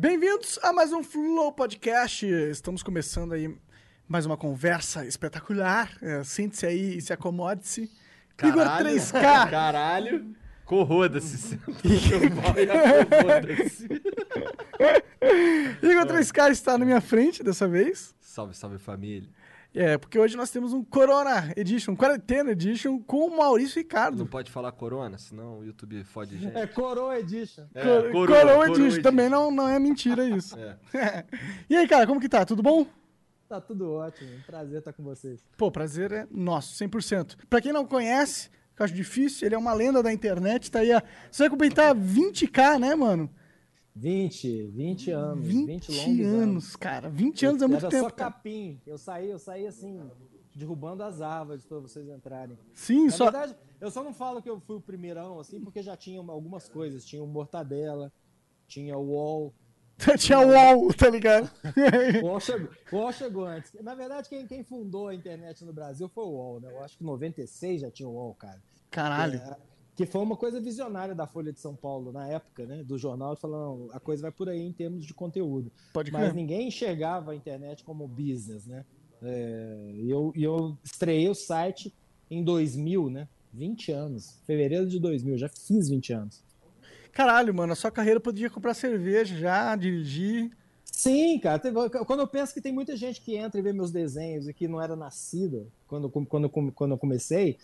Bem-vindos 0.00 0.58
a 0.62 0.72
mais 0.72 0.94
um 0.94 1.02
Flow 1.02 1.52
Podcast. 1.52 2.24
Estamos 2.24 2.82
começando 2.82 3.34
aí 3.34 3.54
mais 4.08 4.24
uma 4.24 4.34
conversa 4.34 5.04
espetacular. 5.04 5.92
É, 6.00 6.24
Sente-se 6.24 6.64
aí 6.64 6.96
e 6.96 7.02
se 7.02 7.12
acomode-se. 7.12 7.82
Igor 8.42 8.64
3K. 8.64 9.50
Caralho. 9.50 10.34
Corroda-se. 10.64 11.58
Corroda-se. 11.58 13.84
Igor 15.84 16.06
3K 16.06 16.50
está 16.50 16.78
na 16.78 16.86
minha 16.86 17.02
frente 17.02 17.42
dessa 17.42 17.68
vez. 17.68 18.14
Salve, 18.22 18.54
salve 18.54 18.78
família. 18.78 19.28
É, 19.72 19.96
porque 19.96 20.18
hoje 20.18 20.36
nós 20.36 20.50
temos 20.50 20.72
um 20.72 20.82
Corona 20.82 21.52
Edition, 21.56 21.94
Quarentena 21.94 22.50
Edition 22.50 22.98
com 22.98 23.26
o 23.28 23.36
Maurício 23.36 23.78
Ricardo. 23.78 24.18
Não 24.18 24.26
pode 24.26 24.50
falar 24.50 24.72
corona, 24.72 25.16
senão 25.16 25.60
o 25.60 25.64
YouTube 25.64 26.02
fode 26.04 26.36
gente. 26.36 26.56
É 26.56 26.66
Coroa 26.66 27.18
Edition. 27.20 27.64
É, 27.74 27.82
Cor- 27.82 28.02
coroa, 28.10 28.12
Coroa 28.26 28.26
coroa 28.26 28.66
Edition. 28.66 28.84
Edition. 28.86 29.02
Também 29.02 29.28
não, 29.28 29.50
não 29.50 29.68
é 29.68 29.78
mentira 29.78 30.28
isso. 30.28 30.58
É. 30.58 31.24
e 31.70 31.76
aí, 31.76 31.86
cara, 31.86 32.06
como 32.06 32.20
que 32.20 32.28
tá? 32.28 32.44
Tudo 32.44 32.62
bom? 32.62 32.84
Tá 33.48 33.60
tudo 33.60 33.92
ótimo. 33.92 34.30
Prazer 34.46 34.78
estar 34.78 34.92
com 34.92 35.02
vocês. 35.04 35.40
Pô, 35.56 35.70
prazer 35.70 36.12
é 36.12 36.26
nosso, 36.30 36.74
100%. 36.84 37.36
Pra 37.48 37.60
quem 37.60 37.72
não 37.72 37.84
conhece, 37.84 38.48
que 38.74 38.82
eu 38.82 38.84
acho 38.84 38.94
difícil, 38.94 39.46
ele 39.46 39.54
é 39.54 39.58
uma 39.58 39.72
lenda 39.72 40.02
da 40.02 40.12
internet, 40.12 40.70
tá 40.70 40.80
aí 40.80 40.92
a... 40.92 41.02
Você 41.30 41.44
vai 41.44 41.50
completar 41.50 41.94
20k, 41.94 42.78
né, 42.78 42.94
mano? 42.94 43.30
20, 43.94 44.66
20 44.68 45.10
anos. 45.10 45.46
20, 45.46 45.66
20, 45.66 45.96
longos 45.96 46.26
anos, 46.26 46.76
cara. 46.76 47.08
20 47.08 47.46
anos 47.46 47.62
é 47.62 47.66
muito 47.66 47.86
Era 47.86 47.90
tempo, 47.90 48.04
só 48.04 48.10
cara. 48.10 48.32
capim. 48.32 48.80
Eu 48.86 48.96
saí, 48.98 49.30
eu 49.30 49.38
saí 49.38 49.66
assim, 49.66 50.00
derrubando 50.54 51.02
as 51.02 51.20
árvores 51.20 51.64
pra 51.64 51.78
vocês 51.78 52.08
entrarem. 52.08 52.58
Sim, 52.74 53.06
Na 53.06 53.10
só... 53.12 53.24
verdade, 53.30 53.56
eu 53.80 53.90
só 53.90 54.02
não 54.02 54.12
falo 54.12 54.42
que 54.42 54.48
eu 54.48 54.60
fui 54.60 54.76
o 54.76 54.80
primeirão, 54.80 55.40
assim, 55.40 55.60
porque 55.60 55.82
já 55.82 55.96
tinha 55.96 56.20
algumas 56.20 56.68
coisas. 56.68 57.04
Tinha 57.04 57.22
o 57.22 57.26
Mortadela, 57.26 58.12
tinha 58.66 58.96
o 58.96 59.06
UOL. 59.06 59.54
Tinha 60.18 60.38
o 60.38 60.48
UOL, 60.48 60.94
tá 60.94 61.10
ligado? 61.10 61.50
O 62.22 62.28
UOL 62.28 62.40
chegou, 62.40 62.70
o 62.90 62.96
UOL 62.96 63.12
chegou 63.12 63.44
antes. 63.44 63.70
Na 63.82 63.94
verdade, 63.94 64.30
quem, 64.30 64.46
quem 64.46 64.64
fundou 64.64 65.08
a 65.08 65.14
internet 65.14 65.62
no 65.62 65.74
Brasil 65.74 66.08
foi 66.08 66.24
o 66.24 66.28
UOL, 66.30 66.58
né? 66.58 66.72
Eu 66.72 66.82
acho 66.82 66.96
que 66.96 67.04
em 67.04 67.06
96 67.06 67.82
já 67.82 67.90
tinha 67.90 68.08
o 68.08 68.12
UOL, 68.14 68.34
cara. 68.34 68.62
Caralho. 68.90 69.36
É, 69.36 69.56
que 69.94 70.06
foi 70.06 70.20
uma 70.22 70.36
coisa 70.36 70.60
visionária 70.60 71.14
da 71.14 71.26
Folha 71.26 71.52
de 71.52 71.60
São 71.60 71.74
Paulo 71.74 72.12
na 72.12 72.26
época, 72.28 72.64
né? 72.66 72.82
Do 72.82 72.96
jornal, 72.96 73.36
falando 73.36 73.90
a 73.92 74.00
coisa 74.00 74.22
vai 74.22 74.32
por 74.32 74.48
aí 74.48 74.60
em 74.60 74.72
termos 74.72 75.04
de 75.04 75.12
conteúdo. 75.12 75.70
Pode 75.92 76.10
Mas 76.10 76.34
ninguém 76.34 76.68
enxergava 76.68 77.32
a 77.32 77.36
internet 77.36 77.84
como 77.84 78.06
business, 78.08 78.66
né? 78.66 78.84
É, 79.22 79.92
E 79.94 80.10
eu, 80.10 80.32
eu 80.34 80.78
estreiei 80.82 81.28
o 81.28 81.34
site 81.34 81.94
em 82.30 82.42
2000, 82.42 83.10
né? 83.10 83.28
20 83.52 83.92
anos. 83.92 84.38
Fevereiro 84.46 84.86
de 84.86 84.98
2000, 84.98 85.36
já 85.36 85.48
fiz 85.48 85.88
20 85.88 86.12
anos. 86.12 86.42
Caralho, 87.12 87.52
mano, 87.52 87.72
a 87.72 87.76
sua 87.76 87.90
carreira 87.90 88.20
podia 88.20 88.48
comprar 88.48 88.74
cerveja 88.74 89.36
já, 89.36 89.74
dirigir. 89.76 90.50
Sim, 90.84 91.38
cara. 91.38 91.60
Quando 92.04 92.20
eu 92.20 92.26
penso 92.26 92.54
que 92.54 92.60
tem 92.60 92.72
muita 92.72 92.96
gente 92.96 93.20
que 93.20 93.36
entra 93.36 93.58
e 93.58 93.62
vê 93.62 93.72
meus 93.72 93.90
desenhos 93.90 94.48
e 94.48 94.54
que 94.54 94.68
não 94.68 94.80
era 94.80 94.94
nascida 94.94 95.66
quando, 95.86 96.08
quando, 96.08 96.48
quando 96.48 96.92
eu 96.92 96.98
comecei, 96.98 97.58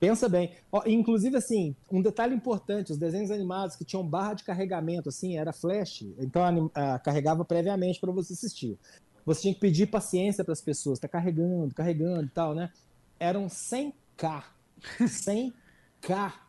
pensa 0.00 0.28
bem. 0.28 0.52
Ó, 0.72 0.82
inclusive, 0.86 1.36
assim, 1.36 1.76
um 1.92 2.00
detalhe 2.02 2.34
importante: 2.34 2.90
os 2.90 2.98
desenhos 2.98 3.30
animados 3.30 3.76
que 3.76 3.84
tinham 3.84 4.04
barra 4.04 4.34
de 4.34 4.42
carregamento, 4.42 5.10
assim, 5.10 5.36
era 5.38 5.52
flash, 5.52 6.02
então 6.18 6.42
anim- 6.42 6.70
ah, 6.74 6.98
carregava 6.98 7.44
previamente 7.44 8.00
para 8.00 8.10
você 8.10 8.32
assistir. 8.32 8.76
Você 9.26 9.42
tinha 9.42 9.54
que 9.54 9.60
pedir 9.60 9.86
paciência 9.86 10.42
para 10.42 10.52
as 10.54 10.62
pessoas, 10.62 10.98
tá 10.98 11.06
carregando, 11.06 11.74
carregando 11.74 12.24
e 12.24 12.30
tal, 12.30 12.54
né? 12.54 12.72
Eram 13.20 13.46
100k. 13.48 14.42
100k. 14.98 15.52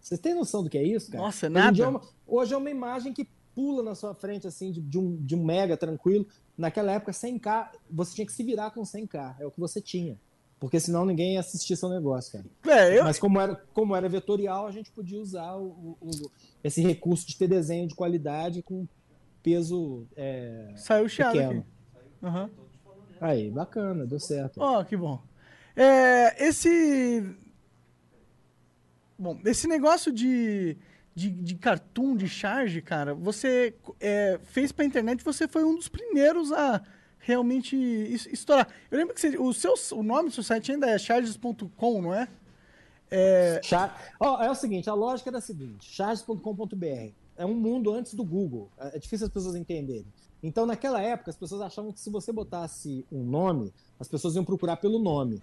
Vocês 0.00 0.18
têm 0.20 0.34
noção 0.34 0.62
do 0.62 0.70
que 0.70 0.78
é 0.78 0.82
isso, 0.82 1.10
cara? 1.10 1.24
Nossa, 1.24 1.46
é 1.46 1.50
Hoje 1.50 1.58
em 1.68 1.72
dia 1.72 1.84
nada. 1.84 1.98
uma- 1.98 2.08
hoje 2.26 2.54
é 2.54 2.56
uma 2.56 2.70
imagem 2.70 3.12
que 3.12 3.28
pula 3.54 3.82
na 3.82 3.94
sua 3.94 4.14
frente, 4.14 4.46
assim, 4.46 4.70
de, 4.72 4.80
de 4.80 4.98
um, 4.98 5.16
de 5.16 5.34
um 5.34 5.44
mega 5.44 5.76
tranquilo. 5.76 6.26
Naquela 6.56 6.92
época, 6.92 7.12
100k, 7.12 7.70
você 7.90 8.14
tinha 8.14 8.26
que 8.26 8.32
se 8.32 8.42
virar 8.42 8.70
com 8.70 8.82
100k. 8.82 9.36
É 9.40 9.46
o 9.46 9.50
que 9.50 9.60
você 9.60 9.80
tinha. 9.80 10.16
Porque 10.60 10.78
senão 10.78 11.06
ninguém 11.06 11.34
ia 11.34 11.40
assistir 11.40 11.74
seu 11.74 11.88
negócio, 11.88 12.32
cara. 12.32 12.78
É, 12.78 12.98
eu... 13.00 13.04
Mas 13.04 13.18
como 13.18 13.40
era, 13.40 13.56
como 13.72 13.96
era 13.96 14.06
vetorial, 14.08 14.66
a 14.66 14.70
gente 14.70 14.90
podia 14.92 15.18
usar 15.18 15.56
o- 15.56 15.96
o- 16.00 16.30
esse 16.62 16.82
recurso 16.82 17.26
de 17.26 17.34
ter 17.36 17.48
desenho 17.48 17.88
de 17.88 17.94
qualidade 17.94 18.62
com 18.62 18.86
peso 19.42 20.06
é, 20.14 20.70
Saiu 20.76 21.06
o 21.06 21.08
chiado 21.08 21.30
aqui. 21.38 21.42
pequeno. 21.48 21.66
Aham. 22.22 22.50
Aí, 23.22 23.50
bacana, 23.50 24.06
deu 24.06 24.20
certo. 24.20 24.60
Ó, 24.60 24.84
que 24.84 24.96
bom. 24.96 25.18
É, 25.74 26.46
esse. 26.46 27.24
Bom, 29.18 29.38
esse 29.44 29.66
negócio 29.66 30.10
de, 30.12 30.76
de, 31.14 31.30
de 31.30 31.54
cartoon, 31.54 32.16
de 32.16 32.28
charge, 32.28 32.80
cara, 32.80 33.14
você 33.14 33.74
é, 33.98 34.38
fez 34.44 34.72
pra 34.72 34.84
internet, 34.84 35.22
você 35.22 35.46
foi 35.46 35.62
um 35.64 35.74
dos 35.74 35.88
primeiros 35.88 36.50
a 36.52 36.82
realmente 37.20 37.76
es- 37.76 38.26
estourar. 38.26 38.68
Eu 38.90 38.98
lembro 38.98 39.14
que 39.14 39.20
você- 39.20 39.38
o, 39.38 39.52
seu, 39.52 39.74
o 39.92 40.02
nome 40.02 40.28
do 40.30 40.34
seu 40.34 40.42
site 40.42 40.72
ainda 40.72 40.88
é 40.90 40.98
charges.com, 40.98 42.02
não 42.02 42.14
é? 42.14 42.28
É, 43.10 43.60
Char... 43.62 44.14
Ó, 44.20 44.42
é 44.42 44.50
o 44.50 44.54
seguinte, 44.54 44.88
a 44.88 44.94
lógica 44.94 45.30
era 45.30 45.38
a 45.38 45.40
seguinte, 45.40 45.90
charges.com.br 45.90 47.12
é 47.36 47.46
um 47.46 47.54
mundo 47.54 47.92
antes 47.92 48.14
do 48.14 48.22
Google, 48.22 48.68
é 48.78 48.96
é 48.96 48.98
difícil 48.98 49.26
as 49.26 49.32
pessoas 49.32 49.54
entenderem. 49.56 50.06
Então, 50.42 50.64
naquela 50.64 51.00
época, 51.02 51.30
as 51.30 51.36
pessoas 51.36 51.60
achavam 51.60 51.92
que 51.92 52.00
se 52.00 52.08
você 52.10 52.32
botasse 52.32 53.04
um 53.10 53.22
nome, 53.24 53.72
as 53.98 54.08
pessoas 54.08 54.34
iam 54.36 54.44
procurar 54.44 54.76
pelo 54.76 54.98
nome. 54.98 55.42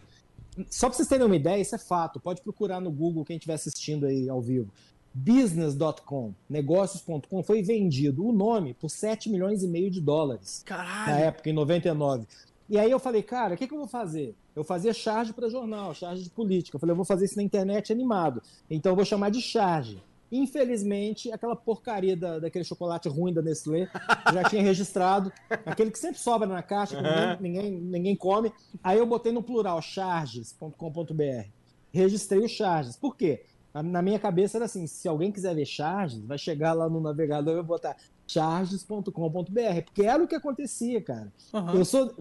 Só 0.70 0.88
para 0.88 0.96
vocês 0.96 1.08
terem 1.08 1.26
uma 1.26 1.36
ideia, 1.36 1.62
isso 1.62 1.76
é 1.76 1.78
fato, 1.78 2.20
pode 2.20 2.42
procurar 2.42 2.80
no 2.80 2.90
Google 2.92 3.24
quem 3.26 3.36
estiver 3.38 3.54
assistindo 3.54 4.06
aí 4.08 4.28
ao 4.30 4.42
vivo. 4.42 4.72
Business.com, 5.19 6.31
negócios.com, 6.47 7.41
foi 7.41 7.63
vendido 7.63 8.23
o 8.23 8.31
nome 8.31 8.75
por 8.75 8.89
7 8.89 9.31
milhões 9.31 9.63
e 9.63 9.67
meio 9.67 9.89
de 9.89 10.00
dólares 10.00 10.63
na 10.69 10.78
caralho. 10.78 11.23
época, 11.23 11.50
em 11.50 11.53
99. 11.53 12.28
E 12.69 12.78
aí 12.78 12.91
eu 12.91 13.00
falei, 13.00 13.23
cara, 13.23 13.55
o 13.55 13.57
que, 13.57 13.67
que 13.67 13.73
eu 13.73 13.79
vou 13.79 13.88
fazer? 13.88 14.35
Eu 14.55 14.63
fazia 14.63 14.94
charge 14.94 15.33
para 15.33 15.50
jornal, 15.50 15.95
charge 15.95 16.23
de 16.23 16.29
política. 16.29 16.75
Eu 16.75 16.79
falei, 16.79 16.91
eu 16.91 16.95
vou 16.95 17.05
fazer 17.05 17.25
isso 17.25 17.35
na 17.35 17.41
internet 17.41 17.91
animado. 17.91 18.44
Então 18.69 18.91
eu 18.91 18.95
vou 18.95 19.05
chamar 19.05 19.31
de 19.31 19.41
charge. 19.41 20.03
Infelizmente, 20.31 21.31
aquela 21.31 21.55
porcaria 21.55 22.16
da, 22.16 22.38
daquele 22.38 22.66
chocolate 22.66 23.09
ruim 23.09 23.34
da 23.34 23.41
Nestlé 23.41 23.89
já 24.31 24.44
tinha 24.44 24.61
registrado. 24.61 25.31
Aquele 25.66 25.89
que 25.89 25.97
sempre 25.97 26.19
sobra 26.19 26.47
na 26.47 26.61
caixa, 26.61 26.95
que 26.95 27.01
ninguém, 27.01 27.41
ninguém, 27.41 27.72
ninguém 27.72 28.16
come. 28.16 28.51
Aí 28.84 28.99
eu 28.99 29.05
botei 29.07 29.31
no 29.31 29.41
plural, 29.41 29.81
charges.com.br. 29.81 31.47
Registrei 31.91 32.44
o 32.44 32.47
charges. 32.47 32.95
Por 32.95 33.16
quê? 33.16 33.44
Na- 33.82 33.84
Na 33.84 34.02
minha 34.02 34.20
cabeça 34.20 34.58
era 34.58 34.66
assim: 34.66 34.86
se 34.88 35.08
alguém 35.08 35.32
quiser 35.32 35.56
ver 35.56 35.66
charges, 35.66 36.20
vai 36.20 36.38
chegar 36.38 36.74
lá 36.74 36.90
no 36.90 37.00
navegador 37.02 37.54
e 37.54 37.58
eu 37.58 37.64
vou 37.64 37.76
botar 37.78 37.96
charges.com.br. 38.28 39.82
Porque 39.86 40.04
era 40.04 40.24
o 40.24 40.28
que 40.28 40.36
acontecia, 40.36 41.02
cara. 41.02 41.32
Aham. 41.54 41.76
Eu 41.76 41.86
sou. 41.86 42.14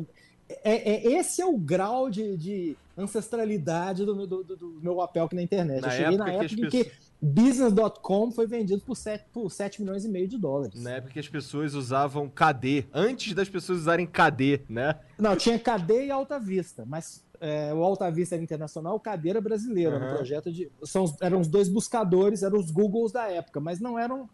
É, 0.62 1.08
é- 1.08 1.12
esse 1.18 1.42
é 1.42 1.46
o 1.46 1.58
grau 1.58 2.08
de, 2.08 2.36
de 2.36 2.76
ancestralidade 2.96 4.04
do, 4.04 4.14
meu- 4.14 4.26
do- 4.28 4.44
do- 4.44 4.56
do 4.56 4.78
meu 4.80 4.94
papel 4.94 5.24
aqui 5.24 5.34
na 5.34 5.42
internet. 5.42 5.80
Na 5.80 5.88
eu 5.88 5.90
cheguei 5.90 6.16
na 6.16 6.28
época 6.30 6.38
que 6.38 6.44
época 6.44 6.46
as 6.46 6.52
em 6.52 6.70
que 6.70 6.84
pessoas- 6.84 7.06
business.com 7.20 8.30
foi 8.30 8.46
vendido 8.46 8.80
por 8.82 8.94
7, 8.96 9.24
por 9.32 9.50
7 9.50 9.82
milhões 9.82 10.04
e 10.04 10.08
meio 10.08 10.28
de 10.28 10.38
dólares. 10.38 10.80
Na 10.80 10.92
época 10.92 11.14
que 11.14 11.18
as 11.18 11.28
pessoas 11.28 11.74
usavam 11.74 12.28
KD, 12.28 12.84
antes 12.94 13.34
das 13.34 13.48
pessoas 13.48 13.80
usarem 13.80 14.06
KD, 14.06 14.60
né? 14.68 14.94
Não, 15.18 15.34
tinha 15.34 15.58
KD 15.58 16.06
e 16.06 16.10
Alta 16.12 16.38
Vista, 16.38 16.84
mas 16.86 17.24
é, 17.40 17.72
o 17.74 17.82
Alta 17.84 18.10
Vista 18.10 18.34
era 18.34 18.42
internacional, 18.42 18.96
o 18.96 19.00
KD 19.00 19.30
era 19.30 19.40
brasileiro, 19.40 19.94
era 19.94 20.04
um 20.04 20.08
Aham. 20.08 20.16
projeto 20.16 20.52
de. 20.52 20.70
São, 20.84 21.14
eram 21.20 21.40
os 21.40 21.48
dois 21.48 21.68
buscadores, 21.68 22.42
eram 22.42 22.58
os 22.58 22.70
Googles 22.70 23.12
da 23.12 23.28
época, 23.30 23.60
mas 23.60 23.80
não 23.80 23.98
eram 23.98 24.28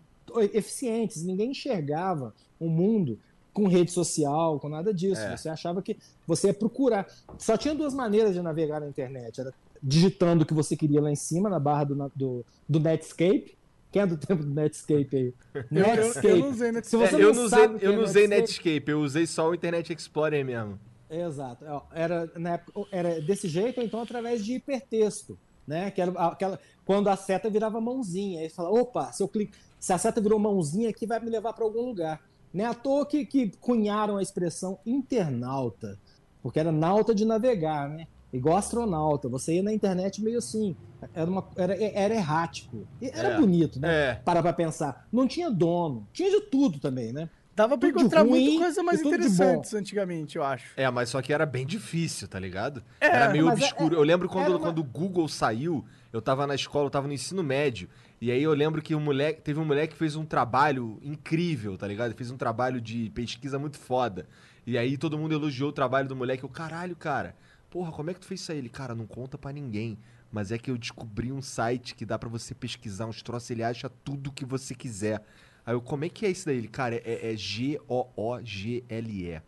eficientes, 0.53 1.23
ninguém 1.25 1.51
enxergava 1.51 2.35
o 2.59 2.69
mundo 2.69 3.19
com 3.53 3.67
rede 3.67 3.91
social, 3.91 4.59
com 4.59 4.69
nada 4.69 4.95
disso. 4.95 5.21
É. 5.21 5.37
Você 5.37 5.49
achava 5.49 5.83
que 5.83 5.97
você 6.27 6.47
ia 6.49 6.55
procurar. 6.55 7.07
Só 7.39 7.57
tinha 7.57 7.75
duas 7.75 7.93
maneiras 7.93 8.33
de 8.35 8.41
navegar 8.41 8.81
na 8.81 8.89
internet. 8.89 9.41
Era 9.41 9.53
digitando 9.83 10.45
o 10.45 10.47
que 10.47 10.55
você 10.55 10.75
queria 10.77 11.03
lá 11.03 11.11
em 11.11 11.17
cima, 11.17 11.51
na 11.51 11.59
barra 11.59 11.85
do, 11.85 12.13
do, 12.17 12.45
do 12.69 12.81
Netscape. 12.81 13.57
Quem 13.91 14.01
é 14.01 14.07
do 14.07 14.17
tempo 14.17 14.43
do 14.43 14.49
Netscape 14.55 15.09
aí? 15.13 15.35
Eu, 15.71 15.85
eu, 15.85 16.31
eu 16.31 16.37
não 16.39 16.51
usei, 16.51 16.73
né? 16.73 16.83
Se 16.83 16.97
você 16.97 17.17
É, 17.17 17.23
eu 17.23 17.35
não 17.35 17.45
usei, 17.45 17.59
sabe 17.61 17.79
eu 17.85 17.93
é 17.93 17.97
não 17.97 18.03
usei 18.05 18.27
Netscape- 18.27 18.71
Netscape, 18.71 18.91
eu 18.91 19.01
usei 19.03 19.27
só 19.27 19.51
o 19.51 19.55
Internet 19.55 19.93
Explorer 19.93 20.43
mesmo. 20.47 20.79
Exato. 21.21 21.65
Ó, 21.69 21.83
Era, 21.93 22.31
na 22.37 22.55
época, 22.55 22.87
era 22.91 23.21
desse 23.21 23.49
jeito, 23.49 23.79
ou 23.81 23.85
então 23.87 24.01
através 24.01 24.45
de 24.45 24.55
hipertexto. 24.55 25.39
Né? 25.67 25.91
Que 25.93 26.01
era 26.03 26.11
aquela, 26.27 26.59
quando 26.85 27.09
a 27.09 27.17
seta 27.17 27.49
virava 27.49 27.81
mãozinha. 27.81 28.41
Aí 28.41 28.49
você 28.49 28.55
fala, 28.57 28.71
opa, 28.71 29.13
se, 29.13 29.23
eu 29.23 29.29
clico, 29.29 29.53
se 29.79 29.93
a 29.93 29.99
seta 29.99 30.21
virou 30.21 30.39
mãozinha 30.39 30.91
aqui, 30.91 31.07
vai 31.07 31.21
me 31.21 31.31
levar 31.31 31.53
para 31.53 31.65
algum 31.65 31.83
lugar. 31.83 32.21
Não 32.53 32.65
é 32.65 32.69
à 32.69 32.75
toa 32.75 33.07
que, 33.07 33.25
que 33.25 33.51
cunharam 33.61 34.17
a 34.17 34.23
expressão 34.23 34.79
internauta, 34.85 35.99
porque 36.43 36.59
era 36.59 36.73
nauta 36.73 37.15
de 37.15 37.25
navegar, 37.25 37.89
né? 37.89 38.07
Igual 38.33 38.57
astronauta. 38.57 39.29
Você 39.29 39.57
ia 39.57 39.63
na 39.63 39.73
internet 39.73 40.23
meio 40.23 40.39
assim. 40.39 40.75
Era, 41.15 41.31
uma, 41.31 41.47
era, 41.55 41.75
era 41.83 42.15
errático. 42.15 42.87
Era 43.01 43.29
É. 43.35 43.37
bonito, 43.39 43.79
né? 43.79 44.11
É. 44.11 44.15
Para 44.17 44.41
pra 44.43 44.53
pensar. 44.55 45.07
Não 45.13 45.29
tinha 45.29 45.51
dono. 45.51 46.07
Tinha 46.13 46.31
de 46.31 46.41
tudo 46.47 46.79
também, 46.81 47.13
né? 47.13 47.29
Dava 47.55 47.77
pra 47.77 47.89
Tudo 47.89 48.01
encontrar 48.01 48.23
ruim 48.23 48.31
muita 48.45 48.65
coisa 48.65 48.83
mais 48.83 49.01
e 49.01 49.07
interessantes 49.07 49.75
antigamente, 49.75 50.37
eu 50.37 50.43
acho. 50.45 50.73
É, 50.75 50.89
mas 50.91 51.11
só 51.11 51.21
que 51.21 51.33
era 51.33 51.45
bem 51.45 51.67
difícil, 51.67 52.27
tá 52.27 52.39
ligado? 52.39 52.83
É, 52.99 53.07
era 53.09 53.29
meio 53.31 53.49
é- 53.49 53.53
obscuro. 53.53 53.95
é- 53.95 53.99
eu 53.99 54.03
lembro 54.03 54.27
quando, 54.29 54.49
uma- 54.49 54.59
quando 54.59 54.79
o 54.79 54.85
Google 54.85 55.29
saiu, 55.29 55.85
eu 56.13 56.23
tava 56.23 56.47
na 56.47 56.55
escola, 56.55 56.87
eu 56.87 56.91
tava 56.91 57.07
no 57.07 57.13
ensino 57.13 57.43
médio. 57.43 57.89
E 58.21 58.31
aí 58.31 58.43
eu 58.43 58.55
lembro 58.55 58.81
que 58.81 58.95
um 58.95 59.01
moleque, 59.01 59.43
teve 59.43 59.61
um 59.61 59.65
moleque 59.67 59.93
que 59.93 59.99
fez 59.99 60.17
um 60.17 60.25
trabalho 60.25 60.99
incrível, 61.03 61.77
tá 61.77 61.87
ligado? 61.87 62.07
Ele 62.09 62.17
fez 62.17 62.31
um 62.31 62.37
trabalho 62.39 62.81
de 62.81 63.11
pesquisa 63.11 63.59
muito 63.59 63.79
foda. 63.79 64.27
E 64.67 64.79
aí 64.79 64.97
todo 64.97 65.19
mundo 65.19 65.33
elogiou 65.35 65.69
o 65.69 65.73
trabalho 65.73 66.09
do 66.09 66.17
moleque. 66.17 66.45
Eu, 66.45 66.49
caralho, 66.49 66.97
cara, 66.97 67.37
porra, 67.69 67.93
como 67.93 68.11
é 68.11 68.15
que 68.15 68.21
tu 68.21 68.27
fez 68.27 68.41
isso 68.41 68.53
aí? 68.53 68.59
Ele, 68.59 68.69
cara, 68.71 68.95
não 68.95 69.07
conta 69.07 69.37
pra 69.37 69.53
ninguém. 69.53 69.99
Mas 70.31 70.51
é 70.51 70.57
que 70.57 70.71
eu 70.71 70.79
descobri 70.79 71.31
um 71.31 71.43
site 71.43 71.95
que 71.95 72.07
dá 72.07 72.19
pra 72.19 72.29
você 72.31 72.55
pesquisar 72.55 73.05
uns 73.05 73.21
troços, 73.23 73.51
ele 73.51 73.63
acha 73.63 73.91
tudo 74.03 74.33
que 74.33 74.47
você 74.47 74.75
quiser. 74.75 75.23
Aí 75.65 75.75
eu, 75.75 75.81
como 75.81 76.05
é 76.05 76.09
que 76.09 76.27
é 76.27 76.31
isso 76.31 76.47
daí? 76.47 76.59
Ele, 76.59 76.69
cara, 76.69 76.97
é, 76.97 77.33
é 77.33 77.37
G-O-O-G-L-E. 77.37 79.41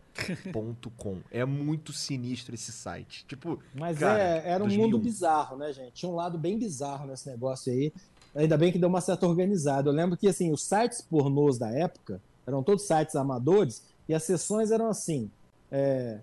ponto 0.53 0.91
com. 0.91 1.19
É 1.31 1.45
muito 1.45 1.93
sinistro 1.93 2.55
esse 2.55 2.71
site. 2.71 3.25
Tipo, 3.27 3.59
Mas 3.75 3.99
Cara, 3.99 4.21
é, 4.21 4.49
era 4.49 4.63
um 4.63 4.69
2001. 4.69 4.83
mundo 4.85 4.99
bizarro, 4.99 5.57
né, 5.57 5.73
gente? 5.73 5.93
Tinha 5.93 6.11
um 6.11 6.15
lado 6.15 6.39
bem 6.39 6.59
bizarro 6.59 7.07
nesse 7.07 7.29
negócio 7.29 7.73
aí. 7.73 7.93
Ainda 8.35 8.57
bem 8.57 8.73
que 8.73 8.79
deu 8.79 8.89
uma 8.89 9.01
certa 9.01 9.27
organizada. 9.27 9.89
Eu 9.89 9.95
lembro 9.95 10.17
que, 10.17 10.29
assim, 10.29 10.53
os 10.53 10.65
sites 10.65 11.01
pornôs 11.01 11.59
da 11.59 11.71
época 11.71 12.21
eram 12.47 12.63
todos 12.63 12.87
sites 12.87 13.17
amadores 13.17 13.83
e 14.09 14.15
as 14.15 14.23
sessões 14.23 14.71
eram 14.71 14.89
assim: 14.89 15.31
é, 15.71 16.21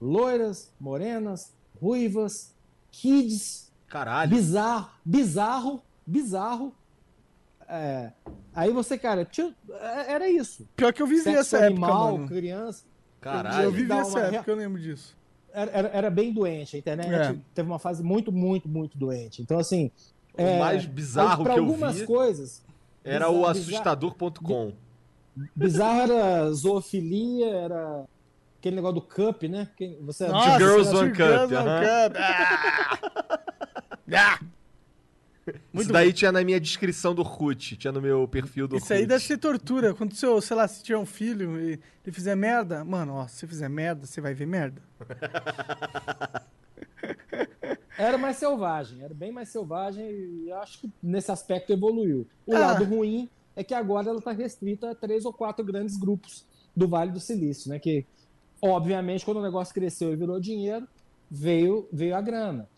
loiras, 0.00 0.70
morenas, 0.80 1.52
ruivas, 1.80 2.54
kids, 2.90 3.70
caralho. 3.88 4.30
bizarro, 4.30 4.90
bizarro, 5.04 5.82
bizarro. 6.06 6.72
É, 7.68 8.12
aí 8.54 8.70
você, 8.72 8.96
cara, 8.98 9.24
tinha- 9.24 9.54
é- 9.80 10.12
era 10.12 10.28
isso. 10.28 10.66
Pior 10.76 10.92
que 10.92 11.02
eu 11.02 11.06
vivi 11.06 11.22
Sexo 11.22 11.38
essa 11.40 11.56
época, 11.58 11.70
animal, 11.72 12.12
mano. 12.18 12.28
criança. 12.28 12.84
Caralho. 13.20 13.64
Eu 13.64 13.72
vivi 13.72 13.90
essa 13.92 14.18
uma 14.18 14.26
época, 14.26 14.50
eu 14.50 14.56
lembro 14.56 14.80
disso. 14.80 15.16
Era, 15.52 15.70
era, 15.70 15.88
era 15.88 16.10
bem 16.10 16.32
doente. 16.32 16.76
A 16.76 16.78
internet 16.78 17.10
É. 17.10 17.36
teve 17.54 17.68
uma 17.68 17.78
fase 17.78 18.02
muito, 18.02 18.30
muito, 18.32 18.68
muito 18.68 18.98
doente. 18.98 19.40
Então, 19.40 19.58
assim. 19.58 19.90
O 20.36 20.58
mais 20.58 20.84
bizarro 20.84 21.44
que 21.44 21.50
eu 21.50 21.54
algumas 21.58 21.96
vi 21.96 22.06
coisas. 22.06 22.62
era 23.04 23.26
bizarro- 23.26 23.40
o 23.40 23.46
assustador.com. 23.46 24.72
Bizarro 25.54 26.00
era 26.00 26.52
zoofilia, 26.52 27.46
era 27.48 28.04
aquele 28.58 28.76
negócio 28.76 28.96
do 28.96 29.02
cup, 29.02 29.44
né? 29.44 29.68
Você 30.02 30.26
Nossa, 30.26 30.58
Girls 30.58 30.90
Two 30.90 30.98
One 31.00 31.10
Cup, 31.10 31.18
Girls 31.18 31.54
One 31.54 31.68
aham. 31.68 31.80
Cup. 32.10 32.16
Ah! 34.12 34.40
Ah! 35.46 35.52
Isso 35.74 35.92
daí 35.92 36.12
tinha 36.12 36.32
na 36.32 36.42
minha 36.42 36.58
descrição 36.60 37.14
do 37.14 37.20
Orkut, 37.20 37.76
tinha 37.76 37.92
no 37.92 38.00
meu 38.00 38.26
perfil 38.26 38.66
do 38.66 38.76
Isso 38.76 38.92
aí 38.92 39.00
Orkut. 39.00 39.08
deve 39.08 39.24
ser 39.24 39.38
tortura. 39.38 39.92
Quando 39.94 40.14
seu, 40.14 40.40
sei 40.40 40.56
lá, 40.56 40.66
se 40.66 40.82
tiver 40.82 40.98
um 40.98 41.04
filho 41.06 41.60
e 41.60 41.72
ele 42.04 42.12
fizer 42.12 42.34
merda, 42.34 42.84
mano, 42.84 43.14
ó, 43.14 43.26
se 43.26 43.36
você 43.40 43.46
fizer 43.46 43.68
merda, 43.68 44.06
você 44.06 44.20
vai 44.20 44.32
ver 44.34 44.46
merda. 44.46 44.80
Era 47.96 48.18
mais 48.18 48.36
selvagem, 48.38 49.02
era 49.02 49.14
bem 49.14 49.30
mais 49.30 49.48
selvagem 49.50 50.04
e 50.04 50.48
eu 50.50 50.56
acho 50.58 50.80
que 50.80 50.90
nesse 51.02 51.30
aspecto 51.30 51.72
evoluiu. 51.72 52.26
O 52.44 52.54
Ah. 52.56 52.58
lado 52.58 52.84
ruim 52.84 53.28
é 53.54 53.62
que 53.62 53.72
agora 53.72 54.08
ela 54.08 54.18
está 54.18 54.32
restrita 54.32 54.90
a 54.90 54.94
três 54.96 55.24
ou 55.24 55.32
quatro 55.32 55.64
grandes 55.64 55.96
grupos 55.96 56.44
do 56.76 56.88
Vale 56.88 57.12
do 57.12 57.20
Silício, 57.20 57.70
né? 57.70 57.78
Que, 57.78 58.04
obviamente, 58.60 59.24
quando 59.24 59.36
o 59.36 59.42
negócio 59.42 59.72
cresceu 59.72 60.12
e 60.12 60.16
virou 60.16 60.40
dinheiro, 60.40 60.88
veio, 61.30 61.88
veio 61.92 62.16
a 62.16 62.20
grana. 62.20 62.68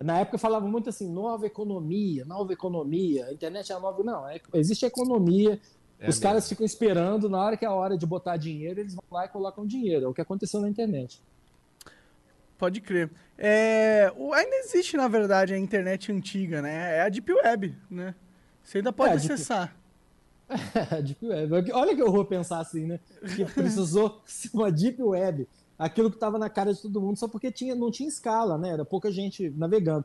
Na 0.00 0.20
época 0.20 0.38
falava 0.38 0.66
muito 0.66 0.88
assim, 0.88 1.10
nova 1.10 1.44
economia, 1.46 2.24
nova 2.24 2.52
economia, 2.52 3.26
a 3.26 3.32
internet 3.32 3.72
é 3.72 3.74
a 3.74 3.80
nova. 3.80 4.02
Não, 4.04 4.28
é- 4.28 4.40
existe 4.54 4.86
economia, 4.86 5.60
É 5.98 6.04
os 6.04 6.16
mesmo. 6.16 6.22
caras 6.22 6.48
ficam 6.48 6.64
esperando, 6.64 7.28
na 7.28 7.42
hora 7.44 7.56
que 7.56 7.64
é 7.64 7.68
a 7.68 7.72
hora 7.72 7.98
de 7.98 8.06
botar 8.06 8.36
dinheiro, 8.36 8.78
eles 8.80 8.94
vão 8.94 9.02
lá 9.10 9.24
e 9.24 9.28
colocam 9.28 9.66
dinheiro. 9.66 10.04
É 10.06 10.08
o 10.08 10.14
que 10.14 10.20
aconteceu 10.20 10.60
na 10.60 10.68
internet. 10.68 11.20
Pode 12.56 12.80
crer. 12.80 13.10
É, 13.36 14.12
o- 14.16 14.32
ainda 14.32 14.56
existe, 14.56 14.96
na 14.96 15.06
verdade, 15.08 15.54
a 15.54 15.58
internet 15.58 16.10
antiga, 16.12 16.60
né? 16.62 16.96
É 16.98 17.00
a 17.02 17.08
Deep 17.08 17.32
Web, 17.32 17.74
né? 17.90 18.14
Você 18.64 18.78
ainda 18.78 18.92
pode 18.92 19.10
É, 19.10 19.12
a 19.14 19.16
Deep- 19.16 19.32
acessar. 19.34 19.76
É, 20.98 21.02
Deep 21.02 21.24
Web. 21.26 21.72
Olha 21.72 21.94
que 21.94 22.02
horror 22.02 22.24
pensar 22.24 22.60
assim, 22.60 22.86
né? 22.86 22.98
Que 23.36 23.44
precisou 23.44 24.20
ser 24.26 24.50
uma 24.54 24.72
Deep 24.72 25.00
Web. 25.02 25.46
Aquilo 25.78 26.10
que 26.10 26.16
estava 26.16 26.38
na 26.38 26.50
cara 26.50 26.74
de 26.74 26.82
todo 26.82 27.00
mundo 27.00 27.16
só 27.16 27.28
porque 27.28 27.52
tinha, 27.52 27.74
não 27.74 27.90
tinha 27.90 28.08
escala, 28.08 28.58
né? 28.58 28.70
Era 28.70 28.84
pouca 28.84 29.12
gente 29.12 29.48
navegando. 29.50 30.04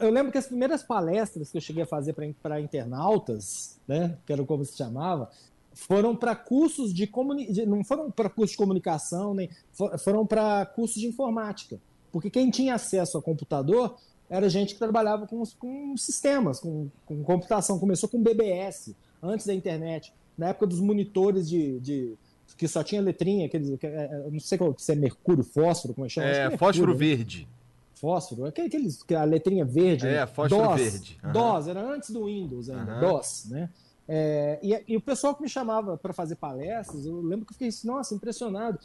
Eu 0.00 0.10
lembro 0.10 0.32
que 0.32 0.38
as 0.38 0.46
primeiras 0.46 0.82
palestras 0.82 1.50
que 1.50 1.56
eu 1.58 1.60
cheguei 1.60 1.84
a 1.84 1.86
fazer 1.86 2.14
para 2.42 2.60
internautas, 2.60 3.78
né? 3.86 4.16
Que 4.26 4.32
era 4.32 4.44
como 4.44 4.64
se 4.64 4.76
chamava, 4.76 5.30
foram 5.74 6.14
para 6.16 6.34
cursos 6.34 6.92
de 6.92 7.06
comunicação. 7.06 7.66
Não 7.66 7.84
foram 7.84 8.10
para 8.10 8.28
cursos 8.28 8.52
de 8.52 8.56
comunicação, 8.58 9.34
nem 9.34 9.48
fo- 9.72 9.96
foram 9.98 10.26
para 10.26 10.66
cursos 10.66 11.00
de 11.00 11.06
informática. 11.06 11.78
Porque 12.10 12.28
quem 12.28 12.50
tinha 12.50 12.74
acesso 12.74 13.16
a 13.16 13.22
computador 13.22 13.96
era 14.28 14.48
gente 14.48 14.74
que 14.74 14.78
trabalhava 14.78 15.26
com, 15.26 15.42
com 15.58 15.96
sistemas, 15.96 16.58
com, 16.60 16.88
com 17.06 17.22
computação. 17.22 17.78
Começou 17.78 18.08
com 18.08 18.22
BBS, 18.22 18.94
antes 19.22 19.46
da 19.46 19.54
internet. 19.54 20.12
Na 20.36 20.48
época 20.48 20.66
dos 20.66 20.80
monitores 20.80 21.48
de, 21.48 21.78
de- 21.80 22.14
que 22.56 22.68
só 22.68 22.82
tinha 22.82 23.00
letrinha, 23.00 23.46
aqueles, 23.46 23.78
que- 23.78 23.86
é, 23.86 24.04
é, 24.04 24.30
não 24.30 24.40
sei 24.40 24.58
qual, 24.58 24.74
se 24.78 24.92
é 24.92 24.94
mercúrio, 24.94 25.42
fósforo, 25.44 25.94
como 25.94 26.04
é 26.04 26.08
que 26.08 26.14
chama? 26.14 26.26
Que 26.28 26.32
É, 26.32 26.38
mercúrio, 26.48 26.58
fósforo 26.58 26.92
né? 26.92 26.98
verde. 26.98 27.48
Fósforo, 27.94 28.44
aquele- 28.46 28.66
aqueles, 28.68 29.02
que 29.02 29.14
a 29.14 29.24
letrinha 29.24 29.64
verde. 29.64 30.06
É, 30.06 30.20
né? 30.20 30.26
fósforo 30.26 30.68
DOS, 30.68 30.80
verde. 30.80 31.18
Aham. 31.22 31.32
DOS, 31.32 31.68
era 31.68 31.80
antes 31.94 32.10
do 32.10 32.24
Windows 32.26 32.68
ainda, 32.68 32.92
Aham. 32.92 33.00
DOS, 33.00 33.44
né? 33.50 33.70
É, 34.08 34.58
e, 34.62 34.84
e 34.88 34.96
o 34.96 35.00
pessoal 35.00 35.34
que 35.34 35.42
me 35.42 35.48
chamava 35.48 35.96
para 35.96 36.12
fazer 36.12 36.34
palestras, 36.36 37.06
eu 37.06 37.20
lembro 37.22 37.46
que 37.46 37.52
eu 37.52 37.54
fiquei, 37.54 37.68
assim, 37.68 37.86
nossa, 37.86 38.14
impressionado 38.14 38.78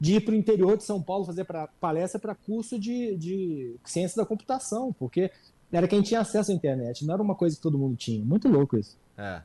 de 0.00 0.16
ir 0.16 0.20
para 0.20 0.32
o 0.32 0.36
interior 0.36 0.76
de 0.76 0.82
São 0.82 1.00
Paulo 1.00 1.24
fazer 1.24 1.44
pra, 1.44 1.68
palestra 1.80 2.18
para 2.18 2.34
curso 2.34 2.78
de, 2.78 3.16
de 3.16 3.76
ciência 3.84 4.20
da 4.20 4.26
computação, 4.26 4.92
porque 4.92 5.30
era 5.72 5.86
quem 5.86 6.02
tinha 6.02 6.20
acesso 6.20 6.50
à 6.50 6.54
internet, 6.54 7.04
não 7.06 7.14
era 7.14 7.22
uma 7.22 7.36
coisa 7.36 7.54
que 7.56 7.62
todo 7.62 7.78
mundo 7.78 7.96
tinha. 7.96 8.24
Muito 8.24 8.48
louco 8.48 8.76
isso. 8.76 8.98
É. 9.16 9.40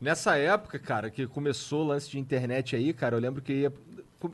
Nessa 0.00 0.36
época, 0.36 0.78
cara, 0.78 1.10
que 1.10 1.26
começou 1.26 1.84
o 1.84 1.86
lance 1.88 2.10
de 2.10 2.18
internet 2.18 2.76
aí, 2.76 2.92
cara, 2.92 3.16
eu 3.16 3.20
lembro 3.20 3.40
que 3.40 3.52
ia, 3.52 3.72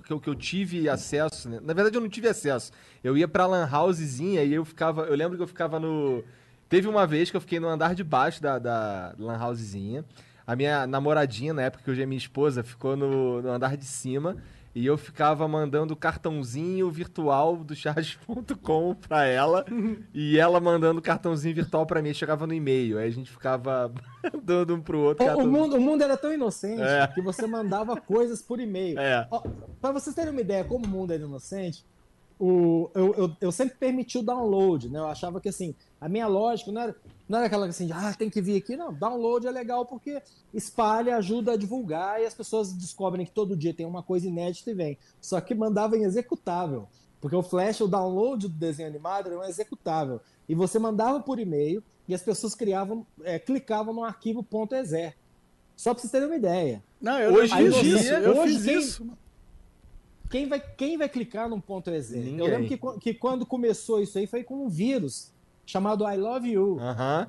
que 0.05 0.13
eu, 0.13 0.21
que 0.21 0.29
eu 0.29 0.35
tive 0.35 0.89
acesso, 0.89 1.49
né? 1.49 1.61
Na 1.63 1.73
verdade, 1.73 1.97
eu 1.97 2.01
não 2.01 2.09
tive 2.09 2.29
acesso. 2.29 2.73
Eu 3.03 3.17
ia 3.17 3.29
pra 3.29 3.47
lan 3.47 3.69
housezinha 3.71 4.43
e 4.43 4.55
eu 4.55 4.65
ficava. 4.65 5.03
Eu 5.03 5.15
lembro 5.15 5.37
que 5.37 5.43
eu 5.43 5.47
ficava 5.47 5.79
no. 5.79 6.25
Teve 6.69 6.89
uma 6.89 7.07
vez 7.07 7.31
que 7.31 7.37
eu 7.37 7.41
fiquei 7.41 7.59
no 7.59 7.69
andar 7.69 7.95
de 7.95 8.05
baixo 8.05 8.43
da, 8.43 8.59
da 8.59 9.15
lan 9.19 9.39
housezinha. 9.39 10.05
A 10.47 10.57
minha 10.57 10.87
namoradinha, 10.87 11.55
na 11.55 11.63
época 11.63 11.85
que 11.85 11.91
hoje 11.91 12.03
é 12.03 12.07
minha 12.07 12.19
esposa, 12.19 12.63
ficou 12.63 12.97
no, 12.97 13.43
no 13.43 13.51
andar 13.51 13.77
de 13.77 13.85
cima. 13.85 14.37
E 14.73 14.87
eu 14.87 14.97
ficava 14.97 15.49
mandando 15.49 15.97
cartãozinho 15.97 16.89
virtual 16.91 17.57
do 17.57 17.75
charge.com 17.75 18.95
pra 19.09 19.25
ela. 19.25 19.65
e 20.15 20.39
ela 20.39 20.61
mandando 20.61 21.03
cartãozinho 21.03 21.55
virtual 21.57 21.85
pra 21.87 22.01
mim. 22.01 22.15
Chegava 22.15 22.47
no 22.47 22.55
e-mail. 22.55 22.99
Aí 22.99 23.09
a 23.09 23.11
gente 23.11 23.31
ficava 23.31 23.93
dando 24.43 24.77
um 24.77 24.81
pro 24.81 25.01
outro. 25.01 25.27
O, 25.39 25.47
mundo, 25.47 25.77
o 25.77 25.81
mundo 25.81 26.03
era 26.03 26.17
tão 26.17 26.33
inocente 26.33 26.83
É. 26.83 27.07
que 27.09 27.21
você 27.21 27.47
mandava 27.49 27.97
coisas 28.01 28.41
por 28.43 28.61
e-mail. 28.61 28.99
É. 28.99 29.27
Ó, 29.31 29.43
Pra 29.81 29.91
vocês 29.93 30.15
terem 30.15 30.31
uma 30.31 30.41
ideia 30.41 30.63
como 30.63 30.85
o 30.85 30.89
mundo 30.89 31.13
era 31.13 31.23
inocente, 31.25 31.85
o, 32.39 32.91
eu, 32.95 33.15
eu, 33.17 33.37
eu 33.41 33.53
sempre 33.53 33.77
permiti 33.77 34.19
o 34.19 34.23
download, 34.23 34.89
né? 34.89 34.99
Eu 34.99 35.09
achava 35.09 35.41
que 35.41 35.49
assim, 35.49 35.75
a 36.01 36.09
minha 36.09 36.27
lógica 36.27 36.71
não 36.71 36.81
era, 36.83 36.95
não 37.31 37.39
era 37.39 37.47
aquela 37.47 37.67
assim, 37.67 37.91
ah, 37.93 38.13
tem 38.13 38.29
que 38.29 38.43
vir 38.43 38.57
aqui. 38.57 38.77
Não, 38.77 38.93
download 38.93 39.47
é 39.47 39.51
legal 39.53 39.87
porque 39.87 40.21
espalha, 40.53 41.17
ajuda 41.17 41.53
a 41.53 41.57
divulgar 41.57 42.21
e 42.21 42.27
as 42.27 42.35
pessoas 42.35 42.73
descobrem 42.73 43.25
que 43.25 43.31
todo 43.31 43.57
dia 43.57 43.73
tem 43.73 43.87
uma 43.87 44.03
coisa 44.03 44.27
inédita 44.27 44.73
e 44.73 44.75
vem. 44.75 44.99
Só 45.21 45.41
que 45.41 45.55
mandava 45.55 45.97
em 45.97 46.03
executável. 46.03 46.89
Porque 47.21 47.37
o 47.37 47.43
Flash, 47.43 47.83
o 47.83 47.87
download 47.87 48.49
do 48.49 48.55
desenho 48.55 48.89
animado 48.89 49.29
era 49.29 49.39
um 49.39 49.45
executável. 49.45 50.21
E 50.49 50.55
você 50.57 50.77
mandava 50.79 51.21
por 51.21 51.39
e-mail 51.39 51.85
e 52.09 52.15
as 52.15 52.23
pessoas 52.23 52.55
criavam, 52.57 53.07
é, 53.23 53.39
clicavam 53.39 53.95
no 53.95 54.03
arquivo 54.03 54.45
.exe. 54.73 55.15
Só 55.77 55.95
pra 55.95 56.01
vocês 56.01 56.11
terem 56.11 56.27
uma 56.27 56.37
ideia. 56.37 56.83
Não, 57.01 57.17
eu, 57.21 57.33
Hoje 57.33 57.53
eu 57.63 57.73
fiz 57.75 58.01
isso. 58.01 58.13
Eu 58.13 58.37
hoje 58.39 58.55
fiz 58.55 58.65
quem- 58.65 58.79
isso. 58.79 59.07
Quem 60.29 60.49
vai, 60.49 60.61
quem 60.61 60.97
vai 60.99 61.09
clicar 61.09 61.49
num 61.49 61.61
ponto 61.61 61.91
.exe? 61.91 62.17
Eu 62.19 62.25
Ninguém. 62.25 62.49
lembro 62.51 62.69
que, 62.69 63.01
que 63.01 63.15
quando 63.15 63.47
começou 63.47 64.01
isso 64.01 64.19
aí 64.19 64.27
foi 64.27 64.43
com 64.43 64.65
um 64.65 64.69
vírus 64.69 65.33
chamado 65.71 66.05
I 66.09 66.17
Love 66.17 66.51
You. 66.51 66.77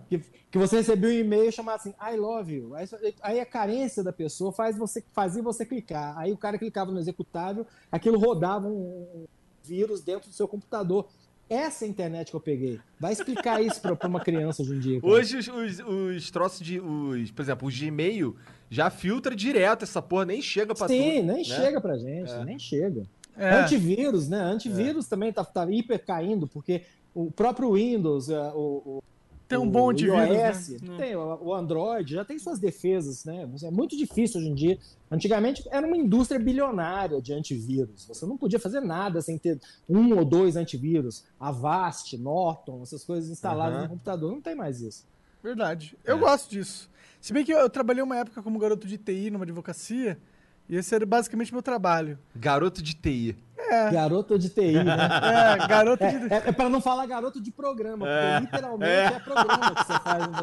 Que, 0.10 0.20
que 0.52 0.58
você 0.58 0.78
recebeu 0.78 1.10
um 1.10 1.14
e-mail 1.14 1.52
chamado 1.52 1.76
assim, 1.76 1.94
I 2.02 2.18
love 2.18 2.54
you. 2.54 2.76
Aí, 2.76 2.88
aí 3.22 3.40
a 3.40 3.46
carência 3.46 4.04
da 4.04 4.12
pessoa 4.12 4.52
faz 4.52 4.78
você, 4.78 5.04
fazia 5.14 5.42
você 5.42 5.66
clicar. 5.66 6.18
Aí 6.18 6.32
o 6.32 6.38
cara 6.38 6.58
clicava 6.58 6.92
no 6.92 7.00
executável, 7.00 7.66
aquilo 7.92 8.20
rodava 8.20 8.68
um, 8.68 9.26
vírus 9.64 10.02
dentro 10.02 10.30
do 10.30 10.34
seu 10.36 10.48
computador. 10.48 11.08
Essa 11.50 11.84
é 11.84 11.88
internet 11.88 12.30
que 12.32 12.36
eu 12.36 12.40
peguei. 12.42 12.80
Vai 12.98 13.12
explicar 13.12 13.62
isso 13.62 13.82
pra, 13.82 13.94
pra 13.96 14.08
uma 14.08 14.22
criança 14.22 14.62
hoje 14.62 14.74
em 14.74 14.80
dia. 14.80 15.02
cara. 15.02 15.14
Hoje 15.14 15.38
os, 15.38 15.48
os, 15.50 15.80
os 15.80 16.32
troços 16.32 16.62
de. 16.62 16.80
Os, 16.80 17.30
por 17.32 17.42
exemplo, 17.42 17.68
o 17.68 17.72
Gmail 17.72 18.36
já 18.70 18.90
filtra 18.90 19.36
direto 19.36 19.84
essa 19.84 20.02
porra, 20.02 20.26
nem 20.26 20.42
chega 20.42 20.74
pra 20.74 20.88
Sim, 20.88 20.98
tu. 21.22 21.26
nem 21.28 21.38
né? 21.38 21.44
chega 21.44 21.82
pra 21.82 21.98
gente, 21.98 22.32
É. 22.32 22.46
nem 22.46 22.58
chega. 22.58 23.06
É. 23.36 23.62
Antivírus, 23.64 24.30
né? 24.30 24.40
Antivírus 24.40 25.08
também 25.08 25.32
tá, 25.34 25.44
tá 25.44 25.70
hiper 25.70 26.06
caindo, 26.06 26.48
porque 26.48 26.84
o 27.14 27.32
próprio 27.32 27.74
Windows, 27.74 28.30
é, 28.30 28.40
o, 28.54 28.82
o 28.86 29.04
Tem 29.48 29.58
um 29.58 29.70
bom 29.70 29.88
o 29.88 29.90
antivírus, 29.90 30.70
iOS, 30.70 30.82
né? 30.82 30.98
tem 30.98 31.16
o 31.16 31.54
Android, 31.54 32.14
já 32.14 32.24
tem 32.24 32.40
suas 32.40 32.58
defesas, 32.60 33.26
né? 33.26 33.50
É 33.64 33.70
muito 33.72 33.98
difícil 33.98 34.40
hoje 34.40 34.50
em 34.50 34.56
dia. 34.56 34.80
Antigamente 35.10 35.62
era 35.70 35.86
uma 35.86 35.98
indústria 35.98 36.40
bilionária 36.40 37.22
de 37.22 37.34
antivírus. 37.34 38.06
Você 38.08 38.26
não 38.26 38.38
podia 38.38 38.60
fazer 38.60 38.80
nada 38.80 39.22
sem 39.22 39.38
ter 39.38 39.60
um 39.90 40.18
ou 40.18 40.24
dois 40.24 40.56
antivírus. 40.56 41.26
Avast, 41.38 42.18
Norton, 42.18 42.82
essas 42.82 43.04
coisas 43.04 43.30
instaladas 43.30 43.74
Aham. 43.76 43.84
no 43.84 43.90
computador. 43.90 44.32
Não 44.32 44.42
tem 44.42 44.56
mais 44.56 44.80
isso. 44.82 45.06
Verdade. 45.44 45.98
Eu 46.06 46.16
É. 46.18 46.20
gosto 46.20 46.50
disso. 46.50 46.90
Se 47.20 47.34
bem 47.34 47.44
que 47.44 47.52
eu, 47.54 47.58
eu 47.60 47.70
trabalhei 47.70 48.02
uma 48.02 48.18
época 48.18 48.42
como 48.42 48.58
garoto 48.58 48.88
de 48.88 48.98
TI 48.98 49.30
numa 49.32 49.44
advocacia, 49.44 50.18
e 50.70 50.76
esse 50.78 50.96
era 50.96 51.06
basicamente 51.06 51.52
meu 51.52 51.62
trabalho. 51.62 52.18
Garoto 52.36 52.82
de 52.82 52.94
TI. 52.94 53.36
É, 53.70 53.92
Garoto 53.92 54.38
de 54.40 54.50
TI, 54.50 54.84
né? 54.84 54.96
é 55.62 55.68
garoto 55.68 56.04
É, 56.04 56.10
de. 56.18 56.34
é, 56.34 56.38
é 56.48 56.52
para 56.52 56.70
não 56.70 56.82
falar 56.82 57.06
garoto 57.06 57.40
de 57.42 57.52
programa, 57.52 58.06
porque 58.06 58.10
É. 58.26 58.40
literalmente 58.40 58.92
é. 58.92 59.20
programa 59.20 59.76
que 59.76 59.86
você 59.86 60.00
faz. 60.00 60.28
né? 60.28 60.38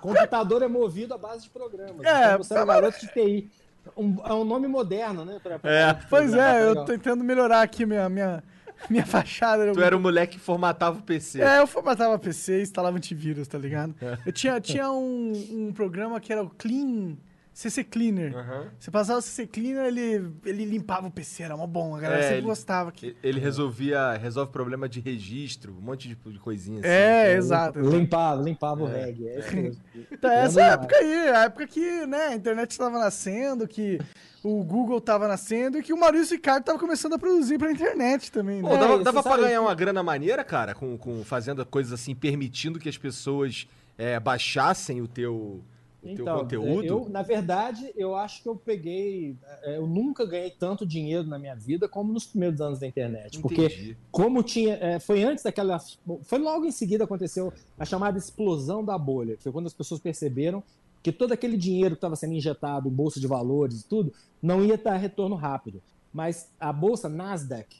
Computador 0.00 0.62
é 0.62 0.68
movido 0.68 1.14
à 1.14 1.18
base 1.18 1.44
de 1.44 1.50
programas. 1.50 2.04
É, 2.06 2.26
então 2.26 2.38
você 2.38 2.54
é 2.54 2.62
um 2.62 2.66
mas- 2.66 2.76
garoto 2.80 3.00
de 3.00 3.06
TI. 3.12 3.50
Um- 3.96 4.16
é 4.24 4.32
um 4.34 4.44
nome 4.44 4.68
moderno, 4.68 5.24
né? 5.24 5.38
pra- 5.42 5.58
pra- 5.58 5.70
É. 5.72 5.94
Pois 6.10 6.34
é, 6.34 6.62
eu 6.68 6.74
tô 6.74 6.84
tentando 6.84 7.24
melhorar 7.24 7.62
aqui 7.62 7.86
minha, 7.86 8.06
minha, 8.08 8.44
minha 8.90 9.06
fachada. 9.06 9.72
Tu 9.72 9.80
era 9.82 9.96
o 9.96 10.00
moleque 10.00 10.34
que 10.34 10.40
formatava 10.44 10.98
o 10.98 11.02
PC. 11.02 11.40
É, 11.42 11.58
eu 11.60 11.66
formatava 11.66 12.18
PC 12.18 12.58
e 12.58 12.62
instalava 12.62 12.96
antivírus, 12.98 13.48
tá 13.48 13.56
ligado? 13.56 13.94
Eu 14.26 14.32
tinha, 14.32 14.60
tinha 14.60 14.90
um, 14.92 15.32
um 15.50 15.72
programa 15.72 16.20
que 16.20 16.30
era 16.32 16.42
o 16.42 16.50
Clean, 16.50 17.16
CC 17.58 17.82
Cleaner. 17.82 18.36
Aham. 18.36 18.68
Você 18.78 18.88
passava 18.88 19.18
o 19.18 19.22
CC 19.22 19.44
Cleaner, 19.46 19.86
ele, 19.86 20.32
ele 20.46 20.64
limpava 20.64 21.08
o 21.08 21.10
PC, 21.10 21.42
era 21.42 21.56
mó 21.56 21.66
bom, 21.66 21.96
a 21.96 22.00
galera 22.00 22.20
É, 22.20 22.22
sempre 22.22 22.38
ele- 22.38 22.46
gostava. 22.46 22.92
Que... 22.92 23.16
Ele 23.20 23.40
resolvia, 23.40 24.12
resolve 24.12 24.52
problema 24.52 24.88
de 24.88 25.00
registro, 25.00 25.76
um 25.76 25.80
monte 25.80 26.06
de, 26.06 26.14
de 26.14 26.38
coisinha 26.38 26.78
assim. 26.78 26.88
É, 26.88 27.32
exato. 27.34 27.80
Limpava, 27.80 28.40
limpava 28.40 28.82
o 28.84 28.86
reggae. 28.86 29.26
É. 29.28 29.72
Então, 30.12 30.30
essa 30.30 30.62
época 30.62 30.96
aí, 30.96 31.28
a 31.30 31.44
época 31.46 31.66
que 31.66 32.06
né, 32.06 32.26
a 32.28 32.34
internet 32.36 32.70
estava 32.70 32.96
nascendo, 32.98 33.66
que 33.66 33.98
o 34.42 34.62
Google 34.62 34.98
estava 34.98 35.26
nascendo 35.26 35.78
e 35.78 35.82
que 35.82 35.92
o 35.92 35.98
Maurício 35.98 36.36
Ricardo 36.36 36.60
estava 36.60 36.78
começando 36.78 37.14
a 37.14 37.18
produzir 37.18 37.58
pra 37.58 37.70
internet 37.72 38.30
também, 38.30 38.62
né? 38.62 38.68
Pô, 38.68 38.76
dava 38.76 38.94
É, 38.94 39.02
dava 39.02 39.22
pra 39.22 39.36
ganhar 39.36 39.50
que- 39.50 39.58
uma 39.58 39.74
grana 39.74 40.02
maneira, 40.02 40.44
cara, 40.44 40.74
com, 40.76 40.96
com 40.96 41.24
fazendo 41.24 41.66
coisas 41.66 41.92
assim, 41.92 42.14
permitindo 42.14 42.78
que 42.78 42.88
as 42.88 42.96
pessoas 42.96 43.66
é, 43.98 44.18
baixassem 44.20 45.00
o 45.02 45.08
teu, 45.08 45.60
o 46.02 46.06
teu 46.06 46.12
Então, 46.12 46.38
conteúdo? 46.38 46.84
eu, 46.84 47.08
na 47.08 47.22
verdade, 47.22 47.92
eu 47.96 48.14
acho 48.14 48.42
que 48.42 48.48
eu 48.48 48.54
peguei. 48.56 49.36
é, 49.62 49.76
Eu 49.78 49.86
nunca 49.86 50.24
ganhei 50.24 50.50
tanto 50.50 50.86
dinheiro 50.86 51.24
na 51.24 51.38
minha 51.38 51.54
vida 51.56 51.88
como 51.88 52.12
nos 52.12 52.26
primeiros 52.26 52.60
anos 52.60 52.78
da 52.78 52.86
internet. 52.86 53.40
Porque 53.40 53.64
Entendi. 53.66 53.96
como 54.10 54.42
tinha. 54.42 54.74
é, 54.76 54.98
foi 55.00 55.22
antes 55.24 55.42
daquela. 55.44 55.78
Foi 56.22 56.38
logo 56.38 56.64
em 56.64 56.70
seguida 56.72 57.04
aconteceu 57.04 57.52
a 57.78 57.84
chamada 57.84 58.16
explosão 58.18 58.84
da 58.84 58.96
bolha. 58.96 59.36
Foi 59.40 59.50
quando 59.52 59.66
as 59.66 59.74
pessoas 59.74 60.00
perceberam 60.00 60.62
que 61.02 61.12
todo 61.12 61.32
aquele 61.32 61.56
dinheiro 61.56 61.90
que 61.90 61.98
estava 61.98 62.16
sendo 62.16 62.34
injetado 62.34 62.88
em 62.88 62.92
bolsa 62.92 63.18
de 63.20 63.26
valores 63.26 63.80
e 63.80 63.84
tudo, 63.88 64.12
não 64.42 64.64
ia 64.64 64.76
dar 64.76 64.96
retorno 64.96 65.36
rápido. 65.36 65.80
Mas 66.12 66.48
a 66.58 66.72
bolsa 66.72 67.08
Nasdaq, 67.08 67.76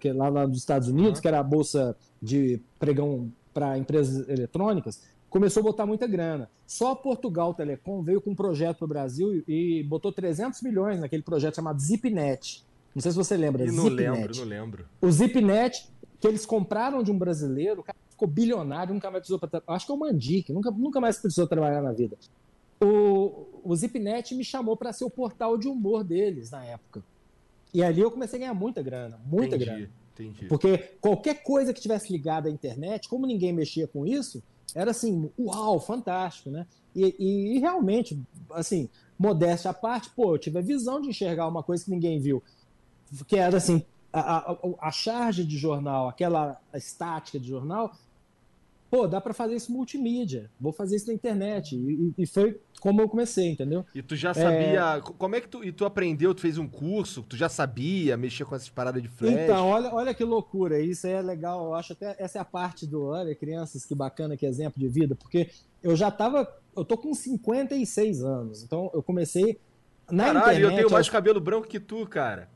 que 0.00 0.08
é 0.08 0.12
lá, 0.12 0.28
lá 0.28 0.46
nos 0.46 0.58
Estados 0.58 0.88
Unidos, 0.88 1.18
Uhum. 1.18 1.22
que 1.22 1.28
era 1.28 1.40
a 1.40 1.42
bolsa 1.42 1.96
de 2.22 2.60
pregão 2.78 3.30
para 3.52 3.76
empresas 3.78 4.28
eletrônicas, 4.28 5.02
começou 5.30 5.60
a 5.60 5.64
botar 5.64 5.86
muita 5.86 6.06
grana. 6.06 6.50
Só 6.66 6.92
a 6.92 6.96
Portugal 6.96 7.54
Telecom 7.54 8.02
veio 8.02 8.20
com 8.20 8.30
um 8.30 8.34
projeto 8.34 8.78
para 8.78 8.84
o 8.84 8.88
Brasil 8.88 9.44
e, 9.46 9.80
e 9.80 9.82
botou 9.84 10.12
300 10.12 10.62
milhões 10.62 11.00
naquele 11.00 11.22
projeto 11.22 11.56
chamado 11.56 11.80
ZipNet. 11.80 12.64
Não 12.94 13.02
sei 13.02 13.10
se 13.12 13.16
você 13.16 13.36
lembra. 13.36 13.64
E 13.64 13.70
não 13.70 13.84
ZipNet. 13.84 14.10
lembro, 14.10 14.36
não 14.36 14.44
lembro. 14.44 14.86
O 15.00 15.10
ZipNet, 15.10 15.86
que 16.18 16.26
eles 16.26 16.46
compraram 16.46 17.02
de 17.02 17.10
um 17.10 17.18
brasileiro, 17.18 17.80
o 17.80 17.84
cara 17.84 17.98
ficou 18.08 18.26
bilionário, 18.26 18.94
nunca 18.94 19.10
mais 19.10 19.20
precisou. 19.20 19.38
Pra, 19.38 19.62
acho 19.68 19.86
que 19.86 19.92
é 19.92 19.94
o 19.94 19.98
Mandic, 19.98 20.52
nunca, 20.52 20.70
nunca 20.70 21.00
mais 21.00 21.18
precisou 21.18 21.46
trabalhar 21.46 21.82
na 21.82 21.92
vida. 21.92 22.16
O, 22.80 23.46
o 23.62 23.76
ZipNet 23.76 24.34
me 24.34 24.44
chamou 24.44 24.76
para 24.76 24.92
ser 24.92 25.04
o 25.04 25.10
portal 25.10 25.58
de 25.58 25.68
humor 25.68 26.02
deles 26.02 26.50
na 26.50 26.64
época. 26.64 27.02
E 27.72 27.82
ali 27.82 28.00
eu 28.00 28.10
comecei 28.10 28.38
a 28.38 28.40
ganhar 28.40 28.54
muita 28.54 28.82
grana, 28.82 29.20
muita 29.26 29.56
entendi, 29.56 29.64
grana. 29.64 29.90
entendi. 30.14 30.46
Porque 30.46 30.78
qualquer 31.00 31.42
coisa 31.42 31.74
que 31.74 31.80
tivesse 31.80 32.10
ligada 32.10 32.48
à 32.48 32.52
internet, 32.52 33.08
como 33.08 33.26
ninguém 33.26 33.52
mexia 33.52 33.86
com 33.86 34.06
isso, 34.06 34.42
era 34.74 34.90
assim, 34.90 35.30
uau, 35.38 35.80
fantástico, 35.80 36.50
né? 36.50 36.66
E, 36.94 37.14
e- 37.18 37.56
e 37.56 37.58
realmente, 37.58 38.20
assim, 38.52 38.88
modéstia 39.18 39.70
à 39.70 39.74
parte, 39.74 40.10
pô, 40.10 40.34
eu 40.34 40.38
tive 40.38 40.58
a 40.58 40.62
visão 40.62 41.00
de 41.00 41.08
enxergar 41.08 41.48
uma 41.48 41.62
coisa 41.62 41.84
que 41.84 41.90
ninguém 41.90 42.20
viu. 42.20 42.42
Que 43.26 43.36
era 43.36 43.56
assim, 43.56 43.84
a, 44.12 44.52
a, 44.52 44.56
a 44.80 44.90
charge 44.90 45.44
de 45.44 45.56
jornal, 45.56 46.08
aquela 46.08 46.60
estática 46.74 47.38
de 47.38 47.48
jornal, 47.48 47.92
pô, 48.90 49.06
dá 49.06 49.20
para 49.20 49.34
fazer 49.34 49.54
isso 49.56 49.72
multimídia, 49.72 50.50
vou 50.60 50.72
fazer 50.72 50.96
isso 50.96 51.06
na 51.08 51.12
internet. 51.14 51.74
E, 51.76 52.12
e- 52.18 52.26
foi 52.26 52.60
como 52.80 53.00
eu 53.00 53.08
comecei, 53.08 53.50
entendeu? 53.50 53.84
E 53.94 54.02
tu 54.02 54.14
já 54.16 54.32
sabia. 54.34 55.00
Como 55.18 55.34
é 55.36 55.40
que 55.40 55.48
tu. 55.48 55.64
E 55.64 55.72
tu 55.72 55.84
aprendeu, 55.84 56.34
tu 56.34 56.40
fez 56.40 56.58
um 56.58 56.68
curso, 56.68 57.22
tu 57.22 57.36
já 57.36 57.48
sabia 57.48 58.16
mexer 58.16 58.44
com 58.44 58.54
essas 58.54 58.68
paradas 58.68 59.02
de 59.02 59.08
flash? 59.08 59.32
Então, 59.32 59.68
olha, 59.68 59.92
olha 59.94 60.14
que 60.14 60.24
loucura, 60.24 60.80
isso 60.80 61.06
é 61.06 61.20
legal, 61.22 61.64
eu 61.66 61.74
acho 61.74 61.92
até 61.94 62.14
essa 62.18 62.38
é 62.38 62.40
a 62.40 62.44
parte 62.44 62.86
do, 62.86 63.04
olha, 63.06 63.34
crianças, 63.34 63.84
que 63.84 63.94
bacana, 63.94 64.36
que 64.36 64.46
exemplo 64.46 64.78
de 64.80 64.88
vida, 64.88 65.14
porque 65.14 65.50
eu 65.82 65.94
já 65.96 66.10
tava, 66.10 66.46
eu 66.76 66.84
tô 66.84 66.96
com 66.98 67.12
56 67.14 68.22
anos, 68.22 68.62
então 68.62 68.90
eu 68.94 69.02
comecei 69.02 69.58
na 70.10 70.24
Caralho, 70.26 70.38
internet... 70.40 70.62
eu 70.62 70.70
tenho 70.76 70.90
mais 70.90 71.06
aos- 71.06 71.10
cabelo 71.10 71.40
branco 71.40 71.66
que 71.66 71.80
tu, 71.80 72.06
cara. 72.06 72.48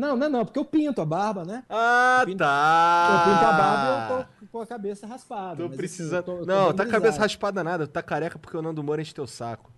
Não, 0.00 0.16
não, 0.16 0.28
não, 0.30 0.44
porque 0.44 0.58
eu 0.58 0.64
pinto 0.64 1.00
a 1.00 1.04
barba, 1.04 1.44
né? 1.44 1.62
Ah, 1.68 2.18
Eu 2.22 2.26
pinto- 2.26 2.38
tá. 2.38 3.24
Eu 3.26 3.32
pinto 3.32 3.44
a 3.44 3.52
barba 3.52 3.84
e 3.84 3.90
eu 4.20 4.24
tô 4.24 4.46
com 4.52 4.60
a 4.62 4.66
cabeça 4.66 5.06
raspada. 5.06 5.64
Assim, 5.66 5.76
precisando. 5.76 6.16
eu 6.16 6.22
tô- 6.22 6.32
eu 6.32 6.38
tô 6.40 6.46
não, 6.46 6.72
tá 6.72 6.86
cabeça 6.86 7.20
raspada 7.20 7.62
nada, 7.62 7.86
tu 7.86 7.90
tá 7.90 8.02
careca 8.02 8.38
porque 8.38 8.56
o 8.56 8.62
Nando 8.62 8.82
Moura 8.82 9.02
enche 9.02 9.14
teu 9.14 9.26
saco. 9.26 9.70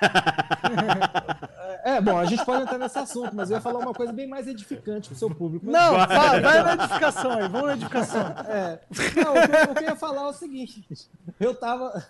É, 1.84 2.00
bom, 2.00 2.16
a 2.18 2.24
gente 2.24 2.42
pode 2.46 2.62
entrar 2.62 2.78
nesse 2.78 2.98
assunto, 2.98 3.34
mas 3.36 3.50
eu 3.50 3.56
ia 3.56 3.60
falar 3.60 3.78
uma 3.80 3.92
coisa 3.92 4.10
bem 4.10 4.26
mais 4.26 4.46
edificante 4.46 5.08
pro 5.10 5.18
seu 5.18 5.28
público. 5.28 5.66
Não, 5.70 5.92
vai, 5.92 6.40
vai 6.40 6.62
na 6.62 6.72
edificação 6.82 7.32
aí, 7.32 7.46
vamos 7.48 7.66
na 7.66 7.72
edificação. 7.74 8.22
É, 8.48 8.80
não, 9.22 9.32
o 9.32 9.34
que, 9.34 9.56
eu- 9.56 9.70
o 9.70 9.74
que 9.74 9.84
eu 9.84 9.88
ia 9.88 9.96
falar 9.96 10.22
é 10.22 10.26
o 10.28 10.32
seguinte: 10.32 10.86
eu 11.38 11.54
tava. 11.54 12.02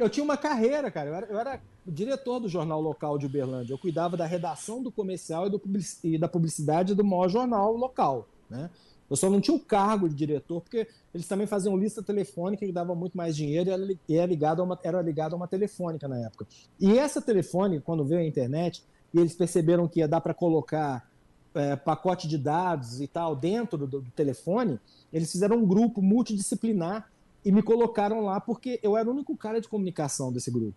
Eu 0.00 0.08
tinha 0.08 0.24
uma 0.24 0.36
carreira, 0.36 0.90
cara. 0.90 1.10
Eu 1.10 1.14
era, 1.14 1.26
eu 1.26 1.38
era 1.38 1.60
diretor 1.86 2.40
do 2.40 2.48
jornal 2.48 2.80
local 2.80 3.18
de 3.18 3.26
Uberlândia. 3.26 3.74
Eu 3.74 3.78
cuidava 3.78 4.16
da 4.16 4.24
redação 4.24 4.82
do 4.82 4.90
comercial 4.90 5.46
e, 5.46 5.50
do 5.50 5.58
publici- 5.58 5.98
e 6.02 6.18
da 6.18 6.26
publicidade 6.26 6.94
do 6.94 7.04
maior 7.04 7.28
jornal 7.28 7.76
local. 7.76 8.26
Né? 8.48 8.70
Eu 9.10 9.16
só 9.16 9.28
não 9.28 9.40
tinha 9.40 9.56
o 9.56 9.60
cargo 9.60 10.08
de 10.08 10.14
diretor, 10.14 10.60
porque 10.60 10.86
eles 11.12 11.26
também 11.26 11.46
faziam 11.46 11.76
lista 11.76 12.02
telefônica 12.02 12.64
que 12.64 12.72
dava 12.72 12.94
muito 12.94 13.16
mais 13.16 13.36
dinheiro 13.36 13.70
e 13.70 13.98
e 14.08 14.16
era 14.16 14.26
ligado 14.26 14.62
a 14.62 14.64
uma, 14.64 14.78
era 14.82 15.02
ligado 15.02 15.34
a 15.34 15.36
uma 15.36 15.48
telefônica 15.48 16.06
na 16.08 16.18
época. 16.18 16.46
E 16.78 16.96
essa 16.96 17.20
telefônica, 17.20 17.82
quando 17.84 18.04
veio 18.04 18.20
a 18.20 18.24
internet, 18.24 18.84
e 19.12 19.18
eles 19.18 19.34
perceberam 19.34 19.88
que 19.88 19.98
ia 19.98 20.08
dar 20.08 20.20
para 20.20 20.32
colocar 20.32 21.10
é, 21.54 21.74
pacote 21.74 22.28
de 22.28 22.38
dados 22.38 23.00
e 23.00 23.08
tal 23.08 23.34
dentro 23.34 23.86
do, 23.86 24.00
do 24.00 24.10
telefone, 24.12 24.78
eles 25.12 25.30
fizeram 25.30 25.56
um 25.56 25.66
grupo 25.66 26.00
multidisciplinar 26.00 27.10
e 27.44 27.52
me 27.52 27.62
colocaram 27.62 28.20
lá 28.22 28.40
porque 28.40 28.78
eu 28.82 28.96
era 28.96 29.08
o 29.08 29.12
único 29.12 29.36
cara 29.36 29.60
de 29.60 29.68
comunicação 29.68 30.32
desse 30.32 30.50
grupo. 30.50 30.76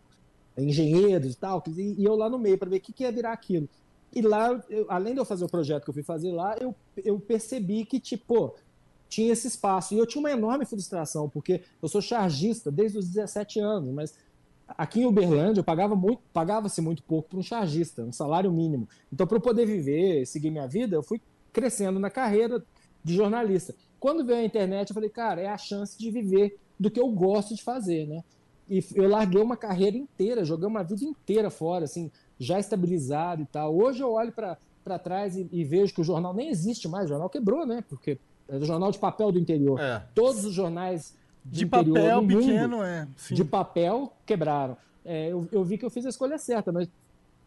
Engenheiros 0.58 1.34
e 1.34 1.38
tal, 1.38 1.64
e, 1.78 2.04
eu 2.06 2.16
lá 2.16 2.30
no 2.30 2.38
meio 2.38 2.58
para 2.60 2.70
ver 2.70 2.78
o 2.78 2.82
que, 2.82 2.94
que 2.94 3.04
ia 3.04 3.12
virar 3.12 3.34
aquilo. 3.34 3.68
E 4.12 4.22
lá, 4.22 4.50
eu- 4.70 4.86
além 4.90 5.14
de 5.14 5.20
eu 5.20 5.26
fazer 5.26 5.44
o 5.46 5.50
projeto 5.50 5.84
que 5.84 5.90
eu 5.90 5.94
fui 5.94 6.04
fazer 6.04 6.32
lá, 6.32 6.56
eu, 6.60 6.76
eu 7.04 7.20
percebi 7.20 7.86
que, 7.86 8.00
tipo, 8.00 8.56
tinha 9.10 9.34
esse 9.34 9.48
espaço. 9.48 9.94
E 9.96 9.98
eu 9.98 10.06
tinha 10.08 10.20
uma 10.22 10.32
enorme 10.32 10.66
frustração, 10.66 11.30
porque 11.30 11.64
eu 11.82 11.90
sou 11.90 12.02
chargista 12.02 12.72
desde 12.72 12.98
os 13.00 13.08
17 13.10 13.60
anos, 13.60 13.92
mas 13.94 14.14
aqui 14.68 15.02
em 15.02 15.06
Uberlândia 15.06 15.60
eu 15.62 15.64
pagava 15.64 15.96
muito, 15.96 16.22
pagava-se 16.32 16.82
muito 16.82 17.04
pouco 17.04 17.30
para 17.30 17.40
um 17.40 17.44
chargista, 17.44 18.04
um 18.04 18.12
salário 18.12 18.52
mínimo. 18.52 18.88
Então, 19.12 19.28
para 19.28 19.38
eu 19.38 19.42
poder 19.42 19.66
viver, 19.66 20.26
seguir 20.26 20.52
minha 20.52 20.68
vida, 20.68 20.96
eu 20.96 21.04
fui 21.04 21.22
crescendo 21.52 22.00
na 22.00 22.10
carreira 22.10 22.64
de 23.04 23.16
jornalista. 23.16 23.76
Quando 24.04 24.26
veio 24.26 24.40
a 24.40 24.44
internet, 24.44 24.90
eu 24.90 24.94
falei, 24.94 25.10
cara, 25.10 25.40
é 25.40 25.48
a 25.48 25.58
chance 25.58 25.98
de 25.98 26.12
viver 26.12 26.60
do 26.78 26.92
que 26.92 27.00
eu 27.00 27.08
gosto 27.08 27.56
de 27.56 27.64
fazer, 27.64 28.06
né? 28.06 28.22
E 28.70 28.84
eu 28.96 29.08
larguei 29.08 29.42
uma 29.42 29.56
carreira 29.56 29.96
inteira, 29.96 30.44
joguei 30.44 30.68
uma 30.68 30.84
vida 30.84 31.06
inteira 31.06 31.50
fora, 31.50 31.86
assim, 31.86 32.12
já 32.38 32.60
estabilizado 32.60 33.44
e 33.44 33.46
tal. 33.46 33.74
Hoje 33.74 34.04
eu 34.04 34.12
olho 34.12 34.34
para 34.34 35.00
trás 35.00 35.38
e, 35.38 35.48
e 35.54 35.64
vejo 35.64 35.94
que 35.94 36.02
o 36.02 36.04
jornal 36.04 36.34
nem 36.34 36.50
existe 36.50 36.86
mais, 36.86 37.06
o 37.06 37.08
jornal 37.08 37.30
quebrou, 37.30 37.66
né? 37.66 37.82
Porque 37.88 38.18
é 38.50 38.58
o 38.58 38.66
jornal 38.66 38.92
de 38.92 39.00
papel 39.00 39.32
do 39.32 39.40
interior. 39.40 39.80
É. 39.80 40.04
Todos 40.14 40.44
os 40.44 40.54
jornais 40.54 41.16
De 41.46 41.66
papel 41.66 41.94
do 41.94 42.22
mundo, 42.24 42.40
pequeno, 42.40 42.84
é. 42.84 43.08
Sim. 43.16 43.36
de 43.36 43.46
papel 43.46 44.12
quebraram. 44.26 44.76
É, 45.06 45.30
eu, 45.32 45.48
eu 45.50 45.64
vi 45.64 45.78
que 45.78 45.86
eu 45.86 45.90
fiz 45.90 46.06
a 46.06 46.10
escolha 46.10 46.38
certa, 46.38 46.74
mas 46.74 46.90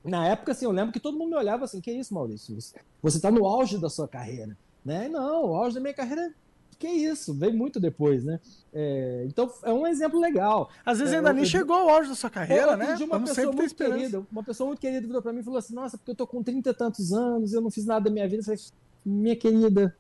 na 0.03 0.27
época, 0.27 0.53
assim, 0.53 0.65
eu 0.65 0.73
lembro 0.73 0.91
que 0.91 1.01
todo 1.01 1.19
mundo 1.19 1.31
me 1.33 1.37
olhava 1.37 1.67
assim, 1.67 1.83
que 1.83 1.91
isso, 1.93 2.15
Maurício? 2.15 2.55
Você- 2.59 2.77
Você 3.03 3.19
está 3.19 3.31
no 3.31 3.45
auge 3.47 3.77
da 3.79 3.91
sua 3.91 4.09
carreira, 4.09 4.57
né? 4.83 5.07
Não, 5.07 5.51
o 5.51 5.55
auge 5.55 5.75
da 5.75 5.81
minha 5.83 5.93
carreira, 5.93 6.33
que 6.79 6.87
isso? 6.89 7.33
Veio 7.35 7.55
muito 7.55 7.81
depois, 7.81 8.25
né? 8.25 8.39
É, 8.73 9.25
então, 9.29 9.51
é 9.63 9.73
um 9.73 9.87
exemplo 9.87 10.19
legal. 10.21 10.69
Às 10.85 10.99
vezes 10.99 11.15
É, 11.15 11.17
ainda 11.19 11.33
nem 11.33 11.43
eu- 11.45 11.49
chegou 11.49 11.75
ao 11.77 11.89
auge 11.89 12.09
da 12.11 12.15
sua 12.15 12.29
carreira, 12.31 12.73
Eu 12.73 12.77
né? 12.77 12.95
uma 12.97 13.07
Vamos 13.19 13.31
pessoa 13.31 13.53
muito 13.53 13.75
querida, 13.75 14.27
uma 14.31 14.43
pessoa 14.43 14.67
muito 14.69 14.81
querida 14.81 15.07
virou 15.07 15.23
pra 15.23 15.33
mim 15.33 15.41
e 15.41 15.43
falou 15.43 15.59
assim, 15.59 15.75
nossa, 15.75 15.97
porque 15.97 16.11
eu 16.11 16.15
tô 16.15 16.27
com 16.27 16.43
30 16.43 16.71
e 16.71 16.75
tantos 16.75 17.13
anos, 17.13 17.53
eu 17.53 17.61
não 17.61 17.71
fiz 17.71 17.87
nada 17.87 18.05
da 18.05 18.11
minha 18.11 18.29
vida. 18.29 18.41
Eu 18.41 18.45
falei, 18.45 18.61
minha 19.05 19.37
querida, 19.37 19.97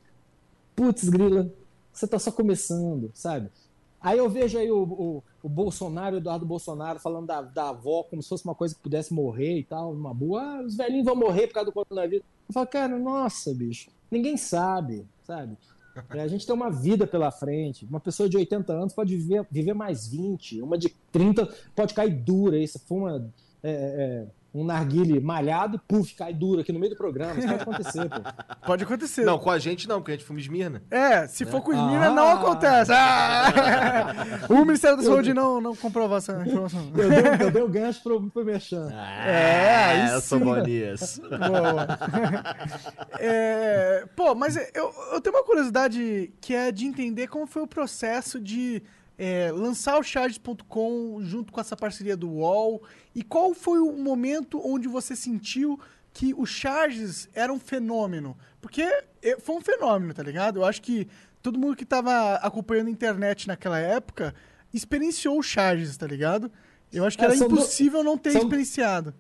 putz, 0.75 1.09
grila, 1.09 1.51
você 1.93 2.07
tá 2.07 2.19
só 2.19 2.31
começando, 2.31 3.11
sabe? 3.15 3.49
Aí 4.01 4.19
eu 4.19 4.29
vejo 4.29 4.59
aí 4.59 4.71
o, 4.71 4.83
o, 4.83 5.23
o 5.43 5.49
Bolsonaro, 5.49 6.17
o 6.17 6.19
Eduardo 6.19 6.45
Bolsonaro, 6.47 7.01
falando 7.01 7.27
da, 7.27 7.41
da 7.43 7.71
avó 7.71 8.03
como 8.05 8.23
se 8.23 8.29
fosse 8.29 8.45
uma 8.45 8.55
coisa 8.55 8.75
que 8.75 8.81
pudesse 8.81 9.13
morrer 9.13 9.59
e 9.59 9.65
tal, 9.65 9.93
uma 9.93 10.13
boa. 10.15 10.43
Ah, 10.43 10.63
os 10.63 10.77
velhinhos 10.77 11.05
vão 11.07 11.17
morrer 11.17 11.47
por 11.49 11.55
causa 11.55 11.71
do 11.71 11.73
coronavírus. 11.73 12.25
Eu 12.49 12.53
falo, 12.53 12.67
cara, 12.67 12.99
nossa, 12.99 13.53
bicho, 13.55 13.91
ninguém 14.11 14.37
sabe, 14.37 15.05
sabe? 15.25 15.57
É, 16.11 16.21
a 16.21 16.29
gente 16.29 16.47
tem 16.47 16.55
uma 16.55 16.71
vida 16.71 17.07
pela 17.07 17.31
frente. 17.31 17.85
Uma 17.87 18.01
pessoa 18.01 18.29
de 18.29 18.37
80 18.37 18.73
anos 18.73 18.93
pode 18.93 19.17
viver, 19.17 19.47
viver 19.51 19.75
mais 19.75 20.07
20, 20.07 20.61
uma 20.63 20.77
de 20.77 20.91
30 21.13 21.49
pode 21.75 21.95
cair 21.95 22.15
dura. 22.15 22.59
Isso 22.59 22.79
fuma 22.79 23.33
é, 23.63 23.71
é, 23.71 24.27
um 24.61 24.65
narguile 24.65 25.21
malhado 25.21 25.77
e 25.77 25.79
puf, 25.87 26.15
cai 26.15 26.33
duro 26.33 26.61
aqui 26.61 26.73
no 26.73 26.79
meio 26.79 26.93
do 26.93 26.97
programa. 26.97 27.39
Isso 27.39 27.47
pode 27.49 27.63
acontecer, 27.63 28.09
pô. 28.09 28.17
Pode 28.67 28.83
acontecer. 28.85 29.25
Não, 29.25 29.39
com 29.39 29.51
a 29.51 29.59
gente 29.61 29.87
não, 29.89 29.99
porque 30.01 30.11
a 30.13 30.15
gente 30.17 30.27
fuma 30.27 30.41
Esmirna. 30.41 30.83
É, 30.91 31.27
se 31.29 31.45
for 31.45 31.61
com 31.63 31.73
Esmirna, 31.73 32.07
Ah. 32.09 32.11
não 32.11 32.29
acontece. 32.31 32.91
Ah! 32.97 33.43
o 34.49 34.65
Ministério 34.65 34.97
da 34.97 35.03
Saúde 35.05 35.33
não, 35.33 35.61
não 35.61 35.77
comprovou 35.77 36.17
essa 36.17 36.33
informação. 36.45 36.91
Eu 36.97 37.09
dei, 37.09 37.47
eu 37.47 37.51
dei 37.51 37.63
o 37.63 37.69
gancho 37.69 38.03
pro, 38.03 38.31
pro 38.31 38.45
Merchan. 38.45 38.91
É, 38.93 39.85
aí 39.85 40.11
eu 40.13 40.21
sou 40.21 40.41
bom 40.41 40.57
nisso. 40.57 41.23
É, 43.19 44.05
pô, 44.15 44.35
mas 44.35 44.57
eu, 44.75 44.93
eu 45.13 45.21
tenho 45.21 45.35
uma 45.37 45.45
curiosidade 45.45 46.33
que 46.41 46.55
é 46.55 46.71
de 46.73 46.87
entender 46.87 47.29
como 47.29 47.47
foi 47.47 47.63
o 47.63 47.67
processo 47.67 48.41
de 48.41 48.83
é, 49.19 49.51
lançar 49.53 49.99
o 49.99 50.03
Charges.com 50.03 51.19
junto 51.23 51.53
com 51.53 51.61
essa 51.61 51.77
parceria 51.77 52.17
do 52.17 52.29
UOL 52.31 52.83
e 53.15 53.23
qual 53.23 53.55
foi 53.55 53.79
o 53.79 53.93
momento 53.93 54.61
onde 54.65 54.89
você 54.89 55.15
sentiu 55.17 55.79
que 56.13 56.33
o 56.35 56.47
Charges 56.47 57.29
era 57.35 57.53
um 57.53 57.59
fenômeno. 57.59 58.37
Porque 58.61 58.83
é, 59.23 59.39
foi 59.39 59.57
um 59.57 59.61
fenômeno, 59.61 60.13
tá 60.15 60.23
ligado? 60.23 60.61
Eu 60.61 60.65
acho 60.65 60.81
que 60.83 61.07
todo 61.43 61.59
mundo 61.59 61.77
que 61.77 61.85
tava 61.85 62.35
acompanhando 62.37 62.89
a 62.89 62.91
internet 62.91 63.47
naquela 63.47 63.79
época 63.79 64.35
experienciou 64.73 65.39
o 65.39 65.43
Charges, 65.43 65.97
tá 65.97 66.07
ligado? 66.07 66.51
Eu 66.93 67.05
acho 67.05 67.17
que 67.17 67.25
É, 67.25 67.27
era 67.27 67.37
impossível 67.37 68.03
não 68.03 68.17
ter 68.17 68.33
são- 68.33 68.43
experienciado. 68.43 69.15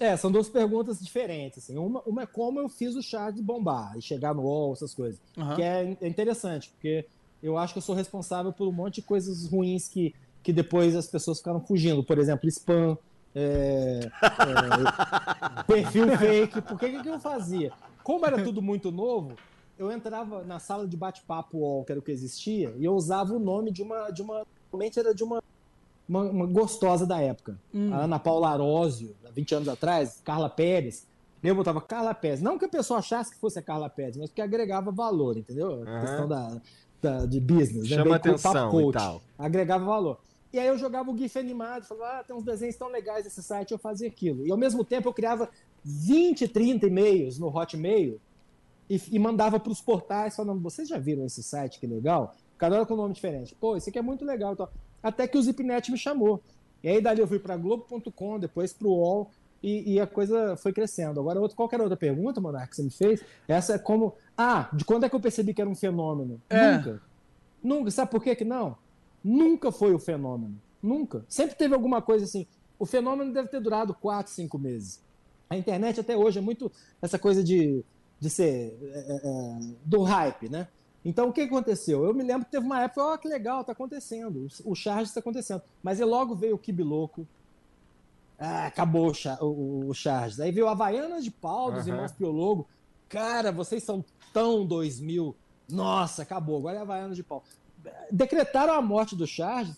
É, 0.00 0.16
são 0.16 0.32
duas 0.32 0.48
perguntas 0.48 0.98
diferentes. 0.98 1.58
Assim. 1.58 1.76
Uma, 1.78 2.00
uma 2.02 2.22
é 2.22 2.26
como 2.26 2.58
eu 2.58 2.68
fiz 2.68 2.96
o 2.96 3.02
Charles 3.02 3.40
bombar 3.40 3.96
e 3.96 4.02
chegar 4.02 4.34
no 4.34 4.42
UOL, 4.42 4.72
essas 4.72 4.94
coisas. 4.94 5.20
Aham. 5.38 5.54
Que 5.54 5.62
é, 5.62 5.96
é 6.00 6.08
interessante, 6.08 6.70
porque 6.70 7.06
eu 7.42 7.58
acho 7.58 7.74
que 7.74 7.78
eu 7.78 7.82
sou 7.82 7.94
responsável 7.94 8.52
por 8.52 8.68
um 8.68 8.72
monte 8.72 8.96
de 8.96 9.02
coisas 9.02 9.46
ruins 9.46 9.88
que, 9.88 10.14
que 10.42 10.52
depois 10.52 10.94
as 10.94 11.06
pessoas 11.06 11.38
ficaram 11.38 11.60
fugindo. 11.60 12.04
Por 12.04 12.18
exemplo, 12.18 12.48
spam, 12.48 12.96
é, 13.34 14.08
é, 14.22 15.62
perfil 15.66 16.16
fake. 16.16 16.62
Porque 16.62 16.86
o 16.86 16.90
que, 16.90 17.02
que 17.02 17.08
eu 17.08 17.18
fazia? 17.18 17.72
Como 18.04 18.24
era 18.24 18.42
tudo 18.42 18.62
muito 18.62 18.90
novo, 18.92 19.36
eu 19.78 19.90
entrava 19.90 20.44
na 20.44 20.58
sala 20.58 20.86
de 20.86 20.96
bate-papo 20.96 21.58
UOL, 21.58 21.84
que 21.84 21.92
era 21.92 21.98
o 21.98 22.02
que 22.02 22.12
existia, 22.12 22.74
e 22.78 22.84
eu 22.84 22.94
usava 22.94 23.32
o 23.32 23.38
nome 23.38 23.70
de 23.72 23.82
uma. 23.82 24.10
De 24.10 24.22
uma 24.22 24.44
realmente 24.70 24.98
era 24.98 25.14
de 25.14 25.22
uma, 25.24 25.42
uma, 26.08 26.22
uma 26.22 26.46
gostosa 26.46 27.06
da 27.06 27.20
época. 27.20 27.58
Hum. 27.74 27.92
A 27.92 28.04
Ana 28.04 28.18
Paula 28.18 28.50
Arósio, 28.50 29.14
há 29.26 29.30
20 29.30 29.54
anos 29.56 29.68
atrás, 29.68 30.20
Carla 30.24 30.48
Pérez. 30.48 31.06
Eu 31.42 31.56
botava 31.56 31.80
Carla 31.80 32.14
Pérez. 32.14 32.40
Não 32.40 32.56
que 32.56 32.64
a 32.66 32.68
pessoa 32.68 33.00
achasse 33.00 33.32
que 33.32 33.40
fosse 33.40 33.58
a 33.58 33.62
Carla 33.62 33.90
Pérez, 33.90 34.16
mas 34.16 34.30
porque 34.30 34.40
agregava 34.40 34.92
valor, 34.92 35.36
entendeu? 35.36 35.82
A 35.82 35.90
Aham. 35.90 36.00
questão 36.00 36.28
da, 36.28 36.60
da- 37.02 37.26
de 37.26 37.40
business. 37.40 37.82
né? 37.90 37.96
Chama 37.96 38.04
Bem, 38.04 38.14
atenção 38.14 38.52
papo 38.52 38.80
e 38.80 38.84
coach. 38.84 38.94
tal. 38.94 39.22
Agregava 39.38 39.84
valor. 39.84 40.18
E 40.52 40.58
aí 40.58 40.68
eu 40.68 40.78
jogava 40.78 41.10
o 41.10 41.16
GIF 41.16 41.38
animado, 41.38 41.84
falava, 41.84 42.20
ah, 42.20 42.24
tem 42.24 42.36
uns 42.36 42.44
desenhos 42.44 42.76
tão 42.76 42.88
legais 42.88 43.24
nesse 43.24 43.42
site, 43.42 43.72
eu 43.72 43.78
fazia 43.78 44.06
aquilo. 44.06 44.46
E 44.46 44.50
ao 44.52 44.56
mesmo 44.58 44.84
tempo 44.84 45.08
eu 45.08 45.12
criava 45.12 45.48
20, 45.84 46.46
30 46.46 46.86
e-mails 46.86 47.38
no 47.38 47.48
Hotmail 47.48 48.20
e, 48.88 49.00
e 49.10 49.18
mandava 49.18 49.58
para 49.58 49.72
os 49.72 49.80
portais 49.80 50.36
falando, 50.36 50.60
vocês 50.60 50.88
já 50.88 50.98
viram 50.98 51.24
esse 51.24 51.42
site, 51.42 51.80
que 51.80 51.86
legal? 51.86 52.34
Cada 52.58 52.76
hora 52.76 52.86
com 52.86 52.94
um 52.94 52.98
nome 52.98 53.14
diferente. 53.14 53.54
Pô, 53.58 53.76
esse 53.76 53.88
aqui 53.90 53.98
é 53.98 54.02
muito 54.02 54.24
legal. 54.24 54.52
e 54.52 54.56
tal. 54.56 54.70
Até 55.02 55.26
que 55.26 55.36
o 55.38 55.42
Zipnet 55.42 55.90
me 55.90 55.96
chamou. 55.98 56.40
E 56.84 56.88
aí 56.88 57.00
dali 57.00 57.20
eu 57.20 57.26
fui 57.26 57.38
para 57.38 57.56
Globo.com, 57.56 58.38
depois 58.38 58.72
para 58.72 58.86
o 58.86 58.92
UOL, 58.92 59.30
e, 59.62 59.94
e 59.94 60.00
a 60.00 60.06
coisa 60.06 60.56
foi 60.56 60.72
crescendo. 60.72 61.20
Agora, 61.20 61.40
outra, 61.40 61.56
qual 61.56 61.68
que 61.68 61.74
era 61.74 61.82
a 61.82 61.86
outra 61.86 61.96
pergunta, 61.96 62.40
Monark, 62.40 62.70
que 62.70 62.76
você 62.76 62.82
me 62.82 62.90
fez? 62.90 63.22
Essa 63.46 63.74
é 63.74 63.78
como. 63.78 64.14
Ah, 64.36 64.68
de 64.72 64.84
quando 64.84 65.04
é 65.04 65.08
que 65.08 65.14
eu 65.14 65.20
percebi 65.20 65.54
que 65.54 65.60
era 65.60 65.70
um 65.70 65.74
fenômeno? 65.74 66.40
É. 66.48 66.76
Nunca. 66.76 67.02
Nunca. 67.62 67.90
Sabe 67.90 68.10
por 68.10 68.22
que 68.22 68.34
que 68.34 68.44
não? 68.44 68.76
Nunca 69.22 69.70
foi 69.70 69.94
o 69.94 69.98
fenômeno. 69.98 70.60
Nunca. 70.82 71.24
Sempre 71.28 71.54
teve 71.54 71.74
alguma 71.74 72.02
coisa 72.02 72.24
assim. 72.24 72.46
O 72.78 72.84
fenômeno 72.84 73.32
deve 73.32 73.48
ter 73.48 73.60
durado 73.60 73.94
quatro, 73.94 74.32
cinco 74.32 74.58
meses. 74.58 75.00
A 75.48 75.56
internet 75.56 76.00
até 76.00 76.16
hoje 76.16 76.38
é 76.38 76.42
muito 76.42 76.72
essa 77.00 77.18
coisa 77.18 77.44
de, 77.44 77.84
de 78.18 78.30
ser 78.30 78.76
é, 78.82 78.98
é, 78.98 79.20
é, 79.24 79.58
do 79.84 80.02
hype, 80.02 80.48
né? 80.48 80.66
Então 81.04 81.28
o 81.28 81.32
que 81.32 81.42
aconteceu? 81.42 82.04
Eu 82.04 82.14
me 82.14 82.22
lembro 82.22 82.44
que 82.44 82.50
teve 82.50 82.64
uma 82.64 82.82
época, 82.82 83.02
ó, 83.02 83.16
que 83.16 83.28
legal, 83.28 83.64
tá 83.64 83.72
acontecendo. 83.72 84.46
O, 84.64 84.74
Charge 84.74 85.08
está 85.08 85.20
acontecendo. 85.20 85.62
Mas 85.82 86.00
aí 86.00 86.06
logo 86.06 86.34
veio 86.34 86.54
o 86.54 86.58
Kibiloco. 86.58 87.26
Ah, 88.44 88.66
acabou 88.66 89.08
o, 89.10 89.14
Cha- 89.14 89.38
o, 89.40 89.88
o 89.88 89.94
Charges. 89.94 90.40
Aí 90.40 90.50
veio 90.50 90.66
a 90.66 90.72
Havaianas 90.72 91.22
de 91.22 91.30
pau 91.30 91.70
dos 91.70 91.82
Aham. 91.82 91.90
irmãos 91.90 92.10
Piologo. 92.12 92.66
Cara, 93.08 93.52
vocês 93.52 93.84
são 93.84 94.04
tão 94.32 94.66
2000. 94.66 95.36
Nossa, 95.70 96.22
acabou. 96.22 96.58
Agora 96.58 96.76
é 96.76 96.78
a 96.80 96.82
Havaianas 96.82 97.16
de 97.16 97.22
pau. 97.22 97.44
Decretaram 98.10 98.74
a 98.74 98.82
morte 98.82 99.14
do 99.14 99.26
Charges 99.26 99.76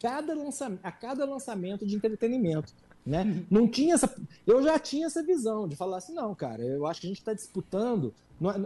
cada 0.00 0.34
lançamento, 0.34 0.80
a 0.82 0.90
cada 0.90 1.24
lançamento 1.26 1.86
de 1.86 1.94
entretenimento. 1.94 2.72
Né? 3.04 3.44
Não 3.50 3.68
tinha 3.68 3.94
essa. 3.94 4.12
Eu 4.46 4.62
já 4.62 4.78
tinha 4.78 5.06
essa 5.06 5.22
visão 5.22 5.68
de 5.68 5.76
falar 5.76 5.98
assim, 5.98 6.14
não, 6.14 6.34
cara, 6.34 6.62
eu 6.62 6.86
acho 6.86 7.00
que 7.00 7.06
a 7.06 7.10
gente 7.10 7.18
está 7.18 7.34
disputando. 7.34 8.14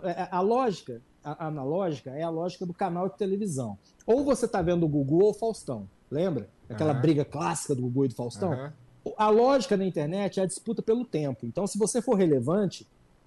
é- 0.04 0.10
é- 0.22 0.28
A 0.30 0.40
lógica, 0.40 1.02
a 1.24 1.48
analógica, 1.48 2.10
é 2.10 2.22
a 2.22 2.30
lógica 2.30 2.64
do 2.64 2.72
canal 2.72 3.08
de 3.08 3.16
televisão. 3.16 3.76
Ou 4.06 4.22
você 4.24 4.46
está 4.46 4.62
vendo 4.62 4.84
o 4.84 4.88
Gugu 4.88 5.24
ou 5.24 5.30
o 5.30 5.34
Faustão. 5.34 5.88
Lembra? 6.10 6.48
Aquela 6.68 6.92
Aham. 6.92 7.00
briga 7.00 7.24
clássica 7.24 7.74
do 7.74 7.82
Gugu 7.82 8.04
e 8.04 8.08
do 8.08 8.14
Faustão? 8.14 8.52
Aham. 8.52 8.72
A 9.16 9.28
lógica 9.28 9.76
na 9.76 9.84
internet 9.84 10.40
é 10.40 10.42
a 10.42 10.46
disputa 10.46 10.82
pelo 10.82 11.04
tempo. 11.04 11.46
Então, 11.46 11.66
se 11.66 11.78
você 11.78 12.00
for 12.00 12.14
relevante, 12.14 12.86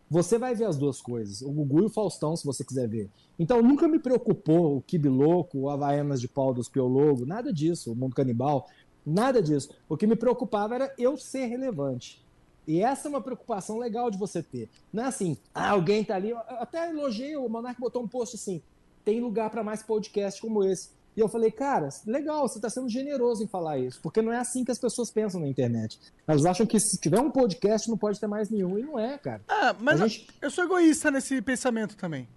você 0.10 0.38
vai 0.38 0.56
ver 0.56 0.66
as 0.66 0.78
duas 0.78 1.02
coisas. 1.02 1.42
O 1.42 1.52
Gugu 1.52 1.82
e 1.82 1.86
o 1.86 1.90
Faustão, 1.90 2.36
se 2.36 2.46
você 2.46 2.64
quiser 2.64 2.88
ver. 2.88 3.10
Então, 3.38 3.62
nunca 3.62 3.88
me 3.88 4.00
preocupou 4.00 4.78
o 4.78 4.82
Kibi 4.82 5.08
Louco, 5.08 5.60
o 5.60 5.70
Havaianas 5.70 6.20
de 6.20 6.28
Pau 6.28 6.54
dos 6.54 6.68
Piologo, 6.68 7.26
nada 7.26 7.54
disso, 7.54 7.92
o 7.92 7.96
Mundo 7.96 8.16
Canibal, 8.16 8.68
nada 9.06 9.42
disso. 9.42 9.70
O 9.88 9.96
que 9.96 10.08
me 10.08 10.16
preocupava 10.16 10.76
era 10.76 10.94
eu 10.98 11.16
ser 11.18 11.46
relevante. 11.46 12.24
E 12.68 12.82
essa 12.82 13.08
é 13.08 13.10
uma 13.10 13.22
preocupação 13.22 13.78
legal 13.78 14.12
de 14.12 14.18
você 14.18 14.44
ter. 14.44 14.70
Não 14.94 15.04
é 15.04 15.08
assim, 15.08 15.38
ah, 15.54 15.70
alguém 15.70 16.04
tá 16.04 16.16
ali. 16.16 16.30
Eu 16.30 16.38
até 16.38 16.90
elogiei, 16.90 17.36
o 17.36 17.50
Monark 17.50 17.80
botou 17.80 18.04
um 18.04 18.08
post 18.08 18.36
assim: 18.36 18.62
tem 19.04 19.20
lugar 19.20 19.50
para 19.50 19.64
mais 19.64 19.82
podcast 19.82 20.40
como 20.40 20.64
esse. 20.64 20.90
E 21.18 21.20
eu 21.22 21.28
falei, 21.28 21.52
cara, 21.52 21.90
legal, 22.06 22.48
você 22.48 22.58
está 22.60 22.70
sendo 22.70 22.88
generoso 22.88 23.44
em 23.44 23.48
falar 23.48 23.78
isso, 23.78 24.00
porque 24.02 24.22
não 24.22 24.32
é 24.32 24.38
assim 24.38 24.64
que 24.64 24.72
as 24.72 24.78
pessoas 24.80 25.12
pensam 25.12 25.42
na 25.42 25.48
internet. 25.48 26.00
Elas 26.28 26.46
acham 26.46 26.66
que 26.66 26.80
se 26.80 26.98
tiver 26.98 27.20
um 27.20 27.30
podcast 27.32 27.90
não 27.90 27.98
pode 27.98 28.20
ter 28.20 28.28
mais 28.28 28.50
nenhum, 28.50 28.78
e 28.80 28.84
não 28.84 28.98
é, 28.98 29.18
cara. 29.18 29.42
Ah, 29.48 29.76
mas 29.80 30.00
gente- 30.00 30.28
eu 30.42 30.50
sou 30.50 30.64
egoísta 30.64 31.12
nesse 31.12 31.42
pensamento 31.42 31.98
também. 31.98 32.28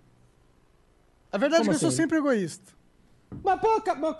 A 1.30 1.38
verdade 1.38 1.62
Como 1.62 1.70
é 1.70 1.72
que 1.72 1.76
eu 1.76 1.80
sou 1.80 1.88
assim? 1.88 1.96
sempre 1.98 2.18
egoísta. 2.18 2.72
Mas, 3.42 3.60
pô, 3.60 3.68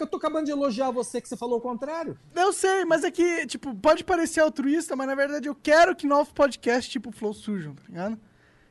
eu 0.01 0.07
tô 0.07 0.17
acabando 0.17 0.47
de 0.47 0.53
elogiar 0.53 0.91
você 0.91 1.21
que 1.21 1.29
você 1.29 1.37
falou 1.37 1.59
o 1.59 1.61
contrário. 1.61 2.19
Eu 2.35 2.51
sei, 2.53 2.85
mas 2.87 3.05
é 3.05 3.11
que, 3.11 3.47
tipo, 3.47 3.75
pode 3.75 4.05
parecer 4.05 4.41
altruísta, 4.41 4.97
mas 4.97 5.07
na 5.07 5.15
verdade 5.15 5.49
eu 5.49 5.55
quero 5.55 5.95
que 5.95 6.07
novos 6.07 6.33
podcasts 6.33 6.91
tipo 6.91 7.13
Flow 7.13 7.35
surjam, 7.35 7.75
tá 7.75 7.83
ligado? 7.89 8.19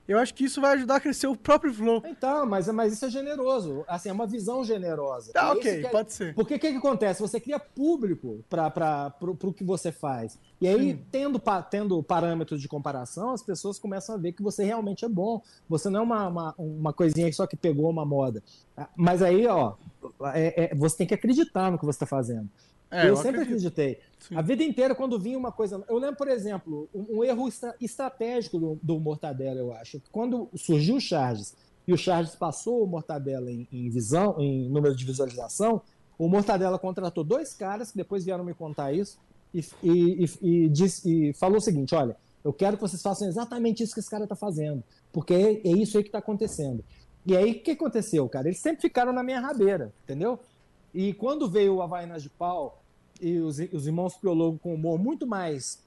Eu 0.07 0.17
acho 0.17 0.33
que 0.33 0.43
isso 0.43 0.59
vai 0.59 0.73
ajudar 0.73 0.95
a 0.95 0.99
crescer 0.99 1.27
o 1.27 1.35
próprio 1.37 1.73
Flow. 1.73 2.01
Então, 2.05 2.45
mas, 2.45 2.67
mas 2.69 2.91
isso 2.93 3.05
é 3.05 3.09
generoso. 3.09 3.85
Assim, 3.87 4.09
é 4.09 4.11
uma 4.11 4.27
visão 4.27 4.63
generosa. 4.63 5.31
Tá, 5.31 5.47
É 5.47 5.51
ok, 5.51 5.85
é- 5.85 5.89
pode 5.89 6.11
ser. 6.11 6.33
Porque 6.35 6.55
o 6.55 6.59
que, 6.59 6.71
que 6.71 6.77
acontece? 6.77 7.21
Você 7.21 7.39
cria 7.39 7.59
público 7.59 8.43
para 8.49 9.13
o 9.21 9.53
que 9.53 9.63
você 9.63 9.91
faz. 9.91 10.37
E 10.59 10.67
aí, 10.67 10.99
tendo, 11.11 11.39
tendo 11.69 12.03
parâmetros 12.03 12.61
de 12.61 12.67
comparação, 12.67 13.31
as 13.31 13.41
pessoas 13.41 13.79
começam 13.79 14.15
a 14.15 14.17
ver 14.17 14.33
que 14.33 14.43
você 14.43 14.63
realmente 14.65 15.05
é 15.05 15.09
bom. 15.09 15.41
Você 15.69 15.89
não 15.89 16.01
é 16.01 16.03
uma, 16.03 16.27
uma, 16.27 16.55
uma 16.57 16.93
coisinha 16.93 17.31
só 17.31 17.47
que 17.47 17.55
pegou 17.55 17.89
uma 17.89 18.05
moda. 18.05 18.43
Ah, 18.75 18.89
Mas 18.95 19.21
aí, 19.21 19.47
ó, 19.47 19.75
é- 20.33 20.71
é- 20.71 20.75
você 20.75 20.97
tem 20.97 21.07
que 21.07 21.13
acreditar 21.13 21.71
no 21.71 21.77
que 21.79 21.85
você 21.85 21.95
está 21.97 22.05
fazendo. 22.05 22.49
É, 22.91 23.09
eu, 23.09 23.15
sempre 23.15 23.41
acredito. 23.41 23.67
acreditei. 23.67 23.99
Sim. 24.19 24.35
A 24.35 24.41
vida 24.41 24.63
inteira, 24.63 24.93
quando 24.93 25.17
vinha 25.17 25.37
uma 25.37 25.51
coisa. 25.51 25.83
Eu 25.87 25.97
lembro, 25.97 26.17
por 26.17 26.27
exemplo, 26.27 26.89
um, 26.93 27.19
um 27.19 27.23
erro 27.23 27.47
estra- 27.47 27.75
estratégico 27.79 28.59
do, 28.59 28.79
do 28.83 28.99
Mortadela, 28.99 29.57
eu 29.59 29.71
acho. 29.73 30.01
Quando 30.11 30.49
surgiu 30.55 30.95
o 30.97 30.99
Charges 31.01 31.55
e 31.87 31.93
o 31.93 31.97
Charges 31.97 32.35
passou 32.35 32.83
o 32.83 32.87
Mortadela 32.87 33.49
em, 33.51 33.67
em 33.71 33.89
visão, 33.89 34.35
em 34.39 34.69
número 34.69 34.95
de 34.95 35.05
visualização, 35.05 35.81
o 36.19 36.27
Mortadela 36.27 36.77
contratou 36.77 37.23
dois 37.23 37.53
caras 37.53 37.91
que 37.91 37.97
depois 37.97 38.23
vieram 38.25 38.43
me 38.43 38.53
contar 38.53 38.91
isso 38.93 39.17
e, 39.53 39.59
e, 39.81 40.25
e, 40.25 40.65
e 40.65 40.69
disse- 40.69 41.09
e 41.29 41.33
falou 41.33 41.57
o 41.57 41.61
seguinte: 41.61 41.95
olha, 41.95 42.15
eu 42.43 42.51
quero 42.53 42.75
que 42.77 42.81
vocês 42.81 43.01
façam 43.01 43.27
exatamente 43.27 43.81
isso 43.83 43.93
que 43.93 43.99
esse 44.01 44.09
cara 44.09 44.23
está 44.23 44.35
fazendo, 44.35 44.83
porque 45.13 45.33
é, 45.33 45.61
é 45.67 45.71
isso 45.71 45.97
aí 45.97 46.03
que 46.03 46.09
está 46.09 46.19
acontecendo. 46.19 46.83
E 47.25 47.37
aí, 47.37 47.51
o 47.51 47.61
que 47.61 47.71
aconteceu, 47.71 48.27
cara? 48.27 48.47
Eles 48.47 48.59
sempre 48.59 48.81
ficaram 48.81 49.13
na 49.13 49.21
minha 49.23 49.39
rabeira, 49.39 49.93
entendeu? 50.03 50.39
E 50.93 51.13
quando 51.13 51.47
veio 51.49 51.75
o 51.75 51.81
Havaianas 51.81 52.23
de 52.23 52.29
Pau 52.29 52.80
e 53.21 53.39
os, 53.39 53.59
os 53.71 53.87
irmãos 53.87 54.15
Piologo 54.15 54.59
com 54.59 54.73
humor 54.73 54.99
muito 54.99 55.27
mais 55.27 55.83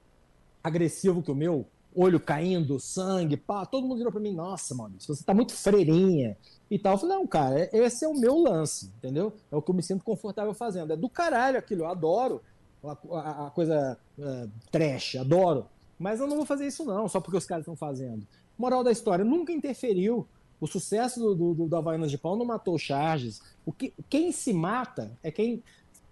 agressivo 0.63 1.21
que 1.21 1.31
o 1.31 1.35
meu, 1.35 1.67
olho 1.95 2.19
caindo, 2.19 2.79
sangue, 2.79 3.37
pá, 3.37 3.65
todo 3.65 3.87
mundo 3.87 3.97
virou 3.97 4.11
pra 4.11 4.21
mim, 4.21 4.33
nossa, 4.33 4.75
Maurício, 4.75 5.15
você 5.15 5.23
tá 5.23 5.33
muito 5.33 5.53
freirinha 5.53 6.37
e 6.69 6.77
tal. 6.77 6.93
Eu 6.93 6.97
falei, 6.97 7.15
não, 7.15 7.25
cara, 7.25 7.69
esse 7.71 8.03
é 8.03 8.07
o 8.07 8.19
meu 8.19 8.37
lance, 8.37 8.91
entendeu? 8.97 9.33
É 9.49 9.55
o 9.55 9.61
que 9.61 9.71
eu 9.71 9.75
me 9.75 9.81
sinto 9.81 10.03
confortável 10.03 10.53
fazendo. 10.53 10.91
É 10.91 10.97
do 10.97 11.07
caralho 11.07 11.57
aquilo, 11.57 11.83
eu 11.83 11.87
adoro 11.87 12.41
a, 12.83 12.97
a, 13.11 13.47
a 13.47 13.49
coisa 13.51 13.97
uh, 14.19 14.51
trash, 14.69 15.15
adoro. 15.15 15.65
Mas 15.97 16.19
eu 16.19 16.27
não 16.27 16.35
vou 16.35 16.45
fazer 16.45 16.67
isso 16.67 16.83
não, 16.83 17.07
só 17.07 17.21
porque 17.21 17.37
os 17.37 17.45
caras 17.45 17.61
estão 17.61 17.75
fazendo. 17.75 18.27
Moral 18.57 18.83
da 18.83 18.91
história, 18.91 19.23
nunca 19.23 19.53
interferiu. 19.53 20.27
O 20.59 20.67
sucesso 20.67 21.19
do, 21.19 21.53
do, 21.53 21.67
do, 21.67 21.75
Havaianas 21.75 22.11
de 22.11 22.17
Pau 22.17 22.35
não 22.35 22.45
matou 22.45 22.77
Charges. 22.77 23.41
O 23.65 23.71
que, 23.71 23.93
quem 24.09 24.31
se 24.31 24.53
mata 24.53 25.17
é 25.21 25.31
quem 25.31 25.61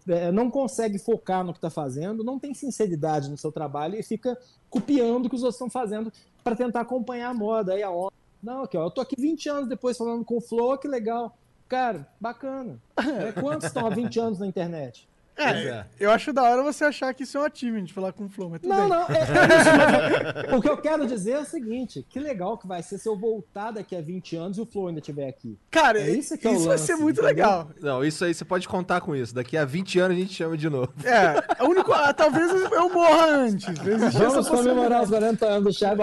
é, 0.07 0.31
não 0.31 0.49
consegue 0.49 0.97
focar 0.97 1.43
no 1.43 1.53
que 1.53 1.57
está 1.57 1.69
fazendo, 1.69 2.23
não 2.23 2.39
tem 2.39 2.53
sinceridade 2.53 3.29
no 3.29 3.37
seu 3.37 3.51
trabalho 3.51 3.95
e 3.95 4.03
fica 4.03 4.37
copiando 4.69 5.25
o 5.25 5.29
que 5.29 5.35
os 5.35 5.43
outros 5.43 5.55
estão 5.55 5.69
fazendo 5.69 6.11
para 6.43 6.55
tentar 6.55 6.81
acompanhar 6.81 7.29
a 7.29 7.33
moda. 7.33 7.73
Aí 7.73 7.83
a 7.83 7.91
onda. 7.91 8.13
Não, 8.41 8.63
aqui, 8.63 8.77
ó, 8.77 8.85
eu 8.85 8.91
tô 8.91 9.01
aqui 9.01 9.15
20 9.19 9.49
anos 9.49 9.69
depois 9.69 9.97
falando 9.97 10.25
com 10.25 10.37
o 10.37 10.41
Flow, 10.41 10.77
que 10.77 10.87
legal. 10.87 11.37
Cara, 11.67 12.07
bacana. 12.19 12.79
É, 12.97 13.31
quantos 13.31 13.67
estão 13.67 13.87
há 13.87 13.89
20 13.89 14.19
anos 14.19 14.39
na 14.39 14.47
internet? 14.47 15.07
É, 15.35 15.49
é, 15.49 15.85
eu 15.99 16.11
acho 16.11 16.31
da 16.31 16.43
hora 16.43 16.61
você 16.61 16.85
achar 16.85 17.13
que 17.13 17.23
isso 17.23 17.37
é 17.37 17.41
um 17.41 17.45
achievement, 17.45 17.87
falar 17.87 18.13
com 18.13 18.25
o 18.25 18.29
Flow, 18.29 18.49
mas 18.49 18.61
tudo 18.61 18.69
Não, 18.69 18.81
bem. 18.81 18.89
não, 18.89 19.07
é, 19.07 20.51
é 20.51 20.55
o 20.55 20.61
que 20.61 20.69
eu 20.69 20.77
quero 20.77 21.07
dizer 21.07 21.31
é 21.31 21.39
o 21.39 21.45
seguinte, 21.45 22.05
que 22.07 22.19
legal 22.19 22.57
que 22.57 22.67
vai 22.67 22.83
ser 22.83 22.97
se 22.97 23.09
eu 23.09 23.17
voltar 23.17 23.71
daqui 23.71 23.95
a 23.95 24.01
20 24.01 24.35
anos 24.35 24.57
e 24.57 24.61
o 24.61 24.65
Flow 24.65 24.87
ainda 24.87 24.99
estiver 24.99 25.27
aqui. 25.27 25.57
Cara, 25.71 25.99
é 25.99 26.09
isso, 26.11 26.37
que 26.37 26.47
é 26.47 26.53
isso 26.53 26.67
vai 26.67 26.77
ser 26.77 26.95
muito 26.95 27.21
entendeu? 27.21 27.25
legal. 27.25 27.69
Não, 27.81 28.03
isso 28.03 28.23
aí 28.23 28.33
você 28.33 28.45
pode 28.45 28.67
contar 28.67 29.01
com 29.01 29.15
isso, 29.15 29.33
daqui 29.33 29.57
a 29.57 29.65
20 29.65 29.99
anos 29.99 30.17
a 30.17 30.19
gente 30.19 30.33
chama 30.33 30.55
de 30.55 30.69
novo. 30.69 30.93
É, 31.03 31.63
o 31.63 31.67
único, 31.67 31.91
ah, 31.91 32.13
talvez 32.13 32.51
eu 32.51 32.89
morra 32.89 33.25
antes. 33.27 33.67
Vamos 34.13 34.47
comemorar 34.47 35.03
os 35.03 35.09
40 35.09 35.45
anos 35.45 35.63
do 35.63 35.73
Chai, 35.73 35.95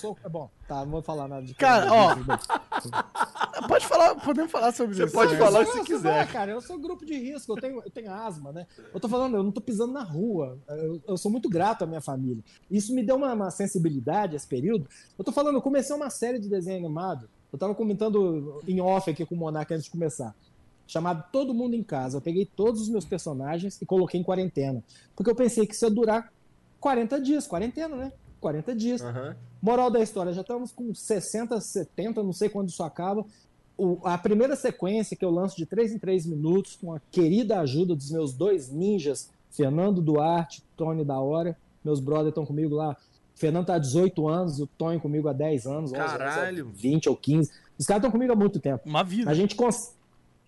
sou, 0.00 0.16
é 0.24 0.28
bom, 0.28 0.50
tá, 0.66 0.84
não 0.84 0.92
vou 0.92 1.02
falar 1.02 1.28
nada 1.28 1.44
de 1.44 1.54
Cara, 1.54 1.92
ó. 1.92 2.16
pode 3.68 3.86
falar, 3.86 4.14
podemos 4.16 4.50
falar 4.50 4.72
sobre 4.72 4.94
você 4.94 5.04
isso. 5.04 5.12
Você 5.12 5.16
pode 5.16 5.36
falar 5.36 5.60
o 5.60 5.64
que 5.64 5.72
você 5.72 5.84
quiser. 5.84 6.26
cara, 6.32 6.50
eu 6.50 6.60
sou 6.60 6.78
grupo 6.78 7.04
de 7.04 7.14
risco, 7.14 7.52
eu 7.52 7.60
tenho, 7.60 7.82
eu 7.82 7.90
tenho 7.90 8.10
asma, 8.10 8.52
né? 8.52 8.66
Eu 8.92 8.98
tô 8.98 9.08
falando, 9.08 9.36
eu 9.36 9.42
não 9.42 9.52
tô 9.52 9.60
pisando 9.60 9.92
na 9.92 10.02
rua. 10.02 10.58
Eu, 10.68 11.00
eu 11.06 11.16
sou 11.16 11.30
muito 11.30 11.48
grato 11.48 11.84
à 11.84 11.86
minha 11.86 12.00
família. 12.00 12.42
Isso 12.70 12.94
me 12.94 13.02
deu 13.02 13.16
uma, 13.16 13.32
uma, 13.32 13.50
sensibilidade 13.50 14.36
esse 14.36 14.46
período. 14.46 14.88
Eu 15.18 15.24
tô 15.24 15.32
falando, 15.32 15.56
eu 15.56 15.62
comecei 15.62 15.94
uma 15.94 16.10
série 16.10 16.38
de 16.38 16.48
desenho 16.48 16.78
animado. 16.78 17.28
Eu 17.52 17.58
tava 17.58 17.74
comentando 17.74 18.60
em 18.66 18.80
off 18.80 19.10
aqui 19.10 19.26
com 19.26 19.34
o 19.34 19.38
Monark 19.38 19.72
antes 19.72 19.84
de 19.84 19.90
começar 19.90 20.34
chamado 20.90 21.24
Todo 21.30 21.54
Mundo 21.54 21.74
em 21.74 21.84
Casa. 21.84 22.16
Eu 22.16 22.20
peguei 22.20 22.44
todos 22.44 22.80
os 22.80 22.88
meus 22.88 23.04
personagens 23.04 23.80
e 23.80 23.86
coloquei 23.86 24.20
em 24.20 24.24
quarentena. 24.24 24.82
Porque 25.14 25.30
eu 25.30 25.36
pensei 25.36 25.64
que 25.64 25.74
isso 25.74 25.84
ia 25.84 25.90
durar 25.90 26.32
40 26.80 27.20
dias, 27.20 27.46
quarentena, 27.46 27.94
né? 27.94 28.12
40 28.40 28.74
dias. 28.74 29.00
Uhum. 29.00 29.34
Moral 29.62 29.90
da 29.90 30.00
história, 30.00 30.32
já 30.32 30.40
estamos 30.40 30.72
com 30.72 30.94
60, 30.94 31.60
70, 31.60 32.22
não 32.22 32.32
sei 32.32 32.48
quando 32.48 32.68
isso 32.68 32.82
acaba. 32.82 33.24
O, 33.76 33.98
a 34.04 34.16
primeira 34.16 34.56
sequência 34.56 35.16
que 35.16 35.24
eu 35.24 35.30
lanço 35.30 35.56
de 35.56 35.66
3 35.66 35.92
em 35.92 35.98
3 35.98 36.26
minutos, 36.26 36.76
com 36.76 36.94
a 36.94 37.00
querida 37.10 37.60
ajuda 37.60 37.94
dos 37.94 38.10
meus 38.10 38.32
dois 38.32 38.70
ninjas, 38.70 39.30
Fernando 39.50 40.00
Duarte, 40.00 40.62
Tony 40.76 41.04
da 41.04 41.18
Hora. 41.18 41.56
Meus 41.84 42.00
brothers 42.00 42.28
estão 42.28 42.46
comigo 42.46 42.74
lá. 42.74 42.96
O 43.34 43.38
Fernando 43.38 43.66
tá 43.66 43.74
há 43.74 43.78
18 43.78 44.28
anos, 44.28 44.60
o 44.60 44.66
Tony 44.66 45.00
comigo 45.00 45.28
há 45.28 45.32
10 45.32 45.66
anos, 45.66 45.92
11 45.92 45.94
Caralho. 45.94 46.66
anos, 46.66 46.80
20 46.80 47.08
ou 47.08 47.16
15. 47.16 47.50
Os 47.78 47.86
caras 47.86 48.00
estão 48.00 48.10
comigo 48.10 48.32
há 48.32 48.36
muito 48.36 48.60
tempo. 48.60 48.82
Uma 48.86 49.02
vida. 49.02 49.30
A 49.30 49.34
gente 49.34 49.54
consegue 49.54 50.00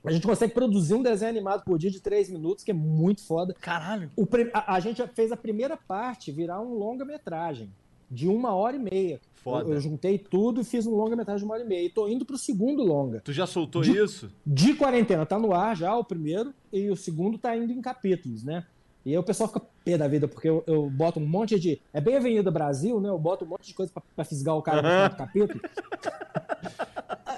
a 0.04 0.10
gente 0.10 0.26
consegue 0.26 0.52
produzir 0.52 0.94
um 0.94 1.02
desenho 1.02 1.30
animado 1.30 1.62
por 1.62 1.78
dia 1.78 1.90
de 1.90 2.00
três 2.00 2.28
minutos, 2.28 2.64
que 2.64 2.72
é 2.72 2.74
muito 2.74 3.24
foda. 3.24 3.54
Caralho. 3.60 4.10
O, 4.16 4.26
a, 4.52 4.74
a, 4.74 4.80
gente 4.80 5.00
fez 5.14 5.30
a 5.30 5.36
primeira 5.36 5.76
parte 5.76 6.32
virar 6.32 6.60
um 6.60 6.74
longa-metragem 6.74 7.70
de 8.12 8.28
uma 8.28 8.54
hora 8.54 8.76
e 8.76 8.78
meia. 8.78 9.20
Foda. 9.36 9.68
Eu, 9.68 9.74
eu 9.74 9.80
juntei 9.80 10.18
tudo 10.18 10.60
e 10.60 10.64
fiz 10.64 10.86
um 10.86 10.94
longa-metragem 10.94 11.38
de 11.38 11.44
uma 11.44 11.54
hora 11.54 11.64
e 11.64 11.66
meia. 11.66 11.86
E 11.86 11.90
tô 11.90 12.06
indo 12.06 12.24
pro 12.24 12.36
segundo 12.36 12.84
longa. 12.84 13.20
Tu 13.24 13.32
já 13.32 13.46
soltou 13.46 13.82
de, 13.82 13.96
isso? 13.96 14.30
De 14.46 14.74
quarentena. 14.74 15.24
Tá 15.24 15.38
no 15.38 15.52
ar 15.52 15.74
já 15.76 15.96
o 15.96 16.04
primeiro 16.04 16.52
e 16.72 16.90
o 16.90 16.96
segundo 16.96 17.38
tá 17.38 17.56
indo 17.56 17.72
em 17.72 17.80
capítulos, 17.80 18.44
né? 18.44 18.64
E 19.04 19.10
aí 19.10 19.18
o 19.18 19.22
pessoal 19.22 19.48
fica 19.48 19.62
pé 19.84 19.98
da 19.98 20.06
vida, 20.06 20.28
porque 20.28 20.48
eu, 20.48 20.62
eu, 20.66 20.88
boto 20.88 21.18
um 21.18 21.26
monte 21.26 21.58
de. 21.58 21.80
É 21.92 22.00
bem 22.00 22.16
Avenida 22.16 22.50
Brasil, 22.50 23.00
né? 23.00 23.08
Eu 23.08 23.18
boto 23.18 23.44
um 23.44 23.48
monte 23.48 23.66
de 23.66 23.74
coisa 23.74 23.92
pra, 23.92 24.02
pra 24.14 24.24
fisgar 24.24 24.56
o 24.56 24.62
cara 24.62 24.80
no 24.80 24.88
final 24.88 25.08
do 25.08 25.16
capítulo. 25.16 25.60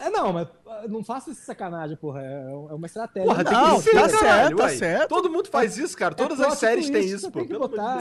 é, 0.03 0.11
não, 0.11 0.33
mas 0.33 0.49
não 0.89 1.03
faça 1.03 1.31
essa 1.31 1.41
sacanagem, 1.41 1.97
porra. 1.97 2.23
É, 2.23 2.51
é 2.51 2.75
uma 2.75 2.87
estratégia. 2.87 3.29
Porra, 3.29 3.45
não, 3.45 3.81
ser, 3.81 3.93
tá 3.93 4.09
certo, 4.09 4.57
tá 4.57 4.69
certo. 4.69 5.09
Todo 5.09 5.31
mundo 5.31 5.49
faz 5.49 5.79
isso, 5.79 5.97
cara. 5.97 6.15
Todas 6.15 6.41
é 6.41 6.47
as 6.47 6.59
séries 6.59 6.91
têm 6.91 7.05
isso, 7.05 7.31
pô. 7.31 7.41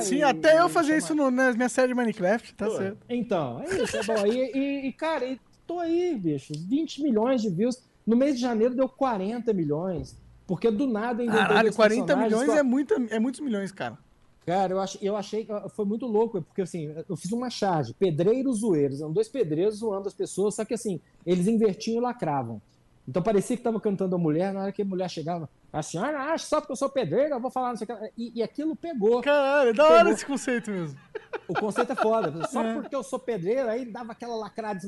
Sim, 0.02 0.18
e, 0.18 0.24
até 0.24 0.60
eu 0.60 0.70
fazia 0.70 0.98
isso 0.98 1.16
no, 1.16 1.32
na 1.32 1.54
minha 1.54 1.70
série 1.70 1.90
de 1.90 1.94
Minecraft, 1.94 2.54
tá 2.56 2.66
pô. 2.66 2.78
certo. 2.78 2.98
Então, 3.10 3.62
é 3.62 3.82
isso, 3.82 3.98
é 3.98 4.04
bom. 4.04 4.28
E, 4.28 4.52
e, 4.54 4.88
e, 4.88 4.94
cara, 4.94 5.38
tô 5.66 5.80
aí, 5.80 6.16
bicho. 6.16 6.54
20 6.68 7.02
milhões 7.02 7.42
de 7.42 7.50
views. 7.50 7.82
No 8.06 8.18
mês 8.18 8.36
de 8.36 8.42
janeiro 8.42 8.76
deu 8.76 8.90
40 8.90 9.54
milhões. 9.54 10.18
Porque 10.46 10.70
do 10.70 10.88
nada 10.88 11.22
ainda. 11.22 11.38
Caralho, 11.38 11.74
40 11.74 12.16
milhões 12.16 12.50
é, 12.50 12.64
muita, 12.64 12.96
é 13.10 13.20
muitos 13.20 13.40
milhões, 13.40 13.72
cara. 13.72 13.98
Cara, 14.46 14.74
eu, 14.74 14.80
ach, 14.80 14.98
eu 15.02 15.16
achei 15.16 15.46
que 15.46 15.54
foi 15.70 15.86
muito 15.86 16.06
louco, 16.06 16.42
porque 16.42 16.62
assim, 16.62 16.94
eu 17.08 17.16
fiz 17.16 17.32
uma 17.32 17.50
charge, 17.50 17.94
pedreiros 17.94 18.60
zoeiros, 18.60 19.00
eram 19.00 19.14
dois 19.14 19.30
pedreiros 19.30 19.76
zoando 19.76 20.08
as 20.08 20.14
pessoas, 20.14 20.56
só 20.56 20.66
que 20.66 20.74
assim, 20.74 21.00
eles 21.26 21.48
invertiam 21.48 21.98
e 21.98 22.02
lacravam. 22.02 22.62
Então 23.08 23.22
parecia 23.22 23.56
que 23.56 23.64
tava 23.64 23.80
cantando 23.80 24.16
a 24.16 24.20
mulher, 24.20 24.54
na 24.54 24.64
hora 24.64 24.72
que 24.72 24.82
a 24.82 24.86
mulher 24.86 25.10
chegava, 25.10 25.50
a 25.72 25.82
senhora 25.82 26.20
acha 26.20 26.46
só 26.46 26.60
porque 26.60 26.74
eu 26.74 26.78
sou 26.78 26.90
pedreiro, 26.90 27.36
eu 27.36 27.40
vou 27.40 27.52
falar 27.52 27.70
não 27.70 27.78
sei 27.78 27.88
o 27.90 27.98
que. 27.98 28.12
E, 28.18 28.40
e 28.40 28.44
aquilo 28.44 28.76
pegou. 28.76 29.22
Caralho, 29.22 29.70
é 29.70 29.74
da 29.74 29.88
hora 29.88 30.10
esse 30.12 30.26
conceito 30.26 30.72
mesmo. 30.72 31.00
O 31.48 31.54
conceito 31.54 31.92
é 31.92 31.96
foda. 31.96 32.46
Só 32.48 32.64
é. 32.64 32.74
porque 32.76 32.96
eu 32.96 33.04
sou 33.04 33.20
pedreiro, 33.20 33.70
aí 33.70 33.86
dava 33.86 34.12
aquela 34.12 34.36
lacrada, 34.36 34.80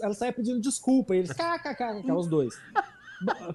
ela 0.00 0.14
saía 0.14 0.32
pedindo 0.32 0.60
desculpa, 0.60 1.14
e 1.14 1.18
eles, 1.18 1.32
kkk, 1.32 2.10
os 2.12 2.26
dois. 2.26 2.54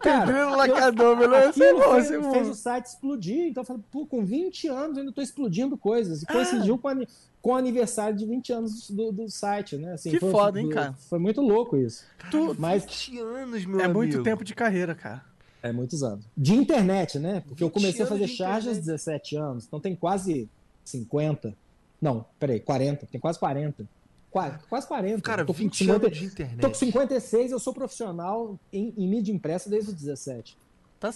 Cara, 0.02 0.50
lacrador, 0.56 1.18
beleza? 1.18 1.50
Aquilo 1.50 1.80
bom, 1.80 1.94
fez, 1.96 2.08
fez 2.08 2.50
o 2.50 2.54
site 2.54 2.86
explodir, 2.86 3.48
então 3.48 3.62
eu 3.62 3.66
falei, 3.66 3.84
pô, 3.92 4.06
com 4.06 4.24
20 4.24 4.68
anos 4.68 4.98
eu 4.98 5.02
ainda 5.02 5.12
tô 5.12 5.22
explodindo 5.22 5.78
coisas. 5.78 6.24
E 6.24 6.26
coincidiu 6.26 6.76
ah. 6.76 6.78
com, 6.78 6.88
a, 6.88 6.96
com 7.42 7.52
o 7.52 7.56
aniversário 7.56 8.18
de 8.18 8.26
20 8.26 8.54
anos 8.54 8.90
do, 8.90 9.12
do 9.12 9.30
site, 9.30 9.78
né? 9.78 9.94
Assim, 9.94 10.12
que 10.12 10.20
foi, 10.20 10.32
foda, 10.32 10.60
hein, 10.60 10.70
cara? 10.70 10.94
Foi 11.10 11.20
muito 11.20 11.42
louco 11.42 11.78
isso. 11.78 12.06
Tu, 12.32 12.56
Mas, 12.60 12.84
20 12.84 13.20
anos, 13.20 13.66
meu 13.66 13.80
É 13.80 13.84
amigo. 13.86 14.00
muito 14.00 14.24
tempo 14.24 14.44
de 14.44 14.54
carreira, 14.54 14.96
cara. 14.96 15.24
É 15.62 15.72
muitos 15.72 16.04
anos. 16.04 16.26
De 16.38 16.54
internet, 16.54 17.20
né? 17.20 17.44
Porque 17.48 17.64
eu 17.64 17.70
comecei 17.70 18.06
a 18.06 18.08
fazer 18.08 18.28
charge 18.28 18.70
aos 18.70 18.78
17 18.78 19.36
anos, 19.36 19.66
então 19.66 19.80
tem 19.80 19.96
quase 19.96 20.50
50. 20.86 21.54
Não, 22.02 22.26
peraí, 22.40 22.60
40. 22.60 23.08
Tem 23.08 23.20
quase 23.20 23.40
40. 23.40 23.88
Quase, 24.30 24.58
quase 24.70 24.88
40. 24.88 25.22
Cara, 25.22 25.46
tô 25.46 25.54
20 25.54 25.78
50, 25.78 26.06
anos 26.06 26.18
de 26.18 26.26
internet. 26.26 26.60
Tô 26.62 26.68
com 26.68 26.76
56, 26.76 27.52
eu 27.52 27.60
sou 27.60 27.74
profissional 27.74 28.60
em, 28.72 28.94
em 28.98 29.08
mídia 29.08 29.32
impressa 29.32 29.70
desde 29.70 29.90
os 29.90 29.96
17. 29.96 30.58
Tá, 31.00 31.12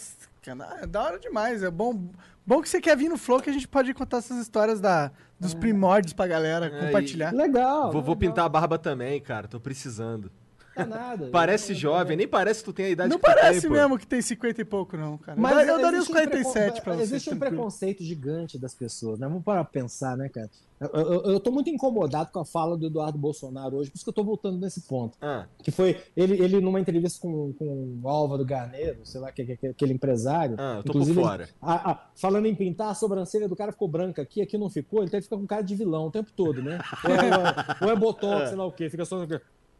é 0.81 0.87
da 0.87 1.03
hora 1.03 1.19
demais. 1.19 1.63
É 1.63 1.71
bom, 1.71 2.09
bom 2.45 2.61
que 2.61 2.69
você 2.69 2.79
quer 2.79 2.95
vir 2.95 3.09
no 3.09 3.17
Flow 3.17 3.41
que 3.41 3.49
a 3.49 3.53
gente 3.53 3.67
pode 3.67 3.93
contar 3.93 4.17
essas 4.17 4.37
histórias 4.39 4.79
da, 4.79 5.11
dos 5.39 5.53
é. 5.53 5.57
primórdios 5.57 6.13
pra 6.13 6.27
galera 6.27 6.67
é, 6.67 6.85
compartilhar. 6.85 7.33
Legal. 7.33 7.83
Vou, 7.83 7.87
legal. 7.87 8.03
vou 8.03 8.15
pintar 8.15 8.45
a 8.45 8.49
barba 8.49 8.77
também, 8.77 9.19
cara. 9.19 9.47
Tô 9.47 9.59
precisando. 9.59 10.31
É 10.75 10.85
nada. 10.85 11.29
Parece 11.31 11.73
jovem, 11.73 12.15
nem 12.15 12.27
parece 12.27 12.59
que 12.59 12.65
tu 12.65 12.73
tem 12.73 12.85
a 12.85 12.89
idade 12.89 13.09
não 13.09 13.17
que 13.17 13.25
tu 13.25 13.25
parece 13.25 13.61
tem, 13.61 13.69
mesmo 13.69 13.97
que 13.97 14.07
tem 14.07 14.21
50 14.21 14.61
e 14.61 14.65
pouco, 14.65 14.97
não, 14.97 15.17
cara. 15.17 15.39
Mas 15.39 15.67
eu, 15.67 15.81
daria 15.81 15.99
uns 15.99 16.07
47 16.07 16.79
um 16.79 16.83
pra 16.83 16.95
você. 16.95 17.03
Existe 17.03 17.33
um 17.33 17.39
preconceito 17.39 18.03
gigante 18.03 18.57
das 18.57 18.73
pessoas, 18.73 19.19
né? 19.19 19.27
Vamos 19.27 19.43
parar 19.43 19.63
pra 19.63 19.71
pensar, 19.71 20.15
né, 20.15 20.29
cara? 20.29 20.49
Eu, 20.81 20.89
eu, 20.89 21.21
eu, 21.33 21.39
tô 21.39 21.51
muito 21.51 21.69
incomodado 21.69 22.31
com 22.31 22.39
a 22.39 22.45
fala 22.45 22.75
do 22.75 22.87
Eduardo 22.87 23.15
Bolsonaro 23.15 23.77
hoje, 23.77 23.91
por 23.91 23.97
isso 23.97 24.03
que 24.03 24.09
eu 24.09 24.13
tô 24.13 24.23
voltando 24.23 24.59
nesse 24.59 24.81
ponto. 24.81 25.15
Ah. 25.21 25.45
Que 25.61 25.69
foi 25.69 26.01
ele, 26.17 26.41
ele 26.41 26.59
numa 26.59 26.79
entrevista 26.79 27.19
com, 27.21 27.53
com 27.53 27.99
o 28.01 28.09
Álvaro 28.09 28.43
Garneiro, 28.43 28.99
sei 29.03 29.21
lá, 29.21 29.31
que, 29.31 29.45
que, 29.57 29.67
aquele 29.67 29.93
empresário. 29.93 30.55
Ah, 30.57 30.77
eu 30.77 30.83
tô 30.83 30.89
inclusive, 30.93 31.19
por 31.19 31.27
fora. 31.27 31.43
Ele, 31.43 31.51
a, 31.61 31.91
a, 31.91 32.09
falando 32.15 32.47
em 32.47 32.55
pintar, 32.55 32.89
a 32.89 32.95
sobrancelha 32.95 33.47
do 33.47 33.55
cara 33.55 33.71
ficou 33.71 33.87
branca 33.87 34.23
aqui, 34.23 34.41
aqui 34.41 34.57
não 34.57 34.71
ficou, 34.71 35.03
ele 35.03 35.11
que 35.11 35.21
ficar 35.21 35.37
com 35.37 35.45
cara 35.45 35.61
de 35.61 35.75
vilão 35.75 36.07
o 36.07 36.11
tempo 36.11 36.31
todo, 36.35 36.63
né? 36.63 36.79
ou, 37.03 37.11
é, 37.11 37.85
ou 37.85 37.91
é 37.91 37.95
botox, 37.95 38.41
é. 38.41 38.47
sei 38.47 38.57
lá 38.57 38.65
o 38.65 38.71
quê, 38.71 38.89
fica 38.89 39.05
só. 39.05 39.23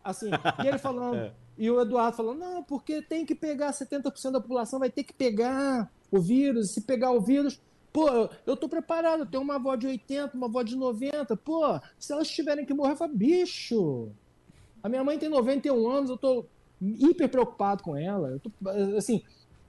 Assim, 0.03 0.29
e 0.63 0.67
ele 0.67 0.77
falando, 0.79 1.15
é. 1.15 1.33
e 1.57 1.69
o 1.69 1.81
Eduardo 1.81 2.17
falando, 2.17 2.39
não, 2.39 2.63
porque 2.63 3.01
tem 3.01 3.25
que 3.25 3.35
pegar 3.35 3.71
70% 3.71 4.31
da 4.31 4.41
população, 4.41 4.79
vai 4.79 4.89
ter 4.89 5.03
que 5.03 5.13
pegar 5.13 5.91
o 6.11 6.19
vírus, 6.19 6.71
se 6.71 6.81
pegar 6.81 7.11
o 7.11 7.21
vírus, 7.21 7.59
pô, 7.93 8.07
eu 8.45 8.57
tô 8.57 8.67
preparado, 8.67 9.21
eu 9.21 9.25
tenho 9.25 9.43
uma 9.43 9.55
avó 9.55 9.75
de 9.75 9.87
80, 9.87 10.35
uma 10.35 10.47
avó 10.47 10.63
de 10.63 10.75
90, 10.75 11.35
pô, 11.37 11.79
se 11.99 12.11
elas 12.11 12.29
tiverem 12.29 12.65
que 12.65 12.73
morrer, 12.73 12.93
eu 12.93 12.97
falo, 12.97 13.13
bicho, 13.13 14.09
a 14.83 14.89
minha 14.89 15.03
mãe 15.03 15.17
tem 15.17 15.29
91 15.29 15.89
anos, 15.89 16.09
eu 16.09 16.17
tô 16.17 16.45
hiper 16.81 17.29
preocupado 17.29 17.83
com 17.83 17.95
ela, 17.95 18.29
eu 18.29 18.39
tô, 18.39 18.51
assim, 18.97 19.21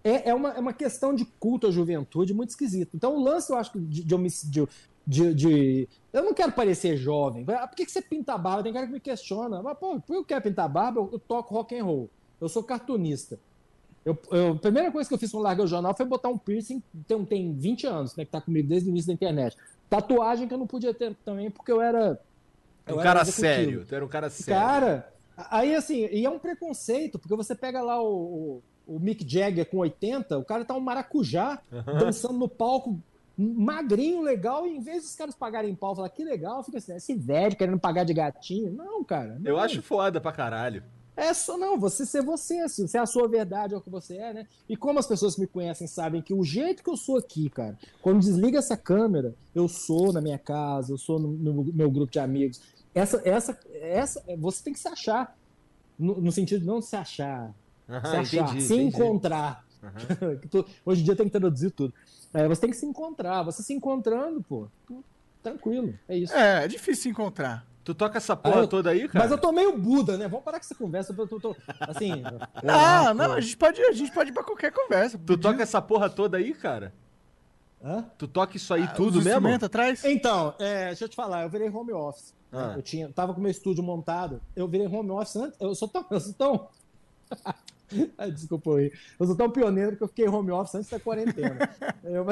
é, 0.05 0.31
é, 0.31 0.35
uma, 0.35 0.51
é 0.51 0.59
uma 0.59 0.73
questão 0.73 1.15
de 1.15 1.25
culto 1.25 1.69
à 1.69 1.71
juventude 1.71 2.35
muito 2.35 2.51
esquisito. 2.51 2.91
Então, 2.95 3.15
o 3.15 3.23
lance, 3.23 3.53
eu 3.53 3.57
acho, 3.57 3.79
de, 3.79 4.03
de, 4.03 4.51
de, 4.51 4.69
de, 5.07 5.35
de, 5.35 5.89
Eu 6.13 6.25
não 6.25 6.35
quero 6.35 6.53
parecer 6.53 6.97
jovem. 6.97 7.45
Ah, 7.49 7.67
por 7.67 7.77
que, 7.77 7.85
que 7.85 7.93
você 7.93 8.01
pinta 8.01 8.39
barba? 8.39 8.63
Tem 8.63 8.73
cara 8.73 8.87
que 8.87 8.93
me 8.93 9.01
questiona. 9.01 9.63
Mas, 9.63 9.77
pô, 9.79 10.01
por 10.01 10.07
que 10.07 10.15
eu 10.15 10.25
quero 10.25 10.43
pintar 10.43 10.69
barba? 10.69 11.01
Eu, 11.01 11.11
eu 11.13 11.19
toco 11.19 11.55
rock 11.55 11.77
and 11.77 11.85
roll. 11.85 12.11
Eu 12.41 12.49
sou 12.49 12.63
cartunista. 12.63 13.39
Eu, 14.05 14.19
eu, 14.31 14.53
a 14.53 14.57
primeira 14.57 14.91
coisa 14.91 15.09
que 15.09 15.15
eu 15.15 15.19
fiz 15.19 15.31
quando 15.31 15.45
larguei 15.45 15.65
o 15.65 15.69
jornal 15.69 15.95
foi 15.97 16.05
botar 16.05 16.29
um 16.29 16.37
piercing, 16.37 16.83
tem, 17.07 17.25
tem 17.25 17.53
20 17.55 17.87
anos, 17.87 18.17
né, 18.17 18.25
que 18.25 18.33
tá 18.33 18.41
comigo 18.41 18.69
desde 18.69 18.89
o 18.89 18.91
início 18.91 19.09
da 19.09 19.15
internet. 19.15 19.57
Tatuagem 19.89 20.49
que 20.49 20.55
eu 20.55 20.59
não 20.59 20.67
podia 20.67 20.93
ter 20.93 21.15
também, 21.25 21.51
porque 21.51 21.71
eu 21.71 21.81
era 21.81 22.19
Um 22.89 22.97
cara 22.97 23.25
sério, 23.25 23.85
tu 23.87 23.95
era 23.95 24.05
um 24.05 24.09
cara 24.09 24.29
sério. 24.29 24.61
Cara, 24.61 25.13
aí 25.51 25.75
assim, 25.75 26.07
e 26.11 26.25
é 26.25 26.31
um 26.31 26.39
preconceito, 26.39 27.17
porque 27.17 27.37
você 27.37 27.55
pega 27.55 27.81
lá 27.81 28.03
o, 28.03 28.63
o, 28.87 28.95
o 28.97 28.99
Mick 28.99 29.25
Jagger 29.29 29.67
com 29.71 29.79
80, 29.79 30.37
o 30.37 30.45
cara 30.45 30.65
tá 30.65 30.75
um 30.75 30.81
maracujá, 30.81 31.61
dançando 32.01 32.35
no 32.35 32.49
palco, 32.49 32.99
magrinho, 33.43 34.23
legal, 34.23 34.67
e 34.67 34.77
em 34.77 34.81
vez 34.81 35.03
dos 35.03 35.15
caras 35.15 35.35
pagarem 35.35 35.75
pau, 35.75 35.95
falar 35.95 36.09
que 36.09 36.25
legal, 36.25 36.63
fica 36.63 36.79
assim, 36.79 36.95
esse 36.95 37.15
velho 37.15 37.57
querendo 37.57 37.79
pagar 37.79 38.05
de 38.05 38.15
gatinho. 38.15 38.73
Não, 38.73 39.03
cara. 39.03 39.39
Não. 39.39 39.51
Eu 39.51 39.59
acho 39.59 39.83
foda 39.83 40.21
pra 40.21 40.33
caralho. 40.33 40.83
É 41.15 41.35
só 41.35 41.59
não, 41.59 41.79
você 41.79 42.07
ser 42.07 42.23
você, 42.23 42.59
assim, 42.61 42.87
ser 42.87 42.99
a 42.99 43.07
sua 43.07 43.29
verdade 43.29 43.75
é 43.75 43.77
o 43.77 43.81
que 43.81 43.91
você 43.91 44.17
é, 44.17 44.33
né? 44.33 44.47
E 44.67 44.77
como 44.77 44.99
as 44.99 45.07
pessoas 45.07 45.35
que 45.35 45.43
me 45.43 45.47
conhecem 45.47 45.87
sabem 45.87 46.23
que 46.23 46.33
o 46.33 46.43
jeito 46.43 46.83
que 46.83 46.89
eu 46.89 46.97
sou 46.97 47.19
aqui, 47.19 47.51
cara, 47.51 47.79
quando 48.01 48.21
desliga 48.21 48.59
essa 48.59 48.79
câmera, 48.79 49.35
eu 49.55 49.69
sou 49.69 50.11
na 50.13 50.23
minha 50.23 50.39
casa, 50.39 50.93
eu 50.93 50.99
sou 50.99 51.19
no, 51.19 51.29
no 51.33 51.65
meu 51.65 51.91
grupo 51.91 52.11
de 52.11 52.19
amigos. 52.19 52.63
Essa, 52.95 53.21
essa, 53.27 53.59
essa, 53.75 54.23
você 54.39 54.65
tem 54.65 54.73
que 54.73 54.81
se 54.81 54.89
achar. 54.89 55.37
No, 55.99 56.19
no 56.21 56.33
sentido 56.33 56.61
de 56.61 56.67
não 56.67 56.81
se 56.81 56.97
achar, 56.97 57.55
se 57.87 57.93
achar, 57.95 58.23
entendi, 58.23 58.63
se 58.63 58.75
entendi. 58.75 58.97
encontrar. 58.97 59.65
Hoje 60.85 61.03
em 61.03 61.05
dia 61.05 61.15
tem 61.15 61.27
que 61.27 61.39
traduzir 61.39 61.71
tudo. 61.71 61.93
É, 62.35 62.49
você 62.49 62.61
tem 62.63 62.71
que 62.71 62.77
se 62.77 62.87
encontrar. 62.87 63.43
Você 63.43 63.63
se 63.63 63.73
encontrando, 63.75 64.43
pô, 64.43 64.67
tranquilo. 65.43 65.95
É 66.09 66.17
isso. 66.17 66.35
É, 66.35 66.65
é 66.65 66.69
difícil 66.69 67.03
se 67.05 67.09
encontrar. 67.11 67.67
Tu 67.85 67.95
toca 67.95 68.17
essa 68.17 68.37
porra 68.37 68.61
Ah, 68.61 68.63
eu- 68.63 68.69
toda 68.69 68.91
aí, 68.91 69.09
cara? 69.09 69.25
Mas 69.25 69.33
eu 69.33 69.39
tô 69.39 69.51
meio 69.51 69.77
Buda, 69.77 70.17
né? 70.17 70.29
Vamos 70.29 70.45
parar 70.45 70.59
com 70.61 70.65
essa 70.65 70.75
conversa. 70.75 71.13
Eu 71.19 71.27
tô, 71.27 71.41
tô- 71.41 71.57
assim. 71.81 72.23
Ah, 72.67 73.13
não, 73.13 73.27
pô. 73.27 73.33
a 73.33 73.41
gente 73.41 73.57
pode, 73.57 73.81
a 73.83 73.93
gente 73.93 74.13
pode 74.13 74.31
ir 74.31 74.33
pra 74.33 74.45
qualquer 74.45 74.71
conversa. 74.73 75.19
Tu 75.19 75.37
toca 75.37 75.63
essa 75.63 75.83
porra 75.83 76.09
toda 76.09 76.37
aí, 76.37 76.55
cara? 76.55 76.93
Hã? 77.85 78.05
Tu 78.17 78.29
toca 78.29 78.57
isso 78.57 78.73
aí 78.73 78.85
Os 78.85 78.93
tudo 78.93 79.21
mesmo? 79.21 79.49
atrás? 79.49 80.05
Então, 80.05 80.55
é, 80.61 80.87
deixa 80.87 81.05
eu 81.05 81.09
te 81.09 81.17
falar, 81.17 81.43
eu 81.43 81.51
virei 81.51 81.69
home 81.69 81.93
office. 81.93 82.33
Ah. 82.53 82.75
Eu 82.77 82.83
tinha, 82.83 83.09
tava 83.09 83.35
com 83.35 83.41
meu 83.41 83.51
estúdio 83.51 83.83
montado. 83.83 84.41
Eu 84.55 84.69
virei 84.69 84.87
home 84.87 85.11
office 85.11 85.35
antes. 85.37 85.61
Eu 85.61 85.75
sou 85.75 85.89
tão. 85.89 86.07
Eu 86.09 86.21
sou 86.21 86.35
tão... 86.35 86.69
Desculpa 88.35 88.77
aí. 88.77 88.93
Eu 89.19 89.27
sou 89.27 89.37
tão 89.37 89.51
pioneiro 89.51 89.97
que 89.97 90.03
eu 90.03 90.09
fiquei 90.09 90.29
home 90.29 90.51
office 90.51 90.75
antes 90.77 90.91
da 90.91 91.01
quarentena. 91.01 91.59
Eu- 92.05 92.27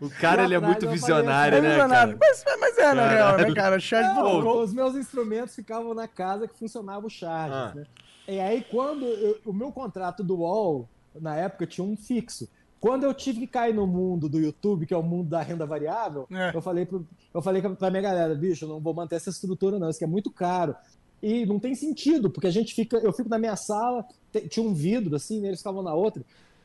O 0.00 0.08
cara, 0.18 0.44
ele 0.44 0.54
é 0.54 0.58
Lá 0.58 0.66
muito 0.68 0.88
visionário, 0.88 1.58
É 1.58 1.60
né, 1.60 1.68
visionário. 1.70 2.18
cara? 2.18 2.32
Mas, 2.34 2.44
mas 2.60 2.78
é, 2.78 2.94
na 2.94 3.06
real, 3.08 3.36
né, 3.36 3.54
cara? 3.54 3.78
Charge 3.80 4.08
Não, 4.14 4.42
Pô, 4.42 4.62
os 4.62 4.72
meus 4.72 4.94
instrumentos 4.94 5.54
ficavam 5.54 5.92
na 5.94 6.08
casa 6.08 6.48
que 6.48 6.58
funcionava 6.58 7.06
o 7.06 7.10
charge. 7.10 7.54
Ah. 7.54 7.72
Né? 7.74 7.84
E 8.26 8.40
aí, 8.40 8.64
quando 8.70 9.04
eu- 9.04 9.38
o 9.44 9.52
meu 9.52 9.70
contrato 9.70 10.24
do 10.24 10.36
UOL, 10.38 10.88
na 11.20 11.36
época, 11.36 11.66
tinha 11.66 11.86
um 11.86 11.96
fixo. 11.96 12.48
Quando 12.80 13.04
eu 13.04 13.12
tive 13.14 13.40
que 13.40 13.46
cair 13.46 13.74
no 13.74 13.86
mundo 13.86 14.28
do 14.28 14.38
YouTube, 14.38 14.86
que 14.86 14.92
é 14.94 14.96
o 14.96 15.02
mundo 15.02 15.28
da 15.28 15.40
renda 15.42 15.64
variável, 15.66 16.26
É. 16.32 16.50
eu 16.54 16.60
falei, 16.62 16.84
pro, 16.86 17.06
eu 17.32 17.40
falei 17.42 17.60
pra 17.62 17.90
minha 17.90 18.02
galera, 18.02 18.34
bicho, 18.34 18.64
eu 18.64 18.68
não 18.70 18.80
vou 18.80 18.92
manter 18.94 19.16
essa 19.16 19.30
estrutura, 19.30 19.78
não, 19.78 19.88
isso 19.90 19.98
aqui 19.98 20.04
é 20.04 20.08
muito 20.08 20.30
caro. 20.30 20.74
E 21.22 21.46
não 21.46 21.58
tem 21.58 21.74
sentido, 21.74 22.30
porque 22.30 22.46
a 22.46 22.50
gente 22.50 22.74
fica, 22.74 22.96
eu 22.98 23.12
fico 23.12 23.28
na 23.28 23.38
minha 23.38 23.56
sala, 23.56 24.04
tinha 24.40 24.66
um 24.66 24.74
vidro 24.74 25.16
assim, 25.16 25.40
né, 25.40 25.48
eles 25.48 25.60
ficavam 25.60 25.82
na 25.82 25.94
outra. 25.94 26.22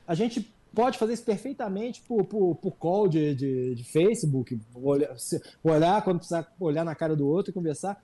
A 0.08 0.16
gente 0.16 0.50
pode 0.74 0.98
fazer 0.98 1.14
isso 1.14 1.24
perfeitamente 1.24 2.02
por, 2.02 2.24
por, 2.26 2.56
por 2.56 2.72
call 2.72 3.08
de, 3.08 3.34
de, 3.34 3.76
de 3.76 3.84
Facebook, 3.84 4.60
olhar, 4.76 5.16
olhar 5.64 6.04
quando 6.04 6.18
precisar 6.18 6.54
olhar 6.60 6.86
na 6.86 6.96
cara 6.96 7.16
do 7.16 7.28
outro 7.28 7.52
e 7.52 7.54
conversar. 7.54 8.04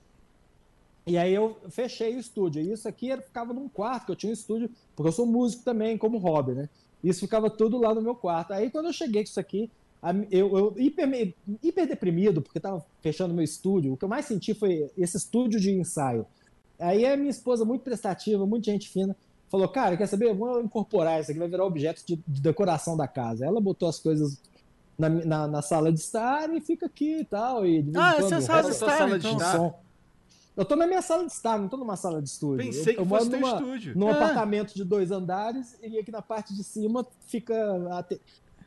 E 1.08 1.18
aí 1.18 1.34
eu 1.34 1.58
fechei 1.70 2.16
o 2.16 2.20
estúdio. 2.20 2.62
E 2.62 2.72
isso 2.72 2.88
aqui 2.88 3.12
era, 3.12 3.22
ficava 3.22 3.54
num 3.54 3.70
quarto, 3.70 4.08
que 4.08 4.12
eu 4.12 4.16
tinha 4.16 4.32
um 4.32 4.34
estúdio, 4.34 4.70
porque 4.96 5.08
eu 5.08 5.14
sou 5.14 5.26
músico 5.26 5.64
também, 5.64 5.98
como 5.98 6.18
hobby, 6.18 6.54
né? 6.54 6.70
Isso 7.04 7.20
ficava 7.20 7.50
tudo 7.50 7.78
lá 7.78 7.94
no 7.94 8.02
meu 8.02 8.16
quarto. 8.16 8.54
Aí 8.54 8.72
quando 8.72 8.88
eu 8.88 8.94
cheguei 8.94 9.24
com 9.24 9.30
isso 9.30 9.40
aqui, 9.40 9.70
eu, 10.32 10.58
eu 10.58 10.74
hiper, 10.78 11.34
hiper 11.62 11.88
deprimido, 11.88 12.42
porque 12.42 12.60
tava 12.60 12.84
fechando 13.02 13.34
meu 13.34 13.44
estúdio, 13.44 13.94
o 13.94 13.98
que 13.98 14.04
eu 14.04 14.10
mais 14.10 14.26
senti 14.26 14.54
foi 14.54 14.90
esse 14.98 15.18
estúdio 15.18 15.60
de 15.60 15.72
ensaio. 15.72 16.26
Aí 16.80 17.06
a 17.06 17.16
minha 17.16 17.30
esposa, 17.30 17.64
muito 17.64 17.84
prestativa, 17.84 18.46
muito 18.46 18.66
gente 18.66 18.90
fina, 18.90 19.16
falou: 19.50 19.68
Cara, 19.68 19.96
quer 19.98 20.08
saber? 20.08 20.34
Vamos 20.34 20.66
incorporar 20.66 21.20
isso 21.22 21.32
aqui, 21.32 21.40
vai 21.40 21.48
virar 21.50 21.66
objeto 21.66 22.04
de, 22.06 22.16
de 22.28 22.42
decoração 22.42 22.96
da 22.98 23.08
casa. 23.08 23.46
Ela 23.46 23.60
botou 23.62 23.88
as 23.90 24.00
coisas 24.00 24.42
na, 24.98 25.10
na, 25.10 25.48
na 25.48 25.62
sala 25.62 25.92
de 25.92 26.00
estar 26.00 26.50
e 26.54 26.62
fica 26.62 26.86
aqui 26.86 27.20
e 27.20 27.26
tal. 27.26 27.66
E 27.66 27.82
de 27.82 27.98
Ah, 27.98 28.16
essa 28.18 28.36
é 28.36 28.38
a 28.38 28.42
sala 28.42 28.64
de 28.64 28.70
estar, 28.70 28.98
sala 28.98 29.20
de 29.20 29.28
então. 29.28 29.38
estar. 29.38 29.58
som. 29.58 29.80
Eu 30.58 30.64
tô 30.64 30.78
na 30.78 30.88
minha 30.88 31.02
sala 31.02 31.26
de 31.26 31.34
estar, 31.34 31.60
não 31.60 31.68
tô 31.68 31.76
numa 31.76 31.98
sala 31.98 32.22
de 32.22 32.30
estúdio. 32.30 32.66
Pensei 32.66 32.94
eu, 32.94 32.96
que 32.96 33.02
eu 33.02 33.06
fosse 33.06 33.26
moro 33.30 33.30
teu 33.30 33.40
numa, 33.42 33.56
estúdio. 33.58 33.98
num 33.98 34.08
É. 34.10 34.12
apartamento 34.14 34.74
de 34.74 34.86
dois 34.86 35.12
andares 35.12 35.78
e 35.84 36.00
aqui 36.00 36.12
na 36.12 36.22
parte 36.22 36.56
de 36.56 36.64
cima 36.64 37.06
fica. 37.28 37.54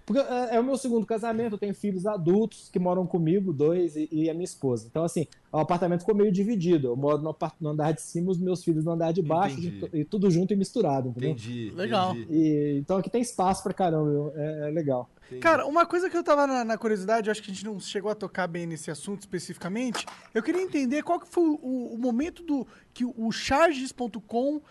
Porque 0.09 0.23
é, 0.23 0.57
é 0.57 0.61
o 0.61 0.65
meu 0.65 0.79
segundo 0.79 1.05
casamento, 1.05 1.53
eu 1.53 1.59
tenho 1.59 1.75
filhos 1.75 2.07
adultos 2.07 2.71
que 2.73 2.79
moram 2.79 3.07
comigo, 3.07 3.53
dois, 3.53 3.95
e, 3.95 4.09
e 4.11 4.31
a 4.31 4.33
minha 4.33 4.47
esposa. 4.47 4.87
Então, 4.91 5.05
assim, 5.05 5.27
o 5.53 5.59
apartamento 5.59 6.01
ficou 6.01 6.15
meio 6.15 6.33
dividido. 6.33 6.89
Eu 6.89 6.97
moro 6.97 7.19
no, 7.19 7.37
no 7.61 7.69
andar 7.69 7.93
de 7.93 8.01
cima, 8.01 8.31
os 8.31 8.39
meus 8.39 8.65
filhos 8.65 8.87
no 8.87 8.93
andar 8.93 9.13
de 9.13 9.21
baixo, 9.21 9.61
e, 9.61 9.91
e 9.93 10.05
tudo 10.07 10.31
junto 10.31 10.55
e 10.55 10.57
misturado, 10.57 11.11
entendeu? 11.11 11.33
Entendi. 11.33 11.71
Legal. 11.77 12.17
E, 12.17 12.79
então 12.79 12.97
aqui 12.97 13.11
tem 13.11 13.21
espaço 13.21 13.63
pra 13.63 13.75
caramba, 13.75 14.33
é, 14.35 14.69
é 14.69 14.71
legal. 14.71 15.11
entendi. 15.27 15.43
Cara, 15.43 15.67
uma 15.67 15.85
coisa 15.85 16.09
que 16.09 16.17
eu 16.17 16.25
tava 16.25 16.47
na, 16.47 16.65
na 16.65 16.79
curiosidade, 16.79 17.29
eu 17.29 17.31
acho 17.33 17.43
que 17.43 17.51
a 17.51 17.55
gente 17.55 17.67
não 17.67 17.79
chegou 17.79 18.11
a 18.11 18.15
tocar 18.15 18.47
bem 18.47 18.67
nesse 18.67 18.91
assunto 18.91 19.21
especificamente. 19.21 20.07
Eu 20.33 20.43
queria 20.43 20.63
entender 20.63 21.03
qual 21.03 21.21
que 21.21 21.29
foi 21.29 21.45
o, 21.45 21.95
o 21.95 21.99
momento 21.99 22.43
do 22.43 22.67
que 22.95 23.05
o 23.05 23.31
charges.com 23.31 24.63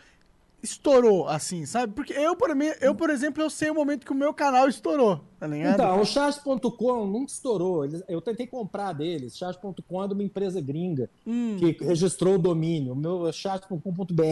estourou, 0.69 1.27
assim, 1.27 1.65
sabe? 1.65 1.93
Porque 1.93 2.13
eu 2.13 2.35
por, 2.35 2.53
mim, 2.55 2.71
eu, 2.81 2.93
por 2.95 3.09
exemplo, 3.09 3.41
eu 3.43 3.49
sei 3.49 3.69
o 3.69 3.75
momento 3.75 4.05
que 4.05 4.11
o 4.11 4.15
meu 4.15 4.33
canal 4.33 4.67
estourou, 4.67 5.21
tá 5.39 5.47
ligado? 5.47 5.73
Então, 5.75 6.01
o 6.01 6.05
Charge.com 6.05 7.05
nunca 7.05 7.31
estourou. 7.31 7.85
Eles- 7.85 8.03
Eu 8.07 8.21
tentei 8.21 8.45
comprar 8.47 8.93
deles. 8.93 9.37
Charge.com 9.37 10.03
é 10.03 10.07
de 10.07 10.13
uma 10.13 10.23
empresa 10.23 10.59
gringa 10.61 11.09
Hum. 11.25 11.57
que 11.59 11.77
registrou 11.83 12.35
o 12.35 12.39
domínio. 12.39 12.93
O 12.93 12.95
meu 12.95 13.27
é 13.27 13.31
charge.com.br. 13.31 14.23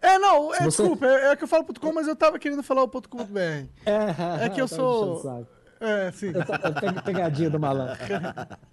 É, 0.00 0.18
não, 0.18 0.54
é, 0.54 0.58
você- 0.58 0.64
desculpa, 0.82 1.06
é, 1.06 1.32
é 1.32 1.36
que 1.36 1.44
eu 1.44 1.48
falo 1.48 1.64
.com, 1.64 1.92
mas 1.92 2.06
eu 2.08 2.16
tava 2.16 2.38
querendo 2.38 2.62
falar 2.62 2.82
o 2.82 2.88
.com.br. 2.88 3.66
É, 3.86 4.46
É 4.46 4.48
que 4.48 4.60
eu 4.60 4.68
tá 4.68 4.76
sou-. 4.76 5.46
É, 5.80 6.12
sim. 6.12 6.26
Eu 6.28 6.34
eu 6.34 6.42
pegadinha 7.02 7.50
do 7.50 7.58
malandro. 7.58 7.96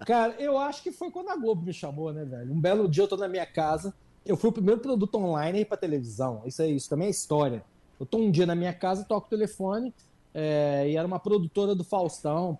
Cara, 0.06 0.34
eu 0.38 0.56
acho 0.56 0.80
que 0.82 0.92
foi 0.92 1.10
quando 1.10 1.28
a 1.30 1.36
Globo 1.36 1.62
me 1.62 1.72
chamou, 1.72 2.12
né, 2.12 2.24
velho? 2.24 2.52
Um 2.52 2.60
belo 2.60 2.88
dia 2.88 3.02
eu 3.02 3.08
tô 3.08 3.16
na 3.16 3.26
minha 3.28 3.44
casa. 3.46 3.92
Eu 4.24 4.36
fui 4.36 4.50
o 4.50 4.52
primeiro 4.52 4.80
produto 4.80 5.14
online 5.16 5.64
pra 5.64 5.76
televisão. 5.76 6.42
Isso, 6.44 6.62
é, 6.62 6.68
isso 6.68 6.88
também 6.88 7.08
é 7.08 7.10
história. 7.10 7.64
Eu 7.98 8.06
tô 8.06 8.18
um 8.18 8.30
dia 8.30 8.46
na 8.46 8.54
minha 8.54 8.72
casa, 8.72 9.04
toco 9.04 9.26
o 9.26 9.30
telefone, 9.30 9.92
é, 10.32 10.88
e 10.88 10.96
era 10.96 11.06
uma 11.06 11.18
produtora 11.18 11.74
do 11.74 11.84
Faustão, 11.84 12.58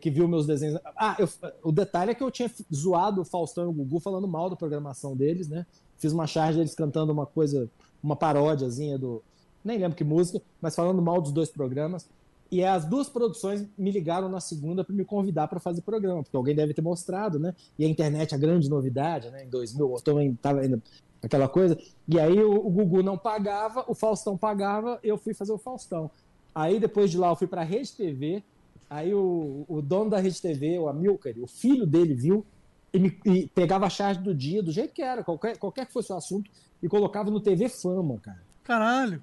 que 0.00 0.10
viu 0.10 0.28
meus 0.28 0.46
desenhos. 0.46 0.78
Ah, 0.96 1.16
eu- 1.18 1.28
o 1.62 1.72
detalhe 1.72 2.10
é 2.10 2.14
que 2.14 2.22
eu 2.22 2.30
tinha 2.30 2.50
zoado 2.74 3.22
o 3.22 3.24
Faustão 3.24 3.64
e 3.64 3.68
o 3.68 3.72
Gugu 3.72 4.00
falando 4.00 4.28
mal 4.28 4.50
da 4.50 4.56
programação 4.56 5.16
deles, 5.16 5.48
né? 5.48 5.64
Fiz 5.96 6.12
uma 6.12 6.26
charge 6.26 6.58
deles 6.58 6.74
cantando 6.74 7.12
uma 7.12 7.24
coisa, 7.24 7.70
uma 8.02 8.14
paródiazinha 8.14 8.98
do. 8.98 9.22
Nem 9.64 9.78
lembro 9.78 9.96
que 9.96 10.04
música, 10.04 10.42
mas 10.60 10.76
falando 10.76 11.00
mal 11.00 11.20
dos 11.22 11.32
dois 11.32 11.48
programas. 11.48 12.06
E 12.50 12.64
as 12.64 12.86
duas 12.86 13.08
produções 13.08 13.66
me 13.76 13.90
ligaram 13.90 14.28
na 14.28 14.40
segunda 14.40 14.82
para 14.82 14.94
me 14.94 15.04
convidar 15.04 15.48
para 15.48 15.60
fazer 15.60 15.82
programa, 15.82 16.22
porque 16.22 16.36
alguém 16.36 16.54
deve 16.54 16.72
ter 16.72 16.80
mostrado, 16.80 17.38
né? 17.38 17.54
E 17.78 17.84
a 17.84 17.88
internet, 17.88 18.34
a 18.34 18.38
grande 18.38 18.70
novidade, 18.70 19.30
né? 19.30 19.44
Em 19.44 19.48
2000, 19.50 19.92
eu 19.92 20.00
também 20.00 20.30
estava 20.30 20.60
ainda 20.60 20.82
aquela 21.22 21.48
coisa. 21.48 21.78
E 22.06 22.18
aí 22.18 22.42
o, 22.42 22.54
o 22.54 22.70
Gugu 22.70 23.02
não 23.02 23.18
pagava, 23.18 23.84
o 23.86 23.94
Faustão 23.94 24.36
pagava, 24.36 24.98
eu 25.02 25.18
fui 25.18 25.34
fazer 25.34 25.52
o 25.52 25.58
Faustão. 25.58 26.10
Aí 26.54 26.80
depois 26.80 27.10
de 27.10 27.18
lá 27.18 27.28
eu 27.28 27.36
fui 27.36 27.46
para 27.46 27.60
a 27.60 27.64
Rede 27.64 27.92
TV, 27.92 28.42
aí 28.88 29.14
o, 29.14 29.64
o 29.68 29.82
dono 29.82 30.10
da 30.10 30.18
Rede 30.18 30.40
TV, 30.40 30.78
o 30.78 30.88
Amilcar, 30.88 31.34
o 31.38 31.46
filho 31.46 31.86
dele 31.86 32.14
viu 32.14 32.44
e, 32.92 32.98
me, 32.98 33.18
e 33.26 33.46
pegava 33.48 33.86
a 33.86 33.90
charge 33.90 34.20
do 34.20 34.34
dia, 34.34 34.62
do 34.62 34.72
jeito 34.72 34.94
que 34.94 35.02
era, 35.02 35.22
qualquer, 35.22 35.58
qualquer 35.58 35.86
que 35.86 35.92
fosse 35.92 36.12
o 36.12 36.16
assunto, 36.16 36.50
e 36.82 36.88
colocava 36.88 37.30
no 37.30 37.40
TV 37.40 37.68
Fama, 37.68 38.18
cara. 38.18 38.40
Caralho. 38.64 39.22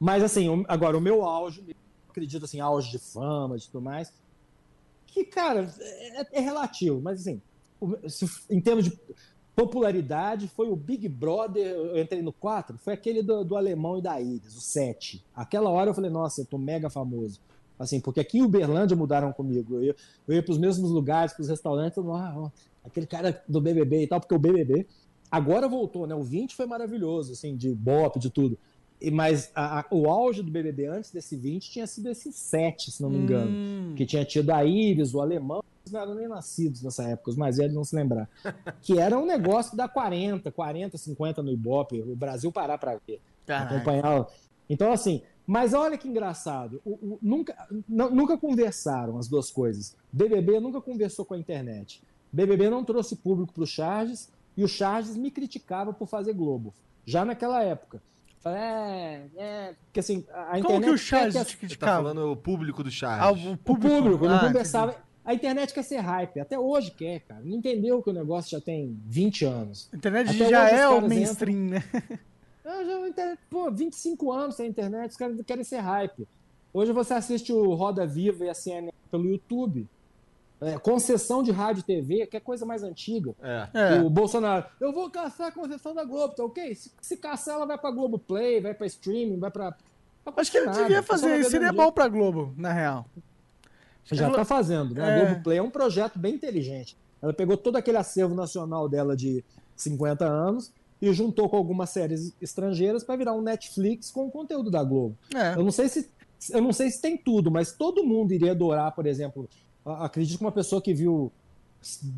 Mas 0.00 0.22
assim, 0.22 0.64
agora 0.68 0.96
o 0.96 1.00
meu 1.00 1.24
auge, 1.24 1.64
acredito 2.18 2.44
assim, 2.44 2.60
auge 2.60 2.90
de 2.90 2.98
fama, 2.98 3.56
de 3.56 3.66
tudo 3.66 3.80
mais, 3.80 4.12
que, 5.06 5.24
cara, 5.24 5.72
é, 5.80 6.38
é 6.38 6.40
relativo, 6.40 7.00
mas 7.00 7.20
assim, 7.20 7.40
se- 8.08 8.28
em 8.50 8.60
termos 8.60 8.84
de 8.84 8.98
popularidade, 9.54 10.48
foi 10.48 10.68
o 10.68 10.76
Big 10.76 11.08
Brother, 11.08 11.64
eu 11.66 11.98
entrei 12.00 12.22
no 12.22 12.32
4, 12.32 12.76
foi 12.78 12.92
aquele 12.92 13.22
do, 13.22 13.44
do 13.44 13.56
alemão 13.56 13.98
e 13.98 14.02
da 14.02 14.20
Iris, 14.20 14.56
o 14.56 14.60
7. 14.60 15.24
Aquela 15.34 15.70
hora 15.70 15.90
eu 15.90 15.94
falei, 15.94 16.10
nossa, 16.10 16.42
eu 16.42 16.46
tô 16.46 16.58
mega 16.58 16.90
famoso. 16.90 17.40
Assim, 17.78 18.00
porque 18.00 18.20
aqui 18.20 18.38
em 18.38 18.42
Uberlândia 18.42 18.96
mudaram 18.96 19.32
comigo. 19.32 19.80
Eu 19.80 19.94
eu 20.26 20.34
ia 20.34 20.42
pros 20.42 20.58
mesmos 20.58 20.90
lugares, 20.90 21.32
pros 21.32 21.48
restaurantes, 21.48 21.96
eu, 21.96 22.12
ah, 22.12 22.50
aquele 22.84 23.06
cara 23.06 23.40
do 23.48 23.60
BBB 23.60 24.02
e 24.02 24.06
tal, 24.08 24.20
porque 24.20 24.34
o 24.34 24.38
BBB 24.38 24.86
agora 25.30 25.68
voltou, 25.68 26.06
né? 26.06 26.14
O 26.14 26.22
20 26.24 26.56
foi 26.56 26.66
maravilhoso, 26.66 27.32
assim, 27.32 27.56
de 27.56 27.72
bop, 27.74 28.18
de 28.18 28.30
tudo. 28.30 28.58
Mas 29.12 29.50
a- 29.54 29.80
a- 29.80 29.84
o 29.90 30.08
auge 30.08 30.42
do 30.42 30.50
BBB 30.50 30.86
antes 30.86 31.10
desse 31.12 31.36
20 31.36 31.70
tinha 31.70 31.86
sido 31.86 32.08
esse 32.08 32.32
7, 32.32 32.90
se 32.90 33.00
não 33.02 33.08
me 33.10 33.18
engano. 33.18 33.50
Hum. 33.50 33.94
Que 33.96 34.04
tinha 34.04 34.24
tido 34.24 34.50
a 34.50 34.64
Iris, 34.64 35.14
o 35.14 35.20
alemão, 35.20 35.62
eles 35.84 35.92
não 35.92 36.00
eram 36.00 36.14
nem 36.14 36.26
nascidos 36.28 36.82
nessa 36.82 37.04
época, 37.04 37.30
os 37.30 37.36
mais 37.36 37.56
velhos 37.58 37.74
não 37.74 37.84
se 37.84 37.94
lembrar. 37.94 38.28
que 38.82 38.98
era 38.98 39.16
um 39.18 39.24
negócio 39.24 39.76
dá 39.76 39.86
40, 39.88 40.50
40, 40.50 40.98
50 40.98 41.42
no 41.42 41.50
Ibope, 41.52 42.00
o 42.00 42.16
Brasil 42.16 42.50
parar 42.50 42.76
pra 42.78 42.98
ver 43.06 43.20
Caralho. 43.46 43.76
acompanhar. 43.76 44.26
Então, 44.68 44.92
assim, 44.92 45.22
mas 45.46 45.72
olha 45.74 45.96
que 45.96 46.08
engraçado. 46.08 46.80
o- 46.84 46.90
o- 47.14 47.18
nunca, 47.22 47.56
não- 47.88 48.10
nunca 48.10 48.36
conversaram 48.36 49.16
as 49.16 49.28
duas 49.28 49.50
coisas. 49.50 49.96
BBB 50.12 50.58
nunca 50.60 50.80
conversou 50.80 51.24
com 51.24 51.34
a 51.34 51.38
internet. 51.38 52.02
BBB 52.32 52.68
não 52.68 52.84
trouxe 52.84 53.16
público 53.16 53.52
para 53.52 53.62
os 53.62 53.70
charges 53.70 54.30
E 54.56 54.64
o 54.64 54.68
Charges 54.68 55.16
me 55.16 55.30
criticava 55.30 55.92
por 55.92 56.08
fazer 56.08 56.32
Globo, 56.34 56.74
já 57.06 57.24
naquela 57.24 57.62
época. 57.62 58.02
Falei, 58.48 58.60
É, 58.62 59.22
é, 59.36 59.74
porque 59.86 60.00
assim, 60.00 60.24
a 60.32 60.40
a 60.40 60.44
Como 60.46 60.58
internet 60.58 60.84
que 60.84 60.90
o 60.90 60.92
quer 60.94 60.98
Charles 60.98 61.34
que 61.34 61.44
te 61.44 61.64
as- 61.66 61.70
Você 61.72 61.76
tá 61.76 61.86
falando 61.86 62.32
o 62.32 62.36
público 62.36 62.82
do 62.82 62.88
Ah, 62.88 62.92
Charles. 62.92 63.44
o 63.44 63.52
o 63.52 63.56
público, 63.56 63.96
público 63.96 64.26
não 64.28 64.36
Ah, 64.36 64.40
conversava. 64.46 64.96
A 65.24 65.34
internet 65.34 65.74
quer 65.74 65.82
ser 65.84 65.98
hype, 65.98 66.40
até 66.40 66.58
hoje 66.58 66.90
quer, 66.90 67.20
cara. 67.20 67.42
Não 67.44 67.56
entendeu 67.58 68.02
que 68.02 68.08
o 68.08 68.12
negócio 68.14 68.50
já 68.50 68.60
tem 68.64 68.98
20 69.06 69.44
anos. 69.44 69.88
A 69.92 69.96
internet 69.96 70.30
Até 70.30 70.48
já 70.50 70.68
é 70.70 70.88
o 70.88 71.06
mainstream, 71.06 71.56
né? 71.68 71.84
Eu 72.64 72.84
já, 72.86 72.96
a 73.04 73.08
internet- 73.08 73.38
pô, 73.50 73.70
25 73.70 74.32
anos 74.32 74.56
tem 74.56 74.68
internet, 74.68 75.10
os 75.10 75.16
caras 75.16 75.40
querem 75.46 75.64
ser 75.64 75.78
hype. 75.80 76.26
Hoje 76.72 76.92
você 76.92 77.14
assiste 77.14 77.52
o 77.52 77.74
Roda 77.74 78.06
Viva 78.06 78.44
e 78.44 78.48
a 78.50 78.54
CNN 78.54 78.92
pelo 79.10 79.26
YouTube. 79.26 79.86
É, 80.60 80.76
concessão 80.78 81.42
de 81.42 81.52
rádio 81.52 81.80
e 81.80 81.84
TV, 81.84 82.26
que 82.26 82.36
é 82.36 82.40
coisa 82.40 82.66
mais 82.66 82.82
antiga. 82.82 83.32
É. 83.40 83.68
É. 83.96 84.00
O 84.00 84.10
Bolsonaro, 84.10 84.66
eu 84.80 84.92
vou 84.92 85.08
caçar 85.08 85.48
a 85.48 85.52
concessão 85.52 85.94
da 85.94 86.04
Globo, 86.04 86.34
tá 86.34 86.44
ok? 86.44 86.74
Se, 86.74 86.90
se 87.00 87.16
caçar, 87.16 87.54
ela 87.54 87.66
vai 87.66 87.78
pra 87.78 87.90
Globo 87.90 88.18
Play, 88.18 88.60
vai 88.60 88.74
pra 88.74 88.86
streaming, 88.86 89.38
vai 89.38 89.50
pra. 89.50 89.72
pra 90.24 90.32
Acho 90.36 90.50
que 90.50 90.56
ele 90.58 90.66
nada. 90.66 90.78
devia 90.78 91.00
pessoal 91.02 91.18
fazer 91.20 91.40
isso. 91.40 91.50
Seria 91.50 91.72
bom 91.72 91.92
pra 91.92 92.08
Globo, 92.08 92.52
na 92.56 92.72
real. 92.72 93.06
Já 94.10 94.30
tá 94.30 94.44
fazendo, 94.44 94.94
né? 94.94 95.02
É. 95.02 95.22
A 95.22 95.24
Globo 95.26 95.42
Play 95.44 95.58
é 95.58 95.62
um 95.62 95.70
projeto 95.70 96.18
bem 96.18 96.34
inteligente. 96.34 96.96
Ela 97.22 97.32
pegou 97.32 97.56
todo 97.56 97.76
aquele 97.76 97.98
acervo 97.98 98.34
nacional 98.34 98.88
dela 98.88 99.16
de 99.16 99.44
50 99.76 100.24
anos 100.24 100.72
e 101.00 101.12
juntou 101.12 101.48
com 101.48 101.56
algumas 101.56 101.90
séries 101.90 102.32
estrangeiras 102.40 103.04
para 103.04 103.16
virar 103.16 103.34
um 103.34 103.42
Netflix 103.42 104.10
com 104.10 104.26
o 104.26 104.30
conteúdo 104.30 104.70
da 104.70 104.82
Globo. 104.82 105.16
É. 105.34 105.54
Eu 105.54 105.62
não 105.62 105.70
sei 105.70 105.88
se 105.88 106.08
eu 106.50 106.62
não 106.62 106.72
sei 106.72 106.88
se 106.90 107.00
tem 107.00 107.16
tudo, 107.16 107.50
mas 107.50 107.72
todo 107.72 108.04
mundo 108.04 108.32
iria 108.32 108.52
adorar, 108.52 108.92
por 108.92 109.06
exemplo, 109.06 109.48
acredito 109.84 110.38
que 110.38 110.44
uma 110.44 110.52
pessoa 110.52 110.80
que 110.82 110.92
viu 110.94 111.32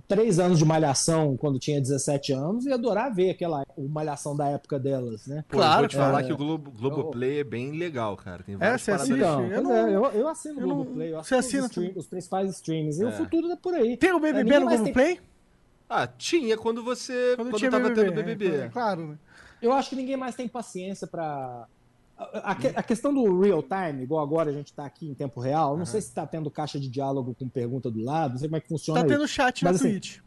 três 0.08 0.38
anos 0.38 0.58
de 0.58 0.64
Malhação 0.64 1.36
quando 1.36 1.58
tinha 1.58 1.78
17 1.80 2.32
anos 2.32 2.64
ia 2.64 2.74
adorar 2.74 3.14
ver 3.14 3.30
aquela 3.30 3.62
Malhação 3.76 4.34
da 4.34 4.48
época 4.48 4.78
delas, 4.78 5.26
né? 5.26 5.44
Pô, 5.48 5.58
Claro, 5.58 5.74
eu 5.74 5.78
vou 5.80 5.88
te 5.88 5.96
falar 5.96 6.20
é. 6.20 6.26
que 6.26 6.32
o 6.32 6.36
Globo, 6.36 6.70
Globoplay 6.70 7.40
é 7.40 7.44
bem 7.44 7.72
legal, 7.72 8.16
cara. 8.16 8.42
Tem 8.42 8.56
várias 8.56 8.80
você 8.82 8.90
paradas. 8.92 9.10
assiste? 9.10 9.22
Então, 9.28 9.44
eu 9.44 9.50
pois 9.50 9.62
não- 9.62 9.76
é, 9.76 9.94
eu, 9.94 10.04
eu 10.20 10.28
assino 10.28 10.58
o 10.58 10.62
Globoplay, 10.62 11.12
eu 11.12 11.22
você 11.22 11.34
assino 11.34 11.38
assina 11.38 11.62
os, 11.64 11.70
stream- 11.70 11.92
os 11.96 12.06
principais 12.06 12.50
streams. 12.56 13.00
E 13.00 13.04
É. 13.04 13.08
o 13.08 13.12
futuro 13.12 13.50
é 13.52 13.56
por 13.56 13.74
aí. 13.74 13.96
Tem 13.98 14.12
o 14.12 14.16
É, 14.16 14.20
BBB 14.20 14.42
ninguém 14.44 14.60
no 14.60 14.64
mais 14.66 14.80
tem- 14.80 14.92
Globoplay? 14.92 15.20
Ah, 15.88 16.06
tinha 16.06 16.56
quando 16.56 16.82
você. 16.82 17.34
Quando, 17.36 17.52
tinha 17.56 17.70
tava 17.70 17.90
tendo 17.92 18.18
É, 18.18 18.22
BBB. 18.22 18.68
claro, 18.70 19.08
né? 19.08 19.18
Eu 19.60 19.72
acho 19.72 19.90
que 19.90 19.96
ninguém 19.96 20.16
mais 20.16 20.34
tem 20.34 20.48
paciência 20.48 21.06
pra. 21.06 21.66
A, 22.20 22.50
a 22.50 22.54
que- 22.54 22.66
a 22.68 22.82
questão 22.82 23.14
do 23.14 23.40
real 23.40 23.62
time, 23.62 24.02
igual 24.02 24.22
agora 24.22 24.50
a 24.50 24.52
gente 24.52 24.72
tá 24.74 24.84
aqui 24.84 25.08
em 25.08 25.14
tempo 25.14 25.40
real, 25.40 25.76
não 25.76 25.86
sei 25.86 26.02
se 26.02 26.12
tá 26.12 26.26
tendo 26.26 26.50
caixa 26.50 26.78
de 26.78 26.88
diálogo 26.88 27.34
com 27.34 27.48
pergunta 27.48 27.90
do 27.90 28.02
lado, 28.02 28.32
não 28.32 28.38
sei 28.38 28.48
como 28.48 28.56
é 28.58 28.60
que 28.60 28.68
funciona 28.68 29.00
Tá 29.00 29.06
isso. 29.06 29.16
tendo 29.16 29.26
chat 29.28 29.64
na 29.64 29.70
Mas, 29.72 29.80
assim, 29.80 29.90
Twitch. 29.92 30.18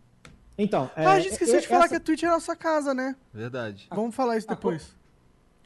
Então, 0.58 0.90
é, 0.96 1.06
ah, 1.06 1.12
a 1.14 1.20
gente 1.20 1.34
esqueceu 1.34 1.58
é- 1.58 1.62
de 1.62 1.68
falar 1.68 1.82
essa- 1.86 1.90
que 1.90 1.96
a 1.96 2.00
Twitch 2.00 2.24
é 2.24 2.28
a 2.28 2.32
nossa 2.32 2.56
casa, 2.56 2.94
né? 2.96 3.16
Verdade. 3.34 3.88
Vamos 3.92 4.16
falar 4.16 4.38
isso 4.38 4.48
a 4.48 4.56
co- 4.56 4.72
depois. 4.72 4.96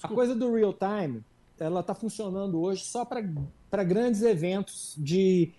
A 0.03 0.07
coisa 0.09 0.35
do 0.35 0.53
real 0.53 0.73
time, 0.73 1.23
ela 1.59 1.81
tá 1.81 1.95
funcionando 1.95 2.59
hoje 2.61 2.83
só 2.83 3.05
para 3.05 3.83
grandes 3.83 4.21
eventos 4.21 4.95
de 4.97 5.53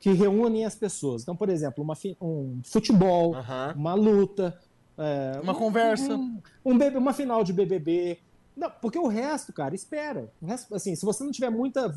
que 0.00 0.12
reúnem 0.12 0.64
as 0.64 0.74
pessoas. 0.74 1.22
Então, 1.22 1.34
por 1.36 1.48
exemplo, 1.48 1.82
uma 1.82 1.94
fi- 1.96 2.16
um 2.20 2.60
futebol, 2.64 3.34
Aham. 3.34 3.74
uma 3.76 3.94
luta, 3.94 4.58
é, 4.96 5.40
Uma 5.42 5.52
um- 5.52 5.56
conversa. 5.56 6.14
um, 6.16 6.40
um 6.64 6.76
uma 6.98 7.12
final 7.12 7.42
de 7.44 7.52
BBB. 7.52 8.18
Não, 8.58 8.70
porque 8.82 8.98
o 8.98 9.06
resto, 9.06 9.52
cara, 9.52 9.74
espera. 9.74 10.30
O 10.42 10.46
resto, 10.46 10.74
assim, 10.74 10.94
se 10.94 11.04
você 11.04 11.22
não 11.22 11.30
tiver 11.30 11.50
muita 11.50 11.94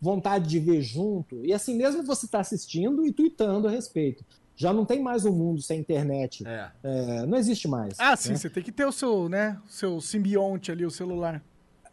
vontade 0.00 0.48
de 0.48 0.60
ver 0.60 0.80
junto, 0.80 1.44
e 1.44 1.52
assim 1.52 1.76
mesmo 1.76 2.02
você 2.04 2.26
tá 2.28 2.40
assistindo 2.40 3.04
e 3.04 3.12
tweetando 3.12 3.66
a 3.66 3.70
respeito. 3.70 4.24
Já 4.56 4.72
não 4.72 4.84
tem 4.84 5.02
mais 5.02 5.24
um 5.24 5.32
mundo 5.32 5.60
sem 5.60 5.80
internet. 5.80 6.46
É. 6.46 6.70
É, 6.84 7.26
não 7.26 7.36
existe 7.36 7.66
mais. 7.66 7.94
Ah, 7.98 8.16
sim, 8.16 8.30
né? 8.30 8.36
você 8.36 8.48
tem 8.48 8.62
que 8.62 8.70
ter 8.70 8.84
o 8.84 8.92
seu, 8.92 9.28
né? 9.28 9.60
O 9.66 9.72
seu 9.72 10.00
simbionte 10.00 10.70
ali, 10.70 10.86
o 10.86 10.90
celular. 10.90 11.42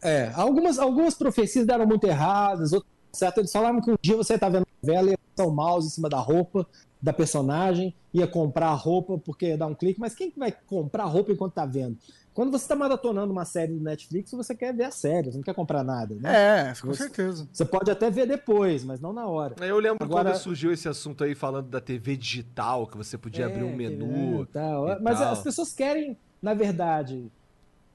É, 0.04 0.32
algumas, 0.36 0.78
algumas 0.78 1.16
profecias 1.16 1.66
deram 1.66 1.88
muito 1.88 2.06
erradas, 2.06 2.72
outras 2.72 2.92
certo. 3.12 3.40
Eles 3.40 3.52
falavam 3.52 3.82
que 3.82 3.92
um 3.92 3.98
dia 4.02 4.16
você 4.16 4.38
tá 4.38 4.50
vendo 4.50 4.68
novela 4.82 5.08
e 5.08 5.12
ia 5.12 5.18
passar 5.18 5.48
o 5.48 5.54
mouse 5.54 5.88
em 5.88 5.90
cima 5.90 6.10
da 6.10 6.20
roupa 6.20 6.68
da 7.02 7.12
personagem, 7.12 7.96
ia 8.14 8.28
comprar 8.28 8.68
a 8.68 8.76
roupa 8.76 9.18
porque 9.18 9.48
ia 9.48 9.58
dar 9.58 9.66
um 9.68 9.74
clique, 9.74 10.00
mas 10.00 10.14
quem 10.14 10.30
que 10.30 10.38
vai 10.38 10.52
comprar 10.52 11.06
roupa 11.06 11.32
enquanto 11.32 11.54
tá 11.54 11.66
vendo? 11.66 11.98
Quando 12.34 12.50
você 12.52 12.66
tá 12.68 12.76
maratonando 12.78 13.32
uma 13.34 13.44
série 13.44 13.74
do 13.74 13.84
Netflix, 13.84 14.32
você 14.32 14.56
quer 14.56 14.74
ver 14.74 14.86
a 14.86 14.92
série, 14.92 15.30
você 15.32 15.38
não 15.38 15.44
quer 15.44 15.54
comprar 15.54 15.84
nada, 15.84 16.16
né? 16.16 16.70
É, 16.70 16.74
com 16.82 16.88
Você- 16.88 17.04
certeza. 17.04 17.48
Você 17.52 17.66
pode 17.66 17.92
até 17.92 18.10
ver 18.10 18.26
depois, 18.26 18.86
mas 18.86 19.02
não 19.02 19.12
na 19.12 19.28
hora. 19.28 19.56
Eu 19.66 19.80
lembro 19.80 20.06
Agora- 20.06 20.30
quando 20.32 20.38
surgiu 20.42 20.72
esse 20.72 20.88
assunto 20.88 21.26
aí 21.26 21.36
falando 21.36 21.68
da 21.68 21.82
TV 21.82 22.16
digital, 22.16 22.88
que 22.88 22.96
você 22.96 23.18
podia 23.18 23.48
abrir 23.48 23.64
um 23.64 23.72
É, 23.72 23.76
menu. 23.76 24.44
é, 24.44 24.46
tal. 24.46 24.88
e 24.88 25.00
Mas 25.02 25.20
tal. 25.20 25.34
as 25.34 25.44
pessoas 25.44 25.74
querem, 25.74 26.18
na 26.42 26.54
verdade, 26.54 27.30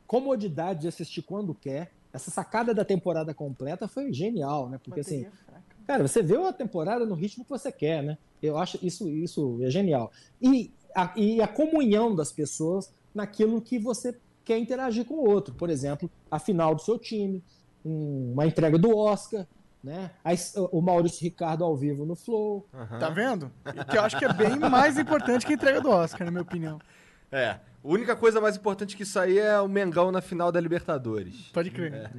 comodidade 0.06 0.82
de 0.82 0.88
assistir 0.88 1.22
quando 1.22 1.54
quer. 1.54 1.90
Essa 2.12 2.30
sacada 2.30 2.72
da 2.74 2.84
temporada 2.84 3.32
completa 3.34 3.88
foi 3.88 4.12
genial, 4.12 4.68
né? 4.68 4.78
Porque 4.82 5.00
assim, 5.00 5.26
cara, 5.86 6.06
você 6.06 6.22
vê 6.22 6.36
a 6.36 6.52
temporada 6.52 7.04
no 7.06 7.14
ritmo 7.14 7.42
que 7.44 7.50
você 7.50 7.70
quer, 7.72 8.02
né? 8.02 8.18
Eu 8.42 8.56
acho 8.58 8.78
isso, 8.82 9.08
isso 9.08 9.58
é 9.62 9.70
genial. 9.70 10.10
E 10.40 10.70
a, 10.94 11.12
e 11.16 11.40
a 11.42 11.48
comunhão 11.48 12.14
das 12.14 12.32
pessoas 12.32 12.90
naquilo 13.14 13.60
que 13.60 13.78
você 13.78 14.14
quer 14.46 14.56
interagir 14.58 15.04
com 15.04 15.14
o 15.14 15.28
outro. 15.28 15.52
Por 15.54 15.68
exemplo, 15.68 16.08
a 16.30 16.38
final 16.38 16.74
do 16.74 16.80
seu 16.80 16.98
time, 16.98 17.44
um- 17.84 18.30
uma 18.32 18.46
entrega 18.46 18.78
do 18.78 18.96
Oscar, 18.96 19.46
né? 19.84 20.10
O 20.72 20.80
Maurício 20.80 21.22
Ricardo 21.22 21.62
ao 21.64 21.76
vivo 21.76 22.06
no 22.06 22.14
Flow. 22.16 22.66
Aham. 22.72 22.98
Tá 22.98 23.10
vendo? 23.10 23.52
E 23.66 23.84
Que 23.84 23.98
eu 23.98 24.02
acho 24.02 24.18
que 24.18 24.24
é 24.24 24.32
bem 24.32 24.56
mais 24.58 24.96
importante 24.98 25.44
que 25.44 25.52
a 25.52 25.56
entrega 25.56 25.80
do 25.80 25.90
Oscar, 25.90 26.24
na 26.24 26.30
minha 26.30 26.42
opinião. 26.42 26.78
É. 27.30 27.50
A 27.50 27.88
única 27.88 28.16
coisa 28.16 28.40
mais 28.40 28.56
importante 28.56 28.96
que 28.96 29.02
isso 29.04 29.18
aí 29.18 29.38
é 29.38 29.60
o 29.60 29.68
Mengão 29.68 30.10
na 30.10 30.20
final 30.20 30.50
da 30.50 30.60
Libertadores. 30.60 31.50
Pode 31.52 31.70
crer. 31.70 31.92
É. 31.94 32.10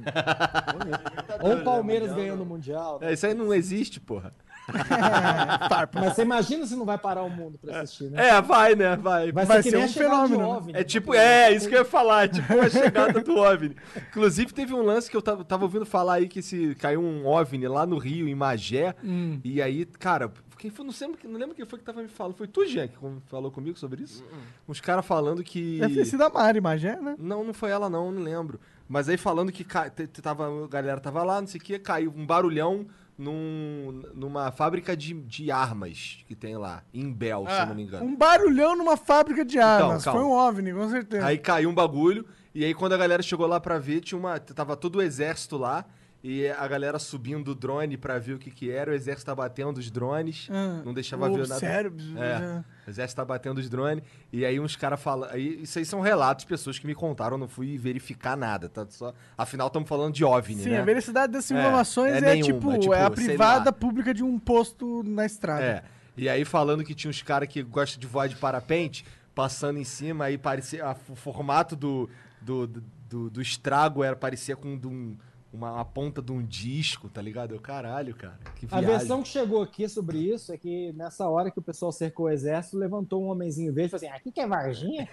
Ou 1.46 1.56
o 1.56 1.64
Palmeiras 1.64 2.12
ganhando 2.14 2.42
o 2.42 2.46
Mundial. 2.46 2.98
né? 3.00 3.10
É, 3.10 3.12
isso 3.12 3.26
aí 3.26 3.34
não 3.34 3.52
existe, 3.52 4.00
porra. 4.00 4.34
Farpa. 5.68 6.00
Mas 6.00 6.14
você 6.14 6.22
imagina 6.22 6.66
se 6.66 6.76
não 6.76 6.84
vai 6.84 6.98
parar 6.98 7.22
o 7.22 7.30
mundo 7.30 7.58
pra 7.58 7.80
assistir, 7.80 8.10
né? 8.10 8.28
É, 8.28 8.42
vai, 8.42 8.74
né? 8.74 8.96
Vai. 8.96 9.32
Vai, 9.32 9.46
vai 9.46 9.62
ser 9.62 9.62
que 9.62 9.70
ser 9.70 9.76
nem 9.76 9.84
um 9.84 9.88
a 9.88 9.88
chegada 9.88 10.14
de 10.22 10.28
fenômeno, 10.28 10.52
né? 10.52 10.58
OVNI, 10.58 10.72
É 10.72 10.78
né? 10.78 10.84
tipo, 10.84 11.14
é, 11.14 11.52
isso 11.52 11.68
que 11.68 11.74
eu 11.74 11.80
ia 11.80 11.84
falar, 11.84 12.24
é 12.24 12.28
tipo 12.28 12.52
a 12.52 12.68
chegada 12.70 13.20
do 13.20 13.36
OVNI. 13.36 13.76
Inclusive, 14.10 14.52
teve 14.52 14.74
um 14.74 14.82
lance 14.82 15.10
que 15.10 15.16
eu 15.16 15.22
tava, 15.22 15.44
tava 15.44 15.64
ouvindo 15.64 15.86
falar 15.86 16.14
aí 16.14 16.28
que 16.28 16.42
se 16.42 16.74
caiu 16.76 17.00
um 17.00 17.26
OVNI 17.26 17.68
lá 17.68 17.86
no 17.86 17.98
Rio, 17.98 18.28
em 18.28 18.34
Magé. 18.34 18.94
Hum. 19.02 19.40
E 19.42 19.62
aí, 19.62 19.84
cara, 19.84 20.30
quem 20.58 20.70
foi, 20.70 20.84
não, 20.84 20.92
sei, 20.92 21.08
não 21.24 21.38
lembro 21.38 21.54
quem 21.54 21.64
foi 21.64 21.78
que 21.78 21.84
tava 21.84 22.02
me 22.02 22.08
falando. 22.08 22.34
Foi 22.34 22.48
tu, 22.48 22.66
Jean, 22.66 22.88
que 22.88 22.98
falou 23.26 23.50
comigo 23.50 23.78
sobre 23.78 24.02
isso? 24.02 24.24
Uns 24.68 24.80
caras 24.80 25.06
falando 25.06 25.42
que. 25.42 25.78
Deve 25.78 25.94
ter 25.94 26.04
sido 26.04 26.22
a 26.24 26.28
Mari 26.28 26.60
Magé, 26.60 26.96
né? 26.96 27.14
Não, 27.18 27.44
não 27.44 27.54
foi 27.54 27.70
ela 27.70 27.88
não, 27.88 28.10
não 28.10 28.22
lembro. 28.22 28.60
Mas 28.88 29.08
aí 29.08 29.16
falando 29.16 29.52
que 29.52 29.64
ca... 29.64 29.90
tava, 30.22 30.64
a 30.64 30.66
galera 30.66 31.00
tava 31.00 31.22
lá, 31.22 31.40
não 31.40 31.46
sei 31.46 31.60
o 31.60 31.62
que, 31.62 31.78
caiu 31.78 32.12
um 32.16 32.26
barulhão 32.26 32.86
num, 33.18 34.02
numa 34.14 34.52
fábrica 34.52 34.96
de, 34.96 35.12
de 35.12 35.50
armas 35.50 36.24
que 36.28 36.36
tem 36.36 36.56
lá, 36.56 36.84
em 36.94 37.12
Bel, 37.12 37.44
se 37.48 37.60
eu 37.60 37.66
não 37.66 37.74
me 37.74 37.82
engano. 37.82 38.04
Um 38.06 38.14
barulhão 38.14 38.76
numa 38.76 38.96
fábrica 38.96 39.44
de 39.44 39.58
armas. 39.58 40.04
calma. 40.04 40.20
Foi 40.20 40.28
um 40.28 40.32
OVNI, 40.32 40.72
com 40.72 40.88
certeza. 40.88 41.26
Aí 41.26 41.36
caiu 41.36 41.68
um 41.68 41.74
bagulho, 41.74 42.24
e 42.54 42.64
aí 42.64 42.72
quando 42.72 42.92
a 42.92 42.96
galera 42.96 43.22
chegou 43.22 43.46
lá 43.46 43.58
pra 43.58 43.78
ver, 43.78 44.00
tinha 44.00 44.18
uma. 44.18 44.38
Tava 44.38 44.76
todo 44.76 44.96
o 44.96 45.02
exército 45.02 45.56
lá, 45.56 45.84
e 46.30 46.46
a 46.48 46.68
galera 46.68 46.98
subindo 46.98 47.48
o 47.52 47.54
drone 47.54 47.96
pra 47.96 48.18
ver 48.18 48.34
o 48.34 48.38
que 48.38 48.50
que 48.50 48.70
era, 48.70 48.90
o 48.90 48.94
exército 48.94 49.26
tá 49.26 49.34
batendo 49.34 49.78
os 49.78 49.90
drones, 49.90 50.48
Ah, 50.50 50.82
não 50.84 50.92
deixava 50.92 51.26
o 51.30 51.34
ver 51.34 51.48
nada. 51.48 51.58
Sério? 51.58 51.94
É. 52.16 52.62
O 52.86 52.90
exército 52.90 53.16
tá 53.16 53.24
batendo 53.24 53.58
os 53.58 53.68
drones, 53.70 54.04
e 54.32 54.44
aí 54.44 54.60
uns 54.60 54.76
caras 54.76 55.00
falam. 55.00 55.34
Isso 55.36 55.78
aí 55.78 55.84
são 55.86 56.00
relatos 56.00 56.44
de 56.44 56.48
pessoas 56.48 56.78
que 56.78 56.86
me 56.86 56.94
contaram, 56.94 57.38
não 57.38 57.48
fui 57.48 57.78
verificar 57.78 58.36
nada, 58.36 58.68
tá? 58.68 58.84
Só, 58.90 59.14
afinal, 59.38 59.68
estamos 59.68 59.88
falando 59.88 60.12
de 60.12 60.22
OVNI, 60.24 60.62
Sim, 60.64 60.70
né? 60.70 60.80
a 60.80 60.84
veracidade 60.84 61.32
dessas 61.32 61.50
É, 61.50 61.58
informações 61.60 62.12
é 62.12 62.18
é, 62.18 62.20
nenhuma, 62.20 62.42
tipo, 62.60 62.78
tipo, 62.78 62.92
é 62.94 63.02
a 63.04 63.10
privada 63.10 63.72
pública 63.72 64.12
de 64.12 64.22
um 64.22 64.38
posto 64.38 65.02
na 65.04 65.24
estrada. 65.24 65.62
É. 65.64 65.82
E 66.16 66.28
aí 66.28 66.44
falando 66.44 66.84
que 66.84 66.94
tinha 66.94 67.08
uns 67.10 67.22
caras 67.22 67.48
que 67.48 67.62
gostam 67.62 67.98
de 68.00 68.06
voar 68.06 68.28
de 68.28 68.36
parapente, 68.36 69.04
passando 69.34 69.78
em 69.78 69.84
cima, 69.84 70.24
aí 70.26 70.36
parecia. 70.36 70.84
a- 70.84 70.96
o 71.08 71.14
formato 71.14 71.74
do, 71.76 72.10
do, 72.40 72.66
do, 72.66 72.82
do- 73.08 73.30
do 73.30 73.40
estrago 73.40 74.02
era, 74.04 74.16
parecia 74.16 74.56
com 74.56 74.76
de 74.76 74.86
um- 74.86 75.16
uma, 75.52 75.80
a 75.80 75.84
ponta 75.84 76.20
de 76.20 76.30
um 76.30 76.42
disco, 76.44 77.08
tá 77.08 77.22
ligado? 77.22 77.54
Eu, 77.54 77.60
caralho, 77.60 78.14
cara. 78.14 78.38
Que 78.56 78.66
A 78.70 78.80
versão 78.80 79.22
que 79.22 79.28
chegou 79.28 79.62
aqui 79.62 79.88
sobre 79.88 80.18
isso 80.18 80.52
é 80.52 80.58
que 80.58 80.92
nessa 80.92 81.26
hora 81.28 81.50
que 81.50 81.58
o 81.58 81.62
pessoal 81.62 81.90
cercou 81.90 82.26
o 82.26 82.30
exército, 82.30 82.76
levantou 82.76 83.22
um 83.24 83.28
homenzinho 83.30 83.72
verde 83.72 83.88
e 83.88 83.90
falou 83.98 84.06
assim: 84.06 84.16
aqui 84.18 84.30
que 84.30 84.40
é 84.40 84.46
Varginha? 84.46 85.08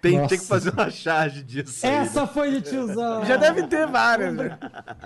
tem, 0.00 0.26
tem 0.26 0.38
que 0.38 0.44
fazer 0.46 0.70
uma 0.70 0.90
charge 0.90 1.42
disso. 1.42 1.86
aí, 1.86 1.92
né? 1.92 1.98
Essa 1.98 2.26
foi 2.26 2.50
de 2.50 2.60
tiozão. 2.62 3.24
Já 3.24 3.36
deve 3.36 3.66
ter 3.66 3.86
várias. 3.86 4.34
né? 4.34 4.58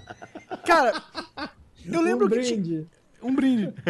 Cara, 0.67 0.93
eu 1.85 2.01
lembro 2.01 2.27
um 2.27 2.31
que 2.31 2.41
tinha 2.41 2.57
brinde. 2.61 2.89
um 3.23 3.35
brinde. 3.35 3.73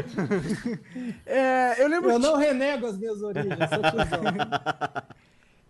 É, 1.25 1.83
eu 1.83 1.89
lembro 1.89 2.11
Eu 2.11 2.17
que 2.21 2.23
não 2.27 2.37
renego 2.37 2.87
as 2.87 2.99
minhas 2.99 3.23
origens, 3.23 3.57
sou 3.71 3.83
tiozão. 3.91 4.23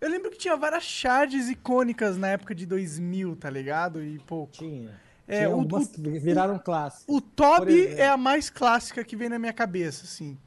Eu 0.01 0.09
lembro 0.09 0.31
que 0.31 0.37
tinha 0.37 0.57
várias 0.57 0.83
charges 0.83 1.47
icônicas 1.47 2.17
na 2.17 2.29
época 2.29 2.55
de 2.55 2.65
2000, 2.65 3.35
tá 3.35 3.49
ligado? 3.49 4.03
E, 4.03 4.17
pô, 4.19 4.47
Tinha. 4.51 4.99
É, 5.27 5.45
Tinha 5.45 5.55
o- 5.55 5.65
que 5.87 6.19
viraram 6.19 6.57
clássicos. 6.59 7.05
o 7.15 7.21
Toby 7.21 7.87
é 7.87 8.07
a 8.09 8.17
mais 8.17 8.49
clássica 8.49 9.03
que 9.03 9.15
vem 9.15 9.29
na 9.29 9.37
minha 9.39 9.53
cabeça, 9.53 10.03
assim. 10.05 10.37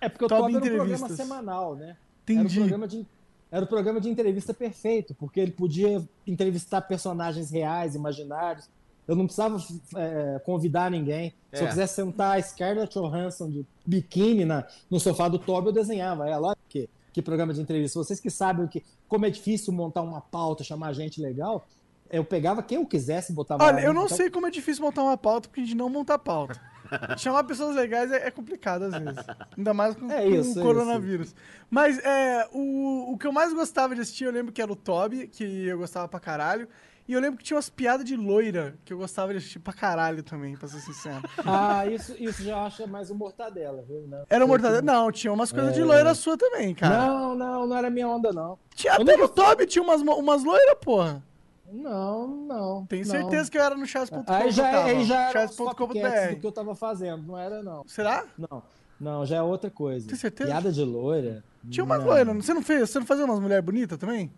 É 0.00 0.08
porque 0.08 0.24
o 0.24 0.28
Top 0.28 0.54
era 0.54 0.64
um 0.64 0.76
programa 0.76 1.08
semanal, 1.08 1.76
né? 1.76 1.84
Era 1.84 1.96
o 1.96 2.32
Entendi. 2.42 2.58
programa 2.58 2.88
de, 2.88 3.06
era 3.50 3.64
o 3.64 3.68
programa 3.68 4.00
de 4.00 4.10
entrevista 4.10 4.52
perfeito, 4.52 5.14
porque 5.14 5.38
ele 5.40 5.52
podia 5.52 6.02
entrevistar 6.26 6.80
personagens 6.82 7.50
reais, 7.50 7.94
imaginários. 7.94 8.68
Eu 9.06 9.14
não 9.14 9.24
precisava 9.26 9.56
é, 9.96 10.40
convidar 10.44 10.90
ninguém. 10.90 11.32
Se 11.52 11.60
É. 11.62 11.64
eu 11.64 11.68
quisesse 11.68 11.94
sentar 11.94 12.36
a 12.38 12.42
Scarlett 12.42 12.92
Johansson 12.98 13.48
de 13.48 13.64
biquíni 13.86 14.44
na, 14.44 14.66
no 14.90 14.98
sofá 14.98 15.28
do 15.28 15.38
Toby, 15.38 15.68
eu 15.68 15.72
desenhava 15.72 16.28
ela. 16.28 16.48
Olha 16.48 16.56
que, 16.68 16.88
que 17.14 17.22
programa 17.22 17.54
de 17.54 17.60
entrevista. 17.60 17.96
Vocês 17.96 18.18
que 18.18 18.28
sabem 18.28 18.66
que, 18.66 18.82
como 19.08 19.24
é 19.24 19.30
difícil 19.30 19.72
montar 19.72 20.02
uma 20.02 20.20
pauta, 20.20 20.64
chamar 20.64 20.92
gente 20.92 21.22
legal, 21.22 21.64
eu 22.10 22.24
pegava 22.24 22.60
quem 22.60 22.76
eu 22.76 22.84
quisesse 22.84 23.30
e 23.30 23.34
botava 23.34 23.62
Olha, 23.62 23.80
eu 23.80 23.94
não 23.94 24.06
Então, 24.06 24.16
sei 24.16 24.28
como 24.28 24.48
é 24.48 24.50
difícil 24.50 24.84
montar 24.84 25.04
uma 25.04 25.16
pauta, 25.16 25.48
porque 25.48 25.60
a 25.60 25.64
gente 25.64 25.76
não 25.76 25.88
monta 25.88 26.18
pauta. 26.18 26.60
Chamar 27.16 27.44
pessoas 27.44 27.76
legais 27.76 28.10
é, 28.10 28.26
é 28.26 28.30
complicado 28.32 28.82
às 28.82 28.94
vezes. 28.94 29.24
Ainda 29.56 29.72
mais 29.72 29.94
com, 29.94 30.10
É 30.10 30.22
com 30.22 30.28
isso, 30.28 30.58
o 30.58 30.60
é 30.60 30.62
coronavírus. 30.64 31.34
Mas 31.70 31.98
é, 32.00 32.48
o, 32.52 33.12
o 33.12 33.16
que 33.16 33.26
eu 33.28 33.32
mais 33.32 33.54
gostava 33.54 33.94
de 33.94 34.00
assistir, 34.00 34.24
eu 34.24 34.32
lembro 34.32 34.52
que 34.52 34.60
era 34.60 34.72
o 34.72 34.76
Toby, 34.76 35.28
que 35.28 35.44
eu 35.66 35.78
gostava 35.78 36.08
pra 36.08 36.18
caralho. 36.18 36.68
E 37.06 37.12
eu 37.12 37.20
lembro 37.20 37.36
que 37.38 37.44
tinha 37.44 37.56
umas 37.56 37.68
piadas 37.68 38.04
de 38.06 38.16
loira, 38.16 38.74
que 38.84 38.90
eu 38.92 38.96
gostava 38.96 39.30
de 39.32 39.38
assistir 39.38 39.58
pra 39.58 39.74
caralho 39.74 40.22
também, 40.22 40.56
pra 40.56 40.66
ser 40.66 40.80
sincero. 40.80 41.22
Ah, 41.44 41.86
isso, 41.86 42.14
isso 42.18 42.42
já 42.42 42.64
acha 42.64 42.86
mais 42.86 43.10
o 43.10 43.14
Mortadela, 43.14 43.82
viu? 43.82 44.06
Não, 44.08 44.24
Era 44.30 44.44
o 44.44 44.48
Foi 44.48 44.56
Mortadela? 44.56 44.80
que- 44.80 44.86
Não, 44.86 45.12
tinha 45.12 45.32
umas 45.32 45.52
coisas 45.52 45.74
de 45.74 45.82
É. 45.82 45.84
loira 45.84 46.14
sua 46.14 46.36
também, 46.38 46.74
cara. 46.74 46.96
Não, 47.06 47.34
não, 47.34 47.66
não 47.66 47.76
era 47.76 47.90
minha 47.90 48.08
onda, 48.08 48.32
não. 48.32 48.58
Tinha 48.74 48.94
Eu 48.94 49.02
até 49.02 49.16
no 49.18 49.28
Toby, 49.28 49.66
tinha 49.66 49.82
umas, 49.82 50.00
umas 50.00 50.44
loiras, 50.44 50.76
porra. 50.80 51.22
Não, 51.70 52.26
não. 52.26 52.86
Tenho 52.86 53.04
não. 53.04 53.10
certeza 53.10 53.50
que 53.50 53.58
eu 53.58 53.62
era 53.62 53.74
no 53.74 53.84
chats.com. 53.86 54.24
Aí 54.26 54.50
já, 54.50 54.70
tava. 54.70 54.88
aí 54.88 55.04
já 55.04 55.20
era 55.30 55.46
do 55.46 56.36
que 56.40 56.46
eu 56.46 56.52
tava 56.52 56.74
fazendo, 56.74 57.22
não 57.26 57.36
era 57.38 57.62
não. 57.62 57.82
Será? 57.86 58.24
Não, 58.38 58.62
não, 58.98 59.26
já 59.26 59.36
é 59.36 59.42
outra 59.42 59.70
coisa. 59.70 60.06
Tem 60.06 60.16
certeza? 60.16 60.50
Piada 60.50 60.70
de 60.72 60.82
loira. 60.84 61.42
Tinha 61.70 61.82
umas 61.84 61.98
não. 62.00 62.06
loiras. 62.06 62.36
Você 62.36 62.54
não 62.54 62.62
fez? 62.62 62.88
Você 62.90 62.98
não 62.98 63.06
fazia 63.06 63.24
umas 63.24 63.40
mulheres 63.40 63.64
bonitas 63.64 63.98
também? 63.98 64.30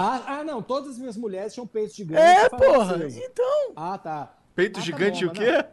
Ah, 0.00 0.22
ah, 0.38 0.44
não, 0.44 0.62
todas 0.62 0.90
as 0.90 0.98
minhas 0.98 1.16
mulheres 1.16 1.52
tinham 1.54 1.66
peito 1.66 1.94
gigante. 1.94 2.20
É, 2.22 2.48
farol 2.48 2.72
porra. 2.74 2.94
aceso. 2.96 3.18
Então. 3.22 3.72
Ah, 3.76 3.98
tá. 3.98 4.34
Peito 4.54 4.78
Ah, 4.78 4.80
tá 4.80 4.86
gigante 4.86 5.24
bom, 5.26 5.32
o 5.32 5.36
mas 5.36 5.38
quê? 5.46 5.64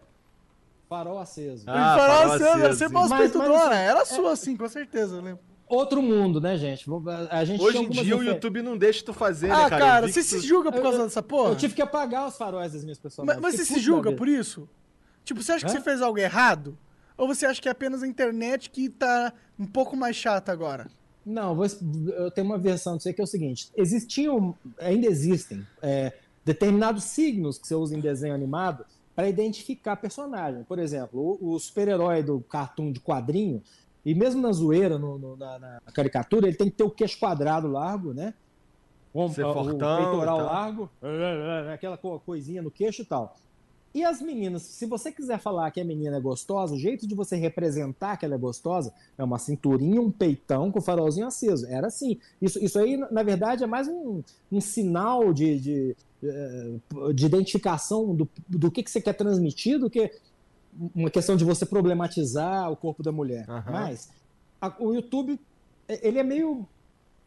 Farol 0.89 1.19
aceso. 1.19 1.63
Ah, 1.67 1.73
farol 1.73 1.97
farol 1.97 2.32
aceso, 2.34 2.43
era 2.45 2.55
aceso, 2.67 2.78
sempre 2.80 2.88
sim. 2.93 2.95
umas 2.99 3.09
Mas- 3.09 3.19
mas 3.19 3.32
peitudona. 3.32 3.65
assim, 3.71 3.75
Era 3.84 4.05
sua, 4.05 4.36
sim, 4.36 4.55
com 4.57 4.67
certeza, 4.69 5.15
eu 5.15 5.21
lembro. 5.21 5.39
Outro 5.67 6.01
mundo, 6.01 6.39
né, 6.39 6.55
gente? 6.57 6.86
A 7.30 7.43
gente 7.43 7.61
Hoje 7.61 7.78
em 7.80 7.89
dia 7.89 8.15
o 8.15 8.23
YouTube 8.23 8.61
não 8.61 8.78
deixa 8.78 9.03
tu 9.03 9.13
fazer, 9.13 9.51
Ah, 9.51 9.63
né, 9.63 9.69
cara? 9.69 9.86
Cara, 9.86 10.07
você 10.07 10.21
que 10.21 10.23
se 10.25 10.38
tu- 10.39 10.45
julga 10.45 10.71
por 10.71 10.82
causa 10.82 10.99
eu- 10.99 11.03
dessa 11.03 11.21
porra? 11.21 11.49
Eu 11.51 11.55
tive 11.57 11.73
que 11.75 11.82
apagar 11.82 12.25
os 12.25 12.38
faróis 12.38 12.71
das 12.71 12.84
minhas 12.86 12.97
Mas, 12.97 13.01
personagens. 13.01 13.41
mas 13.41 13.55
você 13.55 13.65
Que 13.65 13.73
se 13.73 13.80
julga 13.82 14.13
por 14.13 14.30
isso? 14.30 14.69
Tipo, 15.25 15.43
você 15.43 15.51
acha 15.51 15.65
que 15.65 15.71
Hã? 15.71 15.75
você 15.75 15.82
fez 15.82 16.01
algo 16.01 16.17
errado? 16.17 16.78
Ou 17.17 17.28
você 17.28 17.45
acha 17.45 17.61
que 17.61 17.67
é 17.67 17.71
apenas 17.71 18.01
a 18.01 18.07
internet 18.07 18.69
que 18.69 18.88
tá 18.88 19.34
um 19.59 19.65
pouco 19.65 19.97
mais 19.97 20.15
chata 20.15 20.53
agora? 20.53 20.88
Não, 21.28 21.55
vou, 21.55 21.65
eu 22.17 22.32
tenho 22.32 22.47
uma 22.47 22.57
versão 22.57 22.95
disso 22.95 23.09
aí 23.09 23.13
que 23.13 23.19
é 23.21 23.23
o 23.23 23.28
seguinte: 23.28 23.69
existiam, 23.75 24.55
ainda 24.80 25.07
existem, 25.07 25.65
é, 25.82 26.13
determinados 26.45 27.03
signos 27.03 27.57
que 27.57 27.67
você 27.67 27.75
usa 27.75 27.95
em 27.95 27.99
desenho 27.99 28.34
animado 28.34 28.86
para 29.15 29.28
identificar 29.28 29.95
personagem. 29.97 30.63
Por 30.63 30.80
exemplo, 30.80 31.38
o, 31.41 31.55
o 31.55 31.59
super-herói 31.59 32.23
do 32.23 32.39
cartoon 32.41 32.91
de 32.91 32.99
quadrinho, 33.01 33.61
e 34.05 34.15
mesmo 34.15 34.41
na 34.41 34.51
zoeira, 34.53 34.97
no- 34.97 35.17
no- 35.19 35.36
na, 35.36 35.59
na 35.59 35.80
caricatura, 35.93 36.47
ele 36.47 36.55
tem 36.55 36.69
que 36.69 36.78
ter 36.78 36.84
o 36.84 36.89
queixo 36.91 37.19
quadrado 37.19 37.67
largo, 37.67 38.13
né? 38.13 38.34
O, 39.13 39.28
Ser 39.30 39.43
o- 39.45 39.49
o 39.49 39.53
fortão 39.53 39.97
peitoral 39.97 40.38
e 40.38 40.43
tal. 40.43 40.45
largo, 40.53 40.89
aquela 41.73 41.97
co- 41.97 42.19
coisinha 42.19 42.61
no 42.61 42.71
queixo 42.71 43.01
e 43.01 43.05
tal. 43.05 43.36
E 43.97 44.05
as 44.05 44.21
meninas, 44.21 44.61
se 44.61 44.85
você 44.85 45.11
quiser 45.11 45.39
falar 45.39 45.71
que 45.71 45.81
a 45.81 45.83
menina 45.83 46.17
é 46.17 46.19
gostosa, 46.19 46.75
o 46.75 46.77
jeito 46.77 47.07
de 47.07 47.15
você 47.15 47.35
representar 47.35 48.15
que 48.15 48.25
ela 48.25 48.35
é 48.35 48.37
gostosa 48.37 48.93
é 49.17 49.23
uma 49.23 49.39
cinturinha, 49.39 49.99
um 49.99 50.11
peitão 50.11 50.71
com 50.71 50.77
o 50.77 50.81
farolzinho 50.83 51.25
aceso. 51.25 51.65
Era 51.65 51.87
assim. 51.87 52.19
Isso, 52.39 52.63
isso 52.63 52.77
aí, 52.77 52.95
na 52.95 53.23
verdade, 53.23 53.63
é 53.63 53.67
mais 53.67 53.87
um, 53.87 54.21
um 54.51 54.61
sinal 54.61 55.33
de, 55.33 55.59
de, 55.59 55.95
eh, 56.23 56.75
de 57.11 57.25
identificação 57.25 58.13
do, 58.13 58.29
do 58.47 58.69
que, 58.69 58.83
que 58.83 58.91
você 58.91 59.01
quer 59.01 59.13
transmitir 59.13 59.79
do 59.79 59.89
que 59.89 60.11
uma 60.93 61.09
questão 61.09 61.35
de 61.35 61.43
você 61.43 61.65
problematizar 61.65 62.71
o 62.71 62.75
corpo 62.75 63.01
da 63.01 63.11
mulher. 63.11 63.49
Aham. 63.49 63.71
Mas 63.71 64.09
a- 64.61 64.75
o 64.79 64.93
YouTube, 64.93 65.39
eh, 65.87 66.07
ele 66.07 66.19
é 66.19 66.23
meio 66.23 66.67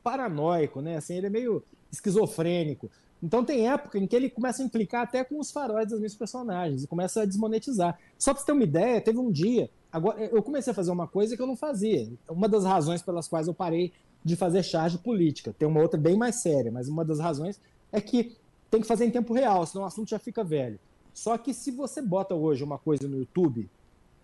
paranoico, 0.05 0.81
né? 0.81 0.99
Assim, 0.99 1.17
ele 1.17 1.27
é 1.27 1.31
meio 1.31 1.65
esquizofrênico. 1.91 2.89
Então 3.23 3.45
tem 3.45 3.69
época 3.69 3.99
em 3.99 4.07
que 4.07 4.17
ele 4.17 4.31
começa 4.31 4.63
a 4.63 4.65
implicar 4.65 5.03
até 5.03 5.23
com 5.23 5.39
os 5.39 5.51
faróis 5.51 5.89
dos 5.89 6.01
meus 6.01 6.15
personagens 6.15 6.83
e 6.85 6.87
começa 6.87 7.23
a 7.23 7.27
desmonetizar. 7.27 7.99
Só 8.19 8.33
pra 8.33 8.41
você 8.41 8.47
ter 8.47 8.53
uma 8.53 8.65
ideia, 8.65 9.01
teve 9.01 9.19
um 9.19 9.31
dia. 9.31 9.71
Agora, 9.93 10.21
eu 10.21 10.43
comecei 10.43 10.71
a 10.71 10.75
fazer 10.75 10.91
uma 10.91 11.07
coisa 11.07 11.37
que 11.37 11.43
eu 11.43 11.47
não 11.47 11.57
fazia. 11.57 12.09
Uma 12.29 12.49
das 12.49 12.65
razões 12.65 13.03
pelas 13.03 13.29
quais 13.29 13.47
eu 13.47 13.55
parei 13.55 13.93
de 14.25 14.37
fazer 14.37 14.63
charge 14.63 14.99
política. 14.99 15.55
Tem 15.59 15.69
uma 15.69 15.81
outra 15.81 15.99
bem 15.99 16.17
mais 16.17 16.37
séria, 16.37 16.71
mas 16.71 16.89
uma 16.89 17.05
das 17.05 17.19
razões 17.19 17.61
é 17.93 18.01
que 18.01 18.37
tem 18.71 18.81
que 18.81 18.87
fazer 18.87 19.05
em 19.05 19.11
tempo 19.11 19.35
real, 19.35 19.67
senão 19.67 19.85
o 19.85 19.87
assunto 19.87 20.09
já 20.09 20.19
fica 20.19 20.45
velho. 20.45 20.79
Só 21.13 21.37
que 21.37 21.53
se 21.53 21.71
você 21.71 22.01
bota 22.01 22.35
hoje 22.35 22.63
uma 22.63 22.79
coisa 22.79 23.09
no 23.09 23.19
YouTube, 23.19 23.69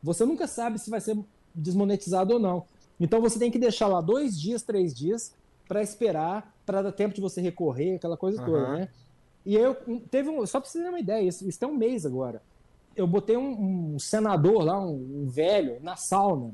você 0.03 0.25
nunca 0.25 0.47
sabe 0.47 0.79
se 0.79 0.89
vai 0.89 1.01
ser 1.01 1.19
desmonetizado 1.55 2.35
ou 2.35 2.39
não. 2.39 2.65
Então 3.01 3.21
você 3.21 3.39
tem 3.39 3.51
que 3.51 3.59
deixar 3.59 3.89
lá 3.89 4.01
dois 4.01 4.41
dias, 4.41 4.63
três 4.63 4.95
dias 4.95 5.35
para 5.67 5.83
esperar, 5.83 6.55
para 6.67 6.83
dar 6.83 6.93
tempo 6.93 7.15
de 7.15 7.21
você 7.21 7.41
recorrer, 7.41 7.95
aquela 7.95 8.17
coisa 8.17 8.43
Aham. 8.43 8.47
toda, 8.47 8.69
né? 8.73 8.89
E 9.47 9.55
eu 9.55 9.77
teve 10.11 10.29
um, 10.29 10.45
só 10.45 10.61
para 10.61 10.69
você 10.69 10.83
ter 10.83 10.89
uma 10.89 10.99
ideia, 10.99 11.23
isso, 11.23 11.49
isso 11.49 11.59
tem 11.59 11.69
um 11.69 11.77
mês 11.77 12.05
agora. 12.05 12.43
Eu 12.97 13.07
botei 13.07 13.37
um, 13.37 13.95
um 13.95 13.99
senador 13.99 14.65
lá, 14.65 14.81
um, 14.81 15.23
um 15.23 15.29
velho, 15.29 15.79
na 15.81 15.95
sauna. 15.95 16.53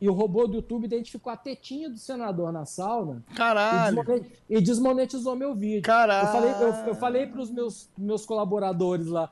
E 0.00 0.08
o 0.08 0.12
robô 0.12 0.46
do 0.46 0.56
YouTube 0.56 0.84
identificou 0.84 1.32
a 1.32 1.36
tetinha 1.36 1.88
do 1.88 1.98
senador 1.98 2.52
na 2.52 2.64
sauna 2.64 3.22
e, 3.30 3.34
Caralho. 3.34 4.26
e 4.48 4.60
desmonetizou 4.60 5.34
meu 5.36 5.54
vídeo. 5.54 5.82
Caralho. 5.82 6.26
Eu 6.26 6.32
falei, 6.32 6.50
eu, 6.52 6.86
eu 6.88 6.94
falei 6.94 7.26
para 7.26 7.40
os 7.40 7.50
meus, 7.50 7.88
meus 7.96 8.24
colaboradores 8.24 9.06
lá, 9.06 9.30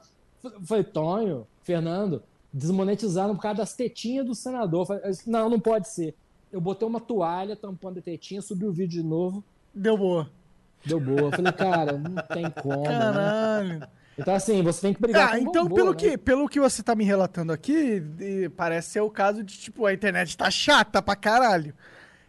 falei, 0.64 0.84
Tonho, 0.84 1.46
Fernando, 1.62 2.22
desmonetizaram 2.52 3.34
por 3.34 3.42
causa 3.42 3.58
das 3.58 3.74
tetinhas 3.74 4.26
do 4.26 4.34
senador. 4.34 4.86
Falei, 4.86 5.02
não, 5.26 5.48
não 5.48 5.60
pode 5.60 5.88
ser. 5.88 6.14
Eu 6.52 6.60
botei 6.60 6.86
uma 6.86 7.00
toalha 7.00 7.56
tampando 7.56 7.98
a 7.98 8.02
tetinha, 8.02 8.40
subi 8.40 8.66
o 8.66 8.72
vídeo 8.72 9.02
de 9.02 9.06
novo, 9.06 9.42
Deu 9.74 9.96
boa. 9.96 10.30
deu 10.84 11.00
boa. 11.00 11.20
Eu 11.22 11.30
falei, 11.32 11.52
cara, 11.52 11.92
não 11.98 12.14
tem 12.32 12.50
como, 12.50 12.82
né? 12.82 12.88
Caralho. 12.88 13.88
Então, 14.16 14.34
assim, 14.34 14.62
você 14.62 14.80
tem 14.82 14.94
que 14.94 15.00
brigar 15.00 15.28
Ah, 15.28 15.30
com 15.38 15.44
o 15.44 15.48
então, 15.48 15.68
pelo, 15.68 15.90
né? 15.90 15.96
que, 15.96 16.16
pelo 16.16 16.48
que 16.48 16.60
você 16.60 16.82
tá 16.84 16.94
me 16.94 17.04
relatando 17.04 17.52
aqui, 17.52 18.00
parece 18.56 18.90
ser 18.90 19.00
o 19.00 19.10
caso 19.10 19.42
de, 19.42 19.58
tipo, 19.58 19.84
a 19.86 19.92
internet 19.92 20.36
tá 20.36 20.48
chata 20.50 21.02
pra 21.02 21.16
caralho. 21.16 21.74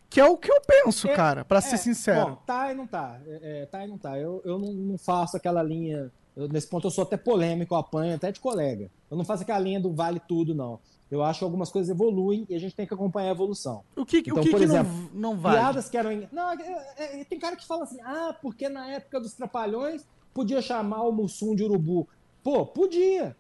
Que 0.10 0.20
é 0.20 0.26
o 0.26 0.38
que 0.38 0.52
eu 0.52 0.62
penso, 0.66 1.08
É, 1.08 1.16
cara, 1.16 1.46
pra 1.46 1.62
ser 1.62 1.76
É, 1.76 1.78
sincero. 1.78 2.30
Bom, 2.32 2.36
tá 2.46 2.72
e 2.72 2.76
não 2.76 2.88
tá. 2.88 3.20
É, 3.28 3.62
é, 3.62 3.66
tá 3.68 3.84
e 3.86 3.88
não 3.88 3.98
tá. 4.00 4.18
Eu, 4.18 4.42
eu 4.46 4.58
não, 4.58 4.72
não 4.74 4.98
faço 4.98 5.38
aquela 5.38 5.62
linha. 5.62 6.12
eu- 6.36 6.48
nesse 6.48 6.68
ponto 6.68 6.88
eu 6.88 6.92
sou 6.92 7.04
até 7.04 7.18
polêmico, 7.18 7.74
eu 7.76 7.78
apanho 7.78 8.16
até 8.16 8.32
de 8.32 8.40
colega. 8.40 8.90
Eu 9.12 9.18
não 9.18 9.24
faço 9.26 9.44
aquela 9.44 9.60
linha 9.60 9.80
do 9.80 9.94
vale 9.94 10.20
tudo, 10.28 10.56
não. 10.56 10.80
Eu 11.12 11.24
acho 11.24 11.40
que 11.40 11.46
algumas 11.46 11.70
coisas 11.70 11.90
evoluem 11.90 12.46
e 12.50 12.56
a 12.56 12.60
gente 12.60 12.76
tem 12.76 12.88
que 12.88 12.94
acompanhar 12.94 13.30
a 13.30 13.32
evolução. 13.32 13.84
o 13.96 14.06
que, 14.06 14.18
então, 14.18 14.38
o 14.38 14.42
que, 14.42 14.50
por 14.50 14.58
que 14.58 14.64
exemplo, 14.64 14.92
não, 15.14 15.32
não 15.34 15.38
vale? 15.38 15.58
Piadas 15.58 15.90
que 15.90 15.98
eram. 15.98 16.28
Não, 16.32 16.50
é- 16.52 16.94
é- 16.98 17.22
é- 17.22 17.24
tem 17.26 17.38
cara 17.40 17.56
que 17.56 17.66
fala 17.66 17.84
assim: 17.84 18.02
ah, 18.02 18.36
porque 18.42 18.68
na 18.68 18.88
época 18.90 19.20
dos 19.20 19.34
Trapalhões 19.34 20.04
podia 20.34 20.62
chamar 20.62 21.04
o 21.04 21.12
Mussum 21.12 21.56
de 21.56 21.64
urubu. 21.64 22.08
Pô, 22.44 22.66
podia. 22.66 23.36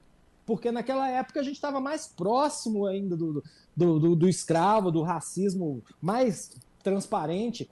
Porque 0.45 0.71
naquela 0.71 1.09
época 1.09 1.39
a 1.39 1.43
gente 1.43 1.55
estava 1.55 1.81
mais 1.81 2.05
próximo 2.07 2.85
ainda 2.85 3.17
do, 3.17 3.43
do, 3.75 3.99
do, 3.99 4.15
do 4.15 4.29
escravo, 4.29 4.91
do 4.91 5.01
racismo 5.01 5.81
mais 5.99 6.55
transparente. 6.83 7.67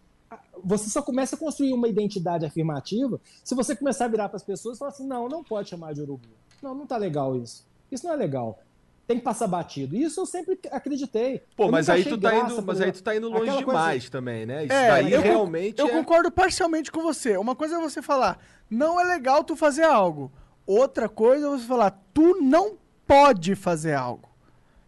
Você 0.64 0.90
só 0.90 1.02
começa 1.04 1.36
a 1.36 1.40
construir 1.40 1.72
uma 1.74 1.88
identidade 1.88 2.46
afirmativa 2.46 3.22
se 3.44 3.54
você 3.54 3.76
começar 3.76 4.06
a 4.06 4.08
virar 4.08 4.28
para 4.30 4.38
as 4.38 4.44
pessoas 4.44 4.76
e 4.76 4.80
falar 4.80 4.90
assim: 4.92 5.06
não, 5.08 5.30
não 5.30 5.44
pode 5.44 5.70
chamar 5.70 5.94
de 5.94 6.02
urubu. 6.02 6.28
Não, 6.64 6.74
não 6.74 6.88
tá 6.88 6.98
legal 6.98 7.36
isso. 7.38 7.64
Isso 7.92 8.06
não 8.08 8.14
é 8.14 8.18
legal. 8.18 8.58
Tem 9.06 9.18
que 9.18 9.24
passar 9.24 9.48
batido. 9.48 9.96
Isso 9.98 10.22
eu 10.22 10.26
sempre 10.26 10.58
acreditei. 10.72 11.44
Pô, 11.58 11.66
Eu 11.66 11.72
mas 11.72 11.88
nunca 11.88 11.94
aí 11.96 12.02
achei 12.02 12.14
tu 12.14 12.22
tá 12.22 12.30
graça, 12.32 12.54
indo, 12.54 12.64
mas 12.64 12.82
aí 12.82 12.92
tu 12.92 13.04
tá 13.04 13.16
indo 13.16 13.30
longe 13.30 13.58
demais 13.58 14.04
assim- 14.04 14.12
também, 14.12 14.46
né? 14.46 14.64
Isso 14.66 14.74
É, 14.74 14.88
daí 14.88 15.12
eu 15.12 15.22
realmente 15.22 15.80
Eu 15.80 15.88
é... 15.88 15.92
concordo 15.92 16.32
parcialmente 16.32 16.90
com 16.92 17.02
você. 17.02 17.36
Uma 17.38 17.54
coisa 17.56 17.76
é 17.76 17.80
você 17.82 18.02
falar, 18.02 18.40
não 18.70 19.00
é 19.00 19.04
legal 19.04 19.44
tu 19.44 19.56
fazer 19.58 19.84
algo. 19.84 20.32
Outra 20.66 21.10
coisa 21.10 21.46
é 21.48 21.50
você 21.50 21.66
falar, 21.66 22.02
tu 22.14 22.42
não 22.42 22.78
pode 23.06 23.56
fazer 23.56 23.94
algo. 23.94 24.30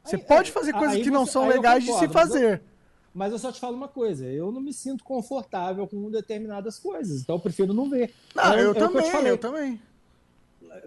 Você 0.01 0.15
Aí- 0.15 0.21
pode 0.23 0.47
aí- 0.49 0.53
fazer 0.53 0.71
coisas 0.73 0.95
aí 0.95 1.03
que 1.03 1.11
não 1.11 1.25
você- 1.25 1.31
são 1.33 1.43
aí 1.43 1.49
eu 1.49 1.55
legais 1.55 1.83
de 1.83 1.87
se 1.91 1.91
concordo, 2.07 2.13
mas 2.13 2.29
eu- 2.29 2.31
fazer. 2.31 2.61
Mas 3.13 3.31
eu 3.33 3.39
só 3.39 3.51
te 3.51 3.59
falo 3.59 3.75
uma 3.75 3.87
coisa, 3.87 4.25
eu 4.25 4.51
não 4.51 4.61
me 4.61 4.71
sinto 4.73 5.03
confortável 5.03 5.85
com 5.87 6.09
determinadas 6.11 6.77
coisas, 6.79 7.21
então 7.21 7.35
eu 7.35 7.39
prefiro 7.41 7.73
não 7.73 7.89
ver. 7.89 8.13
Não, 8.33 8.43
É- 8.43 8.55
eu 8.55 8.59
é 8.59 8.63
eu 8.67 8.73
te 8.73 8.79
também, 8.79 9.11
falei. 9.11 9.31
eu 9.31 9.37
também. 9.37 9.81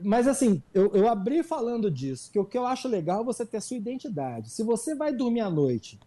Mas 0.03 0.27
assim, 0.29 0.63
eu, 0.73 0.93
eu 0.95 1.09
abri 1.09 1.43
falando 1.43 1.91
disso, 1.91 2.31
que 2.33 2.39
o 2.39 2.45
que 2.45 2.57
eu 2.59 2.67
acho 2.67 2.89
legal 2.89 3.23
é 3.23 3.25
você 3.25 3.45
ter 3.47 3.59
a 3.59 3.61
sua 3.61 3.77
identidade. 3.77 4.51
Se 4.51 4.63
você 4.63 4.95
vai 4.95 5.13
dormir 5.15 5.41
à 5.41 5.51
noite 5.51 5.99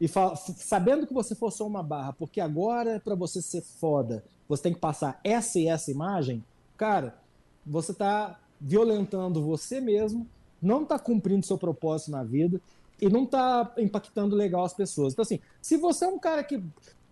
e 0.00 0.08
fa- 0.08 0.32
f- 0.34 0.54
sabendo 0.56 1.06
que 1.06 1.14
você 1.14 1.34
forçou 1.34 1.66
uma 1.66 1.82
barra, 1.82 2.12
porque 2.12 2.40
agora 2.40 3.00
para 3.00 3.14
você 3.14 3.40
ser 3.42 3.62
foda, 3.62 4.24
você 4.48 4.64
tem 4.64 4.74
que 4.74 4.80
passar 4.80 5.20
essa 5.24 5.58
e 5.58 5.68
essa 5.68 5.90
imagem, 5.90 6.44
cara, 6.76 7.16
você 7.64 7.94
tá 7.94 8.40
violentando 8.60 9.42
você 9.42 9.80
mesmo, 9.80 10.26
não 10.60 10.84
tá 10.84 10.98
cumprindo 10.98 11.44
seu 11.46 11.58
propósito 11.58 12.10
na 12.10 12.22
vida. 12.24 12.60
e 13.00 13.08
não 13.08 13.26
tá 13.26 13.72
impactando 13.78 14.36
legal 14.36 14.64
as 14.64 14.74
pessoas. 14.74 15.12
Então, 15.12 15.22
assim, 15.24 15.40
se 15.60 15.76
você 15.76 16.04
é 16.04 16.08
um 16.08 16.18
cara 16.20 16.44
que, 16.44 16.62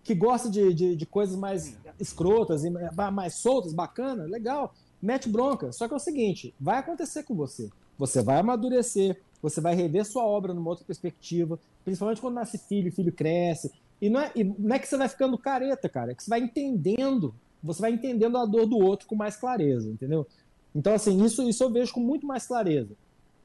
que 0.03 0.15
gosta 0.15 0.49
de, 0.49 0.73
de, 0.73 0.95
de 0.95 1.05
coisas 1.05 1.35
mais 1.35 1.77
escrotas, 1.99 2.63
e 2.63 2.69
mais 3.11 3.35
soltas, 3.35 3.73
bacana, 3.73 4.23
legal, 4.23 4.73
mete 5.01 5.27
bronca. 5.27 5.71
Só 5.71 5.87
que 5.87 5.93
é 5.93 5.97
o 5.97 5.99
seguinte, 5.99 6.53
vai 6.59 6.77
acontecer 6.77 7.23
com 7.23 7.35
você. 7.35 7.69
Você 7.97 8.21
vai 8.21 8.39
amadurecer, 8.39 9.19
você 9.41 9.59
vai 9.59 9.75
rever 9.75 10.05
sua 10.05 10.23
obra 10.23 10.53
numa 10.53 10.69
outra 10.69 10.85
perspectiva, 10.85 11.59
principalmente 11.83 12.21
quando 12.21 12.35
nasce 12.35 12.57
filho, 12.57 12.91
filho 12.91 13.11
cresce. 13.11 13.71
E 14.01 14.09
não 14.09 14.19
é, 14.21 14.31
e 14.35 14.43
não 14.43 14.75
é 14.75 14.79
que 14.79 14.87
você 14.87 14.97
vai 14.97 15.07
ficando 15.07 15.37
careta, 15.37 15.87
cara, 15.87 16.11
é 16.11 16.15
que 16.15 16.23
você 16.23 16.29
vai 16.29 16.39
entendendo, 16.39 17.33
você 17.61 17.81
vai 17.81 17.91
entendendo 17.91 18.37
a 18.37 18.45
dor 18.45 18.65
do 18.65 18.77
outro 18.77 19.07
com 19.07 19.15
mais 19.15 19.35
clareza, 19.35 19.89
entendeu? 19.89 20.27
Então, 20.73 20.93
assim, 20.93 21.23
isso, 21.23 21.47
isso 21.47 21.63
eu 21.63 21.69
vejo 21.69 21.93
com 21.93 21.99
muito 21.99 22.25
mais 22.25 22.47
clareza. 22.47 22.95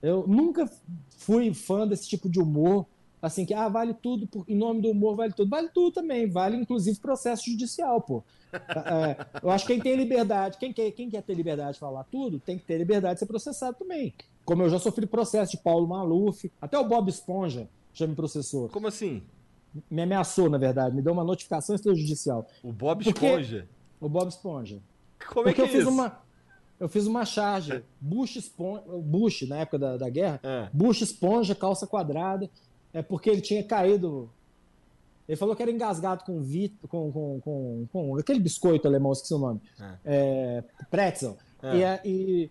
Eu 0.03 0.27
nunca 0.27 0.71
fui 1.19 1.53
fã 1.53 1.87
desse 1.87 2.09
tipo 2.09 2.29
de 2.29 2.41
humor, 2.41 2.87
assim, 3.27 3.45
que 3.45 3.53
ah, 3.53 3.69
vale 3.69 3.95
tudo, 3.95 4.27
por, 4.27 4.45
em 4.49 4.57
nome 4.57 4.81
do 4.81 4.91
humor 4.91 5.17
vale 5.17 5.33
tudo. 5.33 5.49
Vale 5.49 5.69
tudo 5.69 5.93
também, 5.93 6.29
vale 6.29 6.57
inclusive 6.57 6.99
processo 6.99 7.51
judicial, 7.51 8.01
pô. 8.01 8.23
É, 8.53 9.27
eu 9.43 9.51
acho 9.51 9.67
que 9.67 9.75
quem 9.75 9.83
tem 9.83 9.97
liberdade, 9.97 10.57
quem 10.59 10.73
quer, 10.73 10.91
quem 10.93 11.11
quer 11.11 11.23
ter 11.23 11.35
liberdade 11.35 11.75
de 11.75 11.79
falar 11.81 12.05
tudo, 12.05 12.39
tem 12.39 12.57
que 12.57 12.65
ter 12.65 12.79
liberdade 12.79 13.15
de 13.15 13.21
ser 13.21 13.27
processado 13.27 13.77
também. 13.77 14.15
Como 14.45 14.63
eu 14.63 14.71
já 14.71 14.79
sofri 14.79 15.07
processo 15.07 15.53
de 15.53 15.59
Paulo 15.59 15.87
Maluf, 15.87 16.51
até 16.61 16.79
o 16.79 16.85
Bob 16.85 17.09
Esponja 17.09 17.69
já 17.93 18.07
me 18.07 18.15
processou. 18.15 18.69
Como 18.69 18.87
assim? 18.87 19.23
Me 19.91 20.03
ameaçou, 20.03 20.49
na 20.49 20.57
verdade, 20.57 20.95
me 20.95 21.03
deu 21.03 21.13
uma 21.13 21.25
notificação 21.25 21.75
extrajudicial. 21.75 22.47
O 22.63 22.73
Bob 22.73 23.05
Porque... 23.05 23.27
Esponja? 23.27 23.69
O 24.01 24.09
Bob 24.09 24.29
Esponja. 24.29 24.79
Como 25.29 25.49
é 25.49 25.53
Porque 25.53 25.63
é 25.63 25.65
que 25.65 25.73
é 25.73 25.75
eu 25.75 25.79
isso? 25.79 25.79
Fiz 25.79 25.87
uma, 25.87 26.19
eu 26.79 26.89
fiz 26.89 27.07
uma 27.07 27.25
charge. 27.25 27.83
Bush, 28.01 28.37
Esponja, 28.37 28.83
Bush 28.87 29.49
na 29.49 29.59
época 29.59 29.79
da, 29.79 29.97
da 29.97 30.09
guerra, 30.09 30.41
é. 30.43 30.69
Bush 30.73 31.01
Esponja, 31.03 31.55
calça 31.55 31.87
quadrada, 31.87 32.51
é 32.97 33.03
porque 33.03 33.29
ele 33.29 33.43
tinha 33.43 33.63
caído. 33.63 34.31
Ele 35.29 35.37
falou 35.37 35.55
que 35.55 35.63
era 35.63 35.71
engasgado 35.71 36.25
com, 36.25 36.41
vit, 36.41 36.75
com, 36.89 37.13
com, 37.13 37.41
com, 37.41 37.87
com 37.93 38.17
aquele 38.17 38.41
biscoito 38.41 38.89
alemão, 38.89 39.13
esqueci 39.13 39.35
o 39.35 39.39
nome. 39.39 39.61
É. 39.79 39.99
É, 40.05 40.65
pretzel. 40.91 41.37
É. 41.63 42.01
E, 42.05 42.11
e, 42.11 42.51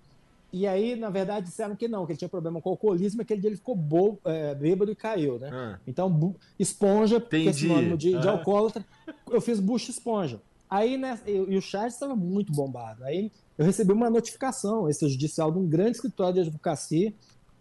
e, 0.54 0.68
aí, 0.68 0.96
na 0.96 1.10
verdade, 1.10 1.48
disseram 1.48 1.76
que 1.76 1.88
não, 1.88 2.06
que 2.06 2.12
ele 2.12 2.20
tinha 2.20 2.30
problema 2.30 2.62
com 2.62 2.70
o 2.70 2.74
alcoolismo, 2.74 3.24
aquele 3.24 3.42
dia 3.42 3.50
ele 3.50 3.58
ficou 3.58 3.76
bo, 3.76 4.20
é, 4.24 4.54
bêbado 4.54 4.92
e 4.92 4.96
caiu, 4.96 5.40
né? 5.40 5.50
É. 5.52 5.80
Então, 5.90 6.36
esponja, 6.60 7.18
Entendi. 7.18 7.50
esse 7.50 7.66
nome 7.66 7.98
de, 7.98 8.20
de 8.20 8.28
alcoólatra, 8.28 8.86
eu 9.32 9.42
fiz 9.42 9.60
Bush 9.60 9.90
Esponja. 9.90 10.40
Aí, 10.70 10.96
né, 10.96 11.20
e 11.26 11.58
o 11.58 11.62
chat 11.62 11.90
estava 11.90 12.16
muito 12.16 12.52
bombado. 12.52 13.04
Aí 13.04 13.32
eu 13.58 13.66
recebi 13.66 13.94
uma 13.94 14.12
notificação 14.12 14.88
extrajudicial 14.90 15.52
de 15.52 15.58
um 15.58 15.68
grande 15.68 15.92
escritório 15.92 16.36
de 16.36 16.40
advocacia 16.42 17.14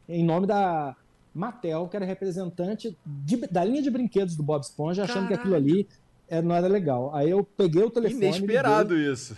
em 0.08 0.24
nome 0.24 0.46
da 0.46 0.96
Mattel, 1.34 1.88
que 1.88 1.96
era 1.96 2.04
representante 2.04 2.96
de, 3.04 3.36
da 3.48 3.64
linha 3.64 3.82
de 3.82 3.90
brinquedos 3.90 4.36
do 4.36 4.42
Bob 4.42 4.62
Esponja, 4.62 5.02
achando 5.02 5.26
que 5.26 5.34
aquilo 5.34 5.54
ali 5.54 5.88
é, 6.28 6.40
não 6.40 6.54
era 6.54 6.68
legal. 6.68 7.14
Aí 7.14 7.28
eu 7.28 7.42
peguei 7.42 7.82
o 7.82 7.90
telefone. 7.90 8.26
Inesperado 8.26 8.94
liguei... 8.94 9.12
isso. 9.12 9.36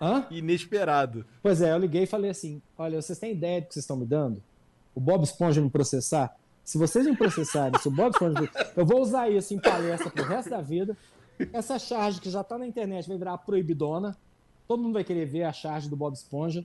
Hã? 0.00 0.26
Inesperado. 0.30 1.24
Pois 1.42 1.62
é, 1.62 1.72
eu 1.72 1.78
liguei 1.78 2.02
e 2.02 2.06
falei 2.06 2.30
assim: 2.30 2.60
olha, 2.76 3.00
vocês 3.00 3.18
têm 3.18 3.32
ideia 3.32 3.60
do 3.60 3.68
que 3.68 3.74
vocês 3.74 3.84
estão 3.84 3.96
me 3.96 4.04
dando? 4.04 4.42
O 4.94 5.00
Bob 5.00 5.22
Esponja 5.22 5.60
me 5.60 5.70
processar? 5.70 6.36
Se 6.64 6.78
vocês 6.78 7.06
me 7.06 7.16
processarem, 7.16 7.78
se 7.80 7.88
o 7.88 7.90
Bob 7.90 8.12
Esponja. 8.12 8.50
Eu 8.76 8.84
vou 8.84 9.00
usar 9.00 9.28
isso 9.30 9.54
em 9.54 9.58
palestra 9.58 10.10
pro 10.10 10.24
resto 10.24 10.50
da 10.50 10.60
vida. 10.60 10.96
Essa 11.52 11.78
charge 11.78 12.20
que 12.20 12.30
já 12.30 12.44
tá 12.44 12.58
na 12.58 12.66
internet 12.66 13.08
vai 13.08 13.16
virar 13.16 13.38
proibidona. 13.38 14.16
Todo 14.68 14.82
mundo 14.82 14.94
vai 14.94 15.04
querer 15.04 15.26
ver 15.26 15.44
a 15.44 15.52
charge 15.52 15.88
do 15.88 15.96
Bob 15.96 16.14
Esponja. 16.14 16.64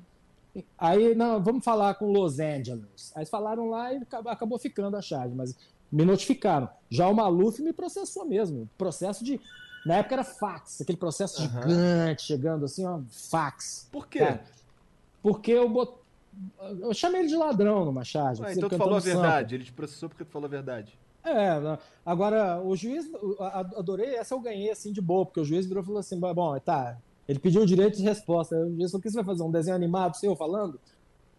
Aí, 0.78 1.14
não, 1.16 1.42
vamos 1.42 1.64
falar 1.64 1.96
com 1.96 2.12
Los 2.12 2.40
Angeles. 2.40 3.12
Aí 3.16 3.26
falaram 3.26 3.70
lá 3.70 3.94
e 3.94 4.02
acabou 4.26 4.58
ficando 4.58 4.98
a 4.98 5.02
charge, 5.02 5.36
mas 5.36 5.56
me 5.92 6.04
notificaram. 6.04 6.70
Já 6.90 7.08
o 7.08 7.14
Maluf 7.14 7.62
me 7.62 7.74
processou 7.74 8.26
mesmo. 8.26 8.70
Processo 8.78 9.24
de. 9.24 9.40
Na 9.86 9.98
época 9.98 10.16
era 10.16 10.24
fax, 10.24 10.82
aquele 10.82 10.98
processo 10.98 11.42
uhum. 11.42 11.48
gigante, 11.48 12.24
chegando 12.24 12.66
assim, 12.66 12.86
ó, 12.86 13.00
fax. 13.10 13.88
Por 13.92 14.08
quê? 14.08 14.20
Cara, 14.20 14.44
porque 15.22 15.52
eu 15.52 15.70
bot... 15.70 15.94
Eu 16.80 16.94
chamei 16.94 17.22
ele 17.22 17.30
de 17.30 17.36
ladrão 17.36 17.86
numa 17.86 18.04
charge. 18.04 18.44
Ah, 18.44 18.52
então 18.52 18.68
tu 18.68 18.78
falou 18.78 18.98
a 18.98 19.00
verdade, 19.00 19.56
ele 19.56 19.64
te 19.64 19.72
processou 19.72 20.10
porque 20.10 20.26
tu 20.26 20.32
falou 20.32 20.48
a 20.48 20.50
verdade. 20.50 20.98
É, 21.24 21.78
agora 22.06 22.62
o 22.62 22.76
juiz, 22.76 23.06
adorei, 23.76 24.16
essa 24.16 24.34
eu 24.34 24.40
ganhei 24.40 24.72
assim 24.72 24.92
de 24.92 25.02
boa, 25.02 25.26
porque 25.26 25.40
o 25.40 25.46
juiz 25.46 25.66
virou 25.66 25.84
e 25.84 25.86
falou 25.86 26.00
assim: 26.00 26.20
bom, 26.20 26.58
tá, 26.60 26.98
ele 27.28 27.40
pediu 27.40 27.62
o 27.62 27.66
direito 27.66 27.98
de 27.98 28.04
resposta. 28.04 28.56
Juiz 28.56 28.92
falou: 28.92 29.00
o 29.00 29.02
que 29.02 29.10
você 29.10 29.16
vai 29.16 29.26
fazer? 29.26 29.44
Um 29.44 29.52
desenho 29.52 29.76
animado 29.76 30.16
seu 30.16 30.36
falando? 30.36 30.80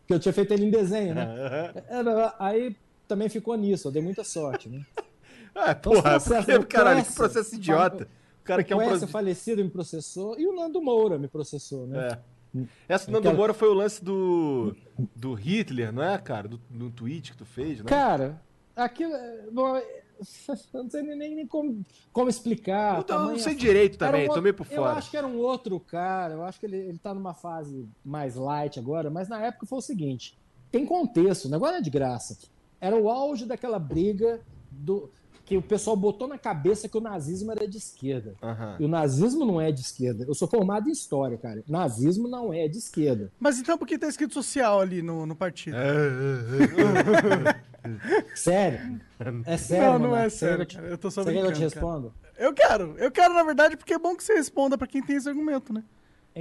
Que 0.07 0.15
eu 0.15 0.19
tinha 0.19 0.33
feito 0.33 0.53
ele 0.53 0.67
em 0.67 0.71
desenho, 0.71 1.15
né? 1.15 1.73
É, 1.89 2.33
aí 2.39 2.77
também 3.07 3.29
ficou 3.29 3.57
nisso, 3.57 3.89
eu 3.89 3.93
dei 3.93 4.03
muita 4.03 4.23
sorte, 4.23 4.69
né? 4.69 4.85
Ah, 5.55 5.73
então, 5.73 5.93
porra, 5.93 6.21
porque, 6.21 6.67
caralho, 6.67 7.05
que 7.05 7.13
processo 7.13 7.57
idiota. 7.57 8.07
O 8.43 8.45
cara 8.45 8.63
que 8.63 8.73
é 8.73 8.77
um 8.77 8.79
processo. 8.79 9.09
falecido 9.09 9.65
me 9.65 9.69
processou 9.69 10.39
e 10.39 10.47
o 10.47 10.55
Nando 10.55 10.81
Moura 10.81 11.19
me 11.19 11.27
processou, 11.27 11.85
né? 11.85 12.21
É. 12.55 12.65
Essa 12.89 13.07
do 13.07 13.13
Nando 13.13 13.35
Moura 13.35 13.53
foi 13.53 13.69
o 13.69 13.75
lance 13.75 14.05
do, 14.05 14.77
do 15.17 15.35
Hitler, 15.35 15.93
não 15.93 16.03
é, 16.03 16.17
cara? 16.17 16.47
Do, 16.47 16.61
do 16.71 16.91
tweet 16.91 17.33
que 17.33 17.39
tu 17.39 17.45
fez, 17.45 17.79
né? 17.79 17.87
Cara, 17.87 18.41
aquilo. 18.77 19.13
Bom, 19.51 19.77
eu 19.77 19.83
não 20.73 20.91
sei 20.91 21.03
nem, 21.03 21.35
nem 21.35 21.47
como, 21.47 21.85
como 22.13 22.29
explicar. 22.29 23.05
Eu, 23.09 23.19
não 23.21 23.39
sei 23.39 23.55
direito 23.55 23.99
também, 23.99 24.29
um 24.29 24.35
tomei 24.35 24.53
por 24.53 24.67
fora. 24.67 24.79
Eu 24.81 24.85
acho 24.85 25.11
que 25.11 25.17
era 25.17 25.27
um 25.27 25.39
outro 25.39 25.79
cara, 25.81 26.35
eu 26.35 26.45
acho 26.45 26.59
que 26.59 26.67
ele, 26.67 26.77
ele 26.77 26.99
tá 26.99 27.15
numa 27.15 27.35
fase 27.35 27.89
mais 28.05 28.35
light 28.35 28.79
agora, 28.79 29.11
mas 29.11 29.29
na 29.29 29.41
época 29.41 29.67
foi 29.67 29.79
o 29.79 29.83
seguinte: 29.83 30.39
tem 30.71 30.85
contexto, 30.85 31.47
o 31.47 31.51
negócio 31.51 31.77
é 31.77 31.81
de 31.81 31.91
graça. 31.91 32.39
Era 32.81 32.97
o 32.97 33.09
auge 33.09 33.45
daquela 33.45 33.79
briga 33.79 34.41
do 34.71 35.11
que 35.49 35.57
o 35.57 35.63
pessoal 35.63 35.97
botou 35.97 36.29
na 36.29 36.37
cabeça 36.37 36.91
que 36.91 36.99
o 36.99 37.01
nazismo 37.01 37.51
era 37.51 37.67
de 37.67 37.79
esquerda. 37.79 38.35
Uhum. 38.43 38.77
E 38.81 38.85
o 38.85 38.89
nazismo 38.89 39.47
não 39.47 39.59
é 39.59 39.73
de 39.73 39.81
esquerda. 39.81 40.27
Eu 40.29 40.35
sou 40.35 40.47
formado 40.47 40.91
em 40.91 40.93
história, 40.93 41.39
cara. 41.39 41.65
Nazismo 41.67 42.29
não 42.29 42.53
é 42.53 42.69
de 42.69 42.77
esquerda. 42.77 43.33
Mas 43.41 43.59
então 43.59 43.79
por 43.79 43.89
que 43.89 43.99
tá 43.99 44.07
escrito 44.07 44.35
social 44.35 44.79
ali 44.79 45.01
no, 45.01 45.25
no 45.25 45.35
partido? 45.35 45.75
sério? 48.37 49.01
É 49.47 49.57
sério? 49.57 49.93
Não, 49.93 49.99
não 49.99 50.17
é 50.17 50.29
sério. 50.29 50.67
Eu, 50.77 50.85
eu 50.85 50.99
tô 50.99 51.11
só 51.11 51.25
Você 51.25 51.33
quer 51.33 51.41
que 51.41 51.47
eu 51.47 51.53
te 51.53 51.61
respondo? 51.61 52.13
Eu 52.37 52.53
quero. 52.53 52.95
Eu 52.99 53.11
quero, 53.11 53.33
na 53.33 53.43
verdade, 53.43 53.75
porque 53.75 53.95
é 53.95 53.99
bom 53.99 54.15
que 54.15 54.23
você 54.23 54.35
responda 54.35 54.77
para 54.77 54.87
quem 54.87 55.03
tem 55.03 55.17
esse 55.17 55.31
argumento, 55.31 55.73
né? 55.73 55.83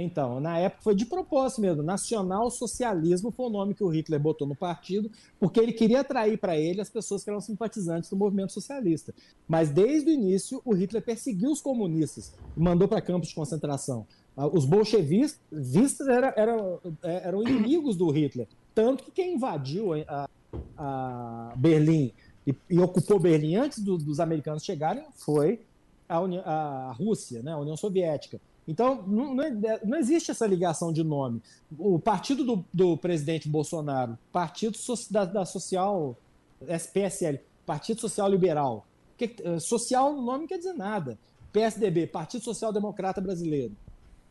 Então, 0.00 0.40
na 0.40 0.58
época 0.58 0.82
foi 0.82 0.94
de 0.94 1.04
propósito 1.04 1.60
mesmo. 1.60 1.82
Nacional 1.82 2.50
Socialismo 2.50 3.30
foi 3.30 3.46
o 3.46 3.50
nome 3.50 3.74
que 3.74 3.82
o 3.82 3.88
Hitler 3.88 4.20
botou 4.20 4.46
no 4.46 4.54
partido, 4.54 5.10
porque 5.40 5.58
ele 5.58 5.72
queria 5.72 6.00
atrair 6.00 6.38
para 6.38 6.56
ele 6.56 6.80
as 6.80 6.88
pessoas 6.88 7.24
que 7.24 7.30
eram 7.30 7.40
simpatizantes 7.40 8.08
do 8.08 8.16
movimento 8.16 8.52
socialista. 8.52 9.14
Mas 9.46 9.70
desde 9.70 10.10
o 10.10 10.12
início, 10.12 10.60
o 10.64 10.72
Hitler 10.72 11.02
perseguiu 11.02 11.50
os 11.50 11.60
comunistas 11.60 12.32
mandou 12.56 12.88
para 12.88 13.00
campos 13.00 13.28
de 13.28 13.34
concentração. 13.34 14.06
Ah, 14.36 14.46
os 14.46 14.64
bolchevistas 14.64 16.08
eram, 16.08 16.32
eram, 16.36 16.80
é, 17.02 17.28
eram 17.28 17.42
inimigos 17.42 17.96
do 17.96 18.10
Hitler. 18.10 18.46
Tanto 18.74 19.04
que 19.04 19.10
quem 19.10 19.34
invadiu 19.34 19.92
a, 20.06 20.28
a 20.76 21.52
Berlim 21.56 22.12
e, 22.46 22.54
e, 22.70 22.78
ocupou 22.78 23.18
Berlim 23.18 23.56
antes 23.56 23.80
do, 23.80 23.98
dos 23.98 24.20
americanos 24.20 24.64
chegarem 24.64 25.04
foi 25.16 25.60
a, 26.08 26.20
União, 26.20 26.42
a 26.44 26.92
Rússia, 26.92 27.42
né, 27.42 27.52
a 27.52 27.58
União 27.58 27.76
Soviética. 27.76 28.40
Então, 28.68 29.02
não, 29.06 29.34
não, 29.34 29.42
é, 29.42 29.80
não, 29.82 29.96
existe 29.96 30.30
essa 30.30 30.46
ligação 30.46 30.92
de 30.92 31.02
nome. 31.02 31.42
O 31.78 31.98
partido 31.98 32.44
do, 32.44 32.64
do 32.72 32.98
presidente 32.98 33.48
Bolsonaro, 33.48 34.18
Partido 34.30 34.78
da, 35.10 35.24
da, 35.24 35.44
Social, 35.46 36.14
SPSL, 36.60 37.40
Partido 37.64 38.02
Social 38.02 38.28
Liberal. 38.28 38.86
Que, 39.16 39.34
eh, 39.42 39.58
social, 39.58 40.12
o 40.12 40.20
nome 40.20 40.40
não 40.40 40.46
quer 40.46 40.58
dizer 40.58 40.74
nada. 40.74 41.18
PSDB, 41.50 42.06
Partido 42.06 42.44
Social 42.44 42.70
Democrata 42.70 43.22
Brasileiro. 43.22 43.74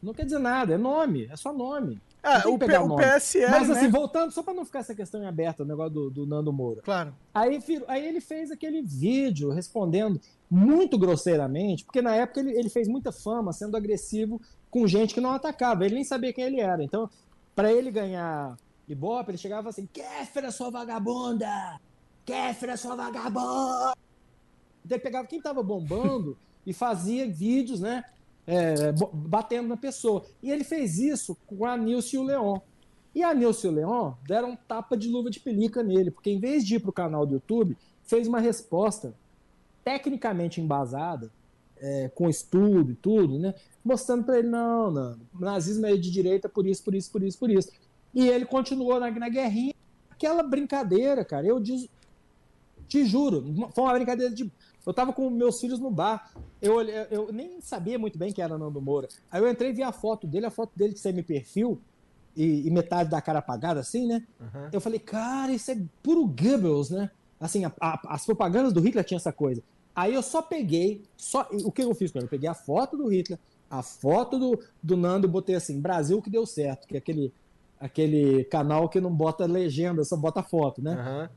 Não 0.02 0.14
quer 0.14 0.24
dizer 0.24 0.40
nada, 0.40 0.76
é 0.76 0.78
nome, 0.78 1.26
é 1.26 1.36
só 1.36 1.52
nome. 1.52 2.00
Ah, 2.22 2.44
o, 2.46 2.60
P, 2.60 2.78
o 2.78 2.96
PSL. 2.96 3.50
Mas 3.52 3.70
assim, 3.72 3.86
né? 3.86 3.90
voltando, 3.90 4.32
só 4.32 4.44
para 4.44 4.54
não 4.54 4.66
ficar 4.66 4.80
essa 4.80 4.94
questão 4.94 5.24
em 5.24 5.26
aberta, 5.26 5.64
o 5.64 5.66
negócio 5.66 5.94
do, 5.94 6.10
do 6.12 6.26
Nando 6.28 6.54
Moura. 6.54 6.82
Claro. 6.84 7.16
Aí, 7.34 7.60
aí 7.88 8.06
ele 8.06 8.22
fez 8.22 8.52
aquele 8.52 8.82
vídeo 8.84 9.50
respondendo 9.50 10.22
muito 10.50 10.98
grosseiramente, 10.98 11.84
porque 11.84 12.02
na 12.02 12.16
época 12.16 12.40
ele, 12.40 12.52
ele 12.52 12.70
fez 12.70 12.88
muita 12.88 13.12
fama 13.12 13.52
sendo 13.52 13.76
agressivo 13.76 14.42
com 14.70 14.88
gente 14.88 15.14
que 15.14 15.22
não 15.22 15.32
atacava. 15.32 15.86
Ele 15.86 15.96
nem 15.96 16.04
sabia 16.04 16.34
quem 16.34 16.46
ele 16.46 16.60
era. 16.60 16.84
Então, 16.84 17.10
para 17.56 17.72
ele 17.72 17.92
ganhar 17.92 18.56
Ibope, 18.88 19.32
ele 19.32 19.38
chegava 19.38 19.70
assim: 19.70 19.88
Kéfera, 19.92 20.52
sua 20.52 20.70
vagabunda! 20.70 21.80
Kéfera, 22.26 22.78
sua 22.78 22.96
vagabunda! 22.96 23.94
Então 24.86 24.96
ele 24.96 25.04
pegava 25.04 25.28
quem 25.28 25.42
tava 25.42 25.62
bombando 25.62 26.38
e 26.66 26.74
fazia 26.74 27.30
vídeos, 27.30 27.82
né? 27.82 28.04
É, 28.46 28.94
batendo 29.12 29.68
na 29.68 29.76
pessoa. 29.76 30.24
E 30.42 30.50
ele 30.50 30.64
fez 30.64 30.98
isso 30.98 31.36
com 31.46 31.66
a 31.66 31.76
Nilce 31.76 32.16
e 32.16 32.20
o 32.20 32.24
Leon. 32.24 32.60
E 33.14 33.22
a 33.22 33.34
Nilce 33.34 33.68
e 33.68 33.70
o 33.70 33.74
Leon 33.74 34.14
deram 34.26 34.52
um 34.52 34.56
tapa 34.56 34.96
de 34.96 35.10
luva 35.10 35.30
de 35.30 35.42
pelica 35.42 35.84
nele, 35.84 36.12
porque 36.12 36.30
em 36.30 36.40
vez 36.40 36.66
de 36.66 36.76
ir 36.76 36.80
pro 36.80 36.94
canal 36.94 37.26
do 37.26 37.34
YouTube, 37.34 37.78
fez 38.04 38.28
uma 38.28 38.40
resposta 38.40 39.14
tecnicamente 39.88 40.60
embasada, 40.60 41.32
é, 41.78 42.12
com 42.14 42.30
estudo 42.30 42.92
e 42.92 42.96
tudo, 42.96 43.40
né? 43.40 43.54
Mostrando 43.86 44.26
para 44.26 44.38
ele, 44.40 44.50
não, 44.50 44.92
não, 44.92 45.18
o 45.34 45.40
nazismo 45.40 45.86
é 45.86 45.96
de 45.96 46.12
direita 46.12 46.50
por 46.50 46.68
isso, 46.68 46.84
por 46.84 46.94
isso, 46.94 47.10
por 47.10 47.24
isso, 47.24 47.40
por 47.40 47.50
isso. 47.50 47.72
E 48.14 48.28
ele 48.28 48.46
continuou 48.46 49.00
na, 49.00 49.10
na 49.10 49.30
guerrinha, 49.30 49.74
aquela 50.10 50.44
brincadeira, 50.44 51.24
cara. 51.24 51.48
Eu 51.48 51.58
diz, 51.58 51.88
Te 52.86 53.06
juro, 53.06 53.46
foi 53.74 53.84
uma 53.86 53.94
brincadeira 53.94 54.34
de. 54.34 54.52
Eu 54.86 54.94
tava 54.94 55.14
com 55.14 55.30
meus 55.30 55.58
filhos 55.62 55.80
no 55.80 55.90
bar. 55.90 56.34
Eu, 56.62 56.82
eu 56.82 57.32
nem 57.32 57.62
sabia 57.62 57.98
muito 57.98 58.18
bem 58.18 58.34
quem 58.34 58.44
era 58.44 58.58
Nando 58.58 58.82
Moura. 58.82 59.08
Aí 59.32 59.42
eu 59.42 59.50
entrei 59.50 59.70
e 59.70 59.74
vi 59.74 59.84
a 59.84 59.94
foto 59.94 60.28
dele, 60.28 60.46
a 60.46 60.52
foto 60.52 60.72
dele 60.76 60.94
de 60.94 61.00
semi-perfil 61.00 61.80
e, 62.36 62.68
e, 62.68 62.72
metade 62.72 63.10
da 63.10 63.22
cara 63.22 63.40
apagada, 63.40 63.80
assim, 63.80 64.06
né? 64.06 64.26
Uhum. 64.40 64.70
Eu 64.74 64.82
falei, 64.82 65.00
cara, 65.00 65.52
isso 65.54 65.72
é 65.72 65.78
puro 66.04 66.26
Goebbels, 66.26 66.90
né? 66.90 67.10
Assim, 67.40 67.66
a, 67.66 67.72
a, 67.80 68.16
as 68.16 68.26
propagandas 68.26 68.74
do 68.74 68.82
Hitler 68.82 69.04
tinham 69.04 69.18
essa 69.18 69.32
coisa. 69.32 69.62
Aí 69.98 70.14
eu 70.14 70.22
só 70.22 70.44
peguei, 70.44 71.02
só 71.18 71.50
o 71.52 71.72
que 71.72 71.82
eu 71.82 71.96
fiz 71.96 72.12
com 72.12 72.20
ele? 72.20 72.28
Eu 72.28 72.30
peguei 72.30 72.48
a 72.48 72.54
foto 72.54 72.96
do 72.96 73.08
Hitler, 73.08 73.40
a 73.68 73.82
foto 73.82 74.38
do, 74.38 74.60
do 74.82 74.96
Nando 74.96 75.26
e 75.26 75.30
botei 75.30 75.56
assim, 75.56 75.82
Brasil 75.82 76.22
que 76.22 76.30
deu 76.30 76.46
certo, 76.46 76.88
que 76.88 76.94
é 76.94 77.00
aquele, 77.00 77.34
aquele 77.80 78.44
canal 78.44 78.88
que 78.90 79.02
não 79.02 79.12
bota 79.12 79.48
legenda, 79.48 80.06
só 80.06 80.16
bota 80.16 80.44
foto, 80.44 80.84
né? 80.84 80.94
Uhum. 80.94 81.30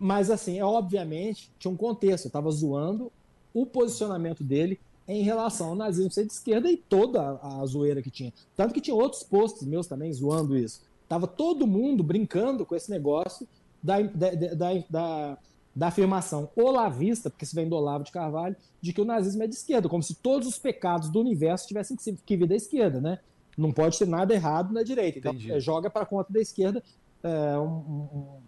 Mas 0.00 0.32
assim, 0.32 0.58
é, 0.58 0.64
obviamente, 0.64 1.48
tinha 1.60 1.70
um 1.70 1.76
contexto, 1.76 2.24
eu 2.24 2.30
tava 2.32 2.50
zoando 2.50 3.12
o 3.54 3.64
posicionamento 3.64 4.42
dele 4.42 4.80
em 5.06 5.22
relação 5.22 5.68
ao 5.68 5.76
nazismo 5.76 6.10
ser 6.10 6.26
de 6.26 6.32
esquerda 6.32 6.68
e 6.68 6.76
toda 6.76 7.38
a, 7.40 7.60
a 7.62 7.66
zoeira 7.66 8.02
que 8.02 8.10
tinha. 8.10 8.32
Tanto 8.56 8.74
que 8.74 8.80
tinha 8.80 8.96
outros 8.96 9.22
posts 9.22 9.64
meus 9.64 9.86
também 9.86 10.12
zoando 10.12 10.58
isso. 10.58 10.82
Tava 11.08 11.28
todo 11.28 11.68
mundo 11.68 12.02
brincando 12.02 12.66
com 12.66 12.74
esse 12.74 12.90
negócio 12.90 13.46
da, 13.80 14.02
da, 14.02 14.30
da, 14.30 14.84
da 14.90 15.38
da 15.74 15.88
afirmação 15.88 16.50
olavista, 16.54 17.30
porque 17.30 17.46
se 17.46 17.54
vem 17.54 17.68
do 17.68 17.76
Olavo 17.76 18.04
de 18.04 18.12
Carvalho, 18.12 18.54
de 18.80 18.92
que 18.92 19.00
o 19.00 19.04
nazismo 19.04 19.42
é 19.42 19.46
de 19.46 19.54
esquerda, 19.54 19.88
como 19.88 20.02
se 20.02 20.14
todos 20.14 20.46
os 20.46 20.58
pecados 20.58 21.08
do 21.08 21.20
universo 21.20 21.66
tivessem 21.66 21.96
que 21.96 22.36
vir 22.36 22.46
da 22.46 22.54
esquerda, 22.54 23.00
né? 23.00 23.18
Não 23.56 23.72
pode 23.72 23.98
ter 23.98 24.06
nada 24.06 24.34
errado 24.34 24.72
na 24.72 24.82
direita. 24.82 25.18
Então, 25.18 25.36
é, 25.48 25.60
joga 25.60 25.90
para 25.90 26.06
conta 26.06 26.32
da 26.32 26.40
esquerda 26.40 26.82
é, 27.22 27.58
um, 27.58 28.38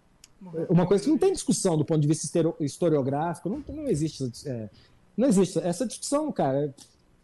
um, 0.43 0.65
uma 0.69 0.85
coisa 0.85 1.03
que 1.03 1.09
não 1.09 1.17
tem 1.17 1.31
discussão 1.31 1.77
do 1.77 1.85
ponto 1.85 2.01
de 2.01 2.07
vista 2.07 2.27
historiográfico, 2.59 3.49
não, 3.49 3.63
não 3.67 3.87
existe. 3.87 4.31
É, 4.45 4.69
não 5.15 5.27
existe. 5.27 5.59
Essa 5.59 5.85
discussão, 5.85 6.31
cara, 6.31 6.73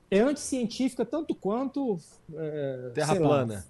é 0.09 0.19
anticientífica 0.19 1.05
tanto 1.05 1.35
quanto. 1.35 1.99
É, 2.33 2.91
Terra 2.93 3.15
plana. 3.15 3.53
Lá, 3.53 3.63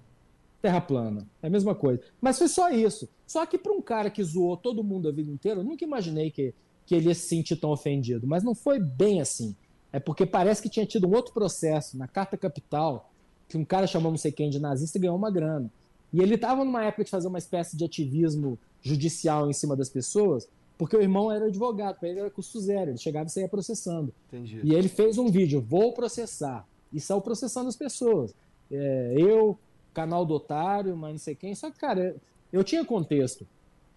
terra 0.62 0.80
plana. 0.80 1.26
É 1.42 1.48
a 1.48 1.50
mesma 1.50 1.74
coisa. 1.74 2.00
Mas 2.20 2.38
foi 2.38 2.48
só 2.48 2.70
isso. 2.70 3.08
Só 3.32 3.46
que 3.46 3.56
para 3.56 3.72
um 3.72 3.80
cara 3.80 4.10
que 4.10 4.22
zoou 4.22 4.58
todo 4.58 4.84
mundo 4.84 5.08
a 5.08 5.10
vida 5.10 5.30
inteira, 5.30 5.60
eu 5.60 5.64
nunca 5.64 5.82
imaginei 5.82 6.30
que, 6.30 6.52
que 6.84 6.94
ele 6.94 7.08
ia 7.08 7.14
se 7.14 7.26
sentir 7.26 7.56
tão 7.56 7.70
ofendido. 7.70 8.26
Mas 8.26 8.42
não 8.42 8.54
foi 8.54 8.78
bem 8.78 9.22
assim. 9.22 9.56
É 9.90 9.98
porque 9.98 10.26
parece 10.26 10.60
que 10.60 10.68
tinha 10.68 10.84
tido 10.84 11.08
um 11.08 11.14
outro 11.14 11.32
processo 11.32 11.96
na 11.96 12.06
Carta 12.06 12.36
Capital, 12.36 13.10
que 13.48 13.56
um 13.56 13.64
cara 13.64 13.86
chamou 13.86 14.10
não 14.10 14.18
sei 14.18 14.32
quem 14.32 14.50
de 14.50 14.58
nazista 14.58 14.98
e 14.98 15.00
ganhou 15.00 15.16
uma 15.16 15.30
grana. 15.30 15.72
E 16.12 16.20
ele 16.20 16.34
estava 16.34 16.62
numa 16.62 16.84
época 16.84 17.04
de 17.04 17.10
fazer 17.10 17.26
uma 17.26 17.38
espécie 17.38 17.74
de 17.74 17.82
ativismo 17.86 18.58
judicial 18.82 19.48
em 19.48 19.54
cima 19.54 19.74
das 19.74 19.88
pessoas, 19.88 20.46
porque 20.76 20.94
o 20.94 21.00
irmão 21.00 21.32
era 21.32 21.46
advogado, 21.46 22.00
para 22.00 22.10
ele 22.10 22.20
era 22.20 22.30
custo 22.30 22.60
zero, 22.60 22.90
ele 22.90 22.98
chegava 22.98 23.28
e 23.28 23.30
saía 23.30 23.48
processando. 23.48 24.12
Entendi. 24.28 24.60
E 24.62 24.74
ele 24.74 24.88
fez 24.88 25.16
um 25.16 25.30
vídeo, 25.30 25.58
vou 25.58 25.94
processar, 25.94 26.68
e 26.92 27.00
saiu 27.00 27.22
processando 27.22 27.70
as 27.70 27.76
pessoas. 27.76 28.34
É, 28.70 29.14
eu, 29.16 29.58
canal 29.94 30.26
do 30.26 30.34
otário, 30.34 30.94
mas 30.94 31.12
não 31.12 31.18
sei 31.18 31.34
quem. 31.34 31.54
Só 31.54 31.70
que, 31.70 31.78
cara, 31.78 32.14
eu 32.52 32.62
tinha 32.62 32.84
contexto. 32.84 33.46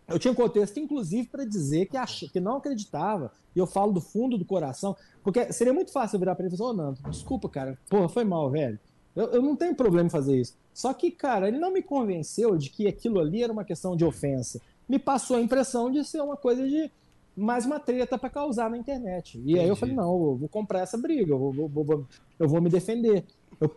Eu 0.07 0.19
tinha 0.19 0.33
contexto, 0.35 0.79
inclusive, 0.79 1.27
para 1.27 1.45
dizer 1.45 1.87
que, 1.87 1.97
ach... 1.97 2.29
que 2.31 2.39
não 2.39 2.57
acreditava, 2.57 3.31
e 3.55 3.59
eu 3.59 3.65
falo 3.65 3.91
do 3.91 4.01
fundo 4.01 4.37
do 4.37 4.45
coração, 4.45 4.95
porque 5.23 5.51
seria 5.51 5.73
muito 5.73 5.91
fácil 5.91 6.15
eu 6.15 6.19
virar 6.19 6.35
para 6.35 6.45
ele 6.45 6.53
e 6.53 6.57
falar: 6.57 6.69
Ô, 6.69 6.73
oh, 6.73 6.77
Nando, 6.77 6.99
desculpa, 7.09 7.49
cara, 7.49 7.77
porra, 7.89 8.07
foi 8.07 8.23
mal, 8.23 8.49
velho. 8.49 8.79
Eu, 9.15 9.25
eu 9.31 9.41
não 9.41 9.55
tenho 9.55 9.73
problema 9.73 10.07
em 10.07 10.11
fazer 10.11 10.39
isso. 10.39 10.55
Só 10.73 10.93
que, 10.93 11.09
cara, 11.09 11.47
ele 11.47 11.57
não 11.57 11.71
me 11.71 11.81
convenceu 11.81 12.57
de 12.57 12.69
que 12.69 12.87
aquilo 12.87 13.19
ali 13.19 13.41
era 13.41 13.51
uma 13.51 13.63
questão 13.63 13.95
de 13.95 14.03
ofensa. 14.03 14.61
Me 14.87 14.99
passou 14.99 15.37
a 15.37 15.41
impressão 15.41 15.89
de 15.89 16.03
ser 16.03 16.21
uma 16.21 16.35
coisa 16.37 16.67
de 16.67 16.91
mais 17.35 17.65
uma 17.65 17.79
treta 17.79 18.17
para 18.17 18.29
causar 18.29 18.69
na 18.69 18.77
internet. 18.77 19.37
E 19.37 19.41
Entendi. 19.41 19.59
aí 19.59 19.67
eu 19.67 19.75
falei: 19.75 19.95
não, 19.95 20.13
eu 20.13 20.35
vou 20.35 20.49
comprar 20.49 20.81
essa 20.81 20.97
briga, 20.97 21.31
eu 21.31 21.39
vou, 21.39 21.51
vou, 21.51 21.83
vou 21.83 22.05
eu 22.37 22.47
vou 22.47 22.61
me 22.61 22.69
defender. 22.69 23.25
Eu, 23.59 23.75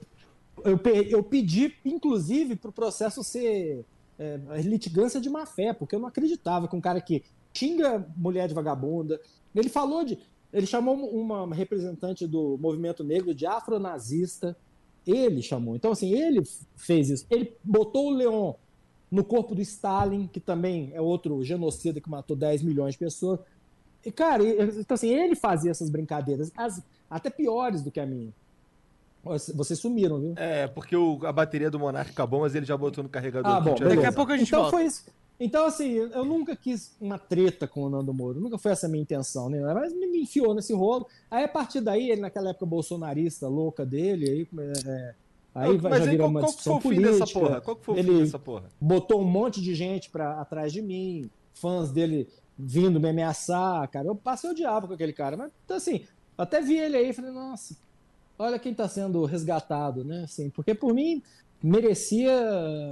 eu, 0.64 0.80
eu 1.08 1.22
pedi, 1.22 1.72
inclusive, 1.84 2.56
para 2.56 2.70
o 2.70 2.72
processo 2.72 3.22
ser 3.22 3.84
é, 4.18 4.60
litigância 4.62 5.20
de 5.20 5.30
má 5.30 5.46
fé, 5.46 5.72
porque 5.72 5.94
eu 5.94 6.00
não 6.00 6.08
acreditava 6.08 6.66
que 6.66 6.74
um 6.74 6.80
cara 6.80 7.00
que 7.00 7.22
xinga 7.52 8.06
mulher 8.16 8.48
de 8.48 8.54
vagabunda. 8.54 9.20
Ele 9.54 9.68
falou 9.68 10.04
de. 10.04 10.18
Ele 10.52 10.66
chamou 10.66 10.94
uma 10.94 11.54
representante 11.54 12.26
do 12.26 12.56
movimento 12.58 13.04
negro 13.04 13.34
de 13.34 13.46
afronazista. 13.46 14.56
Ele 15.06 15.42
chamou. 15.42 15.76
Então, 15.76 15.92
assim, 15.92 16.12
ele 16.12 16.42
fez 16.76 17.10
isso. 17.10 17.26
Ele 17.30 17.54
botou 17.62 18.08
o 18.08 18.10
Leon 18.10 18.54
no 19.10 19.24
corpo 19.24 19.54
do 19.54 19.62
Stalin, 19.62 20.26
que 20.26 20.40
também 20.40 20.90
é 20.94 21.00
outro 21.00 21.42
genocida 21.42 22.00
que 22.00 22.10
matou 22.10 22.36
10 22.36 22.62
milhões 22.62 22.92
de 22.92 22.98
pessoas. 22.98 23.40
E, 24.04 24.10
cara, 24.10 24.42
então, 24.44 24.94
assim, 24.94 25.08
ele 25.08 25.34
fazia 25.34 25.70
essas 25.70 25.90
brincadeiras, 25.90 26.50
as, 26.56 26.82
até 27.10 27.30
piores 27.30 27.82
do 27.82 27.90
que 27.90 28.00
a 28.00 28.06
minha. 28.06 28.32
Vocês 29.54 29.78
sumiram, 29.78 30.20
viu? 30.20 30.34
É, 30.36 30.66
porque 30.66 30.96
o, 30.96 31.18
a 31.24 31.32
bateria 31.32 31.70
do 31.70 31.78
Monark 31.78 32.10
acabou, 32.10 32.40
mas 32.40 32.54
ele 32.54 32.66
já 32.66 32.76
botou 32.76 33.04
no 33.04 33.10
carregador. 33.10 33.50
Ah, 33.50 33.60
bom, 33.60 33.74
daqui 33.74 34.06
a 34.06 34.12
pouco 34.12 34.32
a 34.32 34.36
gente 34.36 34.48
então 34.48 34.62
volta. 34.62 34.76
Foi 34.76 34.86
isso. 34.86 35.04
Então, 35.40 35.66
assim, 35.66 35.92
eu 35.92 36.24
nunca 36.24 36.56
quis 36.56 36.96
uma 37.00 37.16
treta 37.16 37.68
com 37.68 37.84
o 37.84 37.90
Nando 37.90 38.12
Moro, 38.12 38.40
nunca 38.40 38.58
foi 38.58 38.72
essa 38.72 38.86
a 38.86 38.88
minha 38.88 39.02
intenção, 39.02 39.48
né? 39.48 39.60
Mas 39.72 39.92
me 39.92 40.22
enfiou 40.22 40.52
nesse 40.52 40.74
rolo. 40.74 41.06
Aí, 41.30 41.44
a 41.44 41.48
partir 41.48 41.80
daí, 41.80 42.10
ele, 42.10 42.20
naquela 42.20 42.50
época 42.50 42.66
bolsonarista 42.66 43.46
louca 43.46 43.86
dele, 43.86 44.28
aí, 44.28 44.48
é, 44.84 45.14
aí 45.54 45.78
não, 45.78 45.90
já 45.90 46.04
virou 46.06 46.28
uma 46.28 46.40
qual 46.40 46.46
discussão 46.48 46.80
política. 46.80 47.26
Porra? 47.38 47.60
Qual 47.60 47.76
que 47.76 47.84
foi 47.84 47.94
o 47.94 47.98
ele 47.98 48.10
fim 48.10 48.18
dessa 48.24 48.38
porra? 48.38 48.64
Botou 48.80 49.20
um 49.20 49.24
monte 49.24 49.62
de 49.62 49.76
gente 49.76 50.10
pra, 50.10 50.40
atrás 50.40 50.72
de 50.72 50.82
mim, 50.82 51.30
fãs 51.54 51.92
dele 51.92 52.28
vindo 52.58 52.98
me 52.98 53.08
ameaçar, 53.08 53.88
cara. 53.88 54.08
Eu 54.08 54.16
passei 54.16 54.50
o 54.50 54.54
diabo 54.54 54.88
com 54.88 54.94
aquele 54.94 55.12
cara. 55.12 55.36
Mas, 55.36 55.52
então, 55.64 55.76
assim, 55.76 56.04
até 56.36 56.60
vi 56.60 56.78
ele 56.78 56.96
aí 56.96 57.10
e 57.10 57.12
falei, 57.12 57.30
nossa, 57.30 57.76
olha 58.38 58.58
quem 58.58 58.72
está 58.72 58.88
sendo 58.88 59.24
resgatado, 59.24 60.04
né? 60.04 60.22
Assim, 60.24 60.50
porque 60.50 60.74
por 60.74 60.94
mim 60.94 61.22
merecia. 61.62 62.32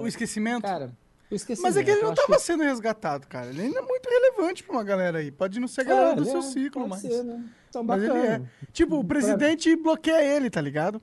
O 0.00 0.06
esquecimento? 0.06 0.62
Cara, 0.62 0.90
o 1.30 1.34
esquecimento. 1.34 1.74
Mas 1.74 1.76
é 1.76 1.84
que 1.84 1.90
ele 1.90 2.02
não 2.02 2.12
estava 2.12 2.36
que... 2.36 2.42
sendo 2.42 2.62
resgatado, 2.62 3.26
cara. 3.26 3.48
Ele 3.48 3.62
ainda 3.62 3.78
é 3.78 3.82
muito 3.82 4.08
relevante 4.08 4.62
para 4.62 4.72
uma 4.72 4.84
galera 4.84 5.18
aí. 5.18 5.30
Pode 5.30 5.60
não 5.60 5.68
ser 5.68 5.82
a 5.82 5.84
galera 5.84 6.12
é, 6.12 6.16
do 6.16 6.24
seu 6.24 6.38
é, 6.38 6.42
ciclo, 6.42 6.88
mas. 6.88 7.00
Ser, 7.00 7.22
né? 7.22 7.44
Então, 7.68 7.82
mas 7.84 8.02
ele 8.02 8.18
é. 8.18 8.42
Tipo, 8.72 8.98
o 8.98 9.04
presidente 9.04 9.74
pra... 9.76 9.82
bloqueia 9.82 10.22
ele, 10.22 10.50
tá 10.50 10.60
ligado? 10.60 11.00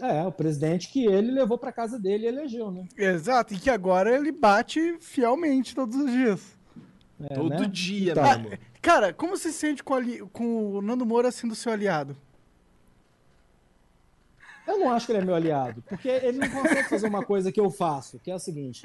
É, 0.00 0.24
o 0.24 0.32
presidente 0.32 0.88
que 0.88 1.06
ele 1.06 1.30
levou 1.30 1.56
para 1.56 1.70
casa 1.70 1.98
dele 1.98 2.24
e 2.24 2.26
elegeu, 2.26 2.70
né? 2.70 2.84
Exato, 2.96 3.54
e 3.54 3.58
que 3.58 3.70
agora 3.70 4.12
ele 4.12 4.32
bate 4.32 4.96
fielmente 5.00 5.72
todos 5.74 5.96
os 5.96 6.10
dias. 6.10 6.54
É, 7.20 7.34
Todo 7.34 7.60
né? 7.60 7.68
dia, 7.70 8.10
então, 8.10 8.24
ah, 8.24 8.58
Cara, 8.82 9.12
como 9.12 9.36
você 9.36 9.52
se 9.52 9.58
sente 9.58 9.84
com, 9.84 9.94
ali, 9.94 10.18
com 10.32 10.72
o 10.72 10.82
Nando 10.82 11.06
Moura 11.06 11.30
sendo 11.30 11.54
seu 11.54 11.72
aliado? 11.72 12.16
Eu 14.66 14.78
não 14.78 14.90
acho 14.90 15.06
que 15.06 15.12
ele 15.12 15.20
é 15.20 15.24
meu 15.24 15.34
aliado, 15.34 15.82
porque 15.82 16.08
ele 16.08 16.38
não 16.38 16.50
consegue 16.50 16.88
fazer 16.88 17.06
uma 17.06 17.24
coisa 17.24 17.52
que 17.52 17.60
eu 17.60 17.70
faço, 17.70 18.18
que 18.18 18.30
é 18.30 18.34
o 18.34 18.38
seguinte: 18.38 18.82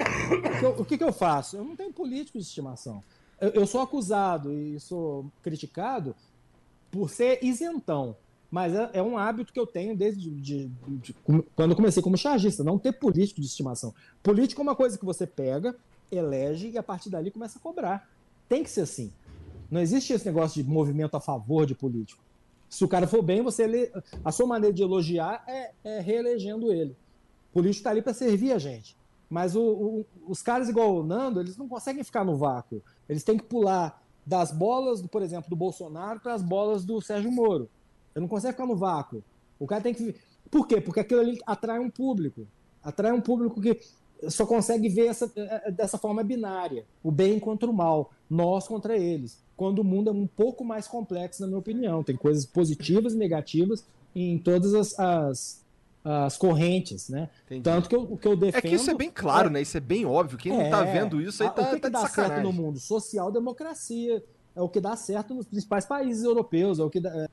que 0.60 0.66
eu, 0.66 0.72
o 0.72 0.86
que, 0.86 1.02
eu 1.02 1.14
faço? 1.14 1.58
Eu 1.58 1.64
não 1.64 1.76
tenho 1.76 1.94
político 1.94 2.38
de 2.38 2.44
estimação. 2.44 3.04
Eu, 3.40 3.50
eu, 3.50 3.68
sou 3.68 3.82
acusado 3.82 4.54
e 4.54 4.80
sou 4.80 5.32
criticado 5.42 6.16
por 6.92 7.10
ser 7.10 7.40
isentão. 7.44 8.16
Mas 8.52 8.74
é, 8.74 8.90
é 8.94 9.02
um 9.02 9.18
hábito 9.18 9.54
que 9.54 9.60
eu 9.60 9.68
tenho 9.68 9.96
desde 9.96 10.30
de, 10.30 10.68
de, 10.68 10.72
de, 10.98 11.16
quando 11.56 11.76
comecei 11.76 12.02
como 12.02 12.18
chargista, 12.18 12.64
não 12.64 12.80
ter 12.80 12.94
político 12.94 13.40
de 13.40 13.48
estimação. 13.48 13.94
Político 14.24 14.60
é 14.60 14.64
uma 14.64 14.76
coisa 14.76 14.98
que 14.98 15.06
você 15.06 15.28
pega, 15.28 15.76
elege 16.12 16.70
e 16.70 16.78
a 16.78 16.84
partir 16.84 17.12
dali 17.12 17.30
começa 17.30 17.60
a 17.60 17.62
cobrar. 17.62 18.10
Tem 18.48 18.64
que 18.64 18.70
ser 18.70 18.82
assim. 18.82 19.14
Não 19.70 19.80
existe 19.80 20.12
esse 20.14 20.26
negócio 20.26 20.62
de 20.62 20.68
movimento 20.68 21.16
a 21.16 21.22
favor 21.22 21.66
de 21.66 21.76
político. 21.76 22.24
Se 22.70 22.86
o 22.86 22.88
cara 22.88 23.08
for 23.08 23.24
bem, 23.24 23.42
você 23.42 23.92
a 24.24 24.32
sua 24.32 24.46
maneira 24.46 24.74
de 24.74 24.84
elogiar 24.84 25.44
é, 25.48 25.72
é 25.84 26.00
reelegendo 26.00 26.72
ele. 26.72 26.96
O 27.50 27.54
político 27.54 27.80
está 27.80 27.90
ali 27.90 28.02
para 28.02 28.14
servir 28.14 28.52
a 28.52 28.60
gente. 28.60 28.96
Mas 29.28 29.56
o, 29.56 29.62
o, 29.62 30.06
os 30.28 30.42
caras 30.42 30.70
igual 30.70 30.96
o 30.96 31.04
Nando, 31.04 31.40
eles 31.40 31.58
não 31.58 31.68
conseguem 31.68 32.04
ficar 32.04 32.24
no 32.24 32.38
vácuo. 32.38 32.82
Eles 33.08 33.24
têm 33.24 33.38
que 33.38 33.44
pular 33.44 34.04
das 34.26 34.52
bolas, 34.52 35.02
por 35.02 35.24
exemplo, 35.24 35.50
do 35.50 35.56
Bolsonaro 35.56 36.20
para 36.20 36.36
as 36.36 36.44
bolas 36.44 36.86
do 36.86 37.02
Sérgio 37.02 37.32
Moro. 37.32 37.70
Ele 38.16 38.22
não 38.22 38.28
consegue 38.28 38.54
ficar 38.54 38.68
no 38.68 38.76
vácuo. 38.76 39.24
O 39.58 39.66
cara 39.66 39.82
tem 39.82 39.94
que. 39.94 40.16
Por 40.52 40.68
quê? 40.68 40.80
Porque 40.80 41.00
aquilo 41.00 41.22
ali 41.22 41.40
atrai 41.46 41.80
um 41.80 41.90
público. 41.90 42.48
Atrai 42.84 43.12
um 43.12 43.22
público 43.22 43.60
que 43.60 43.80
só 44.30 44.46
consegue 44.46 44.90
ver 44.90 45.08
essa, 45.08 45.32
é, 45.36 45.70
é, 45.70 45.72
dessa 45.72 45.98
forma 45.98 46.24
binária: 46.24 46.86
o 47.04 47.12
bem 47.12 47.40
contra 47.40 47.70
o 47.70 47.74
mal, 47.74 48.12
nós 48.30 48.68
contra 48.68 48.96
eles 48.96 49.42
quando 49.60 49.80
o 49.80 49.84
mundo 49.84 50.10
é 50.10 50.14
um 50.14 50.26
pouco 50.26 50.64
mais 50.64 50.88
complexo, 50.88 51.42
na 51.42 51.48
minha 51.48 51.60
opinião. 51.60 52.02
Tem 52.02 52.16
coisas 52.16 52.46
positivas 52.46 53.14
e 53.14 53.18
negativas 53.18 53.86
em 54.16 54.38
todas 54.38 54.74
as, 54.74 54.98
as, 54.98 55.66
as 56.02 56.38
correntes, 56.38 57.10
né? 57.10 57.30
Entendi. 57.46 57.64
Tanto 57.64 57.90
que 57.90 57.96
eu, 57.98 58.04
o 58.04 58.18
que 58.18 58.26
eu 58.26 58.38
defendo... 58.38 58.56
É 58.56 58.70
que 58.70 58.74
isso 58.74 58.90
é 58.90 58.94
bem 58.94 59.12
claro, 59.12 59.50
é... 59.50 59.52
né? 59.52 59.62
Isso 59.62 59.76
é 59.76 59.82
bem 59.82 60.06
óbvio. 60.06 60.38
Quem 60.38 60.54
é... 60.54 60.64
não 60.64 60.70
tá 60.70 60.84
vendo 60.86 61.20
isso 61.20 61.44
aí 61.44 61.50
tá, 61.50 61.62
o 61.62 61.66
que, 61.66 61.72
tá 61.72 61.88
que 61.88 61.90
dá 61.90 62.00
sacanagem. 62.00 62.36
certo 62.38 62.48
no 62.48 62.54
mundo? 62.54 62.80
Social-democracia. 62.80 64.24
É 64.56 64.62
o 64.62 64.70
que 64.70 64.80
dá 64.80 64.96
certo 64.96 65.34
nos 65.34 65.46
principais 65.46 65.86
países 65.86 66.24
europeus. 66.24 66.80
É 66.80 66.84
o 66.84 66.90
que 66.90 67.02
dá... 67.02 67.10
É... 67.10 67.28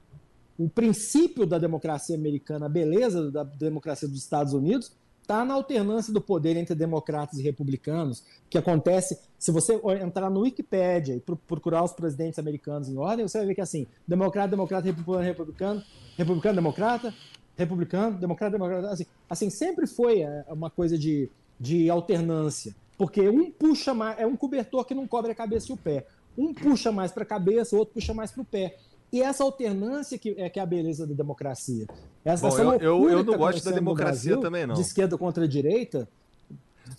O 0.59 0.69
princípio 0.69 1.47
da 1.47 1.59
democracia 1.59 2.17
americana, 2.17 2.67
a 2.67 2.69
beleza 2.69 3.31
da 3.31 3.45
democracia 3.45 4.09
dos 4.09 4.19
Estados 4.19 4.53
Unidos, 4.53 4.91
está 5.27 5.45
na 5.45 5.55
alternância 5.55 6.13
do 6.13 6.21
poder 6.21 6.57
entre 6.57 6.73
democratas 6.73 7.41
e 7.41 7.43
republicanos, 7.43 8.23
que 8.49 8.57
acontece, 8.57 9.19
se 9.37 9.51
você 9.51 9.75
entrar 10.01 10.31
no 10.31 10.41
Wikipedia 10.41 11.17
e 11.17 11.21
procurar 11.21 11.83
os 11.83 11.93
presidentes 11.93 12.39
americanos 12.39 12.89
em 12.89 12.97
ordem, 12.97 13.27
você 13.27 13.39
vai 13.39 13.49
ver 13.49 13.57
que 13.57 13.61
assim, 13.61 13.89
democrata, 14.07 14.51
democrata, 14.51 14.87
republicano, 14.87 15.25
republicano, 15.25 15.83
republicano, 16.17 16.55
democrata, 16.55 17.15
republicano, 17.57 18.19
democrata, 18.19 18.53
democrata, 18.53 18.89
assim, 18.89 19.07
assim 19.29 19.51
sempre 19.51 19.89
foi 19.89 20.21
é, 20.21 20.45
uma 20.49 20.71
coisa 20.71 20.97
de, 20.97 21.29
de 21.59 21.91
alternância, 21.91 22.73
porque 22.97 23.29
um 23.29 23.51
puxa 23.51 23.93
mais, 23.93 24.21
é 24.21 24.27
um 24.27 24.37
cobertor 24.37 24.85
que 24.85 24.95
não 24.95 25.09
cobre 25.09 25.33
a 25.33 25.35
cabeça 25.35 25.73
e 25.73 25.75
o 25.75 25.77
pé. 25.77 26.07
Um 26.39 26.55
puxa 26.55 26.93
mais 26.93 27.11
para 27.11 27.25
a 27.25 27.27
cabeça, 27.27 27.75
o 27.75 27.81
outro 27.81 27.95
puxa 27.95 28.15
mais 28.15 28.31
para 28.31 28.43
o 28.43 28.45
pé. 28.45 28.77
E 29.13 29.23
essa 29.23 29.45
alternância 29.45 30.19
que 30.19 30.35
é, 30.37 30.49
que 30.51 30.59
é 30.59 30.63
a 30.63 30.67
beleza 30.67 31.07
da 31.07 31.15
democracia. 31.15 31.87
Essa, 32.25 32.49
Bom, 32.49 32.55
essa 32.55 32.63
eu, 32.63 32.73
eu, 32.81 33.11
eu 33.11 33.25
não 33.25 33.33
tá 33.33 33.39
gosto 33.39 33.65
da 33.65 33.71
democracia 33.71 34.33
Brasil, 34.33 34.41
também, 34.41 34.67
não. 34.67 34.75
De 34.75 34.81
esquerda 34.81 35.17
contra 35.17 35.47
direita, 35.47 36.09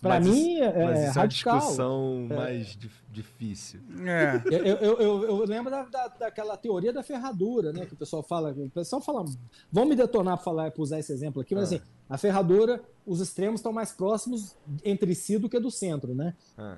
para 0.01 0.19
mim 0.19 0.55
é, 0.59 0.85
mas 0.85 0.99
isso 1.09 1.19
radical. 1.19 1.53
é 1.53 1.57
uma 1.57 1.61
discussão 1.61 2.27
mais 2.29 2.67
dif- 2.75 3.03
difícil. 3.11 3.79
É. 4.05 4.41
Eu, 4.45 4.65
eu, 4.65 4.99
eu, 4.99 5.23
eu 5.25 5.45
lembro 5.45 5.69
da, 5.71 5.83
da- 5.83 6.07
daquela 6.07 6.55
teoria 6.57 6.91
da 6.93 7.03
ferradura, 7.03 7.71
né? 7.73 7.85
Que 7.85 7.93
o 7.93 7.97
pessoal 7.97 8.21
fala. 8.23 8.51
O 8.51 8.69
pessoal 8.69 9.01
fala. 9.01 9.25
Vão 9.71 9.85
me 9.85 9.95
detonar 9.95 10.37
para 10.41 10.71
usar 10.77 10.99
esse 10.99 11.11
exemplo 11.11 11.41
aqui, 11.41 11.55
mas 11.55 11.71
Ah. 11.71 11.75
assim, 11.75 11.85
a 12.09 12.17
ferradura, 12.17 12.81
os 13.05 13.19
extremos 13.21 13.59
estão 13.59 13.71
mais 13.73 13.91
próximos 13.91 14.55
entre 14.83 15.13
si 15.15 15.37
do 15.37 15.49
que 15.49 15.59
do 15.59 15.71
centro, 15.71 16.13
né? 16.15 16.33
Ah. 16.57 16.77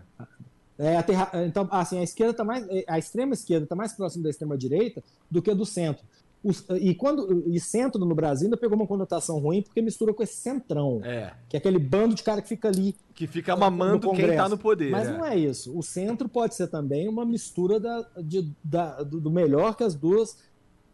É, 0.79 0.95
a 0.95 1.03
terra- 1.03 1.29
então, 1.45 1.67
assim, 1.71 1.99
a 1.99 2.03
esquerda 2.03 2.33
tá 2.33 2.43
mais, 2.43 2.65
a 2.87 2.97
extrema 2.97 3.33
esquerda 3.33 3.65
está 3.65 3.75
mais 3.75 3.91
próxima 3.93 4.23
da 4.23 4.29
extrema 4.29 4.57
direita 4.57 5.03
do 5.29 5.41
que 5.41 5.53
do 5.53 5.65
centro. 5.65 6.05
Os- 6.41 6.63
e 6.79 6.95
quando 6.95 7.43
e 7.49 7.59
centro 7.59 7.99
no 8.05 8.15
Brasil 8.15 8.45
ainda 8.45 8.55
pegou 8.55 8.77
uma 8.77 8.87
conotação 8.87 9.39
ruim 9.39 9.61
porque 9.61 9.81
mistura 9.81 10.13
com 10.13 10.23
esse 10.23 10.35
centrão, 10.35 11.01
É. 11.03 11.33
que 11.49 11.57
é 11.57 11.59
aquele 11.59 11.77
bando 11.77 12.15
de 12.15 12.23
cara 12.23 12.41
que 12.41 12.47
fica 12.47 12.69
ali. 12.69 12.95
Que 13.13 13.27
fica 13.27 13.57
mamando 13.57 13.99
quem 13.99 14.11
tá 14.21 14.21
Congresso. 14.21 14.49
no 14.51 14.57
poder. 14.57 14.89
Mas 14.89 15.09
é. 15.09 15.11
não 15.11 15.25
é 15.25 15.37
isso. 15.37 15.77
O 15.77 15.83
centro 15.83 16.29
pode 16.29 16.55
ser 16.55 16.67
também 16.67 17.09
uma 17.09 17.25
mistura 17.25 17.77
da, 17.77 18.07
de- 18.23 18.49
da- 18.63 19.03
do 19.03 19.19
do 19.19 19.29
melhor 19.29 19.75
que 19.75 19.83
as 19.83 19.93
duas 19.95 20.37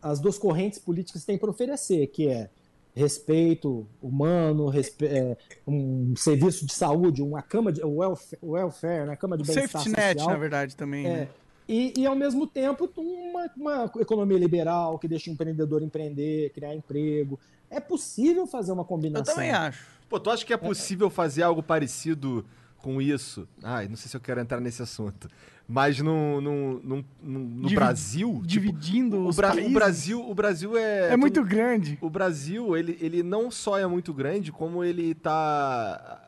as 0.02 0.20
duas 0.20 0.38
correntes 0.40 0.80
políticas 0.80 1.24
têm 1.26 1.38
para 1.38 1.50
oferecer, 1.52 2.08
que 2.08 2.28
é 2.28 2.50
respeito 2.96 3.86
humano, 4.02 4.70
respe- 4.70 5.06
é, 5.08 5.38
um 5.68 6.14
serviço 6.16 6.66
de 6.66 6.74
saúde, 6.74 7.22
uma 7.22 7.42
cama 7.42 7.72
de 7.72 7.84
welfare, 7.84 8.40
welfare 8.42 9.06
né, 9.06 9.16
cama 9.16 9.38
de 9.38 9.44
bem-estar 9.44 9.82
Safety 9.82 9.96
net, 9.96 10.14
social. 10.20 10.34
na 10.34 10.40
verdade, 10.40 10.76
também. 10.76 11.06
É, 11.06 11.10
né? 11.10 11.28
e, 11.68 11.94
e, 11.98 12.06
ao 12.06 12.16
mesmo 12.16 12.48
tempo, 12.48 12.90
uma, 12.98 13.50
uma 13.58 13.92
economia 14.00 14.38
liberal 14.38 14.98
que 14.98 15.08
deixa 15.08 15.30
o 15.30 15.34
empreendedor 15.34 15.82
empreender, 15.84 16.52
criar 16.52 16.74
emprego. 16.74 17.40
É 17.70 17.80
possível 17.80 18.48
fazer 18.48 18.72
uma 18.72 18.84
Eu 18.84 18.86
combinação. 18.86 19.36
também 19.36 19.52
acho. 19.52 19.86
Pô, 20.08 20.20
tu 20.20 20.30
acha 20.30 20.46
que 20.46 20.54
é 20.54 20.58
possível 20.58 21.10
fazer 21.10 21.44
algo 21.44 21.62
parecido 21.64 22.46
com 22.86 23.02
isso? 23.02 23.48
Ai, 23.64 23.88
não 23.88 23.96
sei 23.96 24.08
se 24.10 24.16
eu 24.16 24.22
quero 24.22 24.40
entrar 24.40 24.60
nesse 24.62 24.80
assunto. 24.84 25.28
Mas 25.68 26.00
no, 26.00 26.40
no, 26.40 26.80
no, 26.84 27.06
no- 27.24 27.40
no 27.40 27.62
Divi- 27.64 27.76
Brasil. 27.76 28.34
tipo, 28.34 28.48
Dividindo 28.48 29.18
o, 29.18 29.28
os 29.28 29.36
Bra- 29.36 29.50
o 29.52 29.56
países. 29.56 29.74
Brasil, 29.74 30.30
o 30.30 30.36
Brasil 30.36 30.78
é. 30.78 31.12
É 31.14 31.18
muito 31.18 31.44
grande. 31.44 31.98
O 32.00 32.10
Brasil, 32.12 32.78
ele, 32.78 32.96
ele 33.02 33.24
não 33.24 33.50
só 33.50 33.80
é 33.80 33.88
muito 33.88 34.14
grande, 34.14 34.52
como 34.52 34.84
ele 34.84 35.16
tá. 35.16 36.22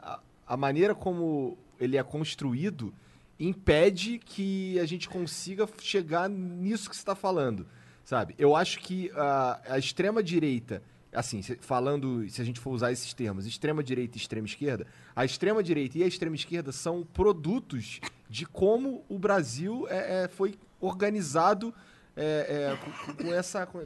A, 0.47 0.53
a 0.53 0.57
maneira 0.57 0.95
como 0.95 1.55
ele 1.79 1.95
é 1.97 2.01
construído 2.01 2.91
impede 3.39 4.17
que 4.17 4.79
a 4.79 4.85
gente 4.87 5.07
consiga 5.07 5.69
chegar 5.79 6.27
nisso 6.27 6.89
que 6.89 6.95
você 6.95 7.01
está 7.03 7.13
falando, 7.13 7.67
sabe? 8.03 8.33
Eu 8.39 8.55
acho 8.55 8.79
que 8.79 9.11
a, 9.13 9.59
a 9.69 9.77
extrema-direita, 9.77 10.81
assim, 11.17 11.41
falando, 11.41 12.29
se 12.29 12.41
a 12.41 12.45
gente 12.45 12.59
for 12.59 12.71
usar 12.71 12.91
esses 12.91 13.13
termos, 13.13 13.45
extrema-direita 13.45 14.17
e 14.17 14.21
extrema-esquerda, 14.21 14.85
a 15.15 15.25
extrema-direita 15.25 15.97
e 15.97 16.03
a 16.03 16.07
extrema-esquerda 16.07 16.71
são 16.71 17.03
produtos 17.03 17.99
de 18.29 18.45
como 18.45 19.03
o 19.09 19.17
Brasil 19.17 19.87
é, 19.89 20.23
é, 20.23 20.27
foi 20.27 20.55
organizado 20.79 21.73
é, 22.15 22.69
é, 22.73 22.77
com, 22.77 23.23
com 23.23 23.33
essa. 23.33 23.65
com- 23.65 23.85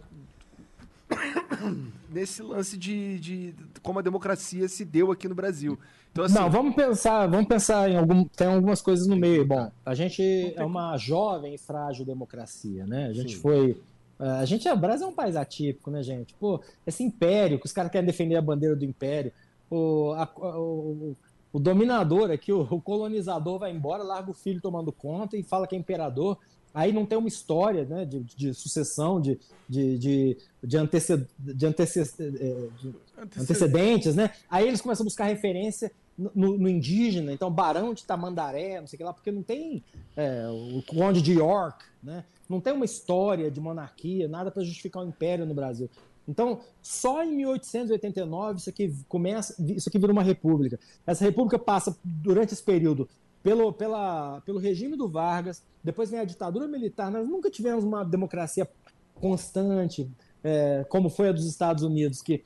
nesse 2.10 2.42
lance 2.42 2.78
de, 2.78 3.20
de 3.20 3.56
como 3.82 4.00
a 4.00 4.02
democracia 4.02 4.68
se 4.68 4.86
deu 4.86 5.12
aqui 5.12 5.28
no 5.28 5.36
Brasil. 5.36 5.78
Então, 6.12 6.26
assim, 6.26 6.36
Não, 6.36 6.50
vamos 6.50 6.76
pensar, 6.76 7.28
vamos 7.28 7.48
pensar 7.48 7.90
em 7.90 7.98
algum, 7.98 8.26
tem 8.26 8.48
algumas 8.48 8.82
coisas 8.82 9.08
no 9.08 9.16
meio. 9.16 9.46
Bom, 9.46 9.72
a 9.86 9.96
gente 9.96 10.22
é 10.56 10.64
uma 10.64 10.98
jovem 10.98 11.54
e 11.54 11.58
frágil 11.58 12.06
democracia, 12.06 12.86
né? 12.86 13.08
A 13.08 13.14
gente 13.14 13.36
Sim. 13.36 13.42
foi, 13.42 13.82
a 14.26 14.46
gente 14.46 14.68
é, 14.68 14.74
o 14.74 14.78
Brasil 14.78 15.08
é 15.08 15.10
um 15.10 15.14
país 15.14 15.36
atípico, 15.36 15.90
né, 15.92 16.04
gente? 16.04 16.34
Pô, 16.36 16.62
esse 16.86 17.04
império 17.04 17.60
que 17.60 17.66
os 17.66 17.72
caras 17.72 17.92
querem 17.92 18.06
defender 18.06 18.36
a 18.36 18.42
bandeira 18.42 18.76
do 18.76 18.86
império, 18.86 19.32
o, 19.70 20.12
a- 20.14 20.30
o, 20.38 21.16
o 21.54 21.60
dominador 21.60 22.30
aqui, 22.32 22.52
o, 22.54 22.62
o 22.62 22.82
colonizador 22.82 23.60
vai 23.60 23.72
embora, 23.72 24.04
larga 24.04 24.30
o 24.32 24.34
filho 24.34 24.62
tomando 24.62 24.92
conta 24.92 25.38
e 25.38 25.44
fala 25.44 25.66
que 25.68 25.76
é 25.76 25.80
imperador. 25.80 26.38
Aí 26.74 26.94
não 26.94 27.06
tem 27.06 27.18
uma 27.18 27.28
história 27.28 27.84
né, 27.84 28.06
de, 28.06 28.20
de 28.22 28.54
sucessão, 28.54 29.20
de, 29.20 29.38
de, 29.68 29.98
de, 29.98 30.38
de, 30.64 30.78
anteced, 30.78 31.28
de, 31.38 31.66
anteced, 31.66 32.10
eh, 32.20 32.68
de 32.82 32.94
antecedentes, 33.38 34.16
né? 34.16 34.32
Aí 34.50 34.68
eles 34.68 34.80
começam 34.80 35.04
a 35.04 35.06
buscar 35.06 35.26
referência 35.26 35.92
no, 36.18 36.58
no 36.58 36.70
indígena, 36.70 37.34
então 37.34 37.52
Barão 37.52 37.94
de 37.94 38.06
Tamandaré, 38.06 38.80
não 38.80 38.88
sei 38.88 38.96
o 38.96 38.98
que 39.00 39.04
lá, 39.04 39.12
porque 39.14 39.32
não 39.32 39.44
tem 39.44 39.84
é, 40.16 40.48
o 40.50 40.82
Conde 40.84 41.22
de 41.22 41.34
York, 41.34 41.84
né? 42.02 42.24
Não 42.52 42.62
tem 42.62 42.74
uma 42.74 42.86
história 42.86 43.50
de 43.50 43.60
monarquia, 43.60 44.28
nada 44.28 44.52
para 44.52 44.64
justificar 44.64 45.04
o 45.04 45.08
império 45.08 45.46
no 45.46 45.54
Brasil. 45.54 45.90
Então, 46.28 46.60
só 46.82 47.24
em 47.24 47.36
1889 47.36 48.60
isso 48.60 48.70
aqui 48.70 48.94
começa, 49.08 49.56
isso 49.60 49.90
aqui 49.90 49.98
vira 49.98 50.12
uma 50.12 50.24
república. 50.24 50.80
Essa 51.06 51.24
república 51.24 51.58
passa 51.58 51.98
durante 52.04 52.54
esse 52.54 52.64
período 52.64 53.10
pelo, 53.42 53.74
pela, 53.74 54.42
pelo 54.42 54.60
regime 54.60 54.96
do 54.96 55.08
Vargas, 55.08 55.64
depois 55.84 56.12
vem 56.12 56.20
a 56.20 56.26
ditadura 56.26 56.68
militar. 56.68 57.10
Nós 57.12 57.28
nunca 57.28 57.50
tivemos 57.50 57.84
uma 57.84 58.04
democracia 58.04 58.70
constante, 59.16 60.10
é, 60.44 60.86
como 60.90 61.10
foi 61.10 61.30
a 61.30 61.32
dos 61.32 61.46
Estados 61.46 61.84
Unidos, 61.84 62.22
que 62.22 62.44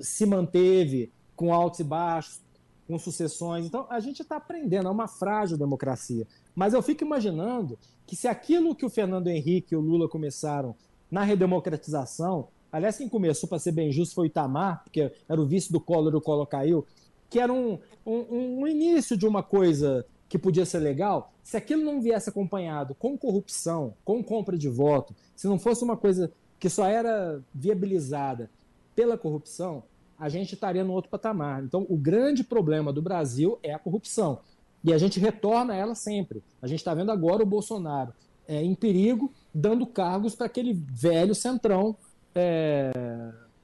se 0.00 0.26
manteve 0.26 1.10
com 1.34 1.52
altos 1.52 1.80
e 1.80 1.84
baixos, 1.84 2.40
com 2.86 2.98
sucessões. 2.98 3.66
Então, 3.66 3.86
a 3.88 4.00
gente 4.00 4.22
está 4.22 4.36
aprendendo, 4.36 4.88
é 4.88 4.90
uma 4.90 5.08
frágil 5.08 5.56
democracia. 5.56 6.26
Mas 6.54 6.72
eu 6.72 6.82
fico 6.82 7.04
imaginando 7.04 7.78
que 8.06 8.14
se 8.14 8.28
aquilo 8.28 8.74
que 8.74 8.86
o 8.86 8.90
Fernando 8.90 9.28
Henrique 9.28 9.74
e 9.74 9.76
o 9.76 9.80
Lula 9.80 10.08
começaram 10.08 10.74
na 11.10 11.22
redemocratização, 11.22 12.48
aliás, 12.70 12.96
quem 12.96 13.08
começou, 13.08 13.48
para 13.48 13.58
ser 13.58 13.72
bem 13.72 13.90
justo, 13.90 14.14
foi 14.14 14.26
o 14.26 14.28
Itamar, 14.28 14.82
porque 14.84 15.12
era 15.28 15.40
o 15.40 15.46
vice 15.46 15.72
do 15.72 15.80
Collor 15.80 16.12
e 16.12 16.16
o 16.16 16.20
Collor 16.20 16.46
caiu, 16.46 16.86
que 17.28 17.40
era 17.40 17.52
um, 17.52 17.78
um, 18.06 18.60
um 18.60 18.66
início 18.66 19.16
de 19.16 19.26
uma 19.26 19.42
coisa 19.42 20.06
que 20.28 20.38
podia 20.38 20.64
ser 20.64 20.80
legal, 20.80 21.32
se 21.42 21.56
aquilo 21.56 21.84
não 21.84 22.00
viesse 22.00 22.28
acompanhado 22.28 22.94
com 22.94 23.16
corrupção, 23.16 23.94
com 24.04 24.22
compra 24.22 24.56
de 24.56 24.68
voto, 24.68 25.14
se 25.36 25.46
não 25.46 25.58
fosse 25.58 25.84
uma 25.84 25.96
coisa 25.96 26.32
que 26.58 26.68
só 26.68 26.86
era 26.86 27.42
viabilizada 27.54 28.50
pela 28.94 29.18
corrupção, 29.18 29.82
a 30.18 30.28
gente 30.28 30.54
estaria 30.54 30.82
no 30.82 30.92
outro 30.92 31.10
patamar. 31.10 31.62
Então, 31.62 31.86
o 31.88 31.96
grande 31.96 32.42
problema 32.42 32.92
do 32.92 33.02
Brasil 33.02 33.58
é 33.62 33.74
a 33.74 33.78
corrupção. 33.78 34.40
E 34.84 34.92
a 34.92 34.98
gente 34.98 35.18
retorna 35.18 35.72
a 35.72 35.76
ela 35.76 35.94
sempre. 35.94 36.42
A 36.60 36.66
gente 36.66 36.80
está 36.80 36.94
vendo 36.94 37.10
agora 37.10 37.42
o 37.42 37.46
Bolsonaro 37.46 38.12
é, 38.46 38.62
em 38.62 38.74
perigo, 38.74 39.32
dando 39.52 39.86
cargos 39.86 40.34
para 40.34 40.46
aquele 40.46 40.74
velho 40.74 41.34
centrão 41.34 41.96
é, 42.34 42.92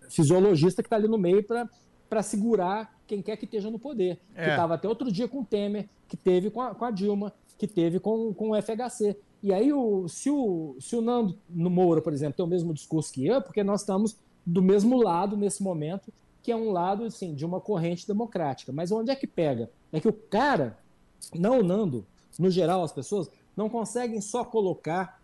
fisiologista 0.09 0.83
que 0.83 0.87
está 0.87 0.97
ali 0.97 1.09
no 1.09 1.19
meio 1.19 1.45
para 2.09 2.23
segurar 2.23 2.99
quem 3.07 3.21
quer 3.21 3.37
que 3.37 3.45
esteja 3.45 3.71
no 3.71 3.79
poder. 3.79 4.19
É. 4.35 4.45
Que 4.45 4.51
estava 4.51 4.75
até 4.75 4.89
outro 4.89 5.13
dia 5.13 5.29
com 5.29 5.41
o 5.41 5.45
Temer, 5.45 5.89
que 6.09 6.17
teve 6.17 6.51
com 6.51 6.63
a, 6.63 6.75
com 6.75 6.85
a 6.85 6.91
Dilma, 6.91 7.33
que 7.59 7.67
teve 7.67 8.01
com, 8.01 8.33
com 8.33 8.51
o 8.51 8.63
FHC. 8.63 9.17
E 9.43 9.53
aí, 9.53 9.73
o, 9.73 10.07
se, 10.09 10.31
o, 10.31 10.77
se 10.81 10.97
o 10.97 11.01
Nando 11.01 11.37
no 11.49 11.71
Moura, 11.71 12.01
por 12.01 12.13
exemplo, 12.13 12.37
tem 12.37 12.45
o 12.45 12.49
mesmo 12.49 12.73
discurso 12.73 13.13
que 13.13 13.27
eu, 13.27 13.37
é 13.37 13.41
porque 13.41 13.63
nós 13.63 13.81
estamos 13.81 14.17
do 14.45 14.63
mesmo 14.63 15.03
lado 15.03 15.37
nesse 15.37 15.63
momento, 15.63 16.13
que 16.43 16.51
é 16.51 16.57
um 16.57 16.71
lado 16.71 17.05
assim, 17.05 17.35
de 17.35 17.45
uma 17.45 17.61
corrente 17.61 18.07
democrática. 18.07 18.73
Mas 18.73 18.91
onde 18.91 19.11
é 19.11 19.17
que 19.17 19.27
pega? 19.27 19.71
É 19.93 20.01
que 20.01 20.09
o 20.09 20.13
cara, 20.13 20.79
não 21.35 21.61
o 21.61 21.63
Nando, 21.63 22.05
no 22.39 22.51
geral, 22.51 22.83
as 22.83 22.93
pessoas 22.93 23.29
não 23.57 23.69
conseguem 23.69 24.21
só 24.21 24.45
colocar 24.45 25.21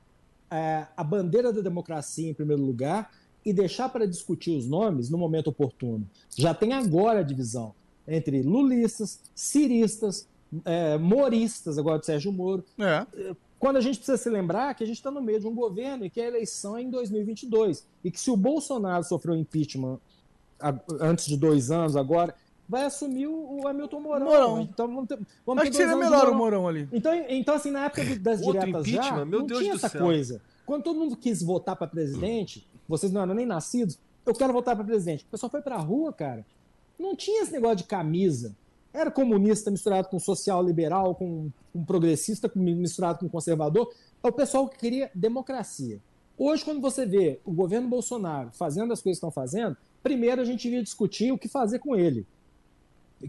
é, 0.51 0.87
a 0.97 1.03
bandeira 1.03 1.53
da 1.53 1.61
democracia 1.61 2.31
em 2.31 2.35
primeiro 2.35 2.63
lugar 2.63 3.11
e 3.45 3.53
deixar 3.53 3.89
para 3.89 4.07
discutir 4.07 4.57
os 4.57 4.67
nomes 4.67 5.09
no 5.09 5.17
momento 5.17 5.49
oportuno. 5.49 6.09
Já 6.37 6.53
tem 6.53 6.73
agora 6.73 7.21
a 7.21 7.23
divisão 7.23 7.75
entre 8.07 8.43
lulistas, 8.43 9.21
ciristas, 9.35 10.29
é, 10.65 10.97
moristas, 10.99 11.79
agora 11.79 11.99
do 11.99 12.05
Sérgio 12.05 12.33
Moro. 12.33 12.65
É. 12.79 13.35
Quando 13.59 13.77
a 13.77 13.81
gente 13.81 13.97
precisa 13.97 14.19
se 14.19 14.29
lembrar 14.29 14.75
que 14.75 14.85
a 14.85 14.87
gente 14.87 14.97
está 14.97 15.11
no 15.11 15.23
meio 15.23 15.41
de 15.41 15.47
um 15.47 15.55
governo 15.55 16.05
e 16.05 16.11
que 16.11 16.21
a 16.21 16.27
eleição 16.27 16.77
é 16.77 16.83
em 16.83 16.91
2022 16.91 17.87
e 18.05 18.11
que 18.11 18.21
se 18.21 18.31
o 18.31 18.37
Bolsonaro 18.37 19.03
sofreu 19.03 19.35
impeachment 19.35 19.99
antes 21.01 21.27
de 21.27 21.37
dois 21.37 21.71
anos 21.71 21.97
agora, 21.97 22.35
vai 22.69 22.85
assumir 22.85 23.27
o, 23.27 23.67
Hamilton 23.69 24.01
Mourão. 24.01 24.27
Mourão. 24.27 24.61
Então 24.63 24.87
vamos 24.89 25.07
ter, 25.09 25.19
vamos 25.45 25.63
Acho 25.63 25.71
ter 25.73 25.77
que 25.79 25.85
seria 25.85 25.97
melhor 25.97 26.29
o 26.29 26.35
Mourão. 26.35 26.67
Ali. 26.69 26.89
Então, 26.93 27.13
então, 27.29 27.55
assim, 27.55 27.71
na 27.71 27.85
época 27.87 28.05
do- 28.05 28.19
das 28.19 28.41
Outro 28.43 28.61
diretas 28.61 28.87
já? 28.89 29.25
Meu 29.25 29.41
não 29.41 29.47
Deus 29.47 29.61
tinha 29.61 29.73
do 29.73 29.77
essa 29.77 29.89
céu. 29.89 30.03
coisa. 30.03 30.41
Quando 30.65 30.83
todo 30.83 30.99
mundo 30.99 31.17
quis 31.17 31.43
votar 31.43 31.77
para 31.77 31.87
presidente, 31.87 32.67
vocês 32.89 33.13
não 33.13 33.23
eram 33.23 33.35
nem 33.35 33.47
nascidos, 33.47 33.99
eu 34.25 34.35
quero 34.35 34.53
votar 34.53 34.75
para 34.75 34.85
presidente. 34.85 35.25
O 35.25 35.31
pessoal 35.31 35.51
foi 35.51 35.63
para 35.63 35.77
a 35.77 35.81
rua, 35.81 36.13
cara. 36.13 36.45
Não 36.99 37.15
tinha 37.15 37.43
esse 37.43 37.53
negócio 37.53 37.77
de 37.77 37.85
camisa. 37.85 38.55
Era 38.93 39.11
comunista 39.11 39.71
misturado 39.71 40.09
com 40.09 40.19
social 40.19 40.63
liberal, 40.65 41.15
com, 41.15 41.51
com 41.73 41.85
progressista 41.85 42.51
misturado 42.55 43.19
com 43.21 43.29
conservador. 43.29 43.93
É 44.25 44.29
o 44.29 44.33
pessoal 44.33 44.67
que 44.69 44.79
queria 44.79 45.11
democracia. 45.15 46.01
Hoje, 46.39 46.65
quando 46.65 46.81
você 46.81 47.07
vê 47.07 47.39
o 47.45 47.53
governo 47.53 47.89
Bolsonaro 47.89 48.51
fazendo 48.53 48.93
as 48.93 49.01
coisas 49.01 49.21
que 49.21 49.27
estão 49.27 49.31
fazendo, 49.31 49.77
primeiro 50.03 50.41
a 50.41 50.45
gente 50.45 50.63
devia 50.63 50.83
discutir 50.83 51.31
o 51.33 51.39
que 51.39 51.49
fazer 51.49 51.79
com 51.79 51.95
ele. 51.95 52.27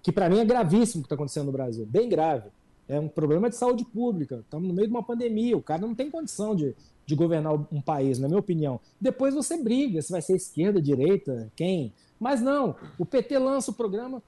Que 0.02 0.12
para 0.12 0.30
mim 0.30 0.40
é 0.40 0.46
gravíssimo 0.46 1.02
o 1.02 1.04
que 1.04 1.08
está 1.08 1.16
acontecendo 1.16 1.48
no 1.48 1.52
Brasil, 1.52 1.86
bem 1.86 2.08
grave. 2.10 2.50
É 2.88 3.00
um 3.00 3.08
problema 3.08 3.50
de 3.50 3.56
saúde 3.56 3.84
pública. 3.84 4.38
Estamos 4.38 4.68
no 4.68 4.74
meio 4.74 4.88
de 4.88 4.94
uma 4.94 5.04
pandemia. 5.04 5.58
O 5.58 5.62
cara 5.62 5.82
não 5.82 5.94
tem 5.94 6.10
condição 6.10 6.56
de, 6.56 6.74
de 7.06 7.16
governar 7.16 7.54
um 7.54 7.82
país, 7.82 8.18
na 8.18 8.28
minha 8.28 8.40
opinião. 8.40 8.80
Depois 9.00 9.34
você 9.34 9.62
briga 9.62 10.02
se 10.02 10.12
vai 10.12 10.22
ser 10.22 10.36
esquerda, 10.36 10.82
direita, 10.82 11.52
quem. 11.56 11.94
Mas 12.18 12.42
não, 12.42 12.76
o 12.98 13.06
PT 13.06 13.38
lança 13.38 13.72
o 13.72 13.74
programa, 13.74 14.24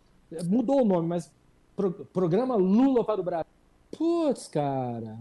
mudou 0.45 0.81
o 0.81 0.85
nome, 0.85 1.07
mas 1.07 1.31
pro, 1.75 1.91
programa 1.91 2.55
Lula 2.55 3.03
para 3.05 3.21
o 3.21 3.23
Brasil. 3.23 3.45
Putz, 3.97 4.47
cara. 4.47 5.17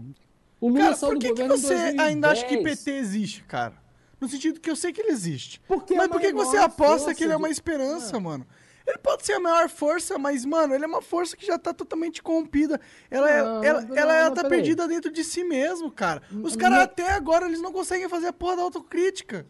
O 0.59 0.67
Lula 0.67 0.79
cara, 0.81 0.95
saiu 0.95 1.13
do 1.13 1.19
que 1.19 1.29
governo 1.29 1.53
que 1.55 1.61
você 1.61 1.73
ainda 1.73 2.31
acha 2.31 2.45
que 2.45 2.57
PT 2.57 2.91
existe, 2.91 3.43
cara? 3.43 3.75
No 4.19 4.27
sentido 4.27 4.59
que 4.59 4.69
eu 4.69 4.75
sei 4.75 4.91
que 4.91 5.01
ele 5.01 5.11
existe. 5.11 5.61
Porque 5.65 5.95
mas 5.95 6.09
por 6.09 6.19
que 6.19 6.33
você 6.33 6.57
aposta 6.57 7.15
que 7.15 7.23
ele 7.23 7.31
é 7.31 7.37
uma 7.37 7.49
esperança, 7.49 8.17
de... 8.17 8.23
mano? 8.23 8.45
Ele 8.89 8.97
pode 8.97 9.25
ser 9.25 9.33
a 9.33 9.39
maior 9.39 9.69
força, 9.69 10.17
mas, 10.17 10.43
mano, 10.43 10.73
ele 10.73 10.83
é 10.83 10.87
uma 10.87 11.01
força 11.01 11.37
que 11.37 11.45
já 11.45 11.59
tá 11.59 11.71
totalmente 11.73 12.23
corrompida. 12.23 12.81
Ela, 13.09 13.29
é, 13.29 13.43
não, 13.43 13.63
ela, 13.63 13.81
não, 13.81 13.95
ela, 13.95 14.13
ela 14.13 14.31
tá 14.31 14.49
perdida 14.49 14.83
aí. 14.83 14.89
dentro 14.89 15.11
de 15.11 15.23
si 15.23 15.43
mesmo, 15.43 15.91
cara. 15.91 16.23
Os 16.41 16.55
caras 16.55 16.79
até 16.79 17.11
agora, 17.11 17.45
eles 17.45 17.61
não 17.61 17.71
conseguem 17.71 18.09
fazer 18.09 18.27
a 18.27 18.33
porra 18.33 18.57
da 18.57 18.63
autocrítica. 18.63 19.45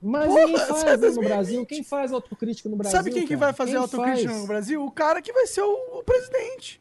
Mas 0.00 0.26
Porra, 0.26 0.46
quem 0.46 0.58
faz 0.58 1.16
no 1.16 1.22
Brasil? 1.22 1.66
Quem 1.66 1.82
faz 1.82 2.12
autocrítica 2.12 2.68
no 2.68 2.76
Brasil? 2.76 2.96
Sabe 2.96 3.10
quem 3.10 3.22
cara? 3.22 3.28
que 3.28 3.36
vai 3.36 3.52
fazer 3.52 3.72
quem 3.72 3.80
autocrítica 3.80 4.28
faz? 4.28 4.40
no 4.40 4.46
Brasil? 4.46 4.84
O 4.84 4.90
cara 4.90 5.22
que 5.22 5.32
vai 5.32 5.46
ser 5.46 5.62
o, 5.62 5.98
o 5.98 6.02
presidente. 6.04 6.80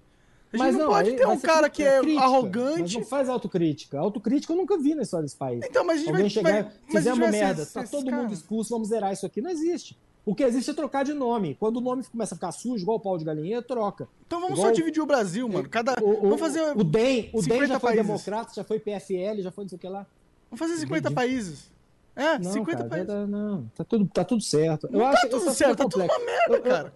A 0.51 0.57
gente 0.57 0.65
mas 0.65 0.75
não, 0.75 0.85
não 0.85 0.91
pode 0.91 1.13
ter 1.13 1.27
um 1.27 1.39
cara 1.39 1.67
que 1.67 1.81
é 1.81 1.99
crítica, 1.99 2.21
arrogante. 2.21 2.99
Não 2.99 3.05
faz 3.05 3.27
autocrítica. 3.27 3.97
Autocrítica 3.97 4.53
eu 4.53 4.57
nunca 4.57 4.77
vi 4.77 4.93
na 4.93 5.01
história 5.01 5.23
desse 5.23 5.35
país. 5.35 5.65
Então, 5.65 5.83
mas 5.83 5.95
a 5.95 5.99
gente 5.99 6.09
Alguém 6.09 6.23
vai, 6.23 6.29
chegar, 6.29 6.63
vai, 6.63 6.71
fizemos 6.91 7.31
merda, 7.31 7.65
tá 7.65 7.83
todo 7.85 8.05
cara. 8.05 8.21
mundo 8.21 8.33
expulso, 8.33 8.69
vamos 8.69 8.89
zerar 8.89 9.11
isso 9.11 9.25
aqui. 9.25 9.41
Não 9.41 9.49
existe. 9.49 9.97
O 10.25 10.33
que 10.33 10.43
existe 10.43 10.71
é 10.71 10.73
trocar 10.73 11.03
de 11.03 11.13
nome. 11.13 11.55
Quando 11.59 11.77
o 11.77 11.81
nome 11.81 12.03
começa 12.05 12.33
a 12.33 12.37
ficar 12.37 12.51
sujo, 12.51 12.81
igual 12.81 12.97
o 12.97 12.99
pau 12.99 13.17
de 13.17 13.25
galinha, 13.25 13.61
troca. 13.61 14.07
Então 14.25 14.39
vamos 14.39 14.57
igual... 14.57 14.69
só 14.69 14.73
dividir 14.73 15.01
o 15.01 15.05
Brasil, 15.05 15.49
mano. 15.49 15.67
Cada... 15.67 15.95
O, 16.01 16.11
o, 16.11 16.21
vamos 16.21 16.39
fazer. 16.39 16.61
O 16.77 16.83
DEM, 16.83 17.29
o 17.33 17.41
DEM 17.41 17.67
já 17.67 17.79
foi 17.79 17.91
países. 17.91 18.07
democrata, 18.07 18.53
já 18.55 18.63
foi 18.63 18.79
PFL, 18.79 19.41
já 19.41 19.51
foi 19.51 19.65
não 19.65 19.69
sei 19.69 19.75
o 19.75 19.79
que 19.79 19.87
lá. 19.87 20.05
Vamos 20.49 20.59
fazer 20.59 20.79
50 20.79 21.11
países. 21.11 21.71
É, 22.15 22.37
não, 22.37 22.51
50 22.51 22.77
cara, 22.77 22.89
países. 22.89 23.07
Tá, 23.07 23.27
não, 23.27 23.71
tá 23.75 23.83
tudo, 23.83 24.07
tá 24.07 24.23
tudo 24.23 24.41
certo. 24.43 24.87
Não 24.89 24.99
eu 24.99 25.05
tá 25.05 25.11
acho, 25.11 25.29
tudo 25.29 25.51
certo, 25.51 25.77
tá 25.77 25.89
tudo 25.89 26.03
uma 26.03 26.19
merda, 26.19 26.61
cara. 26.61 26.93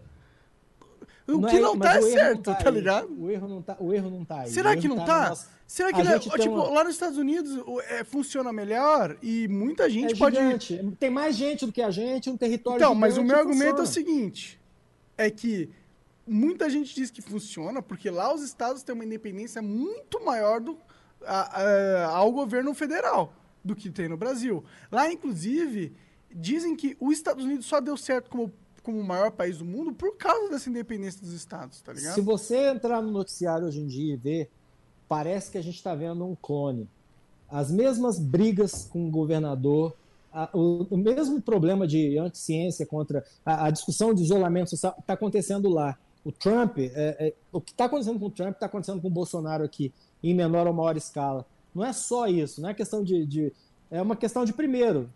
O 1.28 1.45
que 1.45 1.59
não, 1.59 1.75
é, 1.75 1.80
tá 1.80 1.97
é 1.97 2.01
certo, 2.01 2.43
tá, 2.43 2.55
tá 2.55 2.69
ligado? 2.69 3.13
O 3.21 3.30
erro 3.30 3.47
não 3.49 3.61
tá, 3.61 3.75
o 3.80 3.93
erro 3.93 4.09
não 4.09 4.23
tá 4.23 4.41
aí. 4.41 4.49
Será 4.49 4.78
que 4.78 4.88
não 4.88 4.97
tá? 4.97 5.32
tá? 5.32 5.38
Será 5.67 5.91
que, 5.91 5.99
ele, 5.99 6.19
tipo, 6.19 6.49
uma... 6.49 6.69
lá 6.69 6.84
nos 6.86 6.93
Estados 6.93 7.17
Unidos 7.17 7.61
é, 7.89 8.05
funciona 8.05 8.53
melhor 8.53 9.17
e 9.21 9.49
muita 9.49 9.89
gente 9.89 10.13
é 10.13 10.17
pode. 10.17 10.38
Gigante. 10.38 10.95
Tem 10.97 11.09
mais 11.09 11.36
gente 11.36 11.65
do 11.65 11.73
que 11.73 11.82
a 11.82 11.91
gente, 11.91 12.30
um 12.30 12.38
território 12.38 12.78
Então, 12.78 12.95
mas 12.95 13.17
o 13.17 13.23
meu 13.23 13.38
argumento 13.38 13.80
é 13.80 13.84
o 13.84 13.88
seguinte: 13.88 14.57
é 15.17 15.30
que 15.30 15.69
muita 16.25 16.69
gente 16.69 16.95
diz 16.95 17.11
que 17.11 17.21
funciona 17.21 17.82
porque 17.82 18.09
lá 18.09 18.34
os 18.34 18.41
estados 18.41 18.82
têm 18.82 18.95
uma 18.95 19.03
independência 19.03 19.61
muito 19.61 20.23
maior 20.23 20.61
do, 20.61 20.78
a, 21.25 21.61
a, 21.61 22.05
ao 22.15 22.32
governo 22.32 22.73
federal 22.73 23.34
do 23.63 23.75
que 23.75 23.89
tem 23.89 24.07
no 24.07 24.15
Brasil. 24.15 24.63
Lá, 24.89 25.11
inclusive, 25.11 25.93
dizem 26.34 26.75
que 26.75 26.95
os 26.99 27.13
Estados 27.13 27.43
Unidos 27.43 27.65
só 27.65 27.82
deu 27.82 27.97
certo 27.97 28.30
como 28.30 28.53
como 28.88 29.01
o 29.01 29.03
maior 29.03 29.31
país 29.31 29.57
do 29.57 29.65
mundo 29.65 29.91
por 29.91 30.15
causa 30.15 30.49
dessa 30.49 30.69
independência 30.69 31.19
dos 31.19 31.33
estados, 31.33 31.81
tá 31.81 31.91
ligado? 31.91 32.15
Se 32.15 32.21
você 32.21 32.69
entrar 32.69 33.01
no 33.01 33.11
noticiário 33.11 33.67
hoje 33.67 33.81
em 33.81 33.85
dia 33.85 34.13
e 34.13 34.15
ver, 34.15 34.49
parece 35.09 35.51
que 35.51 35.57
a 35.57 35.61
gente 35.61 35.75
está 35.75 35.93
vendo 35.93 36.25
um 36.25 36.33
clone. 36.33 36.88
As 37.49 37.69
mesmas 37.69 38.17
brigas 38.17 38.85
com 38.85 39.05
o 39.05 39.11
governador, 39.11 39.93
a, 40.31 40.49
o, 40.53 40.88
o, 40.89 40.97
mesmo 40.97 41.41
problema 41.41 41.85
de 41.85 42.17
anticiência 42.17 42.85
contra 42.85 43.25
a, 43.45 43.65
a 43.65 43.71
discussão 43.71 44.13
de 44.13 44.23
isolamento 44.23 44.69
social 44.69 44.95
está 44.97 45.15
acontecendo 45.15 45.67
lá. 45.67 45.97
O 46.23 46.31
Trump, 46.31 46.77
é, 46.77 46.93
é, 46.95 47.33
o 47.51 47.59
que 47.59 47.71
está 47.71 47.85
acontecendo 47.85 48.17
com 48.17 48.27
o 48.27 48.31
Trump 48.31 48.53
está 48.53 48.67
acontecendo 48.67 49.01
com 49.01 49.09
o 49.09 49.11
Bolsonaro 49.11 49.65
aqui, 49.65 49.93
em 50.23 50.33
menor 50.33 50.65
ou 50.65 50.71
maior 50.71 50.95
escala. 50.95 51.45
Não 51.75 51.83
é 51.83 51.91
só 51.91 52.25
isso, 52.27 52.61
não 52.61 52.69
é 52.69 52.73
questão 52.73 53.03
de, 53.03 53.25
de 53.25 53.51
é 53.91 54.01
uma 54.01 54.15
questão 54.15 54.45
de 54.45 54.53
primeiro 54.53 55.09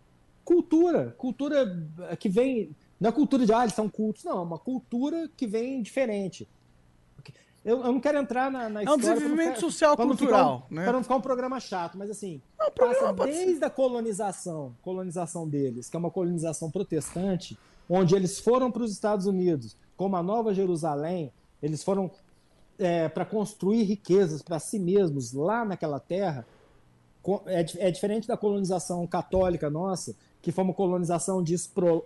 cultura, 0.43 1.15
cultura 1.17 1.87
que 2.19 2.27
vem 2.27 2.75
não 3.01 3.09
é 3.09 3.11
cultura 3.11 3.47
de, 3.47 3.51
ah, 3.51 3.63
eles 3.63 3.73
são 3.73 3.89
cultos. 3.89 4.23
Não, 4.23 4.37
é 4.37 4.41
uma 4.41 4.59
cultura 4.59 5.27
que 5.35 5.47
vem 5.47 5.81
diferente. 5.81 6.47
Eu, 7.65 7.77
eu 7.77 7.91
não 7.91 7.99
quero 7.99 8.19
entrar 8.19 8.51
na, 8.51 8.69
na 8.69 8.83
história... 8.83 8.89
É 8.89 8.93
um 8.93 8.97
desenvolvimento 8.97 9.55
ficar, 9.55 9.59
social 9.59 9.97
cultural, 9.97 10.67
um, 10.69 10.75
né? 10.75 10.83
Para 10.83 10.93
não 10.93 11.03
ficar 11.03 11.15
um 11.15 11.21
programa 11.21 11.59
chato, 11.59 11.97
mas 11.97 12.09
assim, 12.11 12.41
não, 12.59 12.71
passa 12.71 13.13
desde 13.25 13.57
ser. 13.57 13.65
a 13.65 13.69
colonização, 13.69 14.75
colonização 14.81 15.47
deles, 15.47 15.89
que 15.89 15.95
é 15.95 15.99
uma 15.99 16.11
colonização 16.11 16.69
protestante, 16.71 17.57
onde 17.89 18.15
eles 18.15 18.39
foram 18.39 18.71
para 18.71 18.83
os 18.83 18.91
Estados 18.91 19.25
Unidos, 19.25 19.75
como 19.97 20.15
a 20.15 20.23
Nova 20.23 20.53
Jerusalém, 20.53 21.31
eles 21.61 21.83
foram 21.83 22.09
é, 22.79 23.09
para 23.09 23.25
construir 23.25 23.83
riquezas 23.83 24.41
para 24.41 24.59
si 24.59 24.79
mesmos 24.79 25.33
lá 25.33 25.65
naquela 25.65 25.99
terra, 25.99 26.45
é, 27.45 27.87
é 27.87 27.91
diferente 27.91 28.27
da 28.27 28.35
colonização 28.35 29.05
católica 29.05 29.69
nossa, 29.69 30.15
que 30.41 30.51
foi 30.51 30.63
uma 30.63 30.73
colonização 30.73 31.43
de 31.43 31.53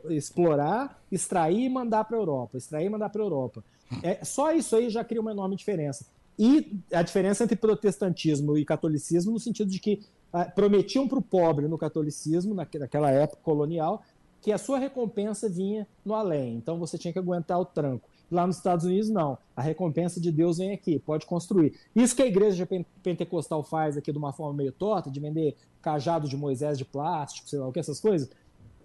explorar, 0.10 1.02
extrair 1.12 1.66
e 1.66 1.70
mandar 1.70 2.04
para 2.04 2.18
a 2.18 2.20
Europa, 2.20 2.58
extrair 2.58 2.86
e 2.86 2.90
mandar 2.90 3.10
para 3.10 3.22
a 3.22 3.26
Europa. 3.26 3.64
É, 4.04 4.24
só 4.26 4.52
isso 4.52 4.76
aí 4.76 4.90
já 4.90 5.04
cria 5.04 5.22
uma 5.22 5.32
enorme 5.32 5.56
diferença. 5.56 6.06
E 6.38 6.78
a 6.92 7.02
diferença 7.02 7.44
entre 7.46 7.56
protestantismo 7.56 8.58
e 8.58 8.66
catolicismo 8.66 9.32
no 9.32 9.40
sentido 9.40 9.70
de 9.70 9.80
que 9.80 10.02
ah, 10.34 10.46
prometiam 10.46 11.08
para 11.08 11.20
o 11.20 11.22
pobre 11.22 11.68
no 11.68 11.78
catolicismo, 11.78 12.54
naquela 12.54 13.10
época 13.10 13.42
colonial, 13.42 14.04
que 14.42 14.52
a 14.52 14.58
sua 14.58 14.78
recompensa 14.78 15.48
vinha 15.48 15.88
no 16.04 16.14
além. 16.14 16.56
Então 16.56 16.78
você 16.78 16.98
tinha 16.98 17.14
que 17.14 17.20
aguentar 17.20 17.60
o 17.60 17.66
tranco. 17.66 18.10
Lá 18.32 18.46
nos 18.48 18.58
Estados 18.58 18.86
Unidos, 18.86 19.10
não. 19.10 19.38
A 19.56 19.62
recompensa 19.62 20.20
de 20.20 20.32
Deus 20.32 20.58
vem 20.58 20.74
aqui, 20.74 21.00
pode 21.00 21.26
construir. 21.26 21.74
Isso 21.96 22.16
que 22.16 22.24
a 22.24 22.28
igreja 22.28 22.68
pentecostal 23.04 23.64
faz 23.64 23.98
aqui 23.98 24.12
de 24.12 24.18
uma 24.18 24.34
forma 24.34 24.54
meio 24.54 24.72
torta, 24.72 25.10
de 25.12 25.20
vender 25.20 25.56
cajado 25.82 26.28
de 26.28 26.36
Moisés 26.36 26.78
de 26.78 26.86
plástico, 26.86 27.48
sei 27.48 27.60
lá 27.60 27.68
o 27.68 27.72
que, 27.72 27.80
essas 27.80 28.00
coisas, 28.00 28.30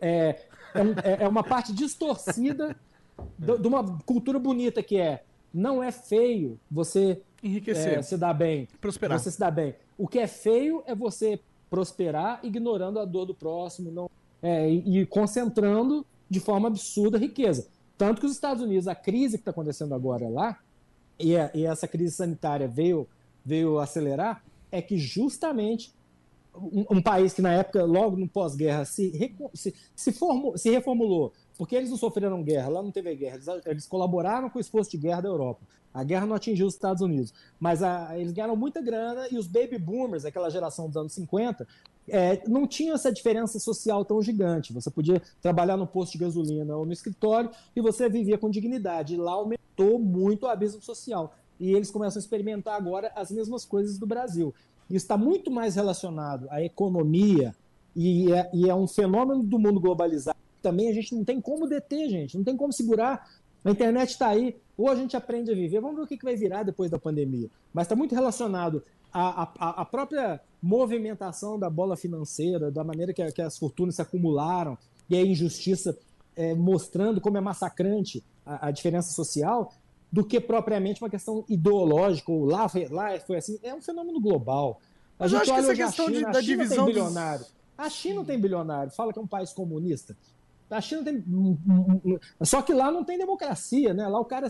é, 0.01 0.41
é, 0.75 0.81
é, 1.05 1.25
é 1.25 1.29
uma 1.29 1.43
parte 1.43 1.73
distorcida 1.73 2.77
de 3.39 3.67
uma 3.67 3.99
cultura 4.01 4.39
bonita 4.39 4.83
que 4.83 4.97
é 4.97 5.25
não 5.53 5.83
é 5.83 5.91
feio 5.91 6.59
você 6.71 7.21
enriquecer, 7.43 7.99
é, 7.99 8.03
se 8.03 8.17
dar 8.17 8.35
bem, 8.35 8.69
prosperar. 8.81 9.19
Você 9.19 9.31
se 9.31 9.41
dá 9.41 9.51
bem. 9.51 9.75
O 9.99 10.07
que 10.07 10.19
é 10.19 10.27
feio 10.27 10.83
é 10.87 10.95
você 10.95 11.41
prosperar 11.69 12.41
ignorando 12.43 12.99
a 12.99 13.05
dor 13.05 13.25
do 13.27 13.35
próximo, 13.35 13.91
não, 13.91 14.11
é, 14.43 14.71
e, 14.71 15.01
e 15.01 15.07
concentrando 15.07 16.07
de 16.29 16.41
forma 16.41 16.69
absurda 16.69 17.17
a 17.17 17.21
riqueza. 17.21 17.69
Tanto 18.01 18.19
que 18.19 18.27
os 18.27 18.33
Estados 18.33 18.63
Unidos, 18.63 18.89
a 18.89 18.95
crise 18.95 19.37
que 19.37 19.43
está 19.43 19.51
acontecendo 19.51 19.95
agora 19.95 20.27
lá, 20.27 20.59
e, 21.19 21.37
a, 21.37 21.51
e, 21.53 21.67
essa 21.67 21.87
crise 21.87 22.17
sanitária 22.17 22.67
veio, 22.67 23.07
veio 23.45 23.79
acelerar, 23.79 24.43
é 24.73 24.81
que 24.81 24.97
justamente 24.97 25.93
um, 26.57 26.87
um 26.93 27.03
país 27.03 27.35
que 27.35 27.43
na 27.43 27.53
época, 27.53 27.85
logo 27.85 28.17
no 28.17 28.27
pós-guerra, 28.27 28.87
se, 28.87 29.37
se, 29.53 29.75
se, 29.95 30.13
formou, 30.13 30.57
se 30.57 30.71
reformulou, 30.71 31.35
porque 31.59 31.77
eles 31.77 31.91
não 31.91 31.99
sofreram 31.99 32.43
guerra, 32.43 32.71
lá 32.71 32.83
não 32.83 32.91
teve 32.91 33.15
guerra, 33.15 33.35
eles, 33.35 33.49
eles 33.67 33.87
colaboraram 33.87 34.49
com 34.49 34.57
o 34.57 34.63
esforço 34.63 34.93
de 34.93 34.97
guerra 34.97 35.21
da 35.21 35.29
Europa. 35.29 35.61
A 35.93 36.05
guerra 36.05 36.27
não 36.27 36.37
atingiu 36.37 36.67
os 36.67 36.75
Estados 36.75 37.03
Unidos, 37.03 37.35
mas 37.59 37.83
a, 37.83 38.17
eles 38.19 38.33
ganharam 38.33 38.55
muita 38.55 38.81
grana 38.81 39.27
e 39.31 39.37
os 39.37 39.47
baby 39.47 39.79
boomers, 39.79 40.25
aquela 40.25 40.49
geração 40.49 40.87
dos 40.87 40.97
anos 40.97 41.13
50, 41.13 41.67
é, 42.09 42.43
não 42.49 42.67
tinha 42.67 42.95
essa 42.95 43.13
diferença 43.13 43.59
social 43.59 44.05
tão 44.05 44.23
gigante. 44.23 44.73
Você 44.73 44.91
podia 44.91 45.21
trabalhar 45.41 45.77
no 45.77 45.87
posto 45.87 46.13
de 46.13 46.19
gasolina 46.19 46.77
ou 46.77 46.87
no 46.87 46.93
escritório 46.93 47.51
e 47.75 47.81
você 47.81 48.09
vivia 48.09 48.39
com 48.39 48.51
dignidade. 48.51 49.15
E 49.15 49.17
lá 49.17 49.33
aumentou 49.33 49.99
muito 49.99 50.45
o 50.45 50.49
abismo 50.49 50.83
social. 50.83 51.35
E 51.59 51.73
eles 51.73 51.91
começam 51.91 52.19
a 52.19 52.23
experimentar 52.23 52.75
agora 52.75 53.13
as 53.15 53.31
mesmas 53.31 53.65
coisas 53.65 53.99
do 53.99 54.07
Brasil. 54.07 54.55
Isso 54.89 55.05
está 55.05 55.17
muito 55.17 55.51
mais 55.51 55.77
relacionado 55.77 56.49
à 56.51 56.63
economia 56.63 57.55
e 57.95 58.33
é, 58.33 58.51
e 58.53 58.69
é 58.69 58.75
um 58.75 58.89
fenômeno 58.89 59.43
do 59.43 59.59
mundo 59.59 59.81
globalizado. 59.81 60.39
Também 60.63 60.89
a 60.89 60.93
gente 60.93 61.15
não 61.15 61.25
tem 61.25 61.41
como 61.41 61.69
deter, 61.69 62.09
gente, 62.09 62.37
não 62.37 62.45
tem 62.45 62.57
como 62.57 62.73
segurar. 62.73 63.29
A 63.65 63.71
internet 63.71 64.11
está 64.11 64.29
aí, 64.29 64.57
ou 64.81 64.89
a 64.89 64.95
gente 64.95 65.17
aprende 65.17 65.51
a 65.51 65.55
viver. 65.55 65.81
Vamos 65.81 65.97
ver 65.97 66.03
o 66.03 66.07
que, 66.07 66.17
que 66.17 66.25
vai 66.25 66.37
virar 66.37 66.63
depois 66.63 66.91
da 66.91 66.99
pandemia. 66.99 67.51
Mas 67.73 67.85
está 67.85 67.95
muito 67.95 68.15
relacionado 68.15 68.83
à, 69.13 69.43
à, 69.59 69.83
à, 69.83 69.85
própria 69.85 70.41
movimentação 70.63 71.59
da 71.59 71.69
bola 71.69 71.97
financeira, 71.97 72.71
da 72.71 72.83
maneira 72.83 73.13
que, 73.13 73.25
que 73.33 73.43
as 73.43 73.59
fortunas 73.59 73.97
se 73.97 74.03
acumularam 74.03 74.79
e 75.09 75.17
a 75.17 75.23
injustiça 75.23 75.99
é, 76.35 76.55
mostrando 76.55 77.21
como 77.21 77.37
é 77.37 77.41
massacrante 77.41 78.25
a, 78.47 78.69
a, 78.69 78.71
diferença 78.71 79.13
social, 79.13 79.75
do 80.11 80.25
que 80.25 80.41
propriamente 80.41 81.03
uma 81.03 81.11
questão 81.11 81.45
ideológica, 81.49 82.33
ou 82.33 82.47
lá, 82.47 82.67
lá 82.91 83.21
foi 83.21 83.37
assim. 83.37 83.59
É 83.63 83.75
um 83.75 83.83
fenômeno 83.83 84.21
global. 84.21 84.81
A 85.19 85.25
Mas 85.25 85.33
gente 85.33 85.49
eu 85.49 85.55
acho 85.55 85.65
que 85.65 85.71
essa 85.71 85.85
questão 85.85 86.07
China, 86.07 86.19
de, 86.19 86.33
da 86.33 86.41
divisão. 86.41 86.87
Tem 86.87 86.95
bilionário. 86.95 87.45
Dos... 87.45 87.55
A 87.77 87.91
China 87.91 88.25
tem 88.25 88.41
bilionário. 88.41 88.93
Fala 88.93 89.13
que 89.13 89.19
é 89.19 89.23
um 89.23 89.27
país 89.27 89.53
comunista. 89.53 90.17
A 90.71 90.81
China 90.81 91.03
tem. 91.03 91.25
Só 92.43 92.63
que 92.63 92.73
lá 92.73 92.91
não 92.91 93.05
tem 93.05 93.19
democracia, 93.19 93.93
né? 93.93 94.07
Lá 94.07 94.21
o 94.21 94.25
cara. 94.25 94.47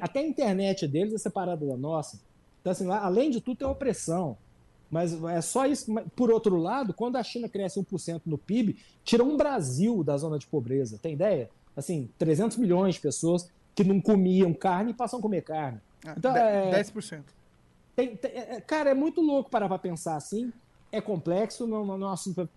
Até 0.00 0.20
a 0.20 0.26
internet 0.26 0.86
deles 0.86 1.12
é 1.14 1.18
separada 1.18 1.66
da 1.66 1.76
nossa. 1.76 2.20
Então, 2.60 2.70
assim, 2.70 2.86
lá, 2.86 3.04
além 3.04 3.30
de 3.30 3.40
tudo, 3.40 3.58
tem 3.58 3.66
opressão. 3.66 4.36
Mas 4.90 5.12
é 5.24 5.40
só 5.40 5.66
isso. 5.66 5.92
Por 6.14 6.30
outro 6.30 6.56
lado, 6.56 6.94
quando 6.94 7.16
a 7.16 7.22
China 7.22 7.48
cresce 7.48 7.80
1% 7.80 8.22
no 8.26 8.38
PIB, 8.38 8.76
tira 9.02 9.24
um 9.24 9.36
Brasil 9.36 10.04
da 10.04 10.16
zona 10.16 10.38
de 10.38 10.46
pobreza. 10.46 10.98
Tem 10.98 11.14
ideia? 11.14 11.50
Assim, 11.76 12.08
300 12.18 12.56
milhões 12.58 12.94
de 12.94 13.00
pessoas 13.00 13.48
que 13.74 13.82
não 13.82 14.00
comiam 14.00 14.52
carne 14.52 14.92
e 14.92 14.94
passam 14.94 15.18
a 15.18 15.22
comer 15.22 15.42
carne. 15.42 15.80
Ah, 16.04 16.14
então, 16.16 16.36
é, 16.36 16.82
10%. 16.82 17.22
Tem, 17.96 18.16
tem, 18.16 18.30
é, 18.32 18.60
cara, 18.60 18.90
é 18.90 18.94
muito 18.94 19.20
louco 19.20 19.50
parar 19.50 19.68
para 19.68 19.78
pensar 19.78 20.16
assim. 20.16 20.52
É 20.90 21.00
complexo, 21.00 21.66
não, 21.66 21.86
não, 21.86 21.96
não 21.96 22.10
é 22.10 22.12
assunto 22.12 22.48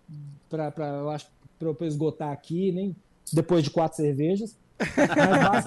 para 0.48 0.88
eu 1.00 1.10
acho 1.10 1.26
para 1.58 1.68
eu 1.68 1.76
esgotar 1.86 2.32
aqui, 2.32 2.72
nem 2.72 2.94
depois 3.32 3.64
de 3.64 3.70
quatro 3.70 3.96
cervejas. 3.96 4.56
Mas, 4.78 5.64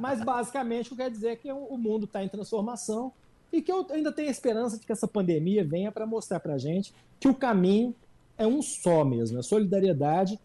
mas 0.00 0.24
basicamente 0.24 0.86
o 0.86 0.90
que 0.90 1.02
quer 1.02 1.10
dizer 1.10 1.28
é 1.28 1.36
que 1.36 1.50
o 1.52 1.76
mundo 1.76 2.04
está 2.04 2.22
em 2.22 2.28
transformação 2.28 3.12
e 3.52 3.60
que 3.60 3.70
eu 3.70 3.86
ainda 3.90 4.12
tenho 4.12 4.28
a 4.28 4.30
esperança 4.30 4.78
de 4.78 4.86
que 4.86 4.92
essa 4.92 5.08
pandemia 5.08 5.64
venha 5.64 5.90
para 5.90 6.06
mostrar 6.06 6.40
para 6.40 6.54
a 6.54 6.58
gente 6.58 6.92
que 7.18 7.28
o 7.28 7.34
caminho 7.34 7.94
é 8.36 8.46
um 8.46 8.60
só 8.62 9.04
mesmo, 9.04 9.38
é 9.38 9.42
solidariedade, 9.42 10.38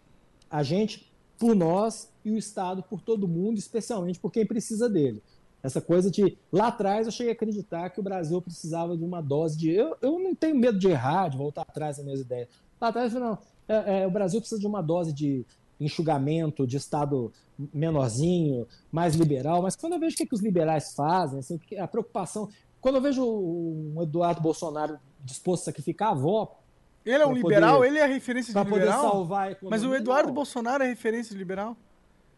a 0.49 0.63
gente 0.63 1.09
por 1.37 1.55
nós 1.55 2.11
e 2.23 2.31
o 2.31 2.37
Estado 2.37 2.83
por 2.83 3.01
todo 3.01 3.27
mundo, 3.27 3.57
especialmente 3.57 4.19
por 4.19 4.31
quem 4.31 4.45
precisa 4.45 4.89
dele. 4.89 5.23
Essa 5.61 5.81
coisa 5.81 6.09
de. 6.09 6.37
Lá 6.51 6.67
atrás 6.67 7.05
eu 7.05 7.11
cheguei 7.11 7.31
a 7.31 7.35
acreditar 7.35 7.89
que 7.89 7.99
o 7.99 8.03
Brasil 8.03 8.41
precisava 8.41 8.95
de 8.95 9.03
uma 9.03 9.21
dose 9.21 9.57
de. 9.57 9.71
Eu, 9.71 9.97
eu 10.01 10.19
não 10.19 10.33
tenho 10.33 10.55
medo 10.55 10.79
de 10.79 10.87
errar, 10.87 11.29
de 11.29 11.37
voltar 11.37 11.63
atrás 11.63 11.97
nas 11.97 12.05
minhas 12.05 12.21
ideias. 12.21 12.47
Lá 12.79 12.89
atrás 12.89 13.13
eu 13.13 13.19
falei, 13.19 13.35
não, 13.35 13.39
é, 13.69 14.01
é, 14.01 14.07
o 14.07 14.11
Brasil 14.11 14.39
precisa 14.39 14.59
de 14.59 14.65
uma 14.65 14.81
dose 14.81 15.13
de 15.13 15.45
enxugamento, 15.79 16.67
de 16.67 16.75
Estado 16.75 17.31
menorzinho, 17.73 18.67
mais 18.91 19.15
liberal. 19.15 19.61
Mas 19.61 19.75
quando 19.75 19.93
eu 19.93 19.99
vejo 19.99 20.15
o 20.15 20.17
que, 20.17 20.25
que 20.25 20.35
os 20.35 20.41
liberais 20.41 20.93
fazem, 20.93 21.39
assim, 21.39 21.59
a 21.77 21.87
preocupação. 21.87 22.49
Quando 22.81 22.95
eu 22.95 23.01
vejo 23.01 23.23
o 23.23 24.01
Eduardo 24.01 24.41
Bolsonaro 24.41 24.97
disposto 25.23 25.63
a 25.63 25.65
sacrificar 25.65 26.09
a 26.09 26.11
avó. 26.11 26.59
Ele 27.05 27.23
é 27.23 27.27
um 27.27 27.33
liberal? 27.33 27.77
Poder, 27.77 27.87
ele 27.87 27.99
é 27.99 28.03
a 28.03 28.07
referência 28.07 28.53
de 28.53 28.59
liberal? 28.59 29.01
Poder 29.01 29.11
salvar 29.11 29.57
Mas 29.63 29.83
o 29.83 29.93
Eduardo 29.93 30.27
não. 30.27 30.33
Bolsonaro 30.33 30.83
é 30.83 30.87
referência 30.87 31.31
de 31.31 31.37
liberal? 31.37 31.75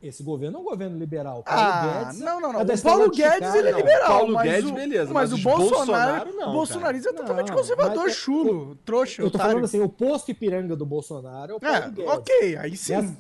Esse 0.02 0.24
governo 0.24 0.58
é 0.58 0.62
um 0.62 0.64
governo 0.64 0.98
liberal. 0.98 1.44
Paulo 1.44 1.62
ah, 1.62 2.04
Guedes, 2.04 2.20
não, 2.20 2.42
não, 2.42 2.54
não. 2.54 2.62
É 2.62 2.64
o 2.64 2.82
Paulo 2.82 3.12
Guedes 3.12 3.54
ele 3.54 3.68
é 3.68 3.72
liberal. 3.72 4.08
Paulo 4.08 4.38
Guedes, 4.40 4.72
o, 4.72 4.74
beleza. 4.74 5.14
Mas, 5.14 5.30
mas 5.30 5.40
o 5.40 5.44
Bolsonaro, 5.44 5.76
Bolsonaro 5.76 6.34
não. 6.36 6.50
O 6.50 6.54
bolsonarismo 6.54 7.10
é 7.10 7.14
totalmente 7.14 7.50
não, 7.50 7.56
conservador, 7.56 8.08
é, 8.08 8.12
chulo, 8.12 8.76
trouxa. 8.84 9.22
Eu 9.22 9.30
tô 9.30 9.38
falando 9.38 9.64
assim, 9.64 9.80
o 9.80 9.88
posto 9.88 10.32
Ipiranga 10.32 10.76
do 10.76 10.88
Bolsonaro 10.88 11.54
é 11.54 11.56
o 11.56 11.60
Paulo 11.60 11.76
é, 11.76 11.90
Guedes. 11.90 12.08
Ok, 12.08 12.58
aí 12.58 12.76
sim. 12.76 12.94
Essa, 12.96 13.18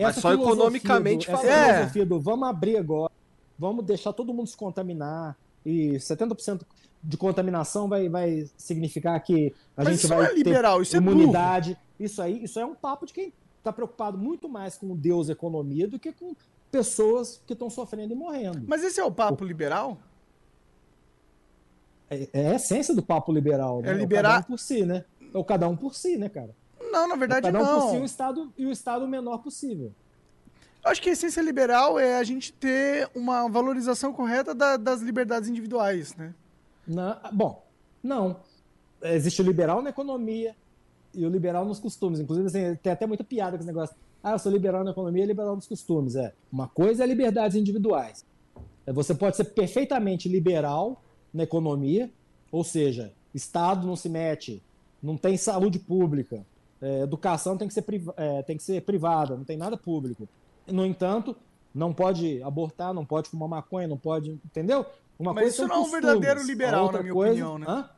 mas 0.00 0.16
só 0.16 0.34
economicamente 0.34 1.26
falando. 1.26 1.46
Essa 1.46 1.54
é. 1.54 1.74
filosofia 1.74 2.06
do 2.06 2.20
vamos 2.20 2.48
abrir 2.48 2.78
agora, 2.78 3.12
vamos 3.56 3.84
deixar 3.84 4.12
todo 4.12 4.34
mundo 4.34 4.48
se 4.48 4.56
contaminar 4.56 5.36
e 5.64 5.92
70% 5.92 6.62
de 7.00 7.16
contaminação 7.16 7.88
vai, 7.88 8.08
vai 8.08 8.44
significar 8.56 9.20
que 9.20 9.54
a 9.76 9.84
Mas 9.84 10.00
gente 10.00 10.08
vai 10.08 10.26
é 10.26 10.34
liberal, 10.34 10.82
ter 10.84 10.96
imunidade. 10.96 11.78
É 12.00 12.04
isso 12.04 12.20
aí, 12.20 12.42
isso 12.42 12.58
é 12.58 12.66
um 12.66 12.74
papo 12.74 13.06
de 13.06 13.12
quem 13.12 13.32
está 13.64 13.72
preocupado 13.72 14.18
muito 14.18 14.46
mais 14.46 14.76
com 14.76 14.92
o 14.92 14.94
Deus 14.94 15.30
economia 15.30 15.88
do 15.88 15.98
que 15.98 16.12
com 16.12 16.36
pessoas 16.70 17.40
que 17.46 17.54
estão 17.54 17.70
sofrendo 17.70 18.12
e 18.12 18.16
morrendo. 18.16 18.62
Mas 18.68 18.84
esse 18.84 19.00
é 19.00 19.04
o 19.04 19.10
papo 19.10 19.42
o... 19.42 19.46
liberal? 19.46 19.98
É, 22.10 22.28
é, 22.32 22.48
a 22.48 22.54
essência 22.56 22.94
do 22.94 23.02
papo 23.02 23.32
liberal, 23.32 23.80
né? 23.80 23.90
É 23.90 23.94
liberar 23.94 24.28
é 24.28 24.32
cada 24.32 24.40
um 24.40 24.50
por 24.50 24.58
si, 24.58 24.84
né? 24.84 25.04
É 25.32 25.38
o 25.38 25.44
cada 25.44 25.68
um 25.68 25.76
por 25.76 25.94
si, 25.94 26.18
né, 26.18 26.28
cara? 26.28 26.54
Não, 26.78 27.08
na 27.08 27.16
verdade 27.16 27.48
é 27.48 27.52
cada 27.52 27.64
um 27.64 27.66
não. 27.66 27.80
por 27.80 27.90
si 27.92 27.96
o 27.96 28.04
estado, 28.04 28.52
e 28.58 28.66
o 28.66 28.70
estado 28.70 29.08
menor 29.08 29.38
possível. 29.38 29.90
Eu 30.84 30.90
acho 30.90 31.00
que 31.00 31.08
a 31.08 31.12
essência 31.14 31.40
liberal 31.40 31.98
é 31.98 32.18
a 32.18 32.22
gente 32.22 32.52
ter 32.52 33.08
uma 33.14 33.48
valorização 33.48 34.12
correta 34.12 34.54
da, 34.54 34.76
das 34.76 35.00
liberdades 35.00 35.48
individuais, 35.48 36.14
né? 36.14 36.34
Na, 36.86 37.18
bom, 37.32 37.64
não. 38.02 38.36
Existe 39.02 39.40
o 39.40 39.44
liberal 39.44 39.80
na 39.80 39.88
economia 39.88 40.54
e 41.14 41.24
o 41.24 41.28
liberal 41.28 41.64
nos 41.64 41.78
costumes. 41.78 42.20
Inclusive, 42.20 42.46
assim, 42.46 42.78
tem 42.82 42.92
até 42.92 43.06
muita 43.06 43.24
piada 43.24 43.56
com 43.56 43.62
esse 43.62 43.66
negócio. 43.66 43.94
Ah, 44.22 44.32
eu 44.32 44.38
sou 44.38 44.50
liberal 44.50 44.84
na 44.84 44.90
economia 44.90 45.24
e 45.24 45.26
liberal 45.26 45.54
nos 45.54 45.66
costumes. 45.66 46.16
É. 46.16 46.32
Uma 46.50 46.68
coisa 46.68 47.04
é 47.04 47.06
liberdades 47.06 47.56
individuais. 47.56 48.24
É, 48.86 48.92
você 48.92 49.14
pode 49.14 49.36
ser 49.36 49.44
perfeitamente 49.44 50.28
liberal 50.28 51.02
na 51.32 51.42
economia, 51.42 52.10
ou 52.50 52.62
seja, 52.62 53.12
Estado 53.34 53.86
não 53.86 53.96
se 53.96 54.08
mete, 54.08 54.62
não 55.02 55.16
tem 55.16 55.36
saúde 55.36 55.78
pública, 55.78 56.46
é, 56.80 57.00
educação 57.00 57.56
tem 57.56 57.66
que, 57.66 57.74
ser 57.74 57.84
é, 58.16 58.42
tem 58.42 58.56
que 58.56 58.62
ser 58.62 58.82
privada, 58.82 59.36
não 59.36 59.44
tem 59.44 59.56
nada 59.56 59.76
público. 59.76 60.28
No 60.66 60.84
entanto, 60.84 61.36
não 61.74 61.92
pode 61.92 62.42
abortar, 62.42 62.94
não 62.94 63.04
pode 63.04 63.28
fumar 63.28 63.48
maconha, 63.48 63.88
não 63.88 63.98
pode. 63.98 64.38
Entendeu? 64.44 64.86
Uma 65.18 65.32
Mas 65.32 65.54
isso 65.54 65.66
não 65.66 65.76
é 65.76 65.78
um 65.78 65.90
verdadeiro 65.90 66.42
liberal, 66.44 66.92
na 66.92 67.00
minha 67.00 67.12
coisa... 67.12 67.32
opinião, 67.32 67.58
né? 67.58 67.66
Hã? 67.68 67.90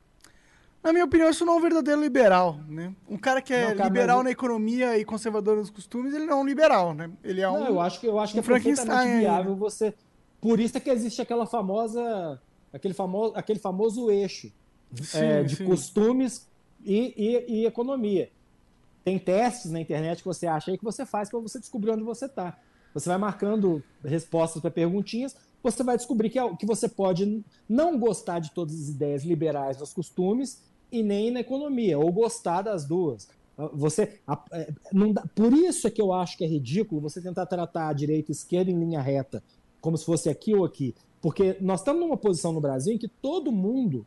Na 0.87 0.93
minha 0.93 1.05
opinião, 1.05 1.29
isso 1.29 1.45
não 1.45 1.55
é 1.55 1.57
um 1.57 1.61
verdadeiro 1.61 2.01
liberal, 2.01 2.61
né? 2.69 2.95
Um 3.11 3.19
cara 3.19 3.43
que 3.43 3.53
é 3.53 3.71
não, 3.71 3.77
cara, 3.77 3.89
liberal 3.89 4.19
mas... 4.19 4.25
na 4.27 4.31
economia 4.31 4.97
e 4.97 5.05
conservador 5.05 5.57
nos 5.57 5.69
costumes, 5.69 6.15
ele 6.15 6.27
não 6.27 6.35
é 6.35 6.41
um 6.43 6.47
liberal, 6.47 6.95
né? 6.95 7.11
Ele 7.25 7.41
é 7.41 7.51
um. 7.51 7.59
Não, 7.59 7.67
eu 7.67 7.81
acho 7.81 7.99
que 7.99 8.07
eu 8.07 8.21
acho 8.21 8.31
um 8.31 8.35
que 8.35 8.39
é 8.39 8.53
perfeitamente 8.53 9.19
viável 9.19 9.55
aí. 9.55 9.59
você. 9.59 9.93
Por 10.41 10.61
isso 10.61 10.77
é 10.77 10.81
que 10.81 10.89
existe 10.89 11.21
aquela 11.21 11.45
famosa, 11.45 12.41
aquele 12.73 12.95
famoso, 12.95 13.33
aquele 13.35 13.59
famoso 13.59 14.13
eixo 14.13 14.53
sim, 14.95 15.19
é, 15.19 15.43
de 15.43 15.57
sim. 15.57 15.65
costumes 15.65 16.47
e, 16.85 17.13
e, 17.17 17.63
e, 17.63 17.67
economia. 17.67 18.31
Tem 19.03 19.19
testes 19.19 19.73
na 19.73 19.81
internet 19.81 20.19
que 20.19 20.29
você 20.29 20.47
acha 20.47 20.71
aí 20.71 20.79
que 20.79 20.85
você 20.85 21.05
faz 21.05 21.29
para 21.29 21.41
você 21.41 21.59
descobrir 21.59 21.91
onde 21.91 22.05
você 22.05 22.27
está. 22.27 22.57
Você 22.95 23.09
vai 23.09 23.19
marcando 23.19 23.83
respostas 24.05 24.63
para 24.63 24.71
perguntinhas, 24.71 25.37
você 25.65 25.83
vai 25.83 25.97
descobrir 25.97 26.31
que, 26.31 26.39
é, 26.39 26.55
que 26.55 26.65
você 26.65 26.89
pode 26.89 27.45
não 27.69 27.99
gostar 27.99 28.39
de 28.39 28.53
todas 28.53 28.81
as 28.81 28.89
ideias 28.89 29.25
liberais 29.25 29.79
dos 29.79 29.93
costumes 29.93 30.65
e 31.01 31.03
nem 31.03 31.31
na 31.31 31.41
economia, 31.41 31.99
ou 31.99 32.11
gostar 32.13 32.63
das 32.63 32.85
duas. 32.85 33.29
Você, 33.73 34.21
é, 34.53 34.73
não 34.93 35.13
dá, 35.13 35.25
por 35.35 35.53
isso 35.53 35.87
é 35.87 35.91
que 35.91 36.03
eu 36.03 36.13
acho 36.13 36.37
que 36.37 36.45
é 36.45 36.47
ridículo 36.47 37.01
você 37.01 37.23
tentar 37.23 37.47
tratar 37.47 37.89
a 37.89 37.93
direita 37.93 38.31
e 38.31 38.33
a 38.33 38.37
esquerda 38.37 38.71
em 38.71 38.79
linha 38.79 39.01
reta, 39.01 39.43
como 39.81 39.97
se 39.97 40.05
fosse 40.05 40.29
aqui 40.29 40.55
ou 40.55 40.65
aqui. 40.65 40.95
Porque 41.23 41.57
nós 41.61 41.81
estamos 41.81 42.03
numa 42.03 42.17
posição 42.17 42.53
no 42.53 42.61
Brasil 42.61 42.95
em 42.95 42.99
que 42.99 43.09
todo 43.09 43.51
mundo 43.51 44.07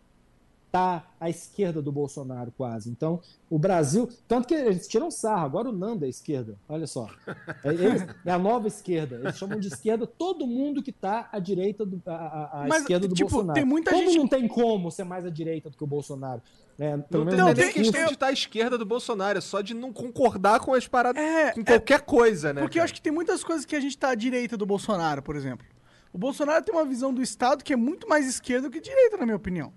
tá 0.72 1.04
à 1.20 1.30
esquerda 1.30 1.82
do 1.82 1.92
Bolsonaro 1.92 2.52
quase. 2.56 2.90
Então, 2.90 3.22
o 3.50 3.58
Brasil, 3.58 4.08
tanto 4.28 4.48
que 4.48 4.54
eles 4.54 4.88
tiram 4.88 5.10
sarro, 5.10 5.46
agora 5.46 5.70
o 5.70 5.72
Nando 5.72 6.06
é 6.06 6.08
a 6.08 6.10
esquerda, 6.10 6.56
olha 6.68 6.86
só. 6.86 7.10
É, 7.64 7.70
eles, 7.70 8.06
é 8.26 8.32
a 8.32 8.38
nova 8.38 8.68
esquerda, 8.68 9.16
eles 9.16 9.38
chamam 9.38 9.60
de 9.60 9.68
esquerda 9.68 10.06
todo 10.06 10.46
mundo 10.46 10.84
que 10.84 10.92
tá 10.92 11.28
à 11.32 11.40
direita 11.40 11.86
do 11.86 12.02
a, 12.06 12.64
a 12.64 12.68
Mas, 12.68 12.82
esquerda 12.82 13.08
do 13.08 13.16
tipo, 13.16 13.30
Bolsonaro. 13.30 13.56
Tem 13.56 13.66
muita 13.66 13.92
como 13.92 14.04
gente... 14.04 14.18
não 14.18 14.28
tem 14.28 14.48
como 14.48 14.92
ser 14.92 15.04
mais 15.04 15.26
à 15.26 15.30
direita 15.30 15.70
do 15.70 15.78
que 15.78 15.84
o 15.84 15.88
Bolsonaro? 15.88 16.42
É, 16.78 16.98
pelo 16.98 17.26
não 17.26 17.32
menos 17.32 17.54
tem, 17.56 17.74
questão 17.74 18.06
de 18.06 18.14
estar 18.14 18.28
à 18.28 18.32
esquerda 18.32 18.78
do 18.78 18.86
Bolsonaro, 18.86 19.38
é 19.38 19.42
só 19.42 19.60
de 19.60 19.74
não 19.74 19.92
concordar 19.92 20.62
com 20.62 20.74
as 20.74 20.88
paradas, 20.88 21.22
é, 21.22 21.52
com 21.52 21.66
qualquer 21.66 22.00
é, 22.00 22.00
coisa, 22.00 22.54
né? 22.54 22.62
Porque 22.62 22.76
cara? 22.76 22.84
eu 22.84 22.86
acho 22.86 22.94
que 22.94 23.02
tem 23.02 23.12
muitas 23.12 23.44
coisas 23.44 23.66
que 23.66 23.76
a 23.76 23.82
gente 23.82 23.98
tá 23.98 24.12
à 24.12 24.16
direita 24.16 24.56
do 24.56 24.66
Bolsonaro, 24.66 25.22
por 25.22 25.36
exemplo. 25.36 25.66
O 26.14 26.18
Bolsonaro 26.18 26.64
tem 26.64 26.74
uma 26.74 26.86
visão 26.86 27.14
do 27.14 27.22
Estado 27.22 27.64
que 27.64 27.74
é 27.74 27.76
muito 27.76 28.08
mais 28.08 28.28
esquerda 28.28 28.70
que 28.70 28.80
direita, 28.80 29.18
na 29.18 29.26
minha 29.26 29.36
opinião. 29.36 29.74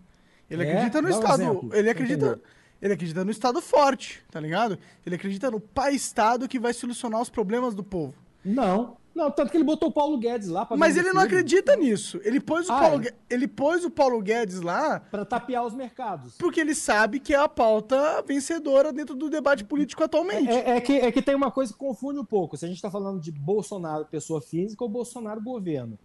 Ele 0.52 0.64
é? 0.64 0.68
acredita 0.68 1.02
no 1.02 1.08
Estado. 1.08 1.70
Ele 1.72 1.90
acredita. 1.90 2.40
Ele 2.80 2.94
acredita 2.94 3.24
no 3.24 3.30
Estado 3.30 3.60
forte, 3.62 4.20
tá 4.28 4.40
ligado? 4.40 4.76
Ele 5.06 5.14
acredita 5.14 5.48
no 5.50 5.60
pai-Estado 5.60 6.48
que 6.48 6.58
vai 6.58 6.72
solucionar 6.72 7.20
os 7.20 7.30
problemas 7.30 7.76
do 7.76 7.84
povo. 7.84 8.14
Não. 8.44 8.96
Não, 9.14 9.30
tanto 9.30 9.50
que 9.50 9.56
ele 9.56 9.64
botou 9.64 9.90
o 9.90 9.92
Paulo 9.92 10.16
Guedes 10.16 10.48
lá 10.48 10.64
pra 10.64 10.76
Mas 10.76 10.96
ele 10.96 11.08
tudo. 11.08 11.16
não 11.16 11.22
acredita 11.22 11.76
nisso. 11.76 12.18
Ele 12.24 12.40
pôs 12.40 12.68
o, 12.68 12.72
ah, 12.72 12.80
Paulo, 12.80 13.04
é? 13.06 13.12
ele 13.28 13.46
pôs 13.46 13.84
o 13.84 13.90
Paulo 13.90 14.20
Guedes 14.22 14.60
lá. 14.62 15.00
Para 15.00 15.24
tapear 15.24 15.64
os 15.64 15.74
mercados. 15.74 16.36
Porque 16.38 16.58
ele 16.58 16.74
sabe 16.74 17.20
que 17.20 17.34
é 17.34 17.38
a 17.38 17.48
pauta 17.48 18.22
vencedora 18.26 18.92
dentro 18.92 19.14
do 19.14 19.28
debate 19.28 19.64
político 19.64 20.02
atualmente. 20.02 20.48
É, 20.48 20.70
é, 20.70 20.76
é 20.76 20.80
que, 20.80 20.92
é 20.94 21.12
que 21.12 21.20
tem 21.20 21.34
uma 21.34 21.50
coisa 21.50 21.72
que 21.72 21.78
confunde 21.78 22.18
um 22.18 22.24
pouco. 22.24 22.56
Se 22.56 22.64
a 22.64 22.68
gente 22.68 22.78
está 22.78 22.90
falando 22.90 23.20
de 23.20 23.30
Bolsonaro, 23.30 24.06
pessoa 24.06 24.40
física, 24.40 24.82
ou 24.82 24.88
Bolsonaro, 24.88 25.42
governo. 25.42 25.98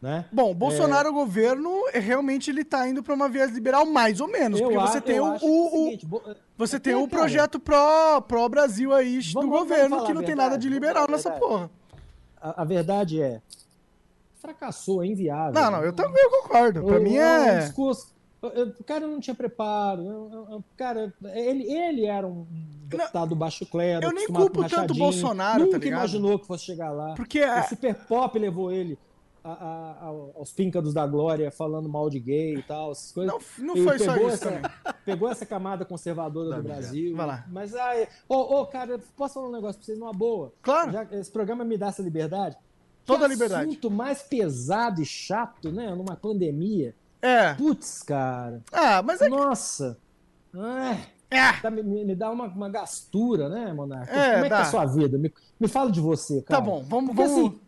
Né? 0.00 0.24
Bom, 0.30 0.54
Bolsonaro, 0.54 1.08
é... 1.08 1.12
governo, 1.12 1.70
é, 1.92 1.98
realmente 1.98 2.50
ele 2.50 2.60
está 2.60 2.88
indo 2.88 3.02
para 3.02 3.14
uma 3.14 3.28
viés 3.28 3.50
liberal, 3.50 3.84
mais 3.84 4.20
ou 4.20 4.28
menos. 4.28 4.60
Eu 4.60 4.70
porque 4.70 4.86
você 4.86 5.00
tem 5.00 5.18
o, 5.18 5.36
o, 5.42 5.94
o 5.94 6.36
você 6.56 6.76
é 6.76 6.80
tem 6.80 6.94
o 6.94 7.08
projeto 7.08 7.58
pró, 7.58 8.20
pró 8.20 8.48
Brasil 8.48 8.94
aí 8.94 9.20
vamos, 9.20 9.34
do 9.34 9.48
governo 9.48 10.04
que 10.04 10.14
não 10.14 10.22
tem 10.22 10.36
nada 10.36 10.56
de 10.56 10.68
liberal 10.68 11.08
nessa 11.10 11.32
porra. 11.32 11.68
A, 12.40 12.62
a, 12.62 12.64
verdade 12.64 13.20
é. 13.20 13.40
Fracassou, 14.40 15.02
é 15.02 15.06
inviável. 15.08 15.60
Não, 15.60 15.70
não, 15.70 15.84
eu 15.84 15.92
também 15.92 16.30
concordo. 16.30 16.84
Para 16.84 17.00
mim 17.00 17.16
é. 17.16 17.56
Um 17.56 17.58
discurso, 17.58 18.14
o 18.40 18.84
cara 18.84 19.04
não 19.04 19.18
tinha 19.18 19.34
preparo. 19.34 20.02
O 20.02 20.64
cara, 20.76 21.12
ele, 21.34 21.64
ele 21.72 22.06
era 22.06 22.24
um 22.24 22.46
deputado 22.86 23.30
não, 23.30 23.36
baixo 23.36 23.66
clero. 23.66 24.06
Eu 24.06 24.12
nem 24.12 24.28
culpo 24.28 24.68
tanto 24.68 24.94
o 24.94 24.96
Bolsonaro, 24.96 25.64
Nunca 25.64 25.80
tá 25.80 25.86
imaginou 25.86 26.38
que 26.38 26.46
fosse 26.46 26.66
chegar 26.66 26.90
lá. 26.90 27.14
Porque 27.14 27.44
o 27.44 27.62
Super 27.64 27.94
Pop 28.06 28.38
levou 28.38 28.70
ele 28.70 28.96
a, 29.52 29.92
a, 30.00 30.06
aos 30.36 30.52
píncaros 30.52 30.92
da 30.94 31.06
glória 31.06 31.50
falando 31.50 31.88
mal 31.88 32.08
de 32.10 32.18
gay 32.20 32.56
e 32.56 32.62
tal, 32.62 32.92
essas 32.92 33.12
coisas. 33.12 33.32
Não, 33.58 33.66
não 33.74 33.84
foi 33.84 33.98
só 33.98 34.16
isso 34.16 34.48
essa, 34.48 34.74
pegou 35.04 35.30
essa 35.30 35.44
camada 35.46 35.84
conservadora 35.84 36.50
Tá, 36.50 36.56
do 36.56 36.62
Brasil. 36.62 37.16
vai 37.16 37.26
lá. 37.26 37.44
Mas 37.48 37.74
aí, 37.74 38.06
ô, 38.28 38.60
ô, 38.60 38.66
cara, 38.66 38.98
posso 39.16 39.34
falar 39.34 39.48
um 39.48 39.52
negócio 39.52 39.78
pra 39.78 39.86
vocês 39.86 39.98
numa 39.98 40.12
boa? 40.12 40.52
Claro. 40.62 40.92
Já, 40.92 41.04
esse 41.12 41.30
programa 41.30 41.64
me 41.64 41.76
dá 41.78 41.88
essa 41.88 42.02
liberdade. 42.02 42.56
Toda 43.04 43.24
a 43.24 43.28
Que 43.28 43.34
liberdade. 43.34 43.68
assunto 43.70 43.90
mais 43.90 44.22
pesado 44.22 45.00
e 45.00 45.04
chato, 45.06 45.72
né? 45.72 45.94
Numa 45.94 46.14
pandemia. 46.14 46.94
É. 47.22 47.54
Putz, 47.54 48.02
cara. 48.02 48.62
Ah, 48.70 49.02
mas 49.02 49.20
é. 49.22 49.28
Nossa. 49.28 49.96
É. 51.30 51.52
tá- 51.60 51.70
me, 51.70 51.82
me 51.82 52.14
dá 52.14 52.30
uma, 52.30 52.46
uma 52.46 52.68
gastura, 52.70 53.48
né, 53.48 53.72
Monarca? 53.72 54.10
É, 54.12 54.32
Como 54.34 54.38
é 54.40 54.42
que 54.44 54.48
dá. 54.50 54.58
é 54.58 54.62
a 54.62 54.64
sua 54.64 54.84
vida? 54.86 55.18
Me, 55.18 55.32
me 55.60 55.68
fala 55.68 55.90
de 55.90 56.00
você, 56.00 56.40
Tá 56.42 56.54
cara. 56.54 56.60
bom, 56.62 56.82
vamos. 56.84 57.14
Porque 57.14 57.28
vamos... 57.28 57.48
assim, 57.48 57.60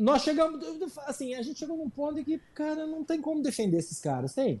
nós 0.00 0.22
chegamos. 0.22 0.60
Assim, 1.06 1.34
a 1.34 1.42
gente 1.42 1.58
chegou 1.58 1.76
num 1.76 1.90
ponto 1.90 2.18
em 2.18 2.24
que, 2.24 2.38
cara, 2.54 2.86
não 2.86 3.04
tem 3.04 3.20
como 3.20 3.42
defender 3.42 3.76
esses 3.78 4.00
caras, 4.00 4.34
tem? 4.34 4.60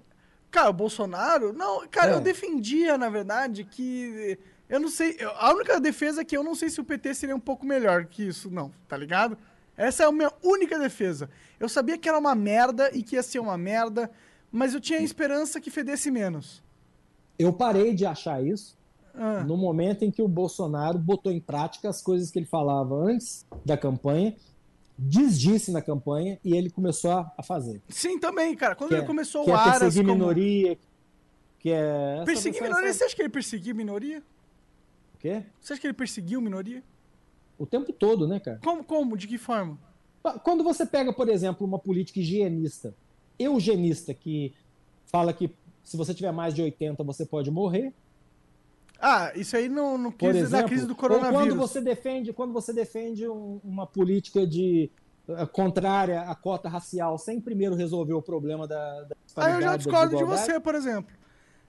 Cara, 0.50 0.70
o 0.70 0.72
Bolsonaro. 0.72 1.52
Não, 1.52 1.86
cara, 1.88 2.12
É. 2.12 2.14
eu 2.14 2.20
defendia, 2.20 2.96
na 2.98 3.08
verdade, 3.08 3.64
que. 3.64 4.38
Eu 4.68 4.78
não 4.78 4.88
sei. 4.88 5.16
A 5.36 5.52
única 5.52 5.80
defesa 5.80 6.20
é 6.20 6.24
que 6.24 6.36
eu 6.36 6.44
não 6.44 6.54
sei 6.54 6.68
se 6.70 6.80
o 6.80 6.84
PT 6.84 7.14
seria 7.14 7.34
um 7.34 7.40
pouco 7.40 7.66
melhor 7.66 8.04
que 8.06 8.22
isso, 8.28 8.50
não, 8.50 8.70
tá 8.86 8.96
ligado? 8.96 9.36
Essa 9.76 10.04
é 10.04 10.06
a 10.06 10.12
minha 10.12 10.30
única 10.44 10.78
defesa. 10.78 11.28
Eu 11.58 11.68
sabia 11.68 11.96
que 11.98 12.08
era 12.08 12.18
uma 12.18 12.34
merda 12.34 12.90
e 12.94 13.02
que 13.02 13.16
ia 13.16 13.22
ser 13.22 13.38
uma 13.40 13.56
merda, 13.56 14.10
mas 14.52 14.74
eu 14.74 14.80
tinha 14.80 14.98
a 14.98 15.02
esperança 15.02 15.60
que 15.60 15.70
fedesse 15.70 16.10
menos. 16.10 16.62
Eu 17.38 17.52
parei 17.52 17.94
de 17.94 18.04
achar 18.04 18.44
isso 18.44 18.76
Ah, 19.14 19.42
no 19.42 19.56
momento 19.56 20.04
em 20.04 20.10
que 20.10 20.20
o 20.22 20.28
Bolsonaro 20.28 20.98
botou 20.98 21.32
em 21.32 21.40
prática 21.40 21.88
as 21.88 22.00
coisas 22.02 22.30
que 22.30 22.38
ele 22.38 22.46
falava 22.46 22.94
antes 22.94 23.44
da 23.64 23.76
campanha, 23.76 24.36
desdisse 25.02 25.72
na 25.72 25.80
campanha 25.80 26.38
e 26.44 26.54
ele 26.54 26.68
começou 26.68 27.10
a, 27.10 27.42
fazer. 27.42 27.80
Sim, 27.88 28.18
também, 28.18 28.54
cara. 28.54 28.74
Quando 28.74 28.88
Que 28.90 28.96
ele 28.96 29.02
é, 29.02 29.06
começou 29.06 29.44
que 29.44 29.50
o 29.50 29.54
é 29.54 29.56
Aras 29.56 29.78
perseguir 29.78 30.06
como... 30.06 30.18
minoria, 30.18 30.78
que 31.58 31.70
é... 31.70 32.22
Perseguir 32.26 32.62
minoria, 32.62 32.88
essa- 32.88 32.98
você 32.98 33.04
acha 33.04 33.16
que 33.16 33.22
ele 33.22 33.28
perseguiu 33.30 33.74
minoria? 33.74 34.22
O 35.14 35.18
quê? 35.18 35.42
Você 35.60 35.72
acha 35.72 35.80
que 35.80 35.86
ele 35.86 35.94
perseguiu 35.94 36.40
minoria? 36.40 36.82
O 37.58 37.64
tempo 37.64 37.92
todo, 37.92 38.28
né, 38.28 38.38
cara? 38.40 38.60
Como? 38.62 38.84
Como? 38.84 39.16
De 39.16 39.26
que 39.26 39.38
forma? 39.38 39.78
Quando 40.42 40.62
você 40.62 40.84
pega, 40.84 41.12
por 41.12 41.28
exemplo, 41.30 41.66
uma 41.66 41.78
política 41.78 42.20
higienista, 42.20 42.94
eugenista, 43.38 44.12
que 44.12 44.52
fala 45.06 45.32
que 45.32 45.50
se 45.82 45.96
você 45.96 46.12
tiver 46.12 46.30
mais 46.30 46.54
de 46.54 46.60
80 46.60 47.02
você 47.04 47.24
pode 47.24 47.50
morrer, 47.50 47.92
Ah, 49.00 49.32
isso 49.34 49.56
aí 49.56 49.68
no 49.68 50.12
por 50.12 50.28
crise, 50.28 50.38
exemplo, 50.40 50.62
na 50.62 50.68
crise 50.68 50.86
do 50.86 50.94
coronavírus. 50.94 51.38
quando 51.48 51.56
você 51.56 51.80
defende, 51.80 52.32
quando 52.32 52.52
você 52.52 52.72
defende 52.72 53.26
um- 53.28 53.58
uma 53.64 53.86
política 53.86 54.46
de 54.46 54.90
eh, 55.28 55.46
contrária 55.46 56.22
à 56.22 56.34
cota 56.34 56.68
racial, 56.68 57.16
sem 57.16 57.40
primeiro 57.40 57.74
resolver 57.74 58.12
o 58.14 58.20
problema 58.22 58.66
da, 58.66 59.02
da 59.02 59.16
Aí 59.36 59.52
eu 59.54 59.62
já 59.62 59.76
discordo 59.76 60.16
de 60.16 60.24
você, 60.24 60.58
por 60.60 60.74
exemplo. 60.74 61.14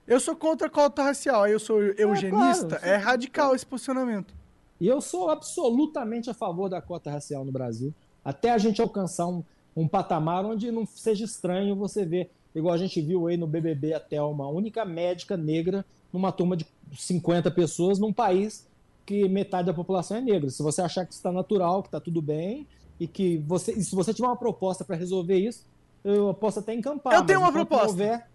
Eu 0.06 0.18
sou 0.18 0.34
contra 0.34 0.66
a 0.66 0.70
cota 0.70 1.02
racial, 1.02 1.44
aí 1.44 1.52
eu 1.52 1.60
sou 1.60 1.80
eugenista. 1.82 2.76
claro, 2.76 2.84
é 2.84 2.96
radical 2.96 3.54
esse 3.54 3.64
posicionamento. 3.64 4.34
E 4.80 4.88
eu 4.88 5.00
sou 5.00 5.30
absolutamente 5.30 6.28
a 6.28 6.34
favor 6.34 6.68
da 6.68 6.82
cota 6.82 7.08
racial 7.10 7.44
no 7.44 7.52
Brasil, 7.52 7.94
até 8.24 8.50
a 8.50 8.58
gente 8.58 8.82
alcançar 8.82 9.28
um, 9.28 9.44
um 9.76 9.86
patamar 9.86 10.44
onde 10.44 10.70
não 10.72 10.84
seja 10.84 11.24
estranho 11.24 11.76
você 11.76 12.04
ver, 12.04 12.30
igual 12.54 12.74
a 12.74 12.78
gente 12.78 13.00
viu 13.00 13.28
aí 13.28 13.36
no 13.36 13.46
BBB 13.46 13.94
até 13.94 14.20
uma 14.20 14.48
única 14.48 14.84
médica 14.84 15.36
negra 15.36 15.84
numa 16.12 16.30
turma 16.32 16.56
de 16.56 16.66
50 16.96 17.50
pessoas 17.50 17.98
num 17.98 18.12
país 18.12 18.66
que 19.06 19.28
metade 19.28 19.66
da 19.66 19.74
população 19.74 20.16
é 20.16 20.20
negra. 20.20 20.48
Se 20.50 20.62
você 20.62 20.80
achar 20.82 21.04
que 21.04 21.12
isso 21.12 21.18
está 21.20 21.32
natural, 21.32 21.82
que 21.82 21.88
está 21.88 22.00
tudo 22.00 22.20
bem 22.22 22.66
e 23.00 23.06
que 23.08 23.38
você, 23.38 23.72
e 23.72 23.82
se 23.82 23.94
você 23.94 24.12
tiver 24.14 24.26
uma 24.28 24.36
proposta 24.36 24.84
para 24.84 24.94
resolver 24.96 25.36
isso, 25.38 25.66
eu 26.04 26.32
posso 26.34 26.58
até 26.60 26.74
encampar. 26.74 27.14
Eu 27.14 27.24
tenho 27.24 27.40
uma 27.40 27.52
proposta. 27.52 27.86
houver- 27.88 28.26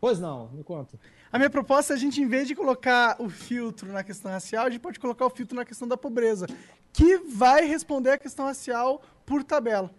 Pois 0.00 0.18
não, 0.20 0.48
me 0.52 0.62
conta. 0.62 0.98
A 1.32 1.38
minha 1.38 1.50
proposta 1.50 1.92
é 1.94 1.96
a 1.96 1.98
gente, 1.98 2.20
em 2.20 2.28
vez 2.28 2.46
de 2.46 2.54
colocar 2.54 3.16
o 3.20 3.28
filtro 3.28 3.90
na 3.92 4.04
questão 4.04 4.30
racial, 4.30 4.66
a 4.66 4.70
gente 4.70 4.80
pode 4.80 5.00
colocar 5.00 5.26
o 5.26 5.30
filtro 5.30 5.56
na 5.56 5.64
questão 5.64 5.88
da 5.88 5.96
pobreza, 5.96 6.46
que 6.92 7.18
vai 7.18 7.66
responder 7.66 8.10
a 8.10 8.18
questão 8.18 8.44
racial 8.44 9.02
por 9.24 9.42
tabela. 9.42 9.90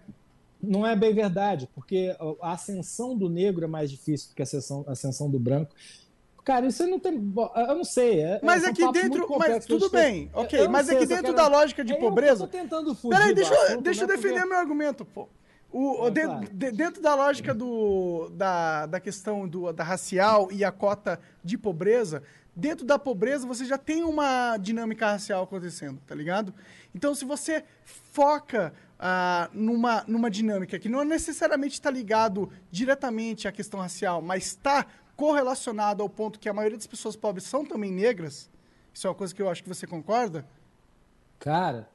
Não 0.61 0.85
é 0.85 0.95
bem 0.95 1.13
verdade, 1.13 1.67
porque 1.75 2.15
a 2.41 2.51
ascensão 2.53 3.15
do 3.15 3.27
negro 3.29 3.65
é 3.65 3.67
mais 3.67 3.91
difícil 3.91 4.29
do 4.29 4.35
que 4.35 4.41
a 4.41 4.43
ascensão, 4.43 4.83
a 4.87 4.91
ascensão 4.93 5.29
do 5.29 5.37
branco. 5.39 5.73
Cara, 6.47 6.65
isso 6.65 6.87
não 6.87 6.97
tem. 6.97 7.13
Eu 7.67 7.75
não 7.75 7.83
sei. 7.83 8.21
É, 8.21 8.39
Mas 8.41 8.61
são 8.61 8.71
aqui 8.71 8.89
dentro. 8.93 9.27
Mas 9.37 9.65
tudo 9.65 9.87
Eu 9.87 9.89
bem, 9.89 10.31
eu- 10.33 10.41
ok. 10.43 10.59
eu 10.61 10.69
Mas 10.69 10.87
aqui 10.87 11.03
eu 11.03 11.07
dentro 11.07 11.23
quero- 11.25 11.35
da 11.35 11.47
lógica 11.49 11.83
de 11.83 11.91
É 11.91 11.95
eu 11.97 11.99
pobreza. 11.99 12.45
tô 12.45 12.47
tentando 12.47 12.95
fugir 12.95 13.17
Peraí, 13.17 13.33
deixa, 13.35 13.53
eu- 13.53 13.61
assunto, 13.63 13.81
deixa 13.81 14.03
eu 14.03 14.07
né, 14.07 14.15
defender 14.15 14.33
porque- 14.35 14.49
meu 14.49 14.57
argumento, 14.57 15.03
pô. 15.03 15.27
O, 15.69 16.07
É, 16.07 16.09
de- 16.11 16.21
claro. 16.21 16.47
de- 16.49 16.71
dentro 16.71 17.01
da 17.01 17.13
lógica 17.15 17.53
do, 17.53 18.29
da, 18.31 18.85
da 18.85 18.97
questão 19.01 19.45
do, 19.45 19.73
da 19.73 19.83
racial 19.83 20.47
e 20.49 20.63
a 20.63 20.71
cota 20.71 21.19
de 21.43 21.57
pobreza, 21.57 22.23
dentro 22.55 22.85
da 22.85 22.97
pobreza 22.97 23.45
você 23.45 23.65
já 23.65 23.77
tem 23.77 24.05
uma 24.05 24.55
dinâmica 24.55 25.05
racial 25.11 25.43
acontecendo, 25.43 25.99
tá 26.07 26.15
ligado? 26.15 26.53
Então, 26.95 27.13
se 27.13 27.25
você 27.25 27.65
foca 28.13 28.73
ah, 28.97 29.49
numa, 29.53 30.03
numa 30.07 30.29
dinâmica 30.31 30.79
que 30.79 30.87
não 30.87 31.03
necessariamente 31.03 31.73
está 31.73 31.91
ligado 31.91 32.49
diretamente 32.71 33.47
à 33.49 33.51
questão 33.51 33.81
racial, 33.81 34.21
mas 34.21 34.45
está 34.45 34.85
correlacionado 35.17 36.01
ao 36.03 36.07
ponto 36.09 36.39
que 36.39 36.47
a 36.47 36.53
maioria 36.53 36.77
das 36.77 36.87
pessoas 36.87 37.15
pobres 37.17 37.43
são 37.45 37.65
também 37.65 37.91
negras, 37.91 38.49
isso 38.93 39.05
é 39.05 39.09
uma 39.09 39.15
coisa 39.15 39.33
que 39.35 39.41
eu 39.41 39.49
acho 39.49 39.61
que 39.63 39.67
você 39.69 39.85
concorda, 39.85 40.45
Cara, 41.39 41.87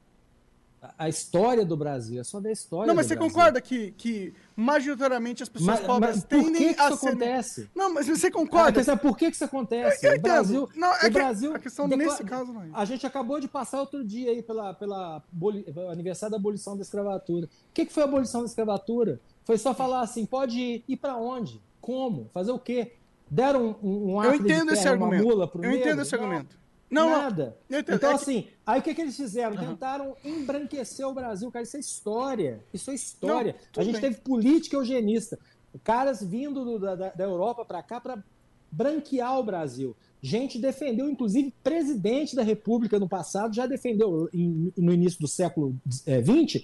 a- 0.97 1.09
história 1.09 1.65
do 1.65 1.75
Brasil 1.75 2.19
é 2.21 2.23
só 2.23 2.39
da 2.39 2.49
história. 2.51 2.87
Não, 2.87 2.95
mas 2.95 3.07
você 3.07 3.15
Brasil. 3.15 3.33
concorda 3.33 3.59
que, 3.61 3.91
que 3.91 4.33
majoritariamente 4.55 5.43
as 5.43 5.49
pessoas 5.49 5.79
Mas, 5.79 5.85
pobres 5.85 6.15
mas 6.15 6.23
por 6.23 6.29
tendem 6.29 6.67
que, 6.69 6.73
que 6.73 6.81
a 6.81 6.87
isso 6.89 6.97
ser... 6.97 7.07
acontece? 7.09 7.69
Não, 7.75 7.93
mas 7.93 8.07
você 8.07 8.27
Ah, 8.27 8.31
concorda? 8.31 8.69
a 8.69 8.73
questão 8.73 8.93
é 8.95 8.97
por 8.97 9.17
que, 9.17 9.29
que 9.29 9.35
isso 9.35 9.43
acontece? 9.43 10.05
Eu 10.05 10.11
o 10.11 10.15
entendo. 10.15 10.21
Brasil, 10.23 10.69
Não, 10.75 10.93
é 10.93 10.97
o 10.97 10.99
que 11.01 11.09
Brasil 11.09 11.55
a 11.55 11.59
questão 11.59 11.87
decla- 11.89 12.05
nesse 12.05 12.23
caso 12.23 12.53
não 12.53 12.61
é. 12.63 12.69
A 12.73 12.85
gente 12.85 13.05
acabou 13.05 13.39
de 13.41 13.47
passar 13.49 13.79
outro 13.81 14.03
dia 14.03 14.31
aí 14.31 14.41
pela, 14.41 14.73
pela 14.73 15.17
aboli- 15.17 15.65
aniversário 15.91 16.31
da 16.31 16.37
abolição 16.37 16.75
da 16.77 16.81
escravatura. 16.81 17.47
O 17.47 17.49
que, 17.73 17.85
que 17.85 17.91
foi 17.93 18.03
a 18.03 18.05
abolição 18.05 18.41
da 18.41 18.47
escravatura? 18.47 19.19
Foi 19.43 19.57
só 19.57 19.73
falar 19.73 20.01
assim, 20.01 20.25
pode 20.25 20.57
ir. 20.59 20.83
Ir 20.87 20.97
para 20.97 21.17
onde? 21.17 21.61
Como? 21.81 22.29
Fazer 22.33 22.51
o 22.51 22.59
quê? 22.59 22.93
Deram 23.33 23.75
um, 23.81 24.15
um 24.15 24.23
Eu 24.23 24.31
de 24.33 24.37
entendo 24.43 24.71
esse 24.73 24.87
argumento. 24.87 25.23
Eu 25.27 25.37
negro? 25.59 25.75
entendo 25.75 26.01
esse 26.03 26.15
Não, 26.15 26.23
argumento. 26.23 26.57
Não, 26.89 27.09
não. 27.09 27.17
nada. 27.17 27.57
entendo. 27.67 27.95
Então, 27.95 28.09
É 28.11 28.13
que- 28.13 28.21
assim, 28.21 28.47
aí 28.65 28.79
o 28.79 28.83
que, 28.83 28.93
que 28.93 29.01
eles 29.01 29.17
fizeram? 29.17 29.57
Tentaram 29.57 30.15
embranquecer 30.23 31.07
o 31.07 31.13
Brasil, 31.13 31.49
cara. 31.51 31.63
Isso 31.63 31.75
é 31.75 31.79
história. 31.79 32.63
Isso 32.71 32.91
é 32.91 32.93
história. 32.93 33.55
Não, 33.75 33.81
a 33.81 33.85
gente 33.85 33.93
bem. 33.99 34.01
teve 34.01 34.21
política 34.21 34.75
eugenista. 34.75 35.39
Caras 35.83 36.21
vindo 36.23 36.63
do- 36.63 36.77
da, 36.77 36.95
da- 36.95 37.09
da 37.09 37.23
Europa 37.23 37.65
para 37.65 37.81
cá 37.81 37.99
para 37.99 38.23
branquear 38.71 39.39
o 39.39 39.43
Brasil. 39.43 39.95
Gente 40.21 40.59
defendeu, 40.59 41.09
inclusive, 41.09 41.51
presidente 41.63 42.35
da 42.35 42.43
República 42.43 42.99
no 42.99 43.09
passado 43.09 43.55
já 43.55 43.65
defendeu, 43.65 44.29
em- 44.31 44.71
no 44.77 44.93
início 44.93 45.19
do 45.19 45.27
século 45.27 45.75
XX, 45.89 46.63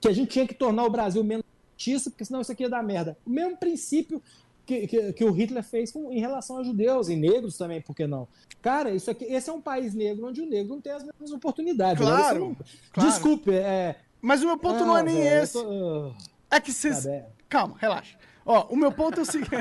que 0.00 0.08
a 0.08 0.12
gente 0.12 0.30
tinha 0.30 0.46
que 0.46 0.54
tornar 0.54 0.84
o 0.84 0.90
Brasil 0.90 1.22
menos 1.22 1.44
justiça, 1.76 2.08
porque 2.10 2.24
senão 2.24 2.40
isso 2.40 2.50
aqui 2.50 2.62
ia 2.62 2.70
dar 2.70 2.82
merda. 2.82 3.18
O 3.26 3.28
mesmo 3.30 3.54
princípio 3.58 4.22
que, 4.66 4.86
que, 4.86 5.12
que 5.12 5.24
o 5.24 5.30
Hitler 5.30 5.62
fez 5.62 5.92
com, 5.92 6.12
em 6.12 6.18
relação 6.20 6.58
a 6.58 6.62
judeus 6.64 7.08
e 7.08 7.14
negros 7.16 7.56
também, 7.56 7.80
por 7.80 7.94
que 7.94 8.06
não? 8.06 8.26
Cara, 8.60 8.90
isso 8.90 9.10
aqui, 9.10 9.24
esse 9.24 9.48
é 9.48 9.52
um 9.52 9.60
país 9.60 9.94
negro 9.94 10.26
onde 10.26 10.40
o 10.42 10.46
negro 10.46 10.74
não 10.74 10.80
tem 10.80 10.92
as 10.92 11.04
mesmas 11.04 11.30
oportunidades. 11.32 12.02
Claro, 12.02 12.40
não- 12.40 12.56
claro. 12.92 13.10
Desculpe, 13.10 13.52
é. 13.52 13.96
Mas 14.20 14.42
o 14.42 14.46
meu 14.46 14.58
ponto 14.58 14.82
Ah, 14.82 14.86
não 14.86 14.98
é 14.98 15.02
nem 15.04 15.14
velho, 15.22 15.42
esse. 15.44 15.52
tô- 15.52 16.12
É 16.50 16.58
que 16.60 16.72
vocês... 16.72 17.04
Tá. 17.04 17.24
Calma, 17.48 17.76
relaxa. 17.78 18.16
Ó, 18.44 18.66
o 18.68 18.76
meu 18.76 18.90
ponto 18.90 19.20
é 19.20 19.22
o 19.22 19.26
seguinte... 19.26 19.50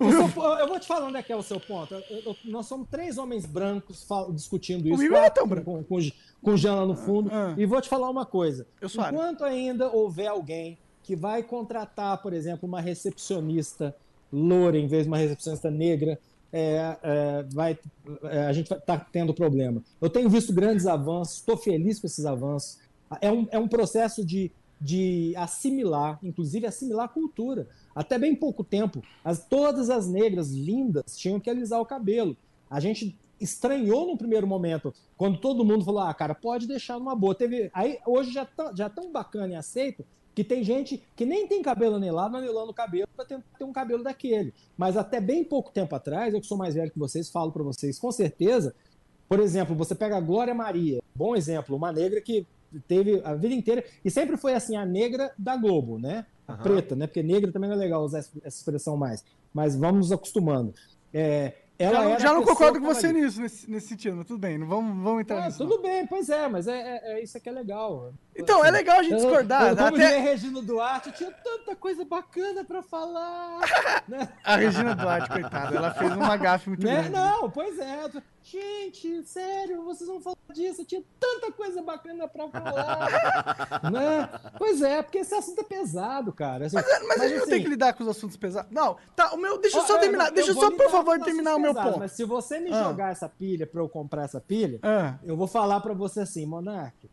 O 0.00 0.10
seu- 0.10 0.42
eu 0.58 0.66
vou 0.68 0.80
te 0.80 0.86
falar 0.86 1.06
onde 1.06 1.18
é 1.18 1.22
que 1.22 1.32
é 1.32 1.36
o 1.36 1.42
seu 1.42 1.60
ponto. 1.60 1.94
Eu- 1.94 2.02
eu- 2.26 2.36
nós 2.46 2.66
somos 2.66 2.88
três 2.90 3.18
homens 3.18 3.46
brancos 3.46 4.04
discutindo 4.32 4.86
isso. 4.88 4.96
Comigo 4.96 5.14
não 5.14 5.22
é 5.22 5.30
tão 5.30 5.46
branco. 5.46 5.64
Com, 5.64 5.84
com, 5.84 6.00
com 6.42 6.50
o 6.50 6.56
Jean 6.56 6.74
lá 6.74 6.86
no 6.86 6.96
fundo. 6.96 7.30
Ah. 7.32 7.54
E 7.56 7.64
vou 7.66 7.80
te 7.80 7.88
falar 7.88 8.08
uma 8.10 8.26
coisa. 8.26 8.66
Eu. 8.80 8.88
Enquanto 8.88 9.44
ainda 9.44 9.88
houver 9.90 10.26
alguém 10.26 10.76
que 11.02 11.16
vai 11.16 11.42
contratar, 11.42 12.20
por 12.22 12.32
exemplo, 12.32 12.68
uma 12.68 12.80
recepcionista 12.80 13.94
loura 14.32 14.78
em 14.78 14.86
vez 14.86 15.04
de 15.04 15.08
uma 15.08 15.18
recepcionista 15.18 15.70
negra, 15.70 16.18
é, 16.52 16.96
é, 17.02 17.42
vai, 17.52 17.78
é, 18.24 18.46
a 18.46 18.52
gente 18.52 18.72
estar 18.72 19.08
tendo 19.12 19.32
problema. 19.32 19.82
Eu 20.00 20.10
tenho 20.10 20.28
visto 20.28 20.52
grandes 20.52 20.86
avanços, 20.86 21.36
estou 21.36 21.56
feliz 21.56 22.00
com 22.00 22.06
esses 22.06 22.24
avanços. 22.24 22.78
É 23.20 23.30
um, 23.30 23.46
é 23.50 23.58
um 23.58 23.68
processo 23.68 24.24
de, 24.24 24.50
de 24.80 25.32
assimilar, 25.36 26.18
inclusive 26.22 26.66
assimilar 26.66 27.06
a 27.06 27.08
cultura. 27.08 27.68
Até 27.94 28.18
bem 28.18 28.34
pouco 28.34 28.62
tempo, 28.62 29.02
as, 29.24 29.44
todas 29.44 29.90
as 29.90 30.08
negras 30.08 30.50
lindas 30.52 31.16
tinham 31.16 31.40
que 31.40 31.50
alisar 31.50 31.80
o 31.80 31.86
cabelo. 31.86 32.36
A 32.68 32.78
gente 32.78 33.16
estranhou 33.40 34.06
no 34.06 34.18
primeiro 34.18 34.46
momento, 34.46 34.94
quando 35.16 35.38
todo 35.38 35.64
mundo 35.64 35.84
falou: 35.84 36.00
ah, 36.00 36.14
cara, 36.14 36.34
pode 36.34 36.66
deixar 36.66 36.98
numa 36.98 37.16
boa. 37.16 37.34
Teve, 37.34 37.70
aí 37.72 37.98
hoje 38.06 38.32
já 38.32 38.44
tá, 38.44 38.72
já 38.74 38.88
tão 38.88 39.10
bacana 39.10 39.54
e 39.54 39.56
aceito 39.56 40.04
que 40.40 40.44
tem 40.44 40.64
gente 40.64 41.02
que 41.14 41.26
nem 41.26 41.46
tem 41.46 41.60
cabelo 41.60 41.96
anelado, 41.96 42.34
anelando 42.34 42.70
o 42.70 42.74
cabelo 42.74 43.08
para 43.14 43.26
tentar 43.26 43.58
ter 43.58 43.64
um 43.64 43.72
cabelo 43.72 44.02
daquele. 44.02 44.54
Mas 44.74 44.96
até 44.96 45.20
bem 45.20 45.44
pouco 45.44 45.70
tempo 45.70 45.94
atrás, 45.94 46.32
eu 46.32 46.40
que 46.40 46.46
sou 46.46 46.56
mais 46.56 46.74
velho 46.74 46.90
que 46.90 46.98
vocês, 46.98 47.28
falo 47.28 47.52
para 47.52 47.62
vocês 47.62 47.98
com 47.98 48.10
certeza. 48.10 48.74
Por 49.28 49.38
exemplo, 49.38 49.76
você 49.76 49.94
pega 49.94 50.16
a 50.16 50.20
Glória 50.20 50.54
Maria, 50.54 51.02
bom 51.14 51.36
exemplo, 51.36 51.76
uma 51.76 51.92
negra 51.92 52.22
que 52.22 52.46
teve 52.88 53.20
a 53.22 53.34
vida 53.34 53.54
inteira 53.54 53.84
e 54.02 54.10
sempre 54.10 54.38
foi 54.38 54.54
assim 54.54 54.76
a 54.76 54.86
negra 54.86 55.30
da 55.36 55.56
Globo, 55.56 55.98
né? 55.98 56.24
a 56.48 56.56
preta, 56.56 56.96
né? 56.96 57.06
Porque 57.06 57.22
negra 57.22 57.52
também 57.52 57.68
não 57.68 57.76
é 57.76 57.78
legal 57.78 58.02
usar 58.02 58.18
essa 58.18 58.48
expressão 58.48 58.96
mais. 58.96 59.22
Mas 59.52 59.76
vamos 59.76 59.98
nos 59.98 60.12
acostumando. 60.12 60.74
É, 61.12 61.54
ela 61.80 62.02
já 62.02 62.04
não, 62.04 62.18
já 62.20 62.34
não 62.34 62.44
concordo 62.44 62.78
com 62.78 62.86
você 62.86 63.10
nisso, 63.10 63.40
nesse, 63.40 63.70
nesse 63.70 63.88
sentido, 63.88 64.16
mas 64.18 64.26
tudo 64.26 64.38
bem, 64.38 64.58
não 64.58 64.66
vamos, 64.66 65.02
vamos 65.02 65.22
entrar 65.22 65.46
nisso. 65.46 65.58
Tudo 65.58 65.76
não. 65.76 65.82
bem, 65.82 66.06
pois 66.06 66.28
é, 66.28 66.46
mas 66.46 66.68
é, 66.68 66.78
é, 66.78 67.12
é, 67.12 67.22
isso 67.22 67.38
aqui 67.38 67.48
é 67.48 67.52
legal. 67.52 68.12
Então, 68.40 68.58
é 68.58 68.60
assim, 68.60 68.68
é 68.68 68.70
legal 68.70 68.98
a 68.98 69.02
gente 69.02 69.16
discordar. 69.16 69.62
Eu, 69.62 69.68
eu, 69.68 69.76
como 69.76 69.96
até... 69.96 70.18
Regina 70.18 70.62
Duarte, 70.62 71.12
tinha 71.12 71.30
tanta 71.30 71.76
coisa 71.76 72.04
bacana 72.04 72.64
pra 72.64 72.82
falar. 72.82 73.60
né? 74.08 74.28
A 74.44 74.56
Regina 74.56 74.94
Duarte, 74.94 75.30
coitada, 75.30 75.76
ela 75.76 75.94
fez 75.94 76.12
uma 76.12 76.36
gafe 76.36 76.68
muito 76.68 76.84
né? 76.84 76.94
grande. 76.94 77.10
Não, 77.10 77.50
pois 77.50 77.78
é. 77.78 78.10
Gente, 78.42 79.22
sério, 79.24 79.84
vocês 79.84 80.08
vão 80.08 80.20
falar 80.20 80.36
disso? 80.52 80.84
Tinha 80.84 81.02
tanta 81.18 81.52
coisa 81.52 81.82
bacana 81.82 82.26
pra 82.26 82.48
falar. 82.48 83.90
né? 83.92 84.28
Pois 84.58 84.82
é, 84.82 85.02
porque 85.02 85.18
esse 85.18 85.34
assunto 85.34 85.60
é 85.60 85.64
pesado, 85.64 86.32
cara. 86.32 86.66
Assim, 86.66 86.76
mas, 86.76 86.86
mas, 86.86 87.06
mas, 87.06 87.20
a 87.20 87.28
gente 87.28 87.36
assim, 87.36 87.40
não 87.40 87.46
tem 87.48 87.62
que 87.62 87.68
lidar 87.68 87.92
com 87.92 88.02
os 88.02 88.08
assuntos 88.08 88.36
pesados. 88.36 88.70
Não, 88.72 88.96
tá, 89.14 89.32
o 89.34 89.36
meu. 89.36 89.58
Deixa 89.58 89.78
eu 89.78 89.82
só 89.82 89.98
terminar. 89.98 90.28
Eu 90.28 90.34
deixa 90.34 90.50
eu 90.50 90.54
só, 90.54 90.70
por 90.70 90.90
favor, 90.90 91.20
terminar 91.20 91.54
o 91.54 91.58
meu 91.58 91.74
pesados, 91.74 91.92
ponto. 91.92 92.00
Mas 92.00 92.12
se 92.12 92.24
você 92.24 92.58
me 92.58 92.72
ah. 92.72 92.82
jogar 92.82 93.12
essa 93.12 93.28
pilha 93.28 93.66
pra 93.66 93.80
eu 93.80 93.88
comprar 93.88 94.24
essa 94.24 94.40
pilha, 94.40 94.80
ah. 94.82 95.14
eu 95.22 95.36
vou 95.36 95.46
falar 95.46 95.80
pra 95.80 95.92
você 95.92 96.20
assim, 96.20 96.46
Monark 96.46 97.08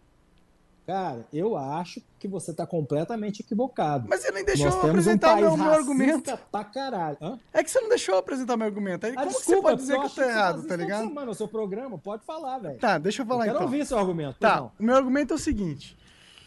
Cara, 0.88 1.28
eu 1.34 1.58
acho 1.58 2.02
que 2.18 2.30
você 2.30 2.52
está 2.52 2.66
completamente 2.66 3.42
equivocado. 3.42 4.08
Mas 4.08 4.22
você 4.22 4.32
nem 4.32 4.46
deixou 4.46 4.70
eu 4.70 4.90
apresentar 4.90 5.36
um 5.36 5.42
meu, 5.42 5.58
meu 5.58 5.70
argumento. 5.70 6.40
Pra 6.50 6.64
caralho. 6.64 7.18
Hã? 7.22 7.38
É 7.52 7.62
que 7.62 7.70
você 7.70 7.82
não 7.82 7.90
deixou 7.90 8.16
eu 8.16 8.20
apresentar 8.20 8.56
meu 8.56 8.66
argumento. 8.66 9.06
Aí, 9.06 9.12
ah, 9.12 9.26
como 9.26 9.32
desculpa, 9.32 9.54
você 9.54 9.62
pode 9.62 9.82
dizer 9.82 10.00
que 10.00 10.06
eu 10.06 10.10
tô 10.10 10.22
errado, 10.22 10.64
tá 10.64 10.78
ligado? 10.78 11.14
Mano, 11.14 11.32
o 11.32 11.36
seu 11.36 11.50
programa, 11.50 11.98
pode 11.98 12.24
falar, 12.24 12.60
velho. 12.60 12.80
Tá, 12.80 12.98
deixa 12.98 13.22
eu 13.22 13.26
falar 13.26 13.42
eu 13.42 13.46
quero 13.48 13.58
então. 13.58 13.66
ouvir 13.66 13.86
seu 13.86 14.00
argumento. 14.00 14.40
Tá, 14.40 14.62
não. 14.62 14.72
o 14.80 14.84
meu 14.84 14.96
argumento 14.96 15.34
é 15.34 15.36
o 15.36 15.40
seguinte. 15.40 15.98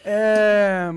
É... 0.03 0.91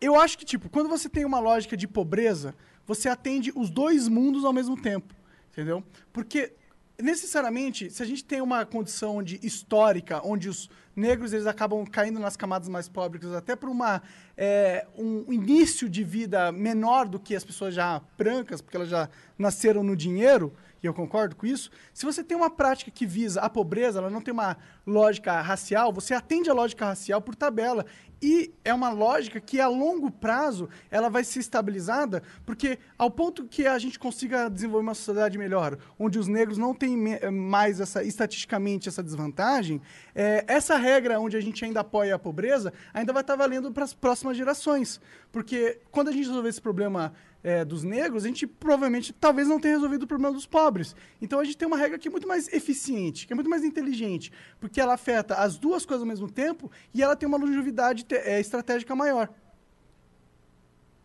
Eu 0.00 0.18
acho 0.18 0.38
que, 0.38 0.46
tipo, 0.46 0.70
quando 0.70 0.88
você 0.88 1.10
tem 1.10 1.26
uma 1.26 1.38
lógica 1.38 1.76
de 1.76 1.86
pobreza, 1.86 2.54
você 2.86 3.06
atende 3.06 3.52
os 3.54 3.68
dois 3.68 4.08
mundos 4.08 4.46
ao 4.46 4.52
mesmo 4.54 4.80
tempo. 4.80 5.14
Entendeu? 5.52 5.84
Porque 6.10 6.54
necessariamente, 6.98 7.90
se 7.90 8.02
a 8.02 8.06
gente 8.06 8.24
tem 8.24 8.40
uma 8.40 8.64
condição 8.64 9.22
de 9.22 9.38
histórica, 9.42 10.22
onde 10.24 10.48
os 10.48 10.70
negros 10.96 11.32
eles 11.32 11.46
acabam 11.46 11.84
caindo 11.84 12.18
nas 12.18 12.36
camadas 12.36 12.68
mais 12.68 12.88
pobres, 12.88 13.30
até 13.32 13.54
por 13.54 13.68
uma, 13.68 14.02
é, 14.36 14.86
um 14.96 15.30
início 15.32 15.88
de 15.88 16.02
vida 16.02 16.50
menor 16.50 17.06
do 17.06 17.20
que 17.20 17.36
as 17.36 17.44
pessoas 17.44 17.74
já 17.74 18.00
brancas, 18.16 18.62
porque 18.62 18.76
elas 18.76 18.88
já 18.88 19.08
nasceram 19.38 19.84
no 19.84 19.94
dinheiro, 19.94 20.52
e 20.82 20.86
eu 20.86 20.94
concordo 20.94 21.36
com 21.36 21.46
isso, 21.46 21.70
se 21.92 22.04
você 22.04 22.22
tem 22.22 22.36
uma 22.36 22.50
prática 22.50 22.90
que 22.90 23.06
visa 23.06 23.40
a 23.40 23.50
pobreza, 23.50 23.98
ela 23.98 24.10
não 24.10 24.20
tem 24.20 24.32
uma 24.32 24.56
lógica 24.86 25.40
racial, 25.40 25.92
você 25.92 26.14
atende 26.14 26.48
a 26.48 26.54
lógica 26.54 26.86
racial 26.86 27.20
por 27.20 27.34
tabela. 27.34 27.84
E 28.20 28.54
é 28.64 28.72
uma 28.72 28.90
lógica 28.90 29.38
que 29.38 29.60
a 29.60 29.68
longo 29.68 30.10
prazo 30.10 30.70
ela 30.90 31.10
vai 31.10 31.22
ser 31.22 31.40
estabilizada, 31.40 32.22
porque 32.46 32.78
ao 32.96 33.10
ponto 33.10 33.44
que 33.44 33.66
a 33.66 33.78
gente 33.78 33.98
consiga 33.98 34.48
desenvolver 34.48 34.86
uma 34.86 34.94
sociedade 34.94 35.36
melhor, 35.36 35.76
onde 35.98 36.18
os 36.18 36.26
negros 36.26 36.56
não 36.56 36.72
têm 36.72 36.96
mais 37.30 37.78
essa 37.78 38.02
estatisticamente 38.02 38.88
essa 38.88 39.02
desvantagem, 39.02 39.82
é, 40.14 40.44
essa 40.48 40.78
regra 40.86 41.18
onde 41.20 41.36
a 41.36 41.40
gente 41.40 41.64
ainda 41.64 41.80
apoia 41.80 42.14
a 42.14 42.18
pobreza 42.18 42.72
ainda 42.94 43.12
vai 43.12 43.22
estar 43.22 43.36
valendo 43.36 43.72
para 43.72 43.84
as 43.84 43.92
próximas 43.92 44.36
gerações, 44.36 45.00
porque 45.32 45.80
quando 45.90 46.08
a 46.08 46.12
gente 46.12 46.26
resolver 46.28 46.48
esse 46.48 46.60
problema 46.60 47.12
é, 47.42 47.64
dos 47.64 47.82
negros, 47.82 48.24
a 48.24 48.28
gente 48.28 48.46
provavelmente 48.46 49.12
talvez 49.12 49.48
não 49.48 49.60
tenha 49.60 49.74
resolvido 49.74 50.04
o 50.04 50.06
problema 50.06 50.32
dos 50.32 50.46
pobres. 50.46 50.94
Então 51.20 51.38
a 51.38 51.44
gente 51.44 51.56
tem 51.56 51.66
uma 51.66 51.76
regra 51.76 51.98
que 51.98 52.08
é 52.08 52.10
muito 52.10 52.26
mais 52.26 52.52
eficiente, 52.52 53.26
que 53.26 53.32
é 53.32 53.36
muito 53.36 53.50
mais 53.50 53.64
inteligente, 53.64 54.32
porque 54.60 54.80
ela 54.80 54.94
afeta 54.94 55.34
as 55.34 55.58
duas 55.58 55.84
coisas 55.84 56.02
ao 56.02 56.08
mesmo 56.08 56.30
tempo 56.30 56.70
e 56.94 57.02
ela 57.02 57.16
tem 57.16 57.28
uma 57.28 57.38
longevidade 57.38 58.06
é, 58.10 58.40
estratégica 58.40 58.94
maior. 58.94 59.28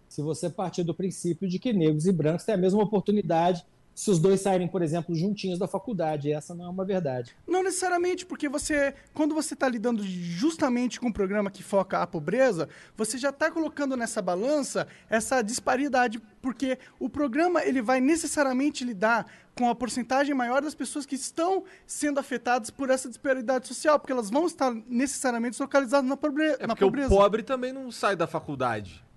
Se 0.08 0.22
você 0.22 0.50
partir 0.50 0.84
do 0.84 0.94
princípio 0.94 1.48
de 1.48 1.58
que 1.58 1.72
negros 1.72 2.06
e 2.06 2.12
brancos 2.12 2.44
têm 2.44 2.56
a 2.56 2.58
mesma 2.58 2.84
oportunidade 2.84 3.66
se 4.02 4.10
os 4.10 4.18
dois 4.18 4.42
saírem, 4.42 4.68
por 4.68 4.82
exemplo, 4.82 5.14
juntinhos 5.14 5.60
da 5.60 5.68
faculdade. 5.68 6.34
Essa 6.34 6.56
não 6.56 6.66
é 6.66 6.70
uma 6.70 6.84
verdade. 6.84 7.36
Não 7.48 7.62
necessariamente, 7.62 8.26
porque 8.26 8.50
você, 8.50 8.96
quando 9.14 9.36
você 9.36 9.54
está 9.54 9.70
lidando 9.70 10.02
justamente 10.04 11.00
com 11.00 11.10
um 11.10 11.12
programa 11.12 11.52
que 11.52 11.62
foca 11.62 12.00
a 12.02 12.08
pobreza, 12.08 12.68
você 12.98 13.16
já 13.20 13.30
está 13.30 13.52
colocando 13.52 13.96
nessa 13.96 14.20
balança 14.20 14.88
essa 15.08 15.44
disparidade, 15.44 16.20
porque 16.42 16.80
o 17.00 17.08
programa 17.08 17.64
ele 17.64 17.80
vai 17.80 18.02
necessariamente 18.02 18.84
lidar 18.84 19.28
com 19.56 19.70
a 19.70 19.76
porcentagem 19.76 20.34
maior 20.34 20.64
das 20.64 20.74
pessoas 20.74 21.06
que 21.06 21.14
estão 21.14 21.64
sendo 21.86 22.20
afetadas 22.20 22.72
por 22.72 22.90
essa 22.90 23.08
disparidade 23.08 23.68
social, 23.68 24.00
porque 24.00 24.14
elas 24.14 24.32
vão 24.32 24.48
estar 24.48 24.74
necessariamente 24.88 25.62
localizadas 25.62 26.10
na, 26.10 26.18
pobre 26.18 26.56
é 26.60 26.66
na 26.66 26.76
pobreza. 26.76 27.08
Porque 27.08 27.20
o 27.20 27.24
pobre 27.24 27.44
também 27.44 27.72
não 27.72 27.92
sai 27.92 28.16
da 28.16 28.26
faculdade 28.26 29.11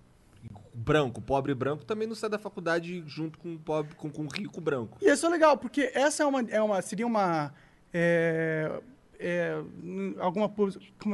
branco, 0.75 1.21
pobre 1.23 1.55
branco, 1.55 1.85
também 1.85 2.09
não 2.09 2.15
sai 2.15 2.29
da 2.29 2.39
faculdade 2.39 3.05
junto 3.07 3.39
com 3.39 3.57
pobre, 3.57 3.95
com, 3.95 4.11
com 4.11 4.27
rico 4.27 4.61
branco. 4.61 4.99
E 5.01 5.09
isso 5.09 5.25
é 5.25 5.29
legal, 5.29 5.57
porque 5.57 5.91
essa 5.95 6.25
é 6.25 6.27
uma, 6.27 6.41
é 6.43 6.61
uma 6.61 6.83
seria 6.83 7.07
uma 7.07 7.55
é, 7.93 8.81
é, 9.19 9.63
alguma 10.19 10.53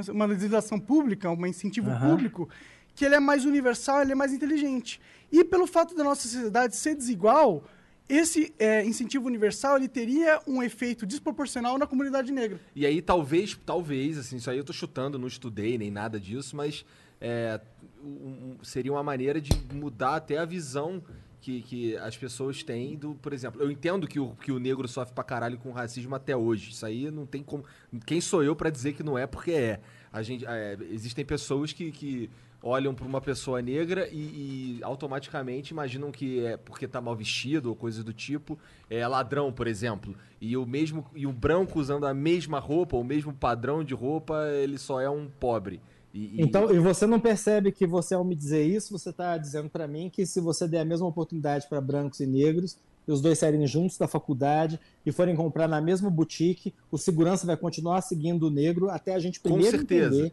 uma 0.08 0.24
legislação 0.24 0.80
pública, 0.80 1.30
um 1.30 1.46
incentivo 1.46 1.90
uhum. 1.90 2.00
público 2.00 2.48
que 2.94 3.04
ele 3.04 3.14
é 3.14 3.20
mais 3.20 3.44
universal, 3.44 4.02
ele 4.02 4.12
é 4.12 4.14
mais 4.14 4.32
inteligente. 4.32 5.00
E 5.30 5.44
pelo 5.44 5.66
fato 5.66 5.94
da 5.94 6.02
nossa 6.02 6.22
sociedade 6.22 6.74
ser 6.74 6.94
desigual, 6.94 7.64
esse 8.08 8.52
é, 8.58 8.84
incentivo 8.84 9.26
universal 9.26 9.76
ele 9.76 9.88
teria 9.88 10.40
um 10.46 10.62
efeito 10.62 11.06
desproporcional 11.06 11.78
na 11.78 11.86
comunidade 11.86 12.32
negra. 12.32 12.60
E 12.74 12.84
aí 12.84 13.00
talvez, 13.00 13.58
talvez, 13.64 14.18
assim, 14.18 14.36
isso 14.36 14.50
aí 14.50 14.58
eu 14.58 14.64
tô 14.64 14.72
chutando, 14.72 15.18
não 15.18 15.28
estudei 15.28 15.78
nem 15.78 15.90
nada 15.90 16.18
disso, 16.18 16.56
mas 16.56 16.84
é, 17.20 17.60
um, 18.02 18.56
seria 18.62 18.92
uma 18.92 19.02
maneira 19.02 19.40
de 19.40 19.50
mudar 19.72 20.16
até 20.16 20.38
a 20.38 20.44
visão 20.44 21.02
que, 21.40 21.62
que 21.62 21.96
as 21.96 22.16
pessoas 22.16 22.62
têm 22.62 22.96
do, 22.96 23.14
por 23.14 23.32
exemplo, 23.32 23.60
eu 23.62 23.70
entendo 23.70 24.06
que 24.06 24.20
o, 24.20 24.34
que 24.36 24.52
o 24.52 24.58
negro 24.58 24.86
sofre 24.86 25.14
pra 25.14 25.24
caralho 25.24 25.58
com 25.58 25.70
racismo 25.72 26.14
até 26.14 26.36
hoje. 26.36 26.70
Isso 26.70 26.84
aí 26.84 27.10
não 27.10 27.26
tem 27.26 27.42
como. 27.42 27.64
Quem 28.06 28.20
sou 28.20 28.42
eu 28.44 28.54
para 28.54 28.70
dizer 28.70 28.92
que 28.92 29.02
não 29.02 29.18
é 29.18 29.26
porque 29.26 29.52
é. 29.52 29.80
A 30.12 30.22
gente, 30.22 30.44
é, 30.46 30.76
existem 30.90 31.24
pessoas 31.24 31.72
que, 31.72 31.90
que 31.92 32.30
olham 32.62 32.94
para 32.94 33.06
uma 33.06 33.20
pessoa 33.20 33.62
negra 33.62 34.08
e, 34.10 34.78
e, 34.78 34.80
automaticamente 34.82 35.70
imaginam 35.70 36.10
que 36.10 36.44
é 36.44 36.56
porque 36.56 36.86
tá 36.86 37.00
mal 37.00 37.16
vestido 37.16 37.70
ou 37.70 37.76
coisa 37.76 38.04
do 38.04 38.12
tipo, 38.12 38.58
é 38.88 39.06
ladrão, 39.06 39.52
por 39.52 39.66
exemplo. 39.66 40.14
E 40.40 40.56
o 40.56 40.66
mesmo 40.66 41.06
e 41.14 41.26
o 41.26 41.32
branco 41.32 41.78
usando 41.78 42.06
a 42.06 42.12
mesma 42.12 42.58
roupa, 42.58 42.96
o 42.96 43.04
mesmo 43.04 43.32
padrão 43.32 43.82
de 43.82 43.94
roupa, 43.94 44.46
ele 44.52 44.78
só 44.78 45.00
é 45.00 45.08
um 45.08 45.28
pobre. 45.28 45.80
E, 46.12 46.42
então, 46.42 46.74
e 46.74 46.78
você 46.78 47.06
não 47.06 47.20
percebe 47.20 47.70
que 47.70 47.86
você, 47.86 48.14
ao 48.14 48.24
me 48.24 48.34
dizer 48.34 48.64
isso, 48.64 48.96
você 48.96 49.10
está 49.10 49.36
dizendo 49.38 49.68
para 49.68 49.86
mim 49.86 50.10
que 50.10 50.26
se 50.26 50.40
você 50.40 50.66
der 50.66 50.80
a 50.80 50.84
mesma 50.84 51.06
oportunidade 51.06 51.68
para 51.68 51.80
brancos 51.80 52.20
e 52.20 52.26
negros, 52.26 52.76
e 53.06 53.12
os 53.12 53.20
dois 53.20 53.38
saírem 53.38 53.66
juntos 53.66 53.96
da 53.96 54.06
faculdade 54.06 54.78
e 55.04 55.12
forem 55.12 55.34
comprar 55.34 55.68
na 55.68 55.80
mesma 55.80 56.10
boutique, 56.10 56.74
o 56.90 56.98
segurança 56.98 57.46
vai 57.46 57.56
continuar 57.56 58.02
seguindo 58.02 58.46
o 58.48 58.50
negro 58.50 58.90
até 58.90 59.14
a 59.14 59.18
gente 59.18 59.40
primeiro 59.40 59.78
entender. 59.78 60.32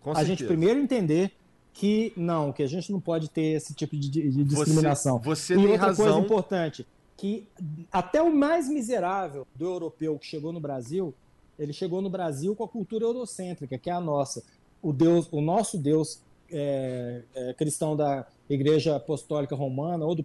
Com 0.00 0.10
a 0.10 0.14
certeza. 0.14 0.26
gente 0.26 0.46
primeiro 0.46 0.80
entender 0.80 1.32
que 1.72 2.12
não, 2.16 2.52
que 2.52 2.62
a 2.62 2.66
gente 2.66 2.90
não 2.90 3.00
pode 3.00 3.28
ter 3.28 3.56
esse 3.56 3.74
tipo 3.74 3.96
de, 3.96 4.08
de 4.08 4.44
discriminação. 4.44 5.18
Você, 5.18 5.54
você 5.54 5.60
e 5.60 5.66
outra 5.66 5.86
razão. 5.86 6.04
coisa 6.04 6.18
importante, 6.20 6.86
que 7.16 7.46
até 7.92 8.22
o 8.22 8.34
mais 8.34 8.68
miserável 8.68 9.46
do 9.54 9.64
europeu 9.64 10.18
que 10.18 10.26
chegou 10.26 10.52
no 10.52 10.60
Brasil, 10.60 11.14
ele 11.58 11.72
chegou 11.72 12.00
no 12.00 12.08
Brasil 12.08 12.54
com 12.54 12.64
a 12.64 12.68
cultura 12.68 13.04
eurocêntrica, 13.04 13.76
que 13.76 13.90
é 13.90 13.92
a 13.92 14.00
nossa 14.00 14.42
o 14.82 14.92
Deus, 14.92 15.28
o 15.30 15.40
nosso 15.40 15.76
Deus 15.78 16.20
é, 16.50 17.22
é, 17.34 17.54
cristão 17.54 17.96
da 17.96 18.26
Igreja 18.48 18.96
Apostólica 18.96 19.54
Romana 19.54 20.04
ou 20.04 20.14
do 20.14 20.24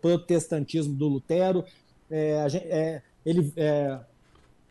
protestantismo 0.00 0.94
do 0.94 1.08
Lutero, 1.08 1.64
é, 2.10 2.46
é 2.54 3.02
ele, 3.24 3.52
é, 3.56 3.98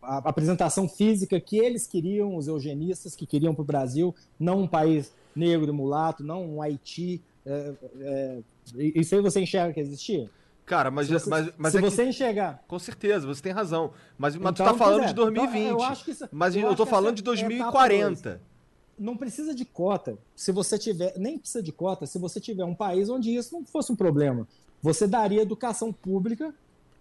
a 0.00 0.18
apresentação 0.18 0.88
física 0.88 1.38
que 1.40 1.58
eles 1.58 1.86
queriam, 1.86 2.36
os 2.36 2.48
eugenistas 2.48 3.14
que 3.14 3.26
queriam 3.26 3.54
para 3.54 3.62
o 3.62 3.66
Brasil, 3.66 4.14
não 4.38 4.60
um 4.60 4.66
país 4.66 5.12
negro 5.34 5.70
e 5.70 5.72
mulato, 5.72 6.22
não 6.24 6.56
um 6.56 6.62
Haiti. 6.62 7.22
É, 7.44 8.38
isso 8.76 9.14
aí 9.14 9.20
você 9.20 9.40
enxerga 9.40 9.74
que 9.74 9.80
existia? 9.80 10.30
Cara, 10.64 10.90
mas, 10.90 11.08
se 11.08 11.12
você, 11.12 11.28
mas, 11.28 11.52
mas 11.58 11.72
se 11.72 11.78
é 11.78 11.80
você 11.80 12.04
que, 12.04 12.08
enxergar. 12.10 12.62
Com 12.68 12.78
certeza, 12.78 13.26
você 13.26 13.42
tem 13.42 13.52
razão. 13.52 13.92
Mas, 14.16 14.36
mas 14.36 14.52
então, 14.52 14.66
tu 14.66 14.72
tá 14.72 14.74
falando 14.78 15.06
de 15.06 15.14
2020. 15.14 15.60
Então, 15.60 15.78
eu 15.78 15.82
acho 15.82 16.04
que 16.04 16.12
isso, 16.12 16.28
mas 16.30 16.54
eu, 16.54 16.62
eu 16.62 16.76
tô 16.76 16.86
falando 16.86 17.16
de 17.16 17.22
2040 17.22 18.51
não 19.02 19.16
precisa 19.16 19.54
de 19.54 19.64
cota. 19.64 20.16
Se 20.34 20.52
você 20.52 20.78
tiver, 20.78 21.18
nem 21.18 21.38
precisa 21.38 21.62
de 21.62 21.72
cota, 21.72 22.06
se 22.06 22.18
você 22.18 22.40
tiver 22.40 22.64
um 22.64 22.74
país 22.74 23.08
onde 23.08 23.34
isso 23.34 23.54
não 23.54 23.64
fosse 23.64 23.92
um 23.92 23.96
problema. 23.96 24.46
Você 24.80 25.06
daria 25.06 25.42
educação 25.42 25.92
pública 25.92 26.54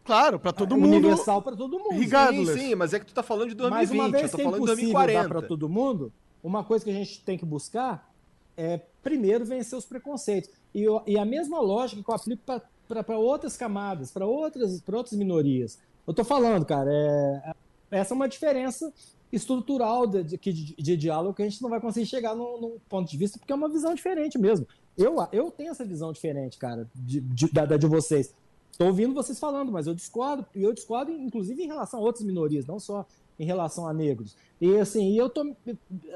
Claro, 0.04 0.40
para 0.40 0.52
todo 0.52 0.76
mundo. 0.76 0.88
Universal 0.88 1.42
para 1.42 1.56
todo 1.56 1.78
mundo. 1.78 1.94
Sim, 1.94 2.46
sim, 2.58 2.76
mas 2.76 2.94
é 2.94 3.00
que 3.00 3.06
tu 3.06 3.14
tá 3.14 3.22
falando 3.22 3.50
de 3.50 3.56
2020, 3.56 3.90
mas 3.90 3.92
uma 3.92 4.12
vez 4.12 4.24
eu 4.24 4.30
tô 4.32 4.36
que 4.36 4.42
é 4.42 4.46
falando 4.46 4.62
de 4.62 4.68
2040. 4.68 5.30
para 5.30 5.42
todo 5.42 5.70
mundo, 5.70 6.12
uma 6.44 6.64
coisa 6.64 6.84
que 6.84 6.92
a 6.92 6.94
gente 6.94 7.22
tem 7.22 7.38
que 7.38 7.46
buscar 7.46 8.12
é 8.58 8.82
primeiro 9.04 9.46
vencer 9.46 9.78
os 9.78 9.86
preconceitos. 9.86 10.50
E, 10.74 10.86
e 11.06 11.18
a 11.18 11.26
mesma 11.26 11.60
lógica 11.60 12.02
que 12.04 12.10
eu 12.10 12.16
aplico 12.16 12.42
para 12.88 13.18
outras 13.18 13.56
camadas, 13.56 14.12
para 14.12 14.26
outras, 14.26 14.82
outras 14.92 15.18
minorias. 15.18 15.78
Eu 16.06 16.14
tô 16.14 16.24
falando, 16.24 16.66
cara, 16.66 16.90
é, 16.92 17.54
essa 17.92 18.14
é 18.14 18.16
uma 18.16 18.28
diferença 18.28 18.92
estrutural 19.32 20.06
de, 20.06 20.24
de, 20.24 20.76
de, 20.76 20.98
diálogo 20.98 21.34
que 21.34 21.42
a 21.42 21.50
gente 21.50 21.62
não 21.62 21.70
vai 21.70 21.80
conseguir 21.80 22.06
chegar 22.06 22.36
num, 22.36 22.78
ponto 22.90 23.10
de 23.10 23.18
vista, 23.18 23.40
porque 23.40 23.52
é 23.52 23.56
uma 23.56 23.70
visão 23.70 23.94
diferente 23.94 24.38
mesmo. 24.38 24.68
Eu, 24.98 25.16
eu 25.32 25.50
tenho 25.52 25.72
essa 25.72 25.86
visão 25.86 26.12
diferente, 26.12 26.58
cara, 26.58 26.90
de, 26.94 27.22
de, 27.22 27.48
da 27.52 27.66
de 27.78 27.88
vocês. 27.88 28.34
Estou 28.72 28.88
ouvindo 28.88 29.14
vocês 29.14 29.40
falando, 29.40 29.72
mas 29.72 29.88
eu 29.88 29.94
discordo, 29.94 30.46
e 30.56 30.64
eu 30.64 30.74
discordo, 30.74 31.12
inclusive, 31.12 31.64
em 31.64 31.68
relação 31.68 32.00
a 32.00 32.04
outras 32.04 32.26
minorias, 32.26 32.66
não 32.66 32.80
só 32.80 33.06
em 33.40 33.46
relação 33.46 33.88
a 33.88 33.94
negros. 33.94 34.36
E 34.60 34.78
assim, 34.78 35.18
eu 35.18 35.30
tô 35.30 35.56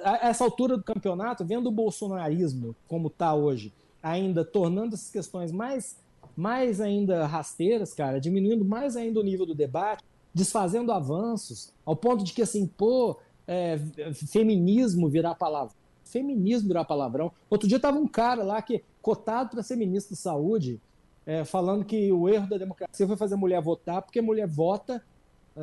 a 0.04 0.28
essa 0.28 0.44
altura 0.44 0.78
do 0.78 0.84
campeonato, 0.84 1.46
vendo 1.46 1.68
o 1.68 1.72
bolsonarismo 1.72 2.76
como 2.88 3.08
está 3.08 3.34
hoje, 3.34 3.74
ainda 4.02 4.44
tornando 4.46 4.96
essas 4.96 5.10
questões 5.10 5.52
mais 5.52 5.98
mais 6.36 6.82
ainda 6.82 7.26
rasteiras, 7.26 7.94
cara, 7.94 8.20
diminuindo 8.20 8.66
mais 8.66 8.98
ainda 8.98 9.20
o 9.20 9.24
nível 9.24 9.46
do 9.46 9.56
debate, 9.56 10.04
desfazendo 10.36 10.92
avanços, 10.92 11.72
ao 11.86 11.96
ponto 11.96 12.22
de 12.22 12.34
que 12.34 12.42
assim, 12.42 12.68
pô, 12.68 13.18
é, 13.48 13.80
feminismo 14.28 15.08
virar 15.08 15.34
palavra. 15.36 15.74
Feminismo 16.04 16.68
virar 16.68 16.84
palavrão. 16.84 17.32
Outro 17.50 17.70
dia 17.70 17.80
tava 17.80 17.98
um 17.98 18.08
cara 18.08 18.44
lá 18.44 18.62
que 18.62 18.84
cotado 19.02 19.52
para 19.52 19.64
ser 19.64 19.78
ministro 19.78 20.14
da 20.14 20.22
Saúde, 20.22 20.80
é, 21.26 21.46
falando 21.46 21.86
que 21.86 22.12
o 22.12 22.28
erro 22.28 22.50
da 22.50 22.58
democracia 22.58 23.08
foi 23.08 23.16
fazer 23.16 23.36
a 23.36 23.38
mulher 23.38 23.62
votar, 23.62 24.02
porque 24.02 24.20
a 24.20 24.24
mulher 24.24 24.46
vota 24.46 25.02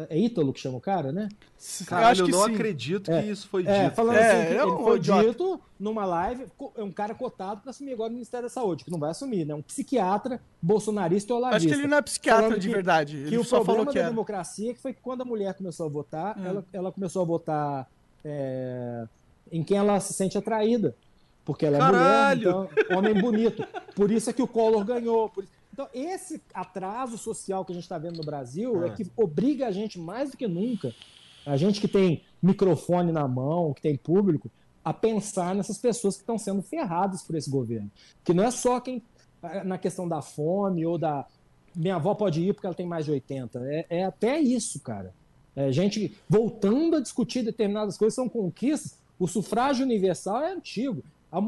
é 0.09 0.19
Ítalo 0.19 0.55
que 0.55 0.61
chama 0.61 0.79
o 0.79 0.81
cara, 0.81 1.13
né? 1.13 1.29
Caralho, 1.87 2.21
eu, 2.21 2.27
eu 2.27 2.33
não 2.33 2.47
sim. 2.47 2.55
acredito 2.55 3.11
que 3.11 3.17
é, 3.17 3.27
isso 3.27 3.47
foi 3.47 3.67
é, 3.67 3.85
dito. 3.85 3.95
Falando 3.95 4.17
é, 4.17 4.31
assim, 4.31 4.55
ele 4.55 4.83
foi 4.83 4.97
idiota. 4.97 5.29
dito 5.29 5.61
numa 5.79 6.07
live, 6.07 6.47
é 6.77 6.83
um 6.83 6.91
cara 6.91 7.15
cotado 7.15 7.61
para 7.61 7.71
assumir 7.71 7.93
agora 7.93 8.09
o 8.09 8.13
Ministério 8.13 8.47
da 8.47 8.51
Saúde, 8.51 8.85
que 8.85 8.91
não 8.91 8.99
vai 8.99 9.11
assumir, 9.11 9.45
né? 9.45 9.55
Um 9.55 9.61
psiquiatra 9.61 10.41
bolsonarista 10.63 11.33
e 11.33 11.37
olavista. 11.37 11.57
Acho 11.57 11.69
que 11.69 11.75
ele 11.75 11.87
não 11.87 11.99
é 11.99 12.03
psiquiatra 12.03 12.59
de 12.59 12.69
que, 12.69 12.75
verdade. 12.75 13.17
Ele 13.19 13.31
que 13.31 13.39
o 13.39 13.45
só 13.45 13.57
problema 13.57 13.81
falou 13.81 13.93
que 13.93 13.99
da 14.01 14.09
democracia 14.09 14.71
é 14.71 14.75
que 14.75 14.81
foi 14.81 14.95
que 14.95 15.01
quando 15.03 15.21
a 15.21 15.25
mulher 15.27 15.53
começou 15.55 15.85
a 15.85 15.91
votar, 15.91 16.39
hum. 16.39 16.47
ela, 16.47 16.65
ela 16.73 16.93
começou 16.93 17.21
a 17.21 17.25
votar 17.27 17.91
é, 18.25 19.05
em 19.51 19.63
quem 19.63 19.77
ela 19.77 20.01
se 20.01 20.15
sente 20.15 20.39
atraída. 20.39 20.97
Porque 21.45 21.67
ela 21.67 21.77
é 21.77 21.81
Caralho. 21.81 22.51
mulher, 22.53 22.71
então, 22.77 22.99
homem 22.99 23.21
bonito. 23.21 23.67
Por 23.95 24.11
isso 24.11 24.31
é 24.31 24.33
que 24.33 24.43
o 24.43 24.47
Collor 24.47 24.85
ganhou. 24.85 25.29
Por 25.29 25.45
isso, 25.45 25.52
então, 25.73 25.89
esse 25.95 26.41
atraso 26.53 27.17
social 27.17 27.65
que 27.65 27.73
a 27.73 27.75
gente 27.75 27.85
está 27.85 27.97
vendo 27.97 28.19
no 28.19 28.25
Brasil 28.25 28.85
é. 28.85 28.89
é 28.89 28.91
que 28.91 29.11
obriga 29.17 29.67
a 29.67 29.71
gente, 29.71 29.99
mais 29.99 30.31
do 30.31 30.37
que 30.37 30.47
nunca, 30.47 30.95
a 31.47 31.57
gente 31.57 31.81
que 31.81 31.89
tem 31.89 32.23
microfone 32.43 33.11
na 33.11 33.27
mão, 33.27 33.73
que 33.73 33.81
tem 33.81 33.97
público, 33.97 34.51
a 34.85 34.93
pensar 34.93 35.55
nessas 35.55 35.79
pessoas 35.79 36.17
que 36.17 36.23
estão 36.23 36.37
sendo 36.37 36.63
ferradas 36.63 37.23
por 37.23 37.37
esse 37.37 37.49
governo. 37.49 37.91
Que 38.25 38.35
não 38.35 38.45
é 38.45 38.51
só 38.51 38.81
quem 38.81 39.03
na 39.65 39.79
questão 39.79 40.09
da 40.09 40.21
fome 40.23 40.85
ou 40.87 40.99
da. 40.99 41.27
Minha 41.75 41.97
avó 41.97 42.15
pode 42.15 42.43
ir 42.43 42.53
porque 42.53 42.67
ela 42.67 42.75
tem 42.75 42.87
mais 42.87 43.07
de 43.07 43.13
80. 43.13 43.61
É, 43.65 43.87
é 43.89 44.05
até 44.05 44.39
isso, 44.39 44.81
cara. 44.81 45.15
É, 45.55 45.71
gente 45.73 46.17
voltando 46.29 46.97
a 46.97 47.01
discutir 47.01 47.43
determinadas 47.43 47.97
coisas 47.97 48.15
são 48.15 48.29
conquistas. 48.29 48.99
O 49.19 49.27
sufrágio 49.27 49.85
universal 49.85 50.43
é 50.43 50.53
antigo. 50.53 51.03
A, 51.31 51.41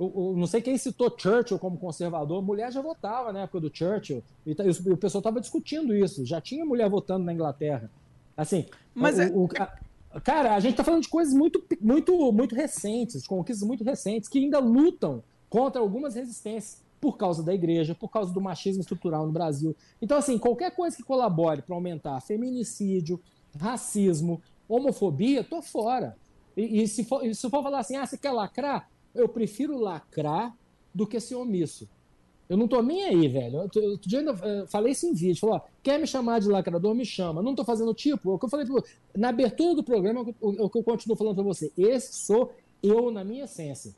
o, 0.00 0.30
o, 0.30 0.36
não 0.36 0.46
sei 0.46 0.62
quem 0.62 0.78
citou 0.78 1.14
Churchill 1.14 1.58
como 1.58 1.76
conservador, 1.76 2.42
mulher 2.42 2.72
já 2.72 2.80
votava 2.80 3.34
na 3.34 3.42
época 3.42 3.60
do 3.60 3.70
Churchill, 3.72 4.22
e, 4.46 4.52
e 4.52 4.90
o, 4.90 4.94
o 4.94 4.96
pessoal 4.96 5.20
estava 5.20 5.40
discutindo 5.40 5.94
isso, 5.94 6.24
já 6.24 6.40
tinha 6.40 6.64
mulher 6.64 6.88
votando 6.88 7.26
na 7.26 7.34
Inglaterra. 7.34 7.90
Assim, 8.34 8.64
mas 8.94 9.18
é... 9.18 9.30
a, 9.58 10.20
cara, 10.22 10.54
a 10.54 10.60
gente 10.60 10.70
está 10.70 10.82
falando 10.82 11.02
de 11.02 11.08
coisas 11.10 11.34
muito, 11.34 11.62
muito, 11.78 12.32
muito 12.32 12.54
recentes, 12.54 13.26
conquistas 13.26 13.68
muito 13.68 13.84
recentes, 13.84 14.26
que 14.26 14.38
ainda 14.38 14.58
lutam 14.58 15.22
contra 15.50 15.82
algumas 15.82 16.14
resistências 16.14 16.82
por 16.98 17.18
causa 17.18 17.42
da 17.42 17.52
igreja, 17.52 17.94
por 17.94 18.08
causa 18.08 18.32
do 18.32 18.40
machismo 18.40 18.80
estrutural 18.80 19.26
no 19.26 19.32
Brasil. 19.32 19.76
Então, 20.00 20.16
assim, 20.16 20.38
qualquer 20.38 20.74
coisa 20.74 20.96
que 20.96 21.02
colabore 21.02 21.60
para 21.60 21.74
aumentar 21.74 22.18
feminicídio, 22.22 23.20
racismo, 23.58 24.40
homofobia, 24.66 25.44
tô 25.44 25.60
fora. 25.60 26.16
E, 26.56 26.82
e 26.82 26.88
se, 26.88 27.04
for, 27.04 27.22
se 27.34 27.50
for 27.50 27.62
falar 27.62 27.80
assim, 27.80 27.96
ah, 27.96 28.06
você 28.06 28.16
quer 28.16 28.32
lacrar? 28.32 28.88
Eu 29.14 29.28
prefiro 29.28 29.78
lacrar 29.78 30.56
do 30.94 31.06
que 31.06 31.20
ser 31.20 31.36
omisso. 31.36 31.88
Eu 32.48 32.56
não 32.56 32.66
tô 32.66 32.82
nem 32.82 33.04
aí, 33.04 33.28
velho. 33.28 33.60
Outro 33.60 33.96
dia 33.98 34.18
ainda 34.18 34.66
falei 34.66 34.90
isso 34.90 35.06
em 35.06 35.14
vídeo. 35.14 35.38
Falou, 35.38 35.62
quer 35.84 36.00
me 36.00 36.06
chamar 36.06 36.40
de 36.40 36.48
lacrador, 36.48 36.92
me 36.96 37.04
chama. 37.04 37.40
Não 37.40 37.54
tô 37.54 37.64
fazendo 37.64 37.94
tipo. 37.94 38.32
É 38.32 38.34
o 38.34 38.38
que 38.40 38.44
eu 38.44 38.48
falei 38.48 38.66
na 39.16 39.28
abertura 39.28 39.76
do 39.76 39.84
programa, 39.84 40.22
é 40.22 40.34
o, 40.40 40.64
o 40.64 40.68
que 40.68 40.78
eu 40.78 40.82
continuo 40.82 41.16
falando 41.16 41.36
para 41.36 41.44
você. 41.44 41.72
Esse 41.78 42.24
sou 42.24 42.52
eu 42.82 43.12
na 43.12 43.22
minha 43.22 43.44
essência. 43.44 43.94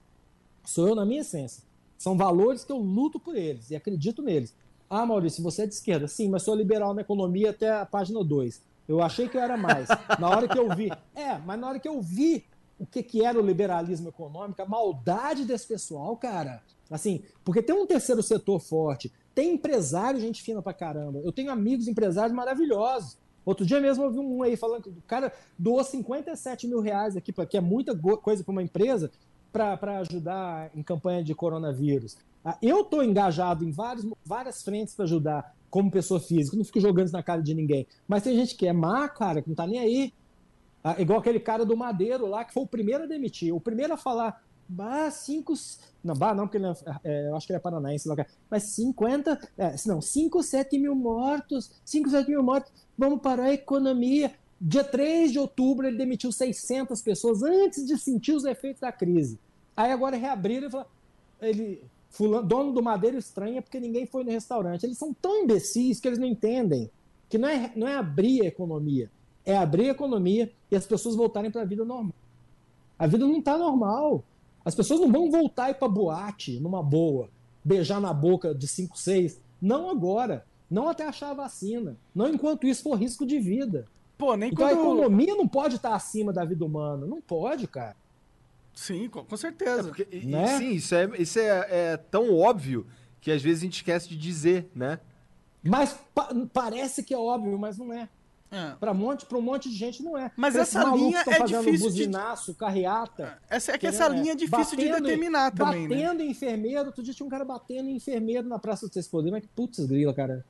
Sou 0.66 0.88
eu 0.88 0.94
na 0.94 1.06
minha 1.06 1.22
essência. 1.22 1.62
São 1.96 2.14
valores 2.14 2.62
que 2.62 2.70
eu 2.70 2.76
luto 2.76 3.18
por 3.18 3.36
eles 3.36 3.70
e 3.70 3.76
acredito 3.76 4.20
neles. 4.20 4.54
Ah, 4.90 5.06
Maurício, 5.06 5.42
você 5.42 5.62
é 5.62 5.66
de 5.66 5.72
esquerda. 5.72 6.06
Sim, 6.06 6.28
mas 6.28 6.42
sou 6.42 6.54
liberal 6.54 6.92
na 6.92 7.00
economia 7.00 7.50
até 7.50 7.70
a 7.70 7.86
página 7.86 8.22
2. 8.22 8.60
Eu 8.86 9.00
achei 9.00 9.28
que 9.28 9.36
eu 9.38 9.40
era 9.40 9.56
mais. 9.56 9.88
Na 10.20 10.28
hora 10.28 10.46
que 10.46 10.58
eu 10.58 10.68
vi. 10.76 10.90
É, 11.14 11.38
mas 11.38 11.58
na 11.58 11.68
hora 11.68 11.78
que 11.78 11.88
eu 11.88 12.02
vi 12.02 12.44
o 12.82 12.86
que, 12.86 13.00
que 13.00 13.24
era 13.24 13.38
o 13.38 13.46
liberalismo 13.46 14.08
econômico, 14.08 14.60
a 14.60 14.66
maldade 14.66 15.44
desse 15.44 15.68
pessoal, 15.68 16.16
cara. 16.16 16.60
Assim, 16.90 17.22
porque 17.44 17.62
tem 17.62 17.74
um 17.74 17.86
terceiro 17.86 18.20
setor 18.24 18.58
forte, 18.58 19.10
tem 19.32 19.54
empresário, 19.54 20.20
gente 20.20 20.42
fina 20.42 20.60
pra 20.60 20.74
caramba. 20.74 21.20
Eu 21.20 21.30
tenho 21.30 21.52
amigos 21.52 21.86
empresários 21.86 22.34
maravilhosos. 22.34 23.16
Outro 23.46 23.64
dia 23.64 23.80
mesmo 23.80 24.02
eu 24.02 24.10
vi 24.10 24.18
um 24.18 24.42
aí 24.42 24.56
falando 24.56 24.82
que 24.82 24.90
o 24.90 25.02
cara 25.06 25.32
doou 25.56 25.82
57 25.82 26.66
mil 26.66 26.80
reais 26.80 27.16
aqui, 27.16 27.32
que 27.32 27.56
é 27.56 27.60
muita 27.60 27.96
coisa 27.96 28.42
para 28.42 28.52
uma 28.52 28.62
empresa, 28.62 29.12
para 29.52 29.98
ajudar 29.98 30.70
em 30.74 30.82
campanha 30.82 31.22
de 31.22 31.34
coronavírus. 31.36 32.16
Ah, 32.44 32.58
eu 32.60 32.80
estou 32.80 33.04
engajado 33.04 33.64
em 33.64 33.70
vários, 33.70 34.04
várias 34.24 34.62
frentes 34.64 34.92
para 34.92 35.04
ajudar 35.04 35.54
como 35.70 35.88
pessoa 35.88 36.18
física, 36.18 36.56
não 36.56 36.64
fico 36.64 36.80
jogando 36.80 37.06
isso 37.06 37.16
na 37.16 37.22
cara 37.22 37.40
de 37.40 37.54
ninguém. 37.54 37.86
Mas 38.08 38.24
tem 38.24 38.36
gente 38.36 38.56
que 38.56 38.66
é 38.66 38.72
má, 38.72 39.08
cara, 39.08 39.40
que 39.40 39.48
não 39.48 39.54
tá 39.54 39.66
nem 39.66 39.78
aí. 39.78 40.12
Ah, 40.82 41.00
igual 41.00 41.20
aquele 41.20 41.38
cara 41.38 41.64
do 41.64 41.76
Madeiro 41.76 42.26
lá, 42.26 42.44
que 42.44 42.52
foi 42.52 42.62
o 42.62 42.66
primeiro 42.66 43.04
a 43.04 43.06
demitir, 43.06 43.54
o 43.54 43.60
primeiro 43.60 43.94
a 43.94 43.96
falar, 43.96 44.42
bah, 44.68 45.10
cinco. 45.10 45.54
Não, 46.02 46.14
bah, 46.14 46.34
não, 46.34 46.46
porque 46.46 46.58
ele 46.58 46.66
é, 46.66 46.74
é, 47.04 47.28
eu 47.28 47.36
acho 47.36 47.46
que 47.46 47.52
ele 47.52 47.58
é 47.58 47.60
paranaense 47.60 48.08
lá, 48.08 48.16
mas 48.50 48.64
50. 48.64 49.50
É, 49.56 49.74
não, 49.86 50.00
5, 50.00 50.42
7 50.42 50.78
mil 50.78 50.94
mortos, 50.94 51.70
5, 51.84 52.10
7 52.10 52.28
mil 52.28 52.42
mortos, 52.42 52.72
vamos 52.96 53.20
parar 53.20 53.44
a 53.44 53.52
economia. 53.52 54.32
Dia 54.60 54.84
3 54.84 55.32
de 55.32 55.38
outubro 55.38 55.86
ele 55.86 55.96
demitiu 55.96 56.30
600 56.30 57.02
pessoas 57.02 57.42
antes 57.42 57.86
de 57.86 57.98
sentir 57.98 58.32
os 58.32 58.44
efeitos 58.44 58.80
da 58.80 58.92
crise. 58.92 59.38
Aí 59.76 59.90
agora 59.90 60.16
reabriram 60.16 60.68
e 60.68 60.70
falaram, 60.70 60.90
ele, 61.40 61.84
fulano, 62.10 62.46
dono 62.46 62.72
do 62.72 62.82
Madeiro 62.82 63.18
estranha 63.18 63.60
porque 63.60 63.80
ninguém 63.80 64.06
foi 64.06 64.22
no 64.22 64.30
restaurante. 64.30 64.84
Eles 64.84 64.98
são 64.98 65.12
tão 65.12 65.42
imbecis 65.42 65.98
que 65.98 66.06
eles 66.06 66.18
não 66.18 66.26
entendem 66.26 66.90
que 67.28 67.38
não 67.38 67.48
é, 67.48 67.72
não 67.74 67.88
é 67.88 67.94
abrir 67.96 68.42
a 68.42 68.46
economia, 68.46 69.10
é 69.44 69.56
abrir 69.56 69.88
a 69.88 69.92
economia 69.92 70.52
e 70.70 70.76
as 70.76 70.86
pessoas 70.86 71.16
voltarem 71.16 71.50
para 71.50 71.62
a 71.62 71.66
vida 71.66 71.84
normal. 71.84 72.14
A 72.98 73.06
vida 73.06 73.26
não 73.26 73.38
está 73.38 73.58
normal. 73.58 74.24
As 74.64 74.74
pessoas 74.74 75.00
não 75.00 75.10
vão 75.10 75.30
voltar 75.30 75.68
e 75.68 75.72
ir 75.72 75.74
para 75.74 75.88
boate 75.88 76.60
numa 76.60 76.82
boa, 76.82 77.28
beijar 77.64 78.00
na 78.00 78.12
boca 78.12 78.54
de 78.54 78.68
5, 78.68 78.96
6. 78.96 79.40
Não 79.60 79.90
agora. 79.90 80.44
Não 80.70 80.88
até 80.88 81.06
achar 81.06 81.30
a 81.30 81.34
vacina. 81.34 81.96
Não 82.14 82.28
enquanto 82.28 82.66
isso 82.66 82.84
for 82.84 82.94
risco 82.94 83.26
de 83.26 83.38
vida. 83.38 83.86
Pô, 84.16 84.36
nem 84.36 84.50
então 84.50 84.66
quando... 84.66 84.78
a 84.78 84.82
economia 84.82 85.34
não 85.34 85.48
pode 85.48 85.76
estar 85.76 85.94
acima 85.94 86.32
da 86.32 86.44
vida 86.44 86.64
humana. 86.64 87.06
Não 87.06 87.20
pode, 87.20 87.66
cara. 87.66 87.96
Sim, 88.74 89.08
com, 89.08 89.36
certeza. 89.36 89.80
É 89.80 89.82
porque, 89.82 90.26
né? 90.26 90.58
Sim, 90.58 90.70
isso, 90.70 90.94
é, 90.94 91.10
isso 91.18 91.38
é, 91.38 91.66
é, 91.70 91.96
tão 91.96 92.34
óbvio 92.34 92.86
que 93.20 93.30
às 93.30 93.42
vezes 93.42 93.62
a 93.62 93.64
gente 93.64 93.76
esquece 93.76 94.08
de 94.08 94.16
dizer, 94.16 94.70
né? 94.74 94.98
Mas 95.62 95.98
pa 96.14 96.30
parece 96.52 97.02
que 97.02 97.12
é 97.12 97.18
óbvio, 97.18 97.58
mas 97.58 97.78
não 97.78 97.92
é. 97.92 98.08
É. 98.52 98.74
Para 98.78 98.92
um 98.92 98.94
monte, 98.94 99.26
um 99.34 99.40
monte 99.40 99.70
de 99.70 99.74
gente 99.74 100.02
não 100.02 100.16
é. 100.16 100.30
Mas 100.36 100.54
essa 100.54 100.84
linha 100.84 101.24
é 101.26 101.42
difícil 101.42 101.88
buzinaço, 101.88 102.52
de... 102.52 102.58
carreata. 102.58 103.38
Essa, 103.48 103.72
é 103.72 103.78
que 103.78 103.86
essa 103.86 104.06
linha 104.08 104.32
é 104.32 104.36
difícil 104.36 104.76
batendo, 104.76 104.96
de 104.96 105.02
determinar 105.02 105.50
também, 105.52 105.88
né? 105.88 105.96
Batendo 105.96 106.18
né? 106.18 106.24
em 106.24 106.30
enfermeiro. 106.30 106.86
Outro 106.86 107.02
dia 107.02 107.14
tinha 107.14 107.26
um 107.26 107.30
cara 107.30 107.46
batendo 107.46 107.88
em 107.88 107.96
enfermeiro 107.96 108.46
na 108.46 108.58
Praça 108.58 108.86
do 108.86 109.08
Poderes. 109.08 109.32
Mas 109.32 109.42
que 109.42 109.48
putz 109.48 109.78
grila, 109.86 110.12
cara. 110.12 110.44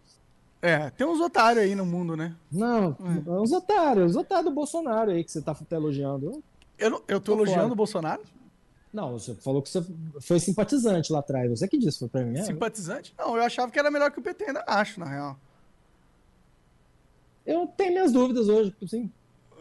É, 0.61 0.91
tem 0.91 1.07
uns 1.07 1.20
otários 1.20 1.65
aí 1.65 1.77
no 1.77 1.87
mundo, 1.87 2.16
né? 2.16 2.35
Não, 2.51 2.97
é. 3.01 3.31
uns 3.31 3.53
otários. 3.53 4.11
Uns 4.11 4.16
otários 4.16 4.47
do 4.47 4.53
Bolsonaro 4.53 5.12
aí 5.12 5.23
que 5.23 5.31
você 5.31 5.41
tá, 5.41 5.55
tá 5.55 5.77
elogiando. 5.77 6.43
Eu, 6.77 6.91
não, 6.91 7.03
eu 7.07 7.20
tô, 7.20 7.33
tô 7.33 7.39
elogiando 7.39 7.62
fora. 7.62 7.73
o 7.73 7.77
Bolsonaro? 7.77 8.23
Não, 8.93 9.12
você 9.12 9.35
falou 9.37 9.62
que 9.62 9.70
você 9.70 9.85
foi 10.20 10.41
simpatizante 10.41 11.12
lá 11.12 11.20
atrás. 11.20 11.51
Você 11.51 11.66
que 11.66 11.79
disse, 11.79 12.01
foi 12.01 12.09
pra 12.09 12.24
mim. 12.24 12.39
É? 12.39 12.43
Simpatizante? 12.43 13.15
Não, 13.16 13.37
eu 13.37 13.43
achava 13.43 13.70
que 13.70 13.79
era 13.79 13.91
melhor 13.91 14.11
que 14.11 14.19
o 14.19 14.23
PT, 14.23 14.45
ainda 14.45 14.65
acho, 14.66 15.01
na 15.01 15.07
real. 15.07 15.37
Eu 17.44 17.66
tenho 17.66 17.93
minhas 17.93 18.12
dúvidas 18.12 18.48
hoje, 18.48 18.74
assim, 18.82 19.10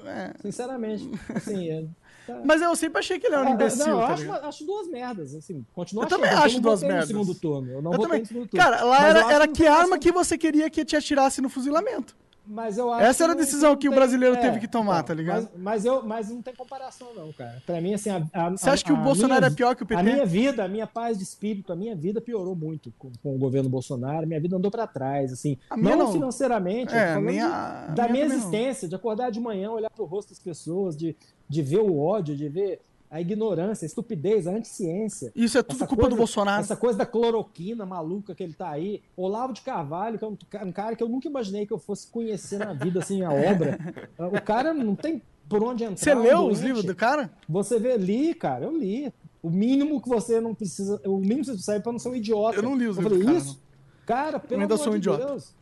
é. 0.05 0.33
sinceramente. 0.41 1.09
Assim, 1.33 1.69
é, 1.69 1.85
tá... 2.27 2.41
Mas 2.45 2.61
eu 2.61 2.75
sempre 2.75 2.99
achei 2.99 3.19
que 3.19 3.27
ele 3.27 3.35
era 3.35 3.43
um 3.43 3.49
é, 3.49 3.51
imbecil. 3.51 3.87
Não, 3.87 4.01
eu 4.01 4.07
tá 4.07 4.13
acho, 4.13 4.31
acho, 4.31 4.65
duas 4.65 4.87
merdas, 4.87 5.35
assim, 5.35 5.65
continuo 5.73 6.03
eu 6.03 6.07
achando. 6.07 6.21
Também 6.21 6.37
acho 6.37 6.57
eu 6.57 6.61
duas 6.61 6.83
merdas. 6.83 7.09
No 7.09 7.23
segundo 7.23 7.39
turno. 7.39 7.71
Eu 7.71 7.81
não 7.81 7.93
eu 7.93 7.99
também. 7.99 8.19
no 8.19 8.25
segundo 8.25 8.47
turno. 8.47 8.63
Cara, 8.63 8.83
lá 8.83 9.07
era, 9.07 9.33
era 9.33 9.47
que 9.47 9.65
arma 9.65 9.97
que 9.97 10.11
você 10.11 10.37
queria 10.37 10.69
que 10.69 10.85
te 10.85 10.95
atirasse 10.95 11.41
no 11.41 11.49
fuzilamento. 11.49 12.15
Mas 12.45 12.77
eu 12.77 12.91
acho 12.91 13.05
Essa 13.05 13.23
era 13.23 13.33
a 13.33 13.35
decisão 13.35 13.75
que, 13.75 13.81
que 13.81 13.89
o 13.89 13.93
brasileiro 13.93 14.35
é, 14.35 14.39
teve 14.39 14.59
que 14.59 14.67
tomar, 14.67 14.95
então, 14.95 15.07
tá 15.07 15.13
ligado? 15.13 15.49
Mas, 15.53 15.61
mas, 15.61 15.85
eu, 15.85 16.03
mas 16.03 16.29
não 16.29 16.41
tem 16.41 16.53
comparação, 16.55 17.13
não, 17.15 17.31
cara. 17.31 17.61
Pra 17.65 17.79
mim, 17.79 17.93
assim, 17.93 18.09
a, 18.09 18.27
a, 18.33 18.49
Você 18.49 18.69
acha 18.69 18.83
que 18.83 18.91
o 18.91 18.97
Bolsonaro 18.97 19.41
minha, 19.41 19.51
é 19.51 19.55
pior 19.55 19.75
que 19.75 19.83
o 19.83 19.85
PT? 19.85 19.99
A 19.99 20.03
minha 20.03 20.25
vida, 20.25 20.63
a 20.63 20.67
minha 20.67 20.87
paz 20.87 21.17
de 21.17 21.23
espírito, 21.23 21.71
a 21.71 21.75
minha 21.75 21.95
vida 21.95 22.19
piorou 22.19 22.55
muito 22.55 22.91
com, 22.97 23.11
com 23.21 23.35
o 23.35 23.37
governo 23.37 23.69
Bolsonaro. 23.69 24.27
Minha 24.27 24.39
vida 24.39 24.57
andou 24.57 24.71
pra 24.71 24.87
trás, 24.87 25.31
assim. 25.31 25.57
Não, 25.77 25.95
não, 25.95 26.11
financeiramente, 26.11 26.93
é, 26.93 27.19
minha, 27.19 27.87
de, 27.89 27.95
da 27.95 28.07
minha, 28.07 28.25
minha 28.25 28.25
existência, 28.25 28.85
não. 28.85 28.89
de 28.89 28.95
acordar 28.95 29.29
de 29.29 29.39
manhã, 29.39 29.71
olhar 29.71 29.89
pro 29.89 30.05
rosto 30.05 30.29
das 30.29 30.39
pessoas, 30.39 30.97
de, 30.97 31.15
de 31.47 31.61
ver 31.61 31.79
o 31.79 31.99
ódio, 31.99 32.35
de 32.35 32.49
ver 32.49 32.81
a 33.11 33.19
ignorância, 33.19 33.85
a 33.85 33.87
estupidez, 33.87 34.47
a 34.47 34.51
anticiência. 34.51 35.31
Isso 35.35 35.57
é 35.57 35.61
tudo 35.61 35.79
culpa 35.79 35.95
coisa- 35.95 36.09
do 36.09 36.15
Bolsonaro. 36.15 36.61
Essa 36.61 36.77
coisa 36.77 36.97
da 36.97 37.05
cloroquina 37.05 37.85
maluca 37.85 38.33
que 38.33 38.41
ele 38.41 38.53
tá 38.53 38.69
aí. 38.69 39.01
Olavo 39.17 39.51
de 39.51 39.61
Carvalho, 39.61 40.17
que 40.17 40.23
é 40.23 40.27
um, 40.27 40.37
um 40.65 40.71
cara 40.71 40.95
que 40.95 41.03
eu 41.03 41.09
nunca 41.09 41.27
imaginei 41.27 41.65
que 41.67 41.73
eu 41.73 41.77
fosse 41.77 42.07
conhecer 42.07 42.57
na 42.59 42.71
vida, 42.73 42.99
assim, 42.99 43.21
a 43.21 43.29
obra. 43.31 43.77
O 44.17 44.41
cara 44.41 44.73
não 44.73 44.95
tem 44.95 45.21
por 45.49 45.61
onde 45.61 45.83
entrar. 45.83 45.97
Você 45.97 46.15
um 46.15 46.21
leu 46.21 46.37
os 46.47 46.59
doente. 46.59 46.63
livros 46.65 46.85
do 46.85 46.95
cara? 46.95 47.29
Você 47.49 47.77
vê, 47.77 47.97
li, 47.97 48.33
cara, 48.33 48.63
eu 48.65 48.71
li. 48.77 49.13
O 49.43 49.49
mínimo 49.49 50.01
que 50.01 50.07
você 50.07 50.39
não 50.39 50.55
precisa. 50.55 51.01
O 51.05 51.17
mínimo 51.17 51.39
que 51.41 51.45
você 51.47 51.53
precisa 51.53 51.79
para 51.81 51.91
não 51.91 51.99
ser 51.99 52.09
um 52.09 52.15
idiota. 52.15 52.57
Eu 52.59 52.63
não 52.63 52.75
li 52.77 52.87
os 52.87 52.95
Eu 52.97 53.03
livros 53.03 53.19
falei, 53.19 53.19
do 53.19 53.25
cara, 53.25 53.37
isso? 53.37 53.61
Cara, 54.05 54.39
pelo 54.39 54.63
amor 54.63 54.77
sou 54.77 54.87
um 54.87 54.91
de 54.91 54.97
idiota. 54.99 55.25
Deus. 55.25 55.53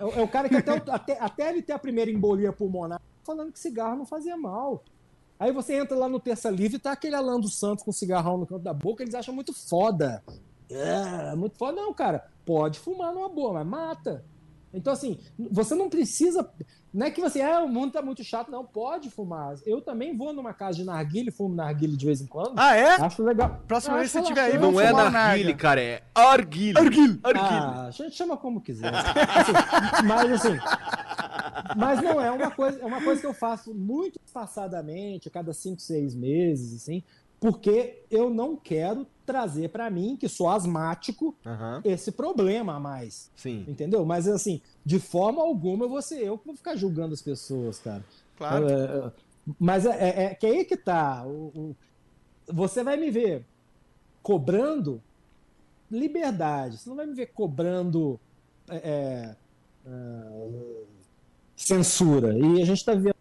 É, 0.00 0.04
o- 0.04 0.10
é 0.20 0.22
o 0.22 0.28
cara 0.28 0.48
que 0.48 0.56
até, 0.56 0.82
até, 0.90 1.18
até 1.20 1.50
ele 1.50 1.62
ter 1.62 1.72
a 1.72 1.78
primeira 1.78 2.10
embolia 2.10 2.52
pulmonar, 2.52 3.00
falando 3.22 3.52
que 3.52 3.58
cigarro 3.60 3.96
não 3.96 4.04
fazia 4.06 4.36
mal. 4.36 4.82
Aí 5.38 5.52
você 5.52 5.74
entra 5.74 5.96
lá 5.96 6.08
no 6.08 6.18
Terça 6.18 6.50
Livre 6.50 6.76
e 6.76 6.80
tá 6.80 6.92
aquele 6.92 7.14
Alan 7.14 7.38
dos 7.38 7.58
Santos 7.58 7.84
com 7.84 7.92
cigarrão 7.92 8.38
no 8.38 8.46
canto 8.46 8.62
da 8.62 8.74
boca, 8.74 9.02
eles 9.02 9.14
acham 9.14 9.34
muito 9.34 9.52
foda. 9.52 10.22
É, 10.68 11.34
muito 11.36 11.56
foda. 11.56 11.80
Não, 11.80 11.94
cara, 11.94 12.28
pode 12.44 12.78
fumar 12.78 13.14
numa 13.14 13.28
boa, 13.28 13.52
mas 13.52 13.66
mata. 13.66 14.24
Então, 14.72 14.92
assim, 14.92 15.18
você 15.50 15.74
não 15.74 15.88
precisa. 15.88 16.48
Não 16.92 17.06
é 17.06 17.10
que 17.10 17.20
você, 17.20 17.40
ah, 17.40 17.60
o 17.60 17.68
mundo 17.68 17.92
tá 17.92 18.02
muito 18.02 18.24
chato, 18.24 18.50
não, 18.50 18.64
pode 18.64 19.10
fumar. 19.10 19.54
Eu 19.66 19.80
também 19.80 20.16
vou 20.16 20.32
numa 20.32 20.54
casa 20.54 20.78
de 20.78 20.84
narguile, 20.84 21.30
fumo 21.30 21.54
narguile 21.54 21.96
de 21.96 22.06
vez 22.06 22.20
em 22.20 22.26
quando. 22.26 22.54
Ah, 22.56 22.74
é? 22.74 23.00
Acho 23.00 23.22
legal. 23.22 23.60
Próxima 23.66 23.98
vez 23.98 24.10
que 24.10 24.18
você 24.18 24.24
tiver 24.24 24.42
aí, 24.42 24.58
Não 24.58 24.80
é 24.80 24.92
narguile, 24.92 25.54
cara, 25.54 25.80
é 25.80 26.02
arguile. 26.14 26.78
Arguile. 26.78 27.20
Ah, 27.24 27.86
a 27.88 27.90
gente 27.90 28.16
chama 28.16 28.36
como 28.36 28.60
quiser. 28.60 28.92
Assim, 28.94 29.52
mas 30.06 30.32
assim, 30.32 30.58
mas 31.76 32.02
não 32.02 32.20
é 32.20 32.30
uma 32.30 32.50
coisa, 32.50 32.80
é 32.80 32.84
uma 32.84 33.02
coisa 33.02 33.20
que 33.20 33.26
eu 33.26 33.34
faço 33.34 33.74
muito 33.74 34.18
espaçadamente, 34.24 35.28
a 35.28 35.30
cada 35.30 35.52
cinco, 35.52 35.80
seis 35.80 36.14
meses, 36.14 36.82
assim, 36.82 37.02
porque 37.40 38.02
eu 38.10 38.30
não 38.30 38.56
quero 38.56 39.06
trazer 39.24 39.68
para 39.68 39.90
mim, 39.90 40.16
que 40.16 40.28
sou 40.28 40.48
asmático, 40.48 41.36
Aham, 41.44 41.80
esse 41.84 42.10
problema 42.10 42.74
a 42.76 42.80
mais. 42.80 43.30
sim. 43.36 43.64
Entendeu? 43.68 44.04
Mas 44.04 44.26
assim, 44.26 44.60
de 44.84 44.98
forma 44.98 45.42
alguma 45.42 45.84
eu 45.84 45.88
vou 45.88 46.00
ser 46.02 46.22
eu 46.24 46.38
que 46.38 46.46
vou 46.46 46.56
ficar 46.56 46.74
julgando 46.76 47.12
as 47.14 47.20
pessoas, 47.22 47.78
cara. 47.78 48.02
Claro. 48.36 48.68
É, 48.68 48.72
é, 49.08 49.12
mas 49.58 49.84
é, 49.86 49.90
é- 49.90 50.22
é 50.24 50.34
que 50.34 50.46
aí 50.46 50.64
que 50.64 50.76
tá. 50.76 51.24
o- 51.26 51.52
o- 51.54 51.76
você 52.52 52.82
vai 52.82 52.96
me 52.96 53.10
ver 53.10 53.44
cobrando 54.22 55.02
liberdade. 55.90 56.78
Você 56.78 56.88
não 56.88 56.96
vai 56.96 57.06
me 57.06 57.14
ver 57.14 57.26
cobrando 57.26 58.18
é, 58.70 59.34
é, 59.86 60.84
censura. 61.56 62.36
E 62.36 62.62
a 62.62 62.64
gente 62.64 62.78
está 62.78 62.94
vendo. 62.94 63.14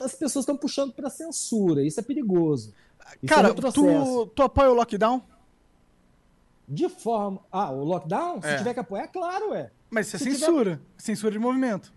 As 0.00 0.14
pessoas 0.14 0.42
estão 0.44 0.56
puxando 0.56 0.92
para 0.92 1.10
censura. 1.10 1.84
Isso 1.84 2.00
é 2.00 2.02
perigoso. 2.02 2.72
Isso 3.22 3.24
é 3.24 3.26
Cara, 3.36 3.48
retrocesso. 3.48 4.26
tu, 4.26 4.26
tu 4.34 4.42
apoia 4.42 4.70
o 4.70 4.74
lockdown? 4.74 5.22
De 6.68 6.88
forma. 6.88 7.40
Ah, 7.50 7.70
o 7.70 7.84
lockdown? 7.84 8.40
Se 8.40 8.48
É. 8.48 8.56
tiver 8.58 8.74
que 8.74 8.80
apoiar, 8.80 9.08
claro, 9.08 9.52
é. 9.54 9.70
Mas 9.90 10.06
isso 10.06 10.16
é 10.16 10.18
Se 10.20 10.24
tiver- 10.26 10.38
censura. 10.38 10.80
Censura 10.96 11.32
de 11.32 11.38
movimento. 11.38 11.92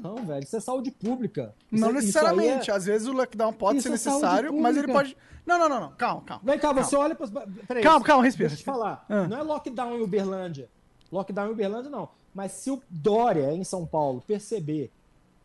Não, 0.00 0.16
velho, 0.24 0.42
isso 0.44 0.56
é 0.56 0.60
saúde 0.60 0.90
pública. 0.90 1.54
Isso 1.70 1.80
Não 1.82 1.90
é- 1.90 1.94
necessariamente. 1.94 2.70
aí 2.70 2.76
Às 2.76 2.84
vezes 2.86 3.08
o 3.08 3.12
lockdown 3.12 3.52
pode 3.52 3.78
Isso 3.78 3.84
ser 3.84 3.88
é 3.88 3.92
necessário, 3.92 4.52
mas 4.54 4.76
ele 4.76 4.92
pode. 4.92 5.16
Não, 5.44 5.58
não, 5.58 5.68
não, 5.68 5.80
não. 5.80 5.92
Calma, 5.92 6.22
calma. 6.22 6.42
é... 6.44 6.50
Vem 6.50 6.58
cá, 6.60 6.72
você 6.72 6.94
olha 6.94 7.14
para 7.14 7.26
Peraí. 7.66 7.82
Calma, 7.82 8.04
calma, 8.04 8.22
respira. 8.24 8.48
Deixa 8.48 8.60
eu 8.60 8.64
te 8.64 8.78
falar. 8.78 9.04
Ah. 9.08 9.26
Não 9.26 9.38
é 9.38 9.42
lockdown 9.42 9.96
em 9.96 10.02
Uberlândia. 10.02 10.68
Lockdown 11.10 11.48
em 11.48 11.52
Uberlândia, 11.52 11.90
não. 11.90 12.08
Mas 12.32 12.52
se 12.52 12.70
o 12.70 12.80
Dória, 12.88 13.52
em 13.52 13.64
São 13.64 13.84
Paulo, 13.84 14.22
perceber, 14.26 14.90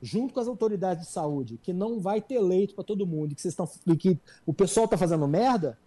junto 0.01 0.33
com 0.33 0.39
as 0.39 0.47
autoridades 0.47 1.05
de 1.07 1.11
saúde, 1.11 1.59
que 1.61 1.73
não 1.73 1.99
vai 1.99 2.21
ter 2.21 2.39
leito 2.39 2.75
para 2.75 2.83
todo 2.83 3.05
mundo 3.05 3.31
e 3.31 3.35
que, 3.35 3.41
vocês 3.41 3.53
estão, 3.53 3.67
que 3.97 4.19
o 4.45 4.53
pessoal 4.53 4.87
tá 4.87 4.97
fazendo 4.97 5.27
merda, 5.27 5.77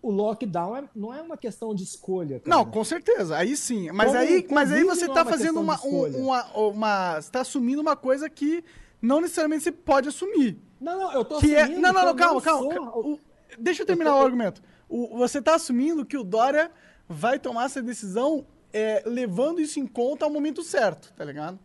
o 0.00 0.10
lockdown 0.10 0.76
é- 0.76 0.88
não 0.94 1.12
é 1.12 1.20
uma 1.20 1.36
questão 1.36 1.74
de 1.74 1.82
escolha. 1.82 2.40
cara. 2.40 2.56
Não, 2.56 2.64
com 2.64 2.84
certeza. 2.84 3.36
Aí 3.36 3.56
sim. 3.56 3.90
Mas 3.90 4.08
Como- 4.08 4.18
aí, 4.18 4.46
mas 4.50 4.72
aí 4.72 4.84
você 4.84 5.06
não 5.06 5.14
tá 5.14 5.22
é 5.22 5.24
fazendo 5.24 5.60
uma, 5.60 5.78
um- 5.84 6.06
uma, 6.26 6.44
uma. 6.56 7.20
Você 7.20 7.30
tá 7.30 7.40
assumindo 7.40 7.80
uma 7.82 7.96
coisa 7.96 8.30
que 8.30 8.64
não 9.02 9.20
necessariamente 9.20 9.64
você 9.64 9.72
pode 9.72 10.08
assumir. 10.08 10.56
Não, 10.80 10.96
não, 10.98 11.12
eu 11.12 11.24
tô 11.24 11.38
Que 11.38 11.54
é. 11.56 11.62
assumindo 11.62 11.82
Não, 11.82 11.92
não, 11.92 12.00
não, 12.02 12.08
eu 12.10 12.14
calma, 12.14 12.40
calma. 12.40 12.74
calma. 12.74 12.96
O- 12.96 13.18
Deixa 13.58 13.82
eu 13.82 13.86
terminar 13.86 14.10
Eu 14.10 14.16
o 14.16 14.18
tô- 14.20 14.24
argumento. 14.26 14.62
O- 14.88 15.18
você 15.18 15.42
tá 15.42 15.56
assumindo 15.56 16.06
que 16.06 16.16
o 16.16 16.22
Dória 16.22 16.70
vai 17.08 17.38
tomar 17.38 17.64
essa 17.64 17.82
decisão 17.82 18.46
é, 18.72 19.02
levando 19.06 19.60
isso 19.60 19.80
em 19.80 19.86
conta 19.86 20.24
ao 20.26 20.30
momento 20.30 20.62
certo, 20.62 21.12
tá 21.16 21.24
ligado? 21.24 21.58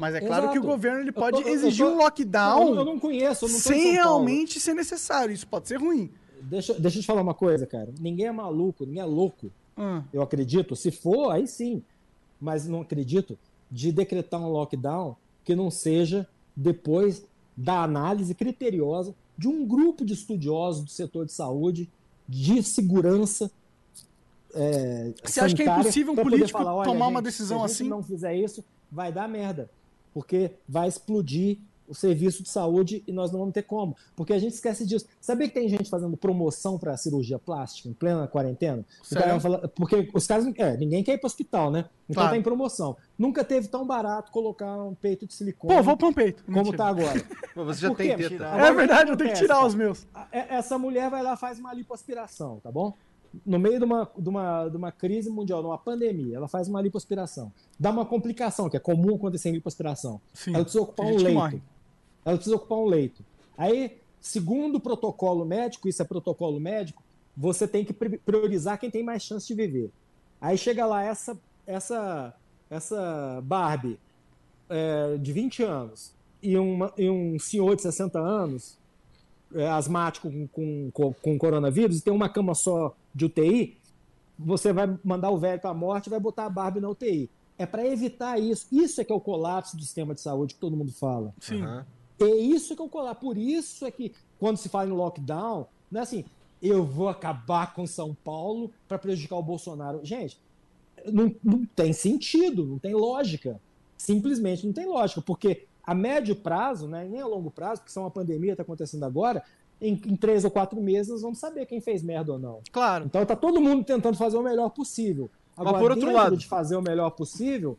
Mas 0.00 0.14
é 0.14 0.20
claro 0.20 0.50
que 0.50 0.58
o 0.58 0.62
governo 0.62 1.00
ele 1.00 1.10
Eu 1.10 1.12
tô- 1.12 1.20
pode 1.20 1.36
eu 1.38 1.42
tô- 1.42 1.48
exigir 1.50 1.84
um 1.84 1.90
Eu, 1.90 1.96
lockdown 1.98 2.64
não- 2.70 2.74
eu 2.76 2.84
não 2.86 2.98
conheço, 2.98 3.44
eu 3.44 3.50
não 3.50 3.58
sem 3.58 3.92
realmente 3.92 4.58
ser 4.58 4.72
necessário. 4.74 5.32
Isso 5.34 5.46
pode 5.46 5.68
ser 5.68 5.76
ruim. 5.78 6.10
Deixa, 6.40 6.72
deixa 6.72 6.98
eu 6.98 7.02
te 7.02 7.06
falar 7.06 7.20
uma 7.20 7.34
coisa, 7.34 7.66
cara. 7.66 7.92
Ninguém 8.00 8.26
é 8.26 8.32
maluco, 8.32 8.86
ninguém 8.86 9.02
é 9.02 9.04
louco. 9.04 9.52
Ah, 9.76 10.02
eu 10.12 10.22
acredito, 10.22 10.74
se 10.74 10.90
for, 10.90 11.30
aí 11.30 11.46
sim, 11.46 11.82
mas 12.40 12.66
não 12.66 12.80
acredito, 12.80 13.38
de 13.70 13.92
decretar 13.92 14.40
um 14.40 14.48
lockdown 14.50 15.16
que 15.44 15.54
não 15.54 15.70
seja 15.70 16.26
depois 16.56 17.24
da 17.56 17.82
análise 17.82 18.34
criteriosa 18.34 19.14
de 19.36 19.48
um 19.48 19.66
grupo 19.66 20.02
de 20.04 20.14
estudiosos 20.14 20.82
do 20.82 20.90
setor 20.90 21.26
de 21.26 21.32
saúde, 21.32 21.90
de 22.26 22.62
segurança. 22.62 23.50
É, 24.54 25.12
Você 25.24 25.40
acha 25.40 25.54
que 25.54 25.62
é 25.62 25.66
impossível 25.78 26.12
um 26.12 26.16
político 26.16 26.50
falar, 26.58 26.74
"Olha, 26.74 26.90
tomar 26.90 27.06
uma 27.06 27.20
gente, 27.20 27.24
decisão 27.26 27.58
se 27.58 27.64
a 27.64 27.68
gente 27.68 27.76
assim?" 27.82 27.88
não 27.88 28.02
fizer 28.02 28.34
isso, 28.34 28.64
vai 28.90 29.12
dar 29.12 29.28
merda, 29.28 29.70
porque 30.12 30.52
vai 30.68 30.88
explodir 30.88 31.58
o 31.88 31.94
serviço 31.94 32.44
de 32.44 32.48
saúde 32.48 33.02
e 33.04 33.10
nós 33.10 33.32
não 33.32 33.40
vamos 33.40 33.52
ter 33.52 33.64
como. 33.64 33.96
Porque 34.14 34.32
a 34.32 34.38
gente 34.38 34.52
esquece 34.52 34.86
disso. 34.86 35.06
Sabia 35.20 35.48
que 35.48 35.54
tem 35.54 35.68
gente 35.68 35.90
fazendo 35.90 36.16
promoção 36.16 36.78
para 36.78 36.96
cirurgia 36.96 37.36
plástica 37.36 37.88
em 37.88 37.92
plena 37.92 38.28
quarentena? 38.28 38.84
O 39.36 39.40
falar- 39.40 39.66
porque 39.74 40.08
os 40.14 40.24
caras. 40.24 40.46
É, 40.56 40.76
ninguém 40.76 41.02
quer 41.02 41.14
ir 41.14 41.18
para 41.18 41.26
hospital, 41.26 41.68
né? 41.68 41.86
Então 42.08 42.14
Claro. 42.22 42.30
tá 42.30 42.36
em 42.36 42.42
promoção. 42.42 42.96
Nunca 43.18 43.42
teve 43.42 43.66
tão 43.66 43.84
barato 43.84 44.30
colocar 44.30 44.80
um 44.84 44.94
peito 44.94 45.26
de 45.26 45.34
silicone 45.34 45.74
Pô, 45.74 45.82
vou 45.82 45.96
pôr 45.96 46.10
um 46.10 46.12
peito. 46.12 46.44
como 46.44 46.58
Mentira. 46.58 46.76
tá 46.78 46.86
agora. 46.86 47.12
Mas 47.56 47.66
você 47.66 47.80
já 47.80 47.88
Por 47.88 47.96
tem 47.96 48.16
teta. 48.16 48.46
Agora, 48.46 48.68
É 48.68 48.70
o 48.70 48.76
verdade, 48.76 49.10
eu 49.10 49.16
tenho 49.16 49.30
que 49.32 49.38
tirar 49.40 49.66
os 49.66 49.74
meus. 49.74 50.06
É- 50.30 50.54
Essa 50.58 50.78
mulher 50.78 51.10
vai 51.10 51.24
lá 51.24 51.34
e 51.34 51.36
faz 51.36 51.58
uma 51.58 51.74
lipoaspiração, 51.74 52.60
tá 52.62 52.70
bom? 52.70 52.94
No 53.46 53.58
meio 53.58 53.78
de 53.78 53.84
uma, 53.84 54.10
de, 54.18 54.28
uma, 54.28 54.68
de 54.68 54.76
uma 54.76 54.90
crise 54.92 55.30
mundial, 55.30 55.62
numa 55.62 55.78
pandemia, 55.78 56.36
ela 56.36 56.48
faz 56.48 56.66
uma 56.68 56.80
lipoaspiração. 56.82 57.52
Dá 57.78 57.90
uma 57.90 58.04
complicação, 58.04 58.68
que 58.68 58.76
é 58.76 58.80
comum 58.80 59.14
acontecer 59.14 59.50
em 59.50 59.52
lipoaspiração. 59.52 60.20
Sim. 60.34 60.52
Ela 60.54 60.64
precisa 60.64 60.82
ocupar 60.82 61.06
um 61.06 61.10
leito. 61.16 61.62
Ela 62.24 62.36
precisa 62.36 62.56
ocupar 62.56 62.78
um 62.78 62.86
leito. 62.86 63.24
Aí, 63.56 63.98
segundo 64.20 64.76
o 64.76 64.80
protocolo 64.80 65.44
médico, 65.44 65.88
isso 65.88 66.02
é 66.02 66.04
protocolo 66.04 66.58
médico, 66.58 67.02
você 67.36 67.68
tem 67.68 67.84
que 67.84 67.92
pri- 67.92 68.18
priorizar 68.18 68.78
quem 68.80 68.90
tem 68.90 69.02
mais 69.04 69.22
chance 69.22 69.46
de 69.46 69.54
viver. 69.54 69.90
Aí 70.40 70.58
chega 70.58 70.84
lá 70.84 71.02
essa 71.04 71.38
essa 71.66 72.34
essa 72.68 73.40
Barbie 73.44 73.98
é, 74.68 75.16
de 75.18 75.32
20 75.32 75.62
anos 75.62 76.12
e, 76.42 76.56
uma- 76.56 76.92
e 76.98 77.08
um 77.08 77.38
senhor 77.38 77.76
de 77.76 77.82
60 77.82 78.18
anos, 78.18 78.76
é, 79.54 79.68
asmático 79.68 80.30
com, 80.52 80.90
com, 80.90 81.12
com 81.12 81.38
coronavírus, 81.38 81.98
e 81.98 82.02
tem 82.02 82.12
uma 82.12 82.28
cama 82.28 82.54
só 82.54 82.94
de 83.14 83.24
UTI, 83.24 83.78
você 84.38 84.72
vai 84.72 84.98
mandar 85.04 85.30
o 85.30 85.38
velho 85.38 85.60
para 85.60 85.70
a 85.70 85.74
morte 85.74 86.06
e 86.06 86.10
vai 86.10 86.20
botar 86.20 86.46
a 86.46 86.50
Barbie 86.50 86.80
na 86.80 86.88
UTI. 86.88 87.30
É 87.58 87.66
para 87.66 87.86
evitar 87.86 88.38
isso. 88.38 88.66
Isso 88.72 89.00
é 89.00 89.04
que 89.04 89.12
é 89.12 89.14
o 89.14 89.20
colapso 89.20 89.76
do 89.76 89.82
sistema 89.82 90.14
de 90.14 90.20
saúde 90.20 90.54
que 90.54 90.60
todo 90.60 90.76
mundo 90.76 90.92
fala. 90.92 91.34
Sim. 91.38 91.62
Aham. 91.62 91.86
É 92.20 92.36
isso 92.36 92.76
que 92.76 92.82
eu 92.82 92.88
colar. 92.88 93.14
Por 93.14 93.36
isso 93.38 93.86
é 93.86 93.90
que, 93.90 94.12
quando 94.38 94.58
se 94.58 94.68
fala 94.68 94.88
em 94.88 94.92
lockdown, 94.92 95.66
não 95.90 96.00
é 96.00 96.02
assim, 96.02 96.24
eu 96.62 96.84
vou 96.84 97.08
acabar 97.08 97.74
com 97.74 97.86
São 97.86 98.14
Paulo 98.14 98.70
para 98.86 98.98
prejudicar 98.98 99.36
o 99.36 99.42
Bolsonaro. 99.42 100.00
Gente, 100.04 100.38
não, 101.06 101.34
não 101.42 101.64
tem 101.64 101.92
sentido, 101.92 102.66
não 102.66 102.78
tem 102.78 102.94
lógica. 102.94 103.60
Simplesmente 103.96 104.66
não 104.66 104.72
tem 104.72 104.86
lógica, 104.86 105.22
porque 105.22 105.66
a 105.82 105.94
médio 105.94 106.36
prazo, 106.36 106.86
né, 106.86 107.06
nem 107.08 107.20
a 107.20 107.26
longo 107.26 107.50
prazo, 107.50 107.80
porque 107.80 107.92
se 107.92 107.98
é 107.98 108.02
uma 108.02 108.10
pandemia 108.10 108.52
está 108.52 108.62
acontecendo 108.62 109.04
agora, 109.04 109.42
em, 109.80 109.92
em 110.06 110.16
três 110.16 110.44
ou 110.44 110.50
quatro 110.50 110.80
meses 110.80 111.10
nós 111.12 111.22
vamos 111.22 111.38
saber 111.38 111.66
quem 111.66 111.80
fez 111.80 112.02
merda 112.02 112.32
ou 112.32 112.38
não. 112.38 112.60
Claro. 112.70 113.04
Então 113.06 113.24
tá 113.24 113.34
todo 113.36 113.60
mundo 113.60 113.84
tentando 113.84 114.16
fazer 114.16 114.36
o 114.36 114.42
melhor 114.42 114.70
possível. 114.70 115.30
Agora, 115.56 115.78
por 115.78 115.90
outro 115.92 116.12
lado- 116.12 116.36
de 116.36 116.46
fazer 116.46 116.76
o 116.76 116.82
melhor 116.82 117.10
possível, 117.10 117.78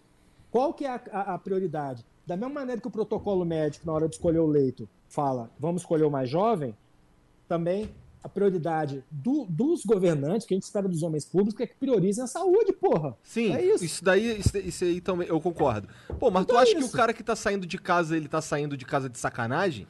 qual 0.50 0.74
que 0.74 0.86
é 0.86 0.90
a, 0.90 1.02
a- 1.12 1.34
a 1.36 1.38
prioridade? 1.38 2.06
Da 2.26 2.36
mesma 2.38 2.54
maneira 2.54 2.80
que 2.80 2.88
o 2.88 2.92
protocolo 2.92 3.44
médico, 3.46 3.86
na 3.86 3.94
hora 3.94 4.08
de 4.08 4.16
escolher 4.16 4.40
o 4.40 4.46
leito, 4.48 4.88
fala, 5.10 5.50
vamos 5.60 5.82
escolher 5.82 6.04
o 6.06 6.12
mais 6.12 6.30
jovem, 6.30 6.76
também 7.48 7.90
a 8.24 8.30
prioridade 8.30 9.04
do- 9.10 9.46
dos 9.50 9.84
governantes, 9.84 10.46
que 10.46 10.54
a 10.54 10.56
gente 10.58 10.64
espera 10.64 10.88
dos 10.88 11.02
homens 11.02 11.26
públicos, 11.26 11.60
é 11.60 11.66
que 11.66 11.76
priorizem 11.76 12.24
a 12.24 12.28
saúde, 12.28 12.72
porra. 12.72 13.18
Sim, 13.24 13.52
É 13.52 13.66
isso. 13.66 13.84
isso. 13.84 14.04
daí, 14.04 14.40
isso, 14.40 14.56
isso 14.60 14.84
aí 14.84 15.02
também, 15.02 15.28
eu 15.28 15.42
concordo. 15.42 15.88
Pô, 16.20 16.30
mas 16.30 16.46
tu 16.46 16.50
Então 16.52 16.60
é 16.60 16.62
acha 16.64 16.76
que 16.76 16.84
o 16.84 16.92
cara 16.92 17.14
que 17.14 17.24
tá 17.24 17.36
saindo 17.36 17.66
de 17.66 17.80
casa, 17.80 18.16
ele 18.16 18.28
tá 18.28 18.40
saindo 18.40 18.78
de 18.78 18.86
casa 18.86 19.10
de 19.10 19.18
sacanagem? 19.18 19.88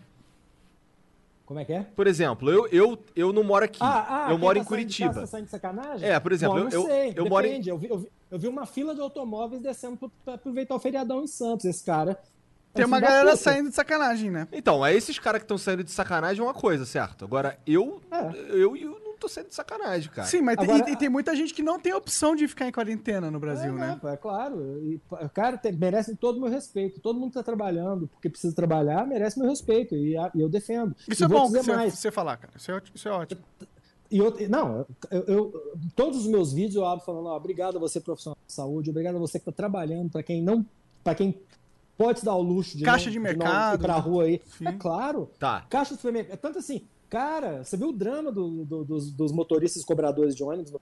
Como 1.52 1.60
é 1.60 1.66
que 1.66 1.74
é? 1.74 1.82
Por 1.84 2.08
exemplo, 2.08 2.50
eu, 2.50 2.66
eu, 2.72 2.98
eu 3.14 3.34
não 3.34 3.44
moro 3.44 3.66
aqui. 3.66 3.80
Ah, 3.82 4.28
ah, 4.28 4.32
eu 4.32 4.38
moro 4.38 4.56
tá 4.58 4.62
em 4.62 4.66
Curitiba. 4.66 5.14
tá 5.14 5.28
saindo 5.28 5.44
de 5.48 5.52
sacanagem? 5.52 6.08
É, 6.10 6.18
por 6.18 6.32
exemplo, 6.32 6.56
Bom, 6.62 6.70
eu- 6.70 6.70
eu- 6.72 6.86
sei, 6.86 7.14
eu 7.14 7.26
moro 7.26 7.46
em-. 7.46 7.62
Eu, 7.68 7.78
vi, 7.78 7.90
eu, 7.90 7.98
vi, 8.00 8.08
eu 8.32 8.40
vi 8.40 8.48
uma 8.48 8.66
fila 8.66 8.96
de 8.96 9.02
automóveis 9.02 9.62
descendo 9.62 9.98
pra- 9.98 10.10
pra 10.24 10.34
aproveitar 10.36 10.74
o 10.76 10.80
feriadão 10.80 11.22
em 11.22 11.28
Santos. 11.28 11.66
Esse 11.66 11.84
cara 11.84 12.18
Tem 12.74 12.86
um 12.86 12.88
uma 12.88 13.02
galera 13.02 13.32
puta. 13.32 13.36
saindo 13.36 13.68
de 13.68 13.76
sacanagem, 13.76 14.32
né? 14.32 14.48
Então, 14.54 14.86
é 14.86 14.96
esses 14.96 15.20
caras 15.20 15.40
que 15.40 15.44
estão 15.44 15.58
saindo 15.58 15.84
de 15.84 15.92
sacanagem 15.92 16.40
é 16.40 16.44
uma 16.48 16.54
coisa, 16.54 16.86
certo? 16.86 17.26
Agora, 17.26 17.60
eu, 17.68 18.02
É. 18.10 18.30
eu, 18.52 18.78
eu 18.78 19.01
tô 19.22 19.30
saindo 19.30 19.50
de 19.50 19.56
sacanagem, 19.56 20.10
cara. 20.12 20.28
Sim, 20.28 20.42
mas 20.42 20.58
tem- 20.58 20.70
Agora- 20.70 20.90
e, 20.90 20.94
e 20.94 20.98
tem 20.98 21.08
muita 21.10 21.36
gente 21.36 21.54
que 21.54 21.62
não 21.64 21.80
tem 21.80 21.94
opção 21.94 22.36
de 22.36 22.48
ficar 22.48 22.68
em 22.68 22.72
quarentena 22.72 23.30
no 23.32 23.40
Brasil, 23.40 23.70
é, 23.78 23.80
né? 23.80 23.88
não, 23.92 24.00
pô, 24.00 24.10
é 24.10 24.18
claro. 24.18 24.84
E, 24.84 25.00
cara, 25.34 25.58
tem- 25.58 25.72
merecem 25.74 26.16
todo 26.16 26.38
o 26.38 26.42
meu 26.42 26.50
respeito. 26.50 27.00
Todo 27.00 27.20
mundo 27.20 27.30
que 27.30 27.36
tá 27.36 27.44
trabalhando 27.44 28.08
porque 28.08 28.30
precisa 28.30 28.54
trabalhar 28.56 29.06
merece 29.08 29.40
meu 29.40 29.48
respeito. 29.48 29.96
E, 29.96 30.18
a- 30.18 30.32
e 30.36 30.42
eu 30.42 30.50
defendo. 30.50 30.96
Isso 31.08 31.24
e 31.24 31.26
é 31.26 31.28
bom 31.28 31.48
você, 31.50 31.90
você 31.92 32.12
falar, 32.12 32.38
cara. 32.38 32.54
Isso 32.58 32.72
é, 32.72 32.76
ótimo- 32.76 32.96
isso 32.96 33.08
é 33.08 33.12
ótimo. 33.12 33.42
E 34.10 34.18
eu, 34.18 34.36
não, 34.50 34.86
eu, 35.10 35.22
eu- 35.24 35.72
todos 35.96 36.20
os 36.22 36.28
meus 36.28 36.52
vídeos 36.52 36.76
eu 36.76 36.86
abro 36.86 37.06
falando, 37.06 37.28
ó, 37.28 37.38
obrigado 37.38 37.78
a 37.78 37.80
você 37.80 38.02
profissional 38.02 38.38
de 38.46 38.52
saúde, 38.54 38.90
obrigado 38.90 39.16
a 39.16 39.20
você 39.20 39.40
que 39.40 39.44
está 39.50 39.54
trabalhando, 39.54 40.10
para 40.12 40.22
quem 40.22 40.42
não, 40.44 40.66
para 41.02 41.16
quem 41.16 41.40
pode 41.98 42.20
se 42.20 42.26
dar 42.26 42.36
o 42.36 42.42
luxo 42.42 42.78
de 42.78 42.84
Caixa 42.84 43.06
não, 43.06 43.12
de 43.12 43.18
não 43.20 43.24
mercado, 43.24 43.80
ir 43.80 43.82
pra 43.86 43.96
rua 43.96 44.24
aí. 44.26 44.42
Sim. 44.58 44.68
É 44.68 44.72
claro. 44.74 45.30
Tá. 45.40 45.66
Caixa 45.70 45.92
de 45.96 46.02
supermercado. 46.02 46.34
É 46.34 46.36
tanto 46.38 46.60
assim, 46.60 46.82
cara, 47.12 47.64
você 47.64 47.76
viu 47.78 47.90
o 47.90 47.94
drama 47.94 48.32
do- 48.32 48.64
do- 48.66 48.84
dos, 48.86 49.12
dos 49.12 49.32
motoristas 49.34 49.84
cobradores 49.84 50.34
de 50.36 50.44
ônibus? 50.44 50.74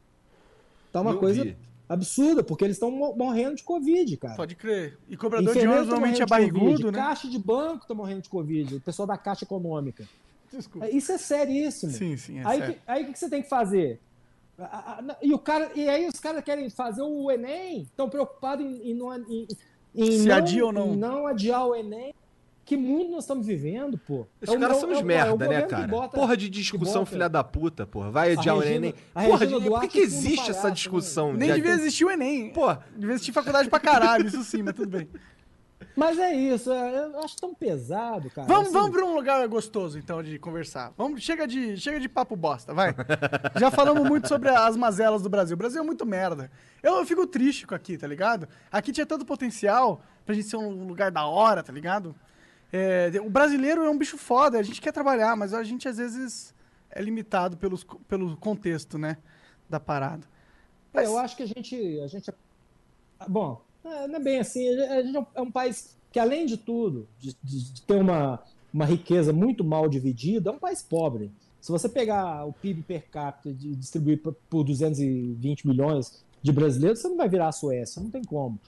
Tá 0.92 1.02
uma 1.02 1.12
Não 1.14 1.20
coisa 1.20 1.44
vi. 1.44 1.58
absurda, 1.90 2.44
porque 2.44 2.64
eles 2.64 2.76
estão 2.78 2.90
morrendo 2.92 3.56
de 3.56 3.64
Covid, 3.64 4.16
cara. 4.18 4.36
Pode 4.36 4.56
crer. 4.56 4.98
E 5.10 5.18
cobrador 5.18 5.46
de 5.52 5.58
Enfermeiro 5.60 5.82
ônibus 5.82 5.88
tá 5.90 5.96
normalmente 5.96 6.22
é 6.22 6.26
de 6.26 6.30
barrigudo, 6.30 6.66
Covid, 6.66 6.86
né? 6.86 6.92
Caixa 6.94 7.28
de 7.28 7.40
banco 7.40 7.88
tá 7.88 7.94
morrendo 7.94 8.22
de 8.22 8.30
Covid, 8.30 8.76
o 8.76 8.82
pessoal 8.82 9.08
da 9.08 9.18
Caixa 9.18 9.44
Econômica. 9.44 10.08
Desculpa. 10.54 10.88
É, 10.88 10.92
Isso 10.92 11.12
é 11.12 11.18
seríssimo. 11.18 11.92
Sim, 11.92 12.16
sim, 12.16 12.40
é 12.40 12.46
aí, 12.46 12.60
sério. 12.60 12.74
que- 12.76 12.80
aí 12.88 13.04
o 13.04 13.06
que 13.08 13.14
que 13.14 13.20
você 13.20 13.30
tem 13.30 13.42
que 13.42 13.50
fazer? 13.50 14.00
E, 15.22 15.34
o 15.34 15.40
cara, 15.40 15.72
e 15.76 15.88
aí 15.88 16.08
os 16.08 16.20
caras 16.20 16.44
querem 16.44 16.70
fazer 16.70 17.02
o 17.02 17.32
Enem, 17.32 17.84
estão 17.84 18.10
preocupados 18.10 18.66
em, 18.66 18.92
em 18.92 18.94
não, 18.94 19.16
em, 19.16 19.48
em 19.96 20.12
Se 20.20 20.28
não, 20.28 20.36
adia 20.36 20.66
ou 20.66 20.72
não. 20.74 20.94
em 20.94 20.98
não 20.98 21.28
adiar 21.28 21.66
o 21.66 21.76
Enem. 21.76 22.14
Que 22.70 22.78
mundo 22.78 23.10
nós 23.10 23.24
estamos 23.24 23.48
vivendo, 23.48 23.98
pô? 23.98 24.28
Esses 24.40 24.54
É 24.56 24.60
caras 24.60 24.78
é 24.78 24.80
são 24.80 24.90
uns 24.92 24.94
é 24.94 24.98
o- 24.98 25.02
é 25.02 25.04
merda, 25.04 25.48
né, 25.48 25.62
cara? 25.64 25.88
bota- 25.88 26.16
porra 26.16 26.38
de 26.38 26.48
discussão 26.52 27.02
bota- 27.02 27.06
filha 27.08 27.28
da 27.28 27.44
puta, 27.44 27.88
porra. 27.88 28.12
Vai 28.12 28.34
adiar 28.34 28.56
o 28.56 28.62
Enem. 28.62 28.94
Porra, 29.12 29.48
de... 29.48 29.60
por 29.60 29.82
que, 29.82 29.88
que 29.88 30.00
existe 30.02 30.36
palhaço, 30.38 30.52
essa 30.52 30.68
né? 30.68 30.74
discussão? 30.76 31.34
Nem 31.34 31.50
de- 31.50 31.56
devia 31.56 31.72
existir 31.72 32.06
o 32.06 32.12
Enem. 32.12 32.54
Pô, 32.54 32.68
Devia 32.96 33.16
existir 33.16 33.32
faculdade 33.32 33.68
pra 33.72 33.80
caralho, 33.80 34.28
isso 34.28 34.44
sim, 34.44 34.62
mas 34.62 34.76
tudo 34.76 34.88
bem. 35.00 35.10
Mas 35.96 36.20
é 36.20 36.32
isso, 36.36 36.72
é- 36.72 37.06
eu 37.12 37.20
acho 37.24 37.36
tão 37.38 37.56
pesado, 37.56 38.30
cara. 38.30 38.48
Vamos, 38.48 38.66
assim. 38.66 38.74
vamos 38.74 38.92
pra 38.92 39.04
um 39.04 39.16
lugar 39.16 39.48
gostoso, 39.48 39.98
então, 39.98 40.22
de 40.22 40.38
conversar. 40.38 40.94
Vamos, 40.96 41.24
chega, 41.24 41.48
de, 41.48 41.76
chega 41.76 42.00
de 42.00 42.08
papo 42.08 42.36
bosta, 42.36 42.72
vai. 42.72 42.94
Já 43.60 43.72
falamos 43.72 44.08
muito 44.08 44.28
sobre 44.28 44.50
as 44.50 44.78
mazelas 44.78 45.24
do 45.24 45.30
Brasil. 45.30 45.56
O 45.56 45.58
Brasil 45.58 45.82
é 45.82 45.84
muito 45.84 46.06
merda. 46.06 46.52
Eu, 46.84 46.98
eu 46.98 47.06
fico 47.08 47.26
triste 47.26 47.66
com 47.66 47.74
aqui, 47.74 47.98
tá 47.98 48.06
ligado? 48.06 48.48
Aqui 48.72 48.92
tinha 48.92 49.08
tanto 49.08 49.26
potencial 49.26 50.02
pra 50.24 50.36
gente 50.36 50.48
ser 50.48 50.58
um 50.58 50.86
lugar 50.86 51.10
da 51.12 51.26
hora, 51.26 51.64
tá 51.64 51.74
ligado? 51.74 52.16
É, 52.72 53.12
o 53.24 53.30
brasileiro 53.30 53.84
é 53.84 53.90
um 53.90 53.98
bicho 53.98 54.18
foda, 54.18 54.60
a 54.60 54.64
gente 54.64 54.80
quer 54.82 54.92
trabalhar, 54.92 55.36
mas 55.36 55.54
a 55.54 55.64
gente 55.64 55.88
às 55.88 55.98
vezes 55.98 56.54
é 56.90 57.02
limitado 57.02 57.58
pelos, 57.58 57.86
pelo 58.08 58.36
contexto, 58.38 58.98
né? 58.98 59.18
Da 59.70 59.80
parada. 59.80 60.28
É, 60.94 61.06
eu 61.06 61.18
acho 61.18 61.36
que 61.36 61.44
a 61.44 61.48
gente. 61.48 62.00
A 62.02 62.08
gente 62.08 62.30
é- 62.30 62.34
Bom, 63.28 63.62
é, 63.84 64.08
não 64.08 64.16
é 64.16 64.20
bem 64.20 64.40
assim. 64.40 64.68
A 64.82 65.02
gente 65.02 65.28
é 65.36 65.42
um, 65.42 65.52
país 65.52 65.96
que, 66.12 66.20
além 66.20 66.46
de 66.46 66.58
tudo, 66.58 67.08
de, 67.20 67.36
de- 67.44 67.82
ter 67.82 67.96
uma, 67.96 68.42
uma 68.74 68.86
riqueza 68.86 69.32
muito 69.34 69.64
mal 69.64 69.88
dividida, 69.88 70.50
é 70.50 70.54
um 70.54 70.60
país 70.60 70.82
pobre. 70.82 71.32
Se 71.62 71.72
você 71.72 71.90
pegar 71.90 72.46
o 72.46 72.54
PIB 72.54 72.84
per 72.84 73.10
capita 73.10 73.50
e 73.50 73.54
distribuir 73.76 74.22
por- 74.22 74.36
por 74.50 74.64
220 74.64 75.68
milhões 75.68 76.24
de 76.42 76.52
brasileiros, 76.52 77.00
você 77.00 77.08
não 77.10 77.18
vai 77.18 77.28
virar 77.28 77.50
a 77.50 77.52
Suécia, 77.52 78.02
não 78.02 78.10
tem 78.10 78.24
como. 78.24 78.60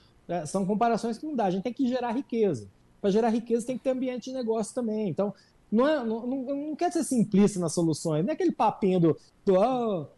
São 0.46 0.64
comparações 0.66 1.18
que 1.18 1.26
não 1.26 1.34
dá. 1.34 1.46
A 1.46 1.50
gente 1.50 1.62
tem 1.62 1.72
que 1.72 1.86
gerar 1.88 2.12
riqueza. 2.12 2.68
Para 3.02 3.10
gerar 3.10 3.28
riqueza 3.28 3.66
tem 3.66 3.76
que 3.76 3.84
ter 3.84 3.90
ambiente 3.90 4.30
de 4.30 4.32
negócio 4.32 4.74
também. 4.74 5.10
Então, 5.10 5.34
não, 5.70 5.86
é, 5.88 6.02
não, 6.04 6.26
não, 6.26 6.42
não 6.68 6.76
quer 6.76 6.90
ser 6.90 7.04
simplista 7.04 7.60
nas 7.60 7.74
soluções. 7.74 8.22
Não 8.24 8.30
é 8.30 8.34
aquele 8.34 8.52
papinho 8.52 8.98
do, 9.00 9.16
do 9.44 9.60
ah, 9.60 10.08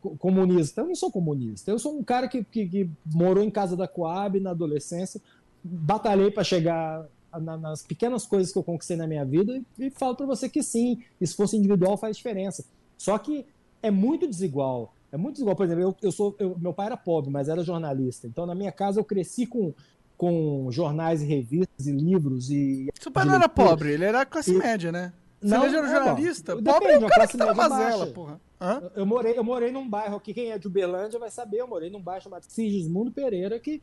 co- 0.00 0.16
comunista. 0.16 0.80
Eu 0.80 0.86
não 0.88 0.94
sou 0.94 1.10
comunista. 1.10 1.70
Eu 1.70 1.78
sou 1.78 1.98
um 1.98 2.02
cara 2.02 2.28
que, 2.28 2.44
que, 2.44 2.68
que 2.68 2.90
morou 3.12 3.42
em 3.44 3.50
casa 3.50 3.76
da 3.76 3.88
Coab 3.88 4.38
na 4.40 4.50
adolescência, 4.50 5.20
batalhei 5.62 6.30
para 6.30 6.44
chegar 6.44 7.06
na- 7.40 7.56
nas 7.56 7.82
pequenas 7.82 8.26
coisas 8.26 8.52
que 8.52 8.58
eu 8.58 8.62
conquistei 8.62 8.96
na 8.96 9.06
minha 9.06 9.24
vida 9.24 9.60
e, 9.78 9.86
e 9.86 9.90
falo 9.90 10.14
para 10.14 10.26
você 10.26 10.48
que 10.48 10.62
sim, 10.62 11.02
esforço 11.20 11.56
individual 11.56 11.96
faz 11.96 12.16
diferença. 12.16 12.64
Só 12.96 13.18
que 13.18 13.44
é 13.82 13.90
muito 13.90 14.26
desigual. 14.28 14.94
É 15.10 15.16
muito 15.16 15.34
desigual. 15.34 15.56
Por 15.56 15.66
exemplo, 15.66 15.82
eu, 15.82 15.96
eu 16.02 16.12
sou, 16.12 16.34
eu- 16.38 16.56
meu 16.58 16.72
pai 16.72 16.86
era 16.86 16.96
pobre, 16.96 17.30
mas 17.30 17.48
era 17.48 17.62
jornalista. 17.64 18.26
Então, 18.26 18.46
na 18.46 18.54
minha 18.54 18.72
casa, 18.72 19.00
eu 19.00 19.04
cresci 19.04 19.46
com, 19.46 19.72
com 20.16 20.70
jornais 20.70 21.22
e 21.22 21.26
revistas 21.26 21.86
e 21.86 21.92
livros 21.92 22.50
e 22.50 22.88
Seu 23.00 23.10
pai 23.10 23.24
de 23.24 23.28
não 23.30 23.36
era 23.36 23.48
pobre, 23.48 23.92
ele 23.92 24.04
era 24.04 24.24
classe 24.24 24.52
E- 24.54 24.58
média, 24.58 24.92
né? 24.92 25.12
Você 25.40 25.48
Não, 25.48 25.64
era 25.64 25.76
é, 25.76 25.82
bom, 25.82 25.88
jornalista? 25.88 26.54
depende, 26.54 26.72
pobre 26.72 26.92
é 26.92 26.96
o 26.98 27.00
cara 27.00 27.14
classe 27.14 27.32
que 27.32 27.38
tá 27.38 27.46
na 27.46 27.54
mazela, 27.54 28.06
porra. 28.08 28.40
Hã? 28.60 28.80
Eu 28.94 29.04
morei, 29.04 29.36
eu 29.36 29.42
morei 29.42 29.72
num 29.72 29.88
bairro 29.88 30.14
aqui, 30.16 30.32
quem 30.32 30.52
é 30.52 30.58
de 30.58 30.68
Uberlândia 30.68 31.18
vai 31.18 31.30
saber, 31.32 31.58
eu 31.58 31.66
morei 31.66 31.90
num 31.90 32.00
bairro 32.00 32.22
chamado 32.22 32.44
Sigismundo 32.46 33.10
Pereira, 33.10 33.58
que, 33.58 33.82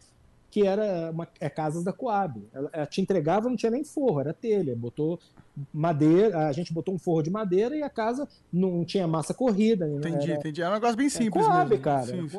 que 0.50 0.66
era 0.66 1.12
uma, 1.12 1.28
é 1.38 1.50
Casas 1.50 1.84
da 1.84 1.92
Coab. 1.92 2.48
Ela, 2.54 2.70
ela 2.72 2.86
te 2.86 3.02
entregava, 3.02 3.50
não 3.50 3.58
tinha 3.58 3.70
nem 3.72 3.84
forro, 3.84 4.22
era 4.22 4.34
telha. 4.34 4.74
Botou 4.74 5.20
madeira, 5.74 6.48
a 6.48 6.52
gente 6.54 6.74
botou 6.74 6.94
um 6.94 6.98
forro 7.00 7.22
de 7.22 7.30
madeira 7.30 7.76
e 7.76 7.84
a 7.84 7.90
casa 7.90 8.26
não 8.54 8.86
tinha 8.86 9.06
massa 9.06 9.34
corrida. 9.34 9.86
né? 9.86 9.98
Entendi, 9.98 10.32
era, 10.32 10.40
entendi. 10.40 10.62
É 10.62 10.70
um 10.70 10.74
negócio 10.74 10.96
bem 10.96 11.08
é 11.08 11.10
simples 11.10 11.46
Coab, 11.46 11.70
mesmo. 11.70 11.84
cara, 11.84 12.06
Sim, 12.06 12.20
era 12.20 12.30
sim. 12.30 12.38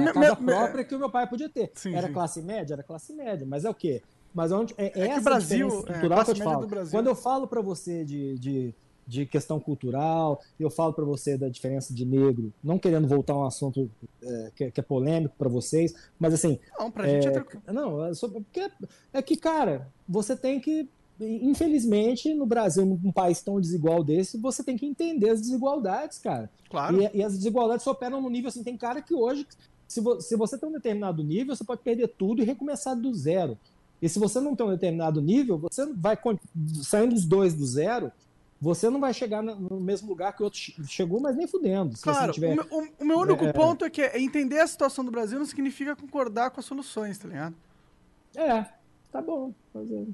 Mas 0.00 0.02
é 0.02 0.04
me- 0.04 0.10
a 0.10 0.12
casa 0.30 0.40
me- 0.40 0.46
me- 0.46 0.52
própria 0.52 0.84
que 0.84 0.94
o 0.94 0.98
meu 0.98 1.10
pai 1.10 1.26
podia 1.28 1.48
ter. 1.48 1.70
Sim, 1.74 1.94
era 1.94 2.06
sim. 2.08 2.12
classe 2.12 2.42
média? 2.42 2.74
Era 2.74 2.82
classe 2.82 3.12
média. 3.12 3.46
Mas 3.48 3.64
é 3.64 3.70
o 3.70 3.74
quê? 3.74 4.02
Mas 4.34 4.50
onde, 4.52 4.74
é, 4.76 4.90
que 4.90 5.00
essa 5.00 5.20
o 5.20 5.24
Brasil- 5.24 5.68
diferença 5.68 5.90
é, 5.90 5.92
cultural 6.00 6.24
que 6.24 6.30
eu 6.30 6.34
te 6.34 6.42
falo. 6.42 6.68
Quando 6.90 7.06
eu 7.06 7.14
falo 7.14 7.46
para 7.46 7.60
você 7.60 8.04
de, 8.04 8.36
de, 8.38 8.74
de 9.06 9.26
questão 9.26 9.60
cultural, 9.60 10.40
eu 10.58 10.68
falo 10.70 10.92
para 10.92 11.04
você 11.04 11.38
da 11.38 11.48
diferença 11.48 11.94
de 11.94 12.04
negro, 12.04 12.52
não 12.62 12.78
querendo 12.78 13.06
voltar 13.06 13.32
a 13.34 13.38
um 13.38 13.44
assunto 13.44 13.88
é, 14.22 14.50
que, 14.56 14.64
é- 14.64 14.70
que 14.72 14.80
é 14.80 14.82
polêmico 14.82 15.34
para 15.38 15.48
vocês, 15.48 15.94
mas 16.18 16.34
assim, 16.34 16.58
Não, 16.78 16.90
pra 16.90 17.06
gente 17.06 17.28
é 17.28 17.30
tranquilo. 17.30 17.62
não, 17.68 18.04
é, 18.06 18.12
só- 18.14 18.28
porque 18.28 18.68
é 19.12 19.22
que, 19.22 19.36
cara, 19.36 19.86
você 20.08 20.34
tem 20.36 20.58
que, 20.58 20.88
infelizmente, 21.20 22.34
no 22.34 22.46
Brasil, 22.46 22.84
num 22.84 23.12
país 23.12 23.40
tão 23.42 23.60
desigual 23.60 24.02
desse, 24.02 24.38
você 24.38 24.62
tem 24.64 24.76
que 24.76 24.86
entender 24.86 25.30
as 25.30 25.40
desigualdades, 25.40 26.18
cara. 26.18 26.50
Claro. 26.68 27.00
E, 27.02 27.10
e 27.18 27.22
as 27.22 27.36
desigualdades 27.36 27.84
só 27.84 27.92
operam 27.92 28.20
no 28.20 28.28
nível 28.30 28.48
assim. 28.48 28.64
Tem 28.64 28.76
cara 28.76 29.00
que 29.00 29.14
hoje, 29.14 29.46
se, 29.88 30.00
vo- 30.00 30.20
se 30.20 30.36
você 30.36 30.56
tem 30.58 30.68
um 30.68 30.72
determinado 30.72 31.22
nível, 31.22 31.54
você 31.54 31.64
pode 31.64 31.82
perder 31.82 32.08
tudo 32.08 32.42
e 32.42 32.44
recomeçar 32.44 32.96
do 32.96 33.14
zero. 33.14 33.58
E 34.02 34.08
se 34.08 34.18
você 34.18 34.40
não 34.40 34.54
tem 34.56 34.66
um 34.66 34.70
determinado 34.70 35.20
nível, 35.22 35.56
você 35.58 35.86
vai 35.94 36.18
saindo 36.82 37.14
os 37.14 37.24
dois 37.24 37.54
do 37.54 37.64
zero, 37.66 38.10
você 38.60 38.88
não 38.90 38.98
vai 39.00 39.12
chegar 39.14 39.42
no 39.42 39.80
mesmo 39.80 40.08
lugar 40.08 40.32
que 40.34 40.42
o 40.42 40.44
outro 40.44 40.58
che- 40.58 40.74
chegou, 40.86 41.20
mas 41.20 41.36
nem 41.36 41.46
fudendo. 41.46 41.96
Se 41.96 42.02
você 42.02 42.08
não 42.10 42.14
Claro, 42.16 42.32
tiver... 42.32 42.52
o, 42.52 42.56
meu, 42.56 42.66
o- 43.00 43.04
meu 43.04 43.18
único 43.18 43.44
É, 43.44 43.48
é. 43.48 43.52
ponto 43.52 43.84
é 43.84 43.90
que 43.90 44.02
é 44.02 44.20
entender 44.20 44.58
a 44.60 44.66
situação 44.66 45.04
do 45.04 45.10
Brasil 45.10 45.38
não 45.38 45.46
significa 45.46 45.94
concordar 45.96 46.50
com 46.50 46.60
as 46.60 46.66
soluções, 46.66 47.18
tá 47.18 47.28
ligado? 47.28 47.54
É, 48.36 48.64
tá 49.12 49.20
bom. 49.22 49.52
Fazer. 49.72 50.06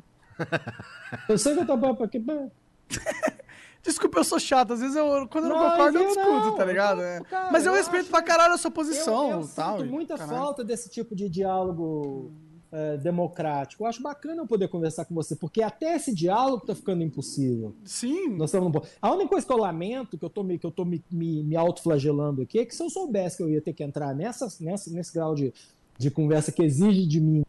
Eu 1.28 1.38
sei 1.38 1.54
que 1.54 1.60
eu 1.60 1.66
tô 1.66 1.76
bom 1.76 1.94
pra 1.94 2.08
quê? 2.08 2.20
Desculpa, 3.82 4.18
eu 4.18 4.24
sou 4.24 4.38
chato. 4.38 4.72
Às 4.74 4.80
vezes 4.80 4.94
eu, 4.96 5.26
quando 5.28 5.44
eu 5.44 5.50
não, 5.50 5.58
Não, 5.62 5.70
concordo, 5.70 5.98
eu 5.98 6.02
eu 6.04 6.08
discuto, 6.08 6.30
não. 6.30 6.54
tá 6.56 6.64
ligado? 6.64 7.00
Eu- 7.00 7.06
É. 7.06 7.20
cara, 7.22 7.50
Mas 7.50 7.64
eu, 7.64 7.72
eu 7.72 7.78
respeito 7.78 8.02
acho- 8.02 8.10
pra 8.10 8.22
caralho 8.22 8.54
a 8.54 8.58
sua 8.58 8.68
Eu, 8.68 8.72
posição. 8.72 9.30
eu 9.30 9.48
tal, 9.48 9.78
sinto 9.78 9.90
muita 9.90 10.16
caralho. 10.18 10.38
falta 10.38 10.62
desse 10.64 10.88
tipo 10.90 11.14
de 11.16 11.28
diálogo 11.28 12.30
é, 12.72 12.96
democrático. 12.98 13.82
Eu 13.82 13.88
acho 13.88 14.00
bacana 14.00 14.42
eu 14.42 14.46
poder 14.46 14.68
conversar 14.68 15.04
com 15.04 15.12
você, 15.12 15.34
porque 15.34 15.60
até 15.60 15.96
esse 15.96 16.14
diálogo 16.14 16.64
tá 16.64 16.72
ficando 16.72 17.02
impossível. 17.02 17.74
Sim. 17.84 18.28
Nós 18.36 18.50
estamos 18.50 18.70
ponto. 18.70 18.86
A 19.02 19.10
única 19.12 19.28
coisa 19.28 19.44
que 19.44 19.52
eu 19.52 19.56
lamento, 19.56 20.16
que 20.16 20.24
eu 20.24 20.30
tô, 20.30 20.44
me, 20.44 20.56
que 20.56 20.64
eu 20.66 20.70
tô 20.70 20.84
me, 20.84 21.02
me, 21.10 21.42
me 21.42 21.56
autoflagelando 21.56 22.42
aqui, 22.42 22.60
é 22.60 22.64
que 22.64 22.72
se 22.76 22.80
eu 22.80 22.88
soubesse 22.88 23.38
que 23.38 23.42
eu 23.42 23.50
ia 23.50 23.60
ter 23.60 23.72
que 23.72 23.82
entrar 23.82 24.14
nessa, 24.14 24.46
nessa, 24.60 24.88
nesse 24.90 25.12
grau 25.12 25.34
de, 25.34 25.52
de 25.98 26.12
conversa 26.12 26.52
que 26.52 26.62
exige 26.62 27.06
de 27.08 27.20
mim 27.20 27.42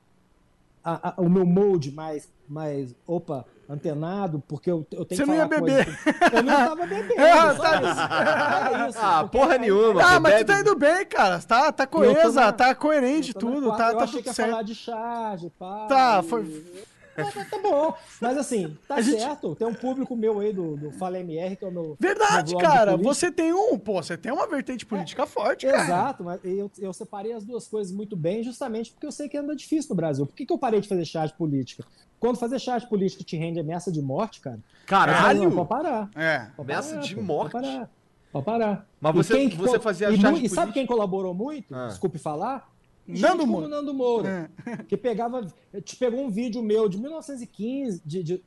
a- 0.84 1.10
a- 1.10 1.22
o 1.22 1.30
meu 1.30 1.46
molde 1.46 1.92
mais, 1.92 2.28
mais, 2.50 2.96
opa, 3.06 3.46
antenado, 3.72 4.44
porque 4.48 4.70
eu, 4.70 4.86
eu 4.92 5.06
tenho 5.06 5.18
Você 5.18 5.24
que 5.24 5.30
não 5.30 5.36
ia 5.36 5.48
beber. 5.48 5.86
coisa- 5.86 6.36
Eu 6.36 6.44
não 6.44 6.54
estava 6.60 6.86
bebendo. 6.86 7.14
É, 7.18 7.32
tá- 7.32 7.82
isso. 7.82 8.76
É 8.86 8.90
isso, 8.90 9.00
Ah, 9.02 9.28
porra 9.28 9.58
nenhuma. 9.58 10.02
Ah, 10.04 10.20
mas 10.20 10.34
tu 10.34 10.38
bebe. 10.38 10.46
tá 10.54 10.60
indo 10.60 10.76
bem, 10.76 11.06
cara. 11.06 11.40
Tá, 11.40 11.72
tá 11.72 11.88
coesa, 11.88 12.42
na- 12.42 12.52
tá 12.52 12.76
coerente 12.76 13.34
tudo, 13.34 13.76
tá, 13.76 13.92
eu 13.92 13.98
tá 13.98 14.04
achei 14.04 14.08
tudo 14.16 14.24
que 14.24 14.30
ia 14.30 14.34
certo. 14.34 14.50
falar 14.52 14.64
de 14.64 14.76
charge, 14.76 15.50
pá. 15.58 15.86
Tá, 15.88 16.22
e- 16.24 16.28
foi- 16.28 16.66
Tá, 17.14 17.26
tá- 17.30 17.46
tá 17.52 17.60
bom. 17.60 17.94
Mas 18.22 18.38
assim, 18.38 18.78
tá 18.88 18.96
A 18.96 19.02
gente- 19.02 19.20
certo. 19.20 19.54
Tem 19.54 19.68
um 19.68 19.74
público 19.74 20.16
meu 20.16 20.40
aí 20.40 20.54
do, 20.54 20.78
do 20.78 20.92
Fala 20.92 21.20
MR, 21.20 21.58
que 21.58 21.66
é 21.66 21.68
o 21.68 21.72
meu. 21.72 21.98
Verdade, 22.00 22.56
meu 22.56 22.62
cara. 22.64 22.96
Você 22.96 23.30
tem 23.30 23.52
um, 23.54 23.78
pô, 23.78 24.02
você 24.02 24.18
tem 24.18 24.32
uma 24.32 24.48
vertente 24.48 24.86
política 24.86 25.26
forte, 25.28 25.68
cara. 25.68 25.84
Exato, 25.84 26.24
mas 26.24 26.40
eu, 26.46 26.72
eu 26.80 26.94
separei 26.94 27.34
as 27.34 27.44
duas 27.44 27.68
coisas 27.68 27.92
muito 27.94 28.16
bem, 28.16 28.42
justamente 28.44 28.92
porque 28.94 29.06
eu 29.06 29.12
sei 29.12 29.28
que 29.28 29.38
anda 29.38 29.54
difícil 29.54 29.90
no 29.90 29.96
Brasil. 29.98 30.26
Por 30.26 30.34
que, 30.34 30.46
que 30.46 30.54
eu 30.54 30.58
parei 30.58 30.80
de 30.80 30.88
fazer 30.88 31.04
charge 31.04 31.34
política? 31.34 31.84
Quando 32.22 32.38
fazer 32.38 32.60
charge 32.60 32.88
política 32.88 33.24
te 33.24 33.36
rende 33.36 33.60
ameaça 33.60 33.92
de 33.92 34.00
morte, 34.00 34.42
cara. 34.42 34.60
Caralho! 34.86 35.46
Não, 35.46 35.66
pode 35.66 35.70
parar. 35.70 36.10
É. 36.16 36.40
Pode 36.56 36.70
Ameaça 36.70 36.90
parar, 36.92 37.02
de 37.02 37.16
pô, 37.16 37.22
morte? 37.24 37.52
Pode 37.52 37.66
parar. 37.68 37.90
Pode 38.32 38.46
parar. 38.46 38.88
Mas 39.02 39.16
você- 39.16 39.34
quem 39.34 39.50
que 39.50 39.58
você 39.58 39.80
fazia 39.80 40.12
e, 40.12 40.22
charge 40.22 40.46
e 40.46 40.48
sabe 40.48 40.72
quem 40.72 40.86
colaborou 40.86 41.34
muito? 41.34 41.74
Ah. 41.76 41.88
Desculpe 41.88 42.20
falar. 42.20 42.70
Gente 43.08 43.22
Nando 43.24 43.40
como 43.40 43.52
Moura. 43.54 43.68
Nando 43.68 43.94
Moura. 43.96 44.52
Que 44.88 44.96
pegava. 44.96 45.52
Te 45.84 45.96
pegou 45.96 46.24
um 46.24 46.30
vídeo 46.30 46.62
meu 46.62 46.88
de 46.88 47.00
1915, 47.00 48.00
de, 48.06 48.22
de, 48.22 48.44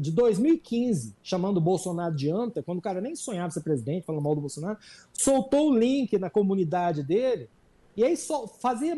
de 0.00 0.10
2015, 0.10 1.14
chamando 1.22 1.58
o 1.58 1.60
Bolsonaro 1.60 2.12
de 2.12 2.28
anta, 2.28 2.60
quando 2.60 2.78
o 2.78 2.82
cara 2.82 3.00
nem 3.00 3.14
sonhava 3.14 3.52
ser 3.52 3.60
presidente, 3.60 4.04
falando 4.04 4.20
mal 4.24 4.34
do 4.34 4.40
Bolsonaro, 4.40 4.76
soltou 5.12 5.70
o 5.70 5.78
link 5.78 6.18
na 6.18 6.28
comunidade 6.28 7.04
dele, 7.04 7.48
e 7.96 8.02
aí 8.02 8.16
só 8.16 8.48
fazia 8.48 8.96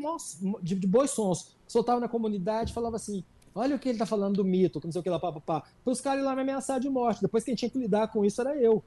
de, 0.63 0.75
de 0.75 0.87
bons 0.87 1.11
sons. 1.11 1.55
Soltava 1.69 2.01
na 2.01 2.09
comunidade 2.09 2.71
e 2.71 2.75
falava 2.75 2.97
assim. 2.97 3.23
Olha 3.55 3.77
o 3.77 3.79
que 3.79 3.89
ele 3.89 3.99
tá 3.99 4.07
falando 4.07 4.37
do 4.37 4.45
mito, 4.45 4.81
que 4.81 4.87
não 4.87 4.93
sei 4.93 5.01
o 5.01 5.03
que 5.03 5.11
lá, 5.11 5.19
papapá. 5.21 5.63
Para 5.85 5.93
os 5.93 6.01
caras 6.01 6.23
ir 6.23 6.25
lá 6.25 6.35
me 6.35 6.43
ameaçar 6.43 6.81
de 6.81 6.89
morte. 6.89 7.23
Depois 7.23 7.45
quem 7.45 7.55
tinha 7.55 7.71
que 7.71 7.79
lidar 7.79 8.09
com 8.09 8.25
isso 8.25 8.41
era 8.41 8.57
eu. 8.57 8.83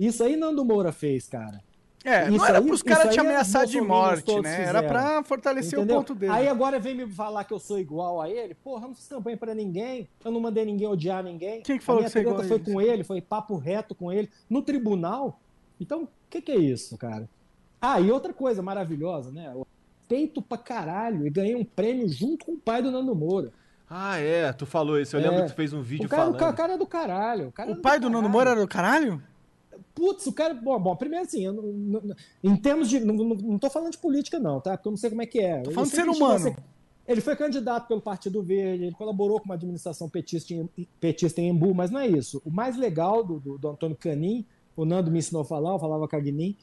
Isso 0.00 0.22
aí 0.24 0.36
Nando 0.36 0.64
Moura 0.64 0.92
fez, 0.92 1.28
cara. 1.28 1.62
É, 2.04 2.28
não 2.28 2.36
Isso 2.36 2.44
era 2.44 2.58
aí- 2.58 2.64
pros 2.64 2.82
caras 2.84 3.12
te 3.12 3.18
ameaçar 3.18 3.66
de 3.66 3.80
morte, 3.80 4.32
né? 4.40 4.62
Era 4.62 4.78
fizeram. 4.78 4.88
pra 4.88 5.24
fortalecer 5.24 5.76
Entendeu? 5.76 5.96
o 5.96 5.98
ponto 5.98 6.14
dele. 6.14 6.30
Aí 6.32 6.46
agora 6.46 6.78
vem 6.78 6.94
me 6.94 7.06
falar 7.08 7.42
que 7.42 7.52
eu 7.52 7.58
sou 7.58 7.80
igual 7.80 8.20
a 8.22 8.30
ele. 8.30 8.54
Porra, 8.54 8.84
eu 8.84 8.88
não 8.88 8.94
fiz 8.94 9.08
campanha 9.08 9.36
pra 9.36 9.54
ninguém. 9.56 10.08
Eu 10.24 10.30
não 10.30 10.40
mandei 10.40 10.64
ninguém 10.64 10.86
odiar 10.86 11.24
ninguém. 11.24 11.62
Quem 11.62 11.78
que 11.78 11.84
falou 11.84 11.98
a 11.98 12.02
minha 12.02 12.10
que 12.10 12.12
você 12.12 12.20
é 12.20 12.32
treta 12.32 12.48
foi 12.48 12.60
com 12.60 12.80
ele, 12.80 13.02
foi 13.02 13.20
papo 13.20 13.56
reto 13.56 13.92
com 13.92 14.12
ele. 14.12 14.30
No 14.48 14.62
tribunal. 14.62 15.40
Então, 15.80 16.04
o 16.04 16.08
que, 16.30 16.40
que 16.40 16.52
é 16.52 16.56
isso, 16.56 16.96
cara? 16.96 17.28
Ah, 17.80 18.00
e 18.00 18.08
outra 18.10 18.32
coisa 18.32 18.62
maravilhosa, 18.62 19.32
né? 19.32 19.50
Eu 19.52 19.66
peito 20.08 20.40
pra 20.40 20.56
caralho 20.56 21.26
e 21.26 21.30
ganhei 21.30 21.56
um 21.56 21.64
prêmio 21.64 22.08
junto 22.08 22.46
com 22.46 22.52
o 22.52 22.58
pai 22.58 22.80
do 22.82 22.90
Nando 22.92 23.16
Moura. 23.16 23.52
Ah, 23.88 24.18
é, 24.18 24.52
tu 24.52 24.66
falou 24.66 24.98
isso. 25.00 25.16
Eu 25.16 25.20
É. 25.20 25.22
lembro 25.28 25.44
que 25.44 25.52
tu 25.52 25.56
fez 25.56 25.72
um 25.72 25.80
vídeo 25.82 26.06
o 26.06 26.08
cara, 26.08 26.22
falando. 26.24 26.52
o 26.52 26.56
cara 26.56 26.72
é 26.74 26.78
do 26.78 26.86
caralho. 26.86 27.48
O, 27.48 27.52
cara 27.52 27.70
é 27.70 27.74
O 27.74 27.76
pai 27.76 27.98
do 28.00 28.04
Nando 28.10 28.14
caralho. 28.22 28.32
Moura 28.32 28.50
era 28.50 28.60
do 28.60 28.68
caralho? 28.68 29.22
Putz, 29.94 30.26
o 30.26 30.32
cara. 30.32 30.54
Bom, 30.54 30.78
bom 30.80 30.96
primeiro 30.96 31.24
assim, 31.24 31.44
eu 31.44 31.52
não- 31.52 31.62
não- 32.02 32.16
em 32.42 32.56
termos 32.56 32.88
de. 32.88 32.98
Não, 33.00 33.14
não, 33.14 33.58
tô 33.58 33.70
falando 33.70 33.92
de 33.92 33.98
política, 33.98 34.38
não, 34.38 34.60
tá? 34.60 34.76
Porque 34.76 34.88
eu 34.88 34.92
não 34.92 34.96
sei 34.96 35.10
como 35.10 35.22
é 35.22 35.26
que 35.26 35.38
é. 35.40 35.60
Tô 35.62 35.70
falando 35.70 35.90
de 35.90 35.96
ser 35.96 36.08
humano. 36.08 36.38
ser- 36.40 36.56
Ele 37.06 37.20
foi 37.20 37.36
candidato 37.36 37.86
pelo 37.86 38.00
Partido 38.00 38.42
Verde, 38.42 38.84
ele 38.86 38.92
colaborou 38.94 39.38
com 39.38 39.44
uma 39.44 39.54
administração 39.54 40.08
petista 40.08 40.52
em, 40.52 40.68
petista 41.00 41.40
em 41.40 41.48
Embu, 41.50 41.72
mas 41.72 41.88
não 41.90 42.00
é 42.00 42.06
isso. 42.08 42.42
O 42.44 42.50
mais 42.50 42.76
legal 42.76 43.22
do, 43.22 43.38
do, 43.38 43.56
do 43.58 43.68
Antônio 43.68 43.96
Canin, 43.96 44.44
o 44.76 44.84
Nando 44.84 45.08
me 45.10 45.20
ensinou 45.20 45.42
a 45.42 45.44
falar, 45.44 45.70
eu 45.74 45.78
falava 45.78 46.08
Cagnin, 46.08 46.56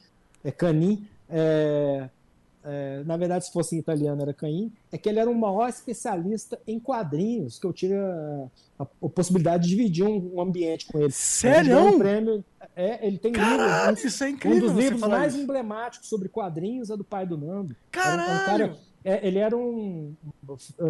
é 0.44 0.50
Canin, 0.52 1.06
é, 1.30 2.10
é, 2.64 3.02
na 3.04 3.16
verdade, 3.16 3.44
se 3.46 3.52
fosse 3.52 3.76
em 3.76 3.78
italiano 3.78 4.22
era 4.22 4.32
Canin, 4.32 4.72
é 4.90 4.96
que 4.98 5.08
ele 5.08 5.18
era 5.20 5.30
o 5.30 5.34
maior 5.34 5.68
especialista 5.68 6.58
em 6.66 6.80
quadrinhos, 6.80 7.58
que 7.58 7.66
eu 7.66 7.72
tive 7.72 7.94
a, 7.94 8.46
a- 8.78 8.86
a 9.02 9.08
possibilidade 9.08 9.64
de 9.64 9.70
dividir 9.76 10.04
um, 10.04 10.36
um 10.36 10.40
ambiente 10.40 10.86
com 10.86 10.98
ele. 10.98 11.08
Ganhou 11.08 11.08
Um 11.08 11.12
Sério? 11.90 11.98
prêmio, 11.98 12.44
é, 12.74 13.06
ele 13.06 13.18
tem 13.18 13.32
Caralho, 13.32 13.90
livros, 13.90 14.04
isso 14.04 14.24
é 14.24 14.26
um 14.26 14.30
incrível 14.30 14.60
dos 14.60 14.72
você 14.72 14.80
livros 14.82 15.00
mais 15.02 15.34
isso. 15.34 15.42
emblemáticos 15.42 16.08
sobre 16.08 16.28
quadrinhos 16.28 16.90
é 16.90 16.96
do 16.96 17.04
pai 17.04 17.26
do 17.26 17.36
Nando. 17.36 17.76
Era 17.92 18.02
um- 18.16 18.20
é 18.20 18.22
um 18.24 18.26
Caralho! 18.38 18.68
cara- 18.68 18.78
é, 19.04 19.26
ele 19.26 19.38
era 19.38 19.54
um. 19.56 20.14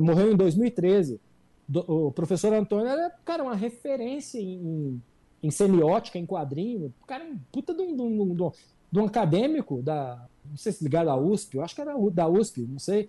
Morreu 0.01 0.33
em 0.33 0.37
2013. 0.37 1.21
Do- 1.67 1.85
o 2.09 2.13
professor 2.13 2.53
Antônio 2.55 2.87
era, 2.87 3.11
cara, 3.25 3.43
uma 3.43 3.57
referência 3.57 4.39
em, 4.39 5.03
em 5.43 5.51
semiótica, 5.51 6.19
em 6.19 6.25
quadrinho. 6.27 6.93
O 7.03 7.07
cara 7.07 7.25
é 7.25 7.27
um 7.27 7.39
puta 7.51 7.75
de 7.75 7.83
um, 7.83 7.97
de 7.97 8.03
um- 8.03 8.35
de 8.37 8.43
um- 8.45 8.53
de 8.93 9.01
um 9.01 9.05
acadêmico 9.07 9.83
da. 9.83 10.25
Não 10.49 10.57
sei 10.57 10.73
se 10.73 10.83
ligado 10.85 11.09
à 11.11 11.17
USP, 11.17 11.57
eu 11.57 11.65
acho 11.65 11.75
que 11.75 11.81
era 11.81 11.95
da 12.11 12.29
USP, 12.29 12.63
não 12.63 12.79
sei. 12.79 13.09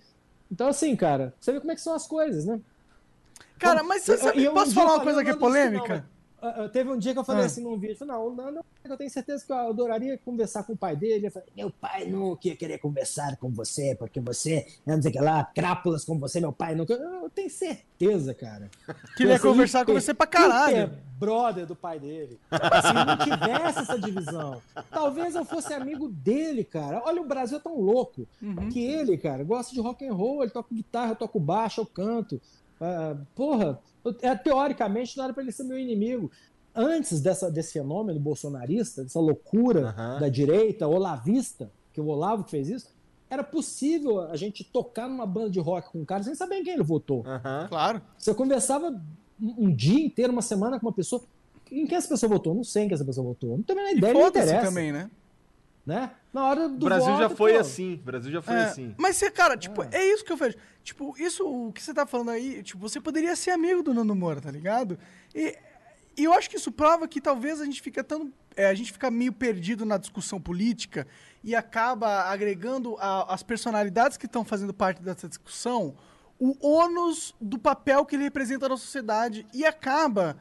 Então, 0.52 0.68
assim, 0.68 0.96
cara, 0.96 1.34
você 1.40 1.52
vê 1.52 1.60
como 1.60 1.72
é 1.72 1.76
que 1.76 1.82
são 1.82 1.94
as 1.94 2.08
coisas, 2.08 2.46
né? 2.46 2.60
Cara, 3.60 3.84
mas 3.84 4.04
você 4.04 4.18
sabe, 4.18 4.44
eu- 4.44 4.54
posso 4.54 4.74
falar 4.74 4.94
uma 4.96 5.04
coisa 5.04 5.24
que 5.24 5.30
é 5.30 5.36
polêmica? 5.36 6.06
Ah, 6.42 6.64
ah, 6.66 6.70
Teve 6.70 6.90
um 6.92 6.98
dia 6.98 7.14
que 7.14 7.20
eu 7.20 7.24
falei 7.24 7.44
Ah. 7.44 7.46
assim 7.46 7.64
num 7.64 7.78
vídeo, 7.78 8.06
não, 8.06 8.28
o 8.28 8.36
Nando, 8.36 8.60
eu 8.84 8.98
tenho 8.98 9.10
certeza 9.10 9.44
que 9.46 9.52
eu 9.52 9.58
adoraria 9.58 10.18
conversar 10.18 10.64
com 10.64 10.74
o 10.74 10.78
pai 10.78 10.96
dele. 10.96 11.28
Eu 11.28 11.32
falei, 11.32 11.48
meu 11.56 11.72
pai 11.72 12.06
nunca 12.06 12.48
ia 12.48 12.56
querer 12.56 12.78
conversar 12.78 13.36
com 13.38 13.50
você, 13.50 13.96
porque 13.98 14.20
você, 14.20 14.68
não 14.86 15.02
sei 15.02 15.10
o 15.10 15.14
que 15.14 15.20
lá, 15.20 15.44
crápulas 15.46 16.04
com 16.06 16.20
você, 16.20 16.40
meu 16.40 16.52
pai 16.52 16.76
nunca. 16.76 16.94
Eu 16.94 17.30
tenho 17.30 17.50
certeza, 17.50 18.34
cara. 18.34 18.70
Queria 19.18 19.36
Esse 19.36 19.44
conversar 19.44 19.82
hiper- 19.84 19.96
com 19.96 20.02
você 20.02 20.14
pra 20.14 20.28
caralho. 20.28 20.78
hiper 20.84 21.00
brother 21.18 21.66
do 21.66 21.76
pai 21.76 21.98
dele. 22.00 22.38
Se 22.52 22.94
não 22.94 23.18
tivesse 23.18 23.80
essa 23.80 23.98
divisão, 23.98 24.62
talvez 24.92 25.34
eu 25.34 25.46
fosse 25.46 25.74
amigo 25.74 26.10
dele, 26.10 26.64
cara. 26.64 27.02
Olha, 27.06 27.22
o 27.22 27.26
Brasil 27.26 27.58
é 27.58 27.62
tão 27.62 27.80
louco 27.80 28.28
Uhum. 28.42 28.70
que 28.70 28.84
ele, 28.84 29.18
cara, 29.18 29.44
gosta 29.44 29.74
de 29.74 29.80
rock 29.80 30.06
and 30.06 30.14
roll, 30.14 30.44
ele 30.44 30.52
toca 30.52 30.76
guitarra, 30.76 31.12
eu 31.12 31.16
toco 31.16 31.40
baixo, 31.40 31.80
eu 31.82 31.86
canto. 31.86 32.40
Ah, 32.80 33.16
porra, 33.34 33.80
é, 34.22 34.36
teoricamente 34.36 35.18
não 35.18 35.26
era 35.26 35.34
pra 35.34 35.44
ele 35.44 35.52
ser 35.52 35.64
meu 35.64 35.80
inimigo. 35.80 36.32
Antes 36.74 37.22
dessa, 37.22 37.50
desse 37.50 37.74
fenômeno 37.74 38.20
bolsonarista, 38.20 39.04
dessa 39.04 39.20
loucura 39.20 39.90
Aham. 39.90 40.20
da 40.20 40.28
direita, 40.30 40.88
olavista, 40.88 41.72
que 41.94 42.02
o 42.02 42.08
Olavo 42.08 42.44
que 42.44 42.52
fez 42.52 42.68
isso, 42.68 42.94
era 43.30 43.44
possível 43.44 44.22
a 44.22 44.36
gente 44.36 44.64
tocar 44.64 45.08
numa 45.08 45.26
banda 45.26 45.50
de 45.50 45.60
rock 45.60 45.90
com 45.92 46.00
um 46.00 46.06
cara 46.06 46.22
sem 46.24 46.36
saber 46.36 46.56
em 46.58 46.64
quem 46.64 46.74
ele 46.74 46.84
votou. 46.84 47.24
Aham. 47.26 47.66
Claro. 47.70 48.02
Você 48.18 48.34
conversava 48.34 49.02
um 49.40 49.74
dia 49.74 50.06
inteiro, 50.06 50.34
uma 50.34 50.42
semana 50.42 50.80
com 50.80 50.86
uma 50.86 50.94
pessoa. 50.94 51.22
Em 51.72 51.88
quem 51.88 51.98
essa 51.98 52.08
pessoa 52.10 52.30
votou? 52.30 52.54
Não 52.54 52.64
sei 52.64 52.84
em 52.84 52.88
quem 52.88 52.96
essa 52.96 53.06
pessoa 53.06 53.26
votou. 53.26 53.56
Não 53.58 53.64
tenho 53.64 53.80
a 53.80 53.84
menor 53.84 53.98
ideia, 53.98 54.14
não 54.14 54.22
foda-se 54.22 54.46
interessa. 54.48 54.68
também, 54.68 54.92
né? 54.92 55.10
Né? 55.86 56.10
Na 56.34 56.46
hora 56.48 56.68
do 56.68 56.86
O 56.86 56.90
Brasil 56.90 57.16
já 57.18 57.28
voto, 57.28 57.38
foi 57.38 57.54
pô, 57.54 57.60
assim. 57.60 57.94
O 57.96 57.98
Brasil 58.06 58.32
já 58.32 58.42
foi 58.42 58.56
É, 58.56 58.64
assim. 58.64 58.96
Mas, 58.98 59.18
você, 59.18 59.30
cara, 59.30 59.56
tipo, 59.56 59.84
Ah. 59.84 59.88
é 59.92 60.04
isso 60.14 60.26
que 60.26 60.32
eu 60.32 60.38
vejo. 60.38 60.56
Tipo, 60.84 61.16
isso, 61.20 61.48
o 61.48 61.72
que 61.72 61.82
você 61.82 61.94
tá 61.94 62.06
falando 62.08 62.32
aí, 62.32 62.64
tipo, 62.64 62.80
você 62.80 63.00
poderia 63.00 63.36
ser 63.36 63.52
amigo 63.52 63.84
do 63.84 63.94
Nando 63.94 64.16
Moura, 64.16 64.42
tá 64.42 64.50
ligado? 64.50 64.98
E, 65.34 65.56
e 66.18 66.24
eu 66.24 66.34
acho 66.34 66.50
que 66.50 66.58
isso 66.58 66.72
prova 66.72 67.08
que 67.08 67.22
talvez 67.22 67.62
a 67.62 67.66
gente 67.66 67.82
fica 67.82 68.04
tão. 68.04 68.32
é, 68.58 68.68
a 68.68 68.74
gente 68.74 68.92
fica 68.94 69.12
meio 69.12 69.34
perdido 69.34 69.86
na 69.86 69.98
discussão 69.98 70.40
política 70.40 71.06
e 71.44 71.54
acaba 71.54 72.22
agregando 72.32 72.96
a- 73.00 73.34
as 73.34 73.44
personalidades 73.44 74.16
que 74.18 74.26
estão 74.28 74.46
fazendo 74.46 74.74
parte 74.74 75.02
dessa 75.02 75.28
discussão 75.28 75.94
o 76.40 76.56
ônus 76.66 77.36
do 77.40 77.60
papel 77.60 78.06
que 78.06 78.16
ele 78.16 78.24
representa 78.24 78.68
na 78.70 78.78
sociedade 78.78 79.46
e 79.54 79.66
acaba 79.66 80.38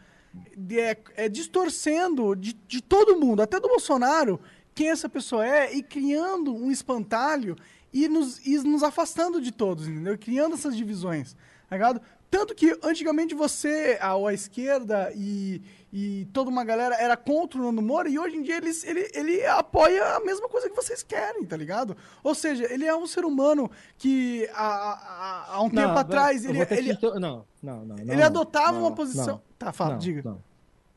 de- 0.57 0.79
é, 0.79 0.97
é, 1.17 1.29
distorcendo 1.29 2.35
de, 2.37 2.53
de 2.53 2.81
todo 2.81 3.19
mundo, 3.19 3.43
até 3.43 3.59
do 3.61 3.67
Bolsonaro, 3.69 4.41
quem 4.75 4.91
essa 4.91 5.09
pessoa 5.09 5.47
é 5.47 5.73
e 5.75 5.83
criando 5.83 6.55
um 6.55 6.71
espantalho 6.71 7.57
e 7.93 8.09
nos, 8.09 8.45
e 8.45 8.59
nos 8.59 8.83
afastando 8.83 9.41
de 9.41 9.53
todos, 9.53 9.87
entendeu? 9.87 10.19
Criando 10.19 10.55
essas 10.55 10.77
divisões, 10.77 11.35
tá 11.69 11.77
ligado? 11.77 12.01
Tanto 12.31 12.53
que 12.53 12.77
antigamente 12.83 13.33
você, 13.33 13.97
a, 14.01 14.15
a 14.15 14.35
esquerda 14.35 15.13
e, 15.15 15.63
e 15.93 16.25
toda 16.33 16.51
uma 16.51 16.65
galera 16.65 16.97
era 16.97 17.17
contra 17.17 17.61
o 17.61 17.63
Nando 17.63 17.81
Moura 17.81 18.09
e 18.09 18.19
hoje 18.19 18.37
em 18.37 18.43
dia 18.43 18.57
eles, 18.57 18.83
ele, 18.83 19.09
ele 19.15 19.47
apoia 19.47 20.17
a 20.17 20.21
mesma 20.21 20.49
coisa 20.49 20.69
que 20.69 20.75
vocês 20.75 21.01
querem, 21.05 21.45
tá 21.45 21.57
ligado? 21.57 21.97
Ou 22.25 22.35
seja, 22.35 22.65
ele 22.73 22.85
é 22.85 22.97
um 22.97 23.07
ser 23.07 23.25
humano 23.25 23.71
que 23.97 24.51
há, 24.53 24.65
há, 24.65 25.55
há 25.55 25.61
um 25.63 25.69
Não, 25.69 25.71
tempo 25.71 25.97
atrás 25.97 26.45
eu 26.45 26.51
ele, 26.51 26.67
ele, 26.71 26.93
inter- 26.95 27.21
Não, 27.21 27.45
não, 27.63 27.85
não. 27.85 27.99
ele 27.99 28.17
não, 28.17 28.25
adotava 28.25 28.73
não, 28.73 28.81
uma 28.81 28.89
não, 28.89 28.97
posição. 28.97 29.41
Tá, 29.57 29.73
fala, 29.73 29.93
não, 29.93 29.99
diga. 29.99 30.23
Não. 30.25 30.43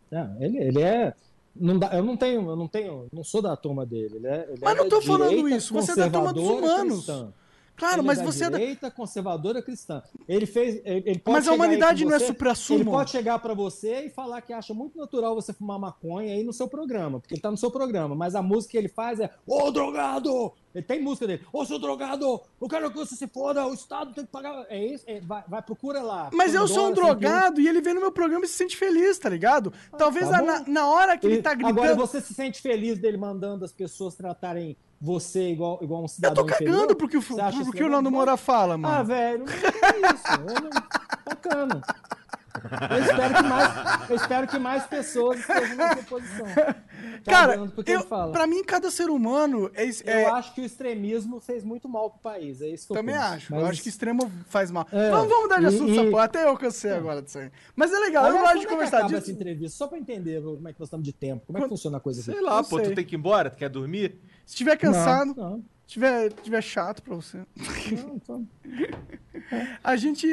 Não, 0.09 0.41
ele, 0.41 0.57
ele 0.57 0.81
é. 0.81 1.13
Não 1.59 1.77
dá, 1.79 1.89
eu 1.93 2.03
não 2.03 2.15
tenho, 2.17 2.49
eu 2.49 2.55
não 2.55 2.67
tenho, 2.67 3.07
não 3.11 3.23
sou 3.23 3.41
da 3.41 3.55
turma 3.55 3.85
dele. 3.85 4.17
Ele 4.17 4.27
é, 4.27 4.45
ele 4.49 4.59
Mas 4.61 4.75
é 4.75 4.77
não 4.81 4.89
tô 4.89 5.01
falando 5.01 5.29
direita 5.29 5.49
isso, 5.57 5.73
você 5.73 5.91
é 5.91 5.95
da 5.95 6.09
turma 6.09 6.33
dos 6.33 6.43
humanos. 6.43 7.05
cristã. 7.05 7.33
Claro, 7.77 8.01
Ele 8.01 8.07
mas 8.07 8.17
é 8.17 8.23
da 8.23 8.31
você 8.31 8.43
é 8.43 8.49
da... 8.49 8.57
direita 8.57 8.91
conservadora 8.91 9.61
cristã. 9.61 10.01
Ele 10.27 10.45
fez, 10.47 10.81
ele, 10.83 11.03
ele 11.05 11.19
pode 11.19 11.37
Mas 11.37 11.47
a 11.47 11.53
humanidade 11.53 12.03
não 12.03 12.13
é 12.15 12.19
supra-sumo. 12.19 12.79
Ele 12.79 12.89
pode 12.89 13.11
chegar 13.11 13.37
pra 13.39 13.53
você 13.53 14.05
e 14.05 14.09
falar 14.09 14.41
que 14.41 14.51
acha 14.51 14.73
muito 14.73 14.97
natural 14.97 15.35
você 15.35 15.53
fumar 15.53 15.77
maconha 15.79 16.33
aí 16.33 16.43
no 16.43 16.51
seu 16.51 16.67
programa, 16.67 17.19
porque 17.19 17.35
ele 17.35 17.41
tá 17.41 17.51
no 17.51 17.57
seu 17.57 17.69
programa, 17.69 18.15
mas 18.15 18.33
a 18.33 18.41
música 18.41 18.71
que 18.71 18.77
ele 18.77 18.89
faz 18.89 19.19
é 19.19 19.29
Ô 19.45 19.69
drogado! 19.71 20.51
Ele 20.73 20.83
tem 20.83 21.01
música 21.01 21.25
dele, 21.25 21.43
Ô 21.53 21.65
seu 21.65 21.79
drogado! 21.79 22.41
Eu 22.61 22.67
quero 22.67 22.89
que 22.91 22.97
você 22.97 23.15
se 23.15 23.27
foda, 23.27 23.65
o 23.65 23.73
Estado 23.73 24.13
tem 24.13 24.25
que 24.25 24.31
pagar. 24.31 24.65
É 24.69 24.83
isso, 24.83 25.03
é, 25.07 25.19
vai, 25.21 25.43
vai, 25.47 25.61
procura 25.61 26.01
lá. 26.01 26.29
Mas 26.33 26.53
eu 26.53 26.67
sou 26.67 26.87
um 26.87 26.89
Pandora, 26.89 27.07
101. 27.07 27.19
drogado 27.19 27.61
e 27.61 27.67
ele 27.67 27.81
vem 27.81 27.93
no 27.93 28.01
meu 28.01 28.11
programa 28.11 28.45
e 28.45 28.47
se 28.47 28.55
sente 28.55 28.75
feliz, 28.75 29.17
tá 29.17 29.29
ligado? 29.29 29.71
Talvez 29.97 30.29
tá 30.29 30.41
na, 30.41 30.63
na 30.67 30.87
hora 30.87 31.17
que 31.17 31.25
ele 31.25 31.35
Ele- 31.35 31.41
tá 31.43 31.53
gritando. 31.53 31.79
Agora 31.79 31.95
você 31.95 32.21
se 32.21 32.33
sente 32.33 32.61
feliz 32.61 32.97
dele 32.99 33.17
mandando 33.17 33.63
as 33.65 33.71
pessoas 33.71 34.15
tratarem 34.15 34.75
você 34.99 35.49
igual, 35.51 35.79
igual 35.81 36.01
um 36.01 36.05
Eu 36.05 36.07
cidadão 36.09 36.43
tô 36.45 36.49
cagando 36.51 36.69
inferior? 36.77 36.95
pro 36.95 37.07
que 37.07 37.17
o, 37.17 37.21
Você 37.21 37.39
acha 37.41 37.51
pro 37.51 37.61
isso 37.61 37.71
que 37.71 37.83
o 37.83 37.85
legal? 37.85 38.01
Nando 38.01 38.11
Moura 38.11 38.35
fala, 38.37 38.73
Ah, 38.75 38.77
mano. 38.77 39.05
velho, 39.05 39.45
não 39.45 39.53
é 39.53 40.13
isso. 40.13 40.27
Eu 40.55 40.61
não... 40.61 40.69
Bacana. 41.25 41.81
Eu 42.89 43.03
espero 43.03 43.33
que 43.35 43.43
mais, 43.43 44.09
eu 44.09 44.15
espero 44.15 44.47
que 44.47 44.59
mais 44.59 44.85
pessoas 44.87 45.39
estejam 45.39 45.75
na 45.75 45.93
sua 45.93 46.03
posição. 46.03 46.45
Cara, 47.23 47.69
eu, 47.85 48.01
fala. 48.03 48.31
pra 48.31 48.47
mim, 48.47 48.63
cada 48.63 48.89
ser 48.89 49.09
humano 49.11 49.69
é. 49.75 49.85
Eu 49.85 49.91
é- 50.05 50.25
acho 50.31 50.55
que 50.55 50.61
o 50.61 50.65
extremismo 50.65 51.39
fez 51.39 51.63
muito 51.63 51.87
mal 51.87 52.09
pro 52.09 52.19
país. 52.19 52.59
É 52.61 52.67
isso 52.69 52.87
que 52.87 52.93
eu 52.93 52.97
também 52.97 53.13
penso. 53.13 53.27
acho. 53.27 53.53
Eu 53.53 53.61
Mas- 53.61 53.69
acho 53.69 53.83
que 53.83 53.89
extremo 53.89 54.31
faz 54.49 54.71
mal. 54.71 54.87
É, 54.91 55.11
Vamos, 55.11 55.27
vamos 55.29 55.43
mudar 55.43 55.59
de 55.59 55.65
assunto, 55.67 55.89
e- 55.89 55.99
essa 55.99 56.09
porra. 56.09 56.23
Até 56.23 56.45
eu 56.45 56.57
cansei 56.57 56.91
agora 56.91 57.21
disso 57.21 57.37
aí. 57.37 57.51
Mas 57.75 57.93
é 57.93 57.99
legal, 57.99 58.23
eu 58.25 58.29
Aliás, 58.29 58.41
gosto 58.41 58.53
quando 58.55 58.59
de 58.61 58.65
é 58.65 58.69
conversar 58.69 59.01
disso. 59.03 59.15
essa 59.17 59.31
entrevista, 59.31 59.77
só 59.77 59.87
pra 59.87 59.97
entender 59.99 60.41
como 60.41 60.67
é 60.67 60.73
que 60.73 60.79
nós 60.79 60.87
estamos 60.87 61.05
de 61.05 61.13
tempo. 61.13 61.45
Como 61.45 61.59
é 61.59 61.61
que 61.61 61.69
funciona 61.69 61.97
a 61.97 61.99
coisa 61.99 62.21
aqui? 62.21 62.31
Sei 62.31 62.41
lá, 62.41 62.55
Não 62.55 62.63
pô, 62.63 62.77
sei. 62.79 62.89
tu 62.89 62.95
tem 62.95 63.05
que 63.05 63.15
ir 63.15 63.19
embora? 63.19 63.51
Tu 63.51 63.57
quer 63.57 63.69
dormir? 63.69 64.19
Se 64.47 64.55
tiver 64.55 64.77
cansado, 64.77 65.35
Não, 65.35 65.49
não, 65.51 65.57
se 65.85 65.93
tiver, 65.93 66.31
tiver 66.31 66.61
chato 66.63 67.03
pra 67.03 67.13
você. 67.15 67.37
não, 67.37 68.15
então- 68.15 68.47
A 69.83 69.95
gente, 69.95 70.25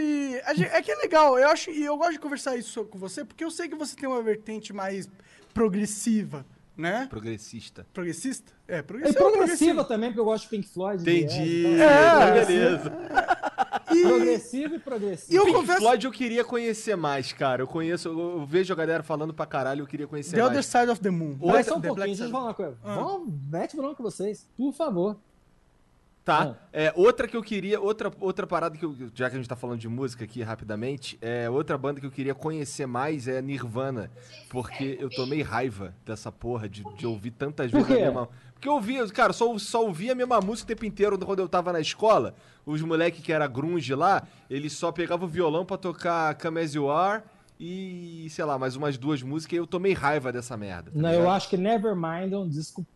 a 0.45 0.55
gente- 0.55 0.71
É 0.71 0.81
que 0.81 0.91
é 0.91 0.95
legal, 0.97 1.39
eu 1.39 1.49
acho, 1.49 1.71
e 1.71 1.85
eu 1.85 1.97
gosto 1.97 2.13
de 2.13 2.19
conversar 2.21 2.57
isso 2.57 2.85
com 2.87 2.99
você, 2.99 3.25
porque 3.25 3.45
eu 3.45 3.51
sei 3.51 3.69
que 3.69 3.75
você 3.75 3.95
tem 3.97 4.09
uma 4.09 4.23
vertente 4.23 4.73
mais 4.73 5.09
progressiva, 5.53 6.47
né? 6.77 7.07
Progressista. 7.11 7.87
Progressista? 7.93 8.53
É, 8.67 8.79
E 8.79 8.83
progressiva. 8.83 9.31
progressiva 9.31 9.85
também, 9.85 10.11
porque 10.11 10.21
eu 10.21 10.25
gosto 10.25 10.45
de 10.45 10.51
Pink 10.51 10.69
Floyd. 10.69 11.03
Entendi. 11.03 11.67
Yes, 11.67 11.75
então, 11.75 12.23
É, 12.23 12.45
beleza. 12.47 12.93
E, 13.93 14.03
Progressivo 14.03 14.75
e 14.75 14.77
E 14.77 14.81
progressivo. 14.81 15.37
eu 15.41 15.45
Pink 15.45 15.57
confesso- 15.59 15.81
Floyd 15.81 16.05
eu 16.07 16.13
queria 16.13 16.45
conhecer 16.45 16.97
mais, 16.97 17.33
cara. 17.33 17.63
Eu 17.63 17.67
conheço, 17.67 18.09
eu, 18.09 18.47
vejo 18.47 18.73
a 18.73 18.77
galera 18.77 19.03
falando 19.03 19.35
pra 19.35 19.47
caralho, 19.47 19.83
eu 19.83 19.87
queria 19.87 20.07
conhecer 20.07 20.37
The 20.37 20.43
Other 20.43 20.55
mais. 20.55 20.67
Side 20.67 20.91
of 20.91 21.01
the 21.01 21.11
Moon. 21.11 21.37
Outra- 21.41 21.53
Mas 21.59 21.67
só 21.67 21.77
um 21.77 21.81
The 21.81 21.89
pouquinho, 21.89 22.07
deixa 22.09 22.25
eu 22.25 22.31
falar 22.31 22.45
uma 22.45 22.55
coisa. 22.55 22.77
Ah. 22.85 22.95
Vamos, 22.95 23.35
mete 23.51 23.77
bronca 23.77 24.03
vocês, 24.03 24.49
por 24.57 24.73
favor. 24.73 25.17
Tá. 26.25 26.57
É, 26.73 26.91
outra 26.97 27.29
que 27.29 27.37
eu 27.37 27.43
queria, 27.43 27.79
outra, 27.79 28.11
outra 28.19 28.47
parada 28.47 28.79
que 28.79 28.83
eu, 28.87 28.97
já 29.15 29.29
que 29.29 29.37
a 29.37 29.39
gente 29.39 29.47
tá 29.49 29.55
falando 29.57 29.79
de 29.79 29.89
música 29.89 30.25
aqui 30.25 30.43
rapidamente, 30.43 31.19
é 31.21 31.51
outra 31.51 31.77
banda 31.77 32.01
que 32.01 32.07
eu 32.07 32.11
queria 32.11 32.35
conhecer 32.35 32.87
mais 32.87 33.29
é 33.29 33.43
Nirvana, 33.43 34.11
porque 34.49 34.97
eu 34.99 35.11
tomei 35.11 35.43
raiva 35.43 35.95
dessa 36.03 36.33
porra 36.33 36.67
de, 36.67 36.83
de 36.97 37.07
ouvir 37.07 37.31
tantas 37.33 37.71
vezes 37.71 37.91
a 37.91 37.95
mesma 37.95 38.29
Porque 38.65 38.71
eu 38.71 38.75
ouvia, 38.77 39.07
cara, 39.09 39.35
só, 39.35 39.59
só 39.59 39.85
ouvia 39.85 40.13
a 40.13 40.15
mesma 40.15 40.41
música 40.41 40.65
o 40.65 40.75
tempo 40.75 40.87
inteiro 40.87 41.19
quando 41.19 41.39
eu 41.41 41.47
tava 41.47 41.71
na 41.71 41.81
escola. 41.81 42.35
Os 42.65 42.81
moleque 42.81 43.21
que 43.21 43.31
era 43.31 43.47
grunge 43.47 43.95
lá, 43.95 44.23
eles 44.49 44.73
só 44.73 44.91
pegavam 44.91 45.29
o 45.29 45.31
violão 45.31 45.67
pra 45.67 45.77
tocar 45.77 46.35
Come 46.37 46.63
As 46.63 46.75
You 46.75 46.91
Are 46.91 47.23
e, 47.61 48.27
sei 48.31 48.43
lá, 48.43 48.59
mais 48.59 48.75
umas 48.75 48.97
duas 48.97 49.23
músicas 49.23 49.53
e 49.53 49.57
eu 49.61 49.67
tomei 49.67 49.93
raiva 49.93 50.33
dessa 50.33 50.57
merda. 50.57 50.91
tá 50.91 50.97
Não, 50.99 51.11
eu 51.11 51.19
ligado? 51.19 51.35
acho 51.35 51.51
que 51.51 51.59
Nevermind 51.59 52.33
é 52.33 52.39
um 52.39 52.49
disco 52.49 52.87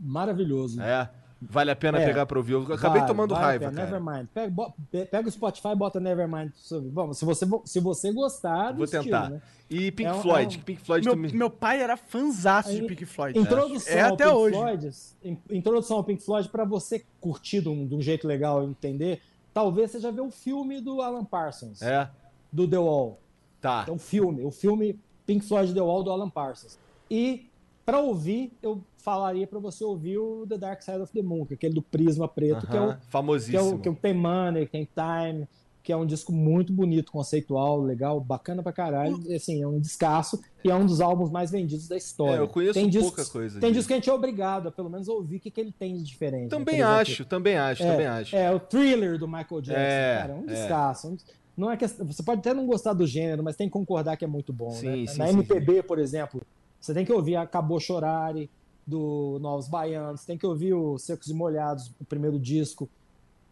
maravilhoso. 0.00 0.82
É, 0.82 1.08
vale 1.40 1.70
a 1.70 1.76
pena 1.76 1.98
É. 2.00 2.04
pegar 2.06 2.26
pra 2.26 2.38
ouvir. 2.38 2.52
Eu 2.52 2.62
acabei 2.62 3.00
Vale, 3.00 3.06
tomando 3.06 3.34
vale 3.34 3.44
raiva, 3.46 3.64
pena. 3.70 3.76
cara. 3.76 3.98
Nevermind. 4.00 4.28
Pega, 4.34 4.50
bo- 4.50 4.74
pega 5.10 5.28
o 5.28 5.30
Spotify 5.30 5.68
e 5.68 5.74
bota 5.76 5.98
Nevermind. 6.00 6.50
pra. 6.52 6.90
Vamos, 6.92 7.18
se 7.18 7.24
você, 7.24 7.46
se 7.64 7.80
você 7.80 8.12
gostar 8.12 8.70
do 8.72 8.76
Vou 8.78 8.84
estilo, 8.84 9.04
tentar. 9.04 9.30
né? 9.30 9.42
E 9.68 9.90
Pink 9.92 10.08
É 10.08 10.12
um- 10.14 10.20
Floyd, 10.20 10.56
é 10.56 10.58
um- 10.60 10.62
Pink 10.64 10.82
Floyd 10.82 11.04
Meu, 11.06 11.14
também. 11.14 11.32
meu 11.32 11.50
pai 11.50 11.80
era 11.80 11.96
fanzaço 11.96 12.72
de 12.74 12.82
Pink 12.82 13.04
Floyd. 13.06 13.38
Introdução 13.38 13.94
É 13.96 14.02
ao 14.02 14.14
até 14.14 14.24
Pink 14.24 14.36
hoje. 14.36 14.56
Floyd, 14.56 14.90
in- 15.24 15.38
introdução 15.50 15.96
ao 15.98 16.04
Pink 16.04 16.22
Floyd 16.22 16.48
para 16.48 16.64
você 16.64 17.04
curtir 17.20 17.60
de 17.60 17.68
um, 17.68 17.86
de 17.86 17.94
um 17.94 18.00
jeito 18.02 18.26
legal 18.26 18.62
e 18.62 18.66
entender. 18.66 19.20
Talvez 19.54 19.90
você 19.90 20.00
já 20.00 20.10
viu 20.10 20.26
o 20.26 20.30
filme 20.30 20.80
do 20.80 21.00
Alan 21.02 21.24
Parsons, 21.24 21.82
É, 21.82 22.08
do 22.52 22.66
The 22.68 22.78
Wall. 22.78 23.18
tá. 23.60 23.84
É 23.88 23.90
um 23.90 23.98
filme, 23.98 24.44
o 24.44 24.50
filme 24.50 24.98
Pink 25.26 25.44
Floyd 25.46 25.72
The 25.74 25.80
Wall 25.80 26.02
do 26.02 26.10
Alan 26.10 26.30
Parsons. 26.30 26.78
E 27.10 27.49
para 27.90 27.98
ouvir, 28.00 28.52
eu 28.62 28.84
falaria 28.98 29.46
para 29.48 29.58
você 29.58 29.82
ouvir 29.82 30.16
o 30.18 30.46
The 30.46 30.56
Dark 30.58 30.80
Side 30.82 30.98
of 31.00 31.12
the 31.12 31.22
Moon, 31.22 31.44
que 31.44 31.54
é 31.54 31.56
aquele 31.56 31.74
do 31.74 31.82
prisma 31.82 32.28
preto, 32.28 32.66
que 32.68 32.76
é 32.76 32.80
o 32.80 32.84
Aham, 32.84 32.92
que 32.94 33.00
é, 33.06 33.10
Famosíssimo. 33.10 33.74
o, 33.74 33.78
que 33.80 33.90
tem 34.00 34.14
Money, 34.14 34.66
que 34.66 34.72
tem 34.72 34.88
Time, 34.94 35.48
que 35.82 35.92
é 35.92 35.96
um 35.96 36.06
disco 36.06 36.30
muito 36.32 36.72
bonito, 36.72 37.10
conceitual, 37.10 37.80
legal, 37.80 38.20
bacana 38.20 38.62
pra 38.62 38.72
caralho. 38.72 39.18
E, 39.26 39.34
Assim, 39.34 39.60
é 39.60 39.66
um 39.66 39.80
descasso 39.80 40.38
e 40.64 40.70
é 40.70 40.74
um 40.74 40.86
dos 40.86 41.00
álbuns 41.00 41.30
mais 41.32 41.50
vendidos 41.50 41.88
da 41.88 41.96
história. 41.96 42.38
É, 42.38 42.42
eu 42.42 42.48
conheço 42.48 42.74
tem 42.74 42.84
pouca 42.90 43.00
discos, 43.16 43.28
coisa 43.28 43.58
Tem 43.58 43.70
disso. 43.70 43.78
disco 43.80 43.88
que 43.88 43.94
a 43.94 43.96
gente 43.96 44.08
é 44.10 44.12
obrigado 44.12 44.68
a 44.68 44.70
pelo 44.70 44.88
menos 44.88 45.08
ouvir 45.08 45.38
o 45.38 45.40
que, 45.40 45.50
que 45.50 45.60
ele 45.60 45.72
tem 45.72 45.96
de 45.96 46.04
diferente. 46.04 46.50
Também 46.50 46.80
acho, 46.82 47.24
também 47.24 47.56
acho, 47.56 47.82
também 47.82 48.06
acho. 48.06 48.36
É, 48.36 48.54
o 48.54 48.60
thriller 48.60 49.18
do 49.18 49.26
Michael 49.26 49.60
Jackson, 49.62 49.72
É, 49.74 50.18
cara, 50.20 50.32
é 50.32 50.36
um 50.36 50.42
é. 50.44 50.46
descasso. 50.52 51.08
um- 51.08 51.16
Não 51.56 51.70
é 51.70 51.76
questão- 51.76 52.06
você 52.06 52.22
pode 52.22 52.38
até 52.38 52.54
não 52.54 52.66
gostar 52.66 52.92
do 52.92 53.06
gênero, 53.06 53.42
mas 53.42 53.56
tem 53.56 53.66
que 53.66 53.72
concordar 53.72 54.16
que 54.16 54.24
é 54.24 54.28
muito 54.28 54.52
bom. 54.52 54.70
Sim, 54.70 54.86
né? 55.02 55.06
sim, 55.08 55.18
Na 55.18 55.26
sim, 55.26 55.32
MPB, 55.34 55.82
por 55.82 55.98
exemplo, 55.98 56.40
você 56.80 56.94
tem 56.94 57.04
que 57.04 57.12
ouvir 57.12 57.36
Acabou 57.36 57.78
Chorare, 57.78 58.50
do 58.86 59.38
Novos 59.40 59.68
Baianos, 59.68 60.24
tem 60.24 60.36
que 60.38 60.46
ouvir 60.46 60.74
o 60.74 60.98
Secos 60.98 61.28
e 61.28 61.34
Molhados, 61.34 61.92
o 62.00 62.04
primeiro 62.04 62.38
disco. 62.38 62.88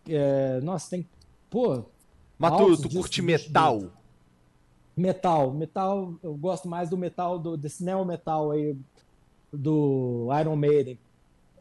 É, 0.09 0.61
nossa, 0.63 0.91
tem. 0.91 1.07
Pô, 1.51 1.85
Mas 2.39 2.57
tu, 2.81 2.89
curte 2.91 3.23
metal? 3.23 3.83
metal. 4.97 5.53
Metal, 5.53 6.15
eu 6.23 6.35
gosto 6.35 6.69
mais 6.69 6.91
do 6.91 6.97
metal, 6.97 7.39
do, 7.39 7.57
desse 7.57 7.85
neo 7.85 8.05
metal 8.05 8.51
aí, 8.51 8.77
do 9.53 10.29
Iron 10.41 10.57
Maiden, 10.57 10.99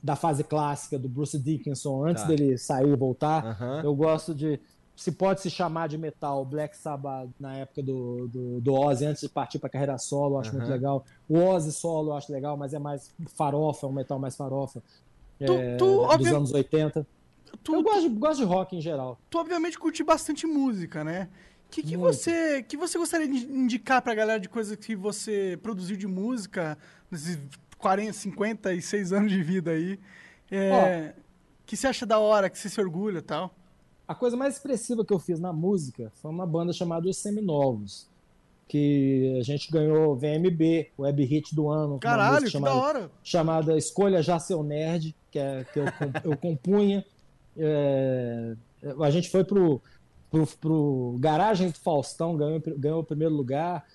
da 0.02 0.16
fase 0.16 0.44
clássica, 0.44 0.98
do 0.98 1.08
Bruce 1.08 1.38
Dickinson, 1.38 2.06
antes 2.06 2.24
Tá. 2.24 2.30
dele 2.30 2.58
sair 2.58 2.90
e 2.90 2.96
voltar. 2.96 3.46
Aham. 3.46 3.82
Eu 3.84 3.96
gosto 3.96 4.34
de. 4.34 4.60
Se 4.98 5.12
pode 5.12 5.42
se 5.42 5.50
chamar 5.52 5.88
de 5.88 5.96
metal, 5.98 6.44
Black 6.44 6.76
Sabbath 6.76 7.30
na 7.40 7.56
época 7.58 7.84
do, 7.84 8.28
do, 8.28 8.60
do 8.60 8.74
Ozzy, 8.74 9.06
antes 9.06 9.22
de 9.22 9.30
partir 9.30 9.60
para 9.60 9.70
carreira 9.70 9.96
solo, 10.00 10.36
eu 10.36 10.40
acho 10.40 10.52
muito 10.54 10.66
Aham. 10.66 10.74
legal. 10.74 11.06
O 11.30 11.38
Ozzy 11.38 11.72
solo 11.72 12.10
eu 12.10 12.14
acho 12.16 12.32
legal, 12.34 12.58
mas 12.58 12.74
é 12.74 12.80
mais 12.80 13.14
farofa, 13.36 13.86
é 13.86 13.90
um 13.90 13.94
metal 13.94 14.18
mais 14.18 14.36
farofa. 14.36 14.82
Tu- 15.38 15.54
é, 15.54 15.78
tu, 15.78 15.86
dos 15.86 16.14
obvi- 16.16 16.34
anos 16.34 16.52
80. 16.52 17.06
Tu, 17.64 17.76
Eu 17.76 17.84
gosto 17.84 18.02
de, 18.02 18.10
gosto 18.10 18.40
de 18.40 18.46
rock 18.46 18.76
em 18.76 18.82
geral. 18.82 19.20
tu 19.30 19.38
obviamente 19.38 19.78
curte 19.78 20.04
bastante 20.04 20.48
música, 20.48 21.04
né? 21.04 21.30
O 21.68 21.70
que, 21.70 21.84
que, 21.84 21.96
Muito. 21.96 22.16
você, 22.16 22.64
que 22.64 22.76
você 22.76 22.98
gostaria 22.98 23.28
de 23.28 23.46
indicar 23.46 24.02
pra 24.02 24.16
galera 24.16 24.40
de 24.40 24.50
coisas 24.50 24.76
que 24.78 24.96
você 24.96 25.60
produziu 25.62 25.96
de 25.96 26.08
música 26.08 26.76
nesses 27.12 27.38
40, 27.78 28.14
56 28.14 29.14
anos 29.14 29.32
de 29.32 29.44
vida 29.44 29.72
aí? 29.72 30.00
É, 30.50 31.14
que 31.68 31.78
você 31.78 31.86
acha 31.88 32.04
da 32.06 32.18
hora, 32.18 32.50
que 32.50 32.58
você 32.58 32.68
se 32.68 32.82
orgulha 32.82 33.20
e 33.20 33.22
tal? 33.22 33.54
A 34.08 34.16
coisa 34.16 34.38
mais 34.38 34.56
expressiva 34.56 35.04
que 35.04 35.14
eu 35.14 35.20
fiz 35.20 35.40
na 35.40 35.52
música 35.52 36.12
foi 36.16 36.32
uma 36.32 36.46
banda 36.48 36.72
chamada 36.72 37.10
Os 37.10 37.18
Seminovos, 37.18 38.08
que 38.68 39.38
a 39.40 39.44
gente 39.44 39.70
ganhou 39.70 40.16
VMB, 40.16 40.92
Web 40.98 41.26
Hit 41.26 41.54
do 41.54 41.70
ano. 41.70 42.00
Caralho, 42.00 42.46
que 42.46 42.52
chamada, 42.52 42.74
da 42.74 42.82
hora! 42.82 43.12
chamada 43.22 43.78
Escolha 43.78 44.22
Já 44.22 44.40
Seu 44.40 44.64
Nerd, 44.64 45.14
que, 45.30 45.40
é, 45.40 45.66
que 45.66 45.80
eu, 45.80 45.86
eu 46.24 46.38
compunha. 46.38 47.06
É, 47.58 48.56
a 49.02 49.10
gente 49.10 49.30
foi 49.30 49.44
pro, 49.44 49.82
pro, 50.30 50.48
pro 50.60 51.18
Garagem 51.20 51.70
do 51.70 51.78
Faustão, 51.78 52.38
ganhou, 52.38 52.62
ganhou 52.78 53.02
o 53.02 53.06
primeiro 53.06 53.34
lugar. 53.34 53.86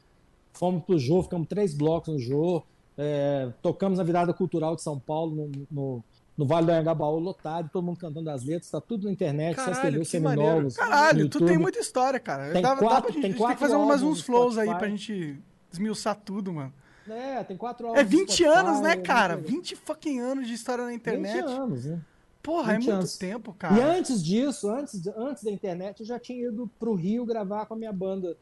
Fomos 0.53 0.85
pro 0.85 0.99
Jô, 0.99 1.23
ficamos 1.23 1.49
três 1.49 1.75
blocos 1.75 2.13
no 2.13 2.19
Jô. 2.19 2.63
É, 2.99 3.51
tocamos 3.63 3.99
na 3.99 4.05
virada 4.05 4.35
cultural 4.35 4.77
de 4.77 4.83
São 4.83 4.99
Paulo, 4.99 5.35
no, 5.35 5.67
no, 5.71 6.05
no 6.37 6.47
Vale 6.47 6.67
do 6.67 6.73
Anhangabaú, 6.73 7.19
lotado, 7.19 7.69
todo 7.73 7.85
mundo 7.85 7.99
cantando 7.99 8.31
as 8.31 8.43
letras, 8.45 8.71
tá 8.71 8.81
tudo 8.81 9.05
na 9.07 9.13
internet, 9.13 9.57
só 9.57 9.67
Caralho, 9.67 9.81
que 9.81 9.85
maneiro. 9.91 10.05
seminovos. 10.05 10.77
Caralho, 10.77 11.29
tu 11.29 11.45
tem 11.45 11.59
muita 11.59 11.79
história, 11.79 12.19
cara. 12.19 12.53
Tem 12.53 12.63
dá 12.63 12.77
quatro- 12.77 12.87
pra 12.87 12.97
gente, 12.97 13.03
tem 13.03 13.09
a 13.11 13.13
gente 13.13 13.23
tem 13.23 13.33
que 13.33 13.39
quatro 13.39 13.59
fazer 13.59 13.77
mais 13.77 14.03
uns 14.03 14.21
flows 14.23 14.57
aí 14.59 14.69
pra 14.75 14.89
gente 14.89 15.39
desmiuçar 15.71 16.17
tudo, 16.25 16.53
mano. 16.53 16.73
É, 17.09 17.43
tem 17.45 17.57
quatro 17.57 17.87
É 17.87 17.89
álbuns 17.91 18.05
no 18.05 18.11
20 18.11 18.33
Spotify, 18.33 18.59
anos, 18.59 18.81
né, 18.81 18.93
é 18.93 18.97
cara? 18.97 19.35
muito- 19.37 19.49
20 19.51 19.77
fucking 19.77 20.21
anos 20.21 20.47
de 20.47 20.55
história 20.55 20.85
na 20.85 20.95
internet. 20.95 21.35
20 21.43 21.45
anos, 21.51 21.85
né? 21.85 22.01
Porra, 22.43 22.73
é 22.73 22.77
20 22.77 22.85
muito 22.87 22.97
anos. 22.99 23.17
tempo, 23.19 23.51
E 23.51 23.55
cara. 23.59 23.87
antes 23.97 24.23
disso, 24.25 24.69
antes, 24.71 25.07
antes 25.17 25.45
da 25.45 25.51
internet, 25.51 26.01
eu 26.01 26.07
já 26.07 26.19
tinha 26.19 26.49
ido 26.49 26.69
pro 26.79 26.95
Rio 26.95 27.25
gravar 27.27 27.67
com 27.67 27.75
a 27.75 27.77
minha 27.77 27.93
banda, 27.93 28.37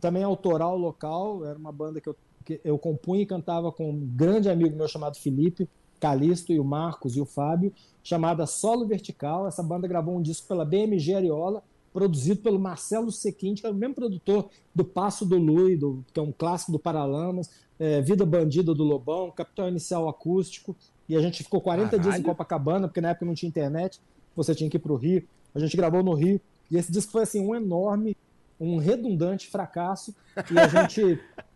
também 0.00 0.22
autoral 0.22 0.76
local. 0.78 1.44
Era 1.44 1.58
uma 1.58 1.72
banda 1.72 2.00
que 2.00 2.08
eu, 2.08 2.16
que 2.44 2.60
eu 2.64 2.78
compunha 2.78 3.22
e 3.22 3.26
cantava 3.26 3.70
com 3.72 3.90
um 3.90 3.98
grande 4.14 4.48
amigo 4.48 4.76
meu 4.76 4.88
chamado 4.88 5.16
Felipe, 5.18 5.68
Calisto 6.04 6.52
e 6.52 6.60
o 6.60 6.64
Marcos 6.64 7.16
e 7.16 7.20
o 7.22 7.24
Fábio, 7.24 7.72
chamada 8.02 8.44
Solo 8.44 8.86
Vertical. 8.86 9.46
Essa 9.48 9.62
banda 9.62 9.88
gravou 9.88 10.14
um 10.14 10.20
disco 10.20 10.46
pela 10.46 10.62
BMG 10.62 11.14
Ariola, 11.14 11.62
produzido 11.94 12.42
pelo 12.42 12.58
Marcelo 12.58 13.10
Sequinte, 13.10 13.62
que 13.62 13.66
é 13.66 13.70
o 13.70 13.74
mesmo 13.74 13.94
produtor 13.94 14.50
do 14.74 14.84
Passo 14.84 15.24
do 15.24 15.38
Lui, 15.38 15.78
do, 15.78 16.04
que 16.12 16.20
é 16.20 16.22
um 16.22 16.30
clássico 16.30 16.72
do 16.72 16.78
Paralamas, 16.78 17.48
é, 17.78 18.02
Vida 18.02 18.26
Bandida 18.26 18.74
do 18.74 18.84
Lobão, 18.84 19.30
Capital 19.30 19.70
Inicial 19.70 20.06
Acústico. 20.06 20.76
E 21.08 21.16
a 21.16 21.22
gente 21.22 21.42
ficou 21.42 21.62
40 21.62 21.92
dias 21.92 22.00
em 22.00 22.08
Caralho. 22.08 22.24
Copacabana, 22.24 22.86
porque 22.86 23.00
na 23.00 23.08
época 23.08 23.24
não 23.24 23.34
tinha 23.34 23.48
internet, 23.48 23.98
você 24.36 24.54
tinha 24.54 24.68
que 24.68 24.76
ir 24.76 24.80
pro 24.80 24.96
Rio. 24.96 25.26
A 25.54 25.58
gente 25.58 25.74
gravou 25.74 26.02
no 26.02 26.12
Rio. 26.12 26.38
E 26.70 26.76
esse 26.76 26.92
disco 26.92 27.12
foi 27.12 27.22
assim, 27.22 27.40
um 27.40 27.54
enorme, 27.54 28.14
um 28.60 28.76
redundante 28.76 29.48
fracasso. 29.48 30.14
E 30.52 30.58
a 30.58 30.68
gente. 30.68 31.18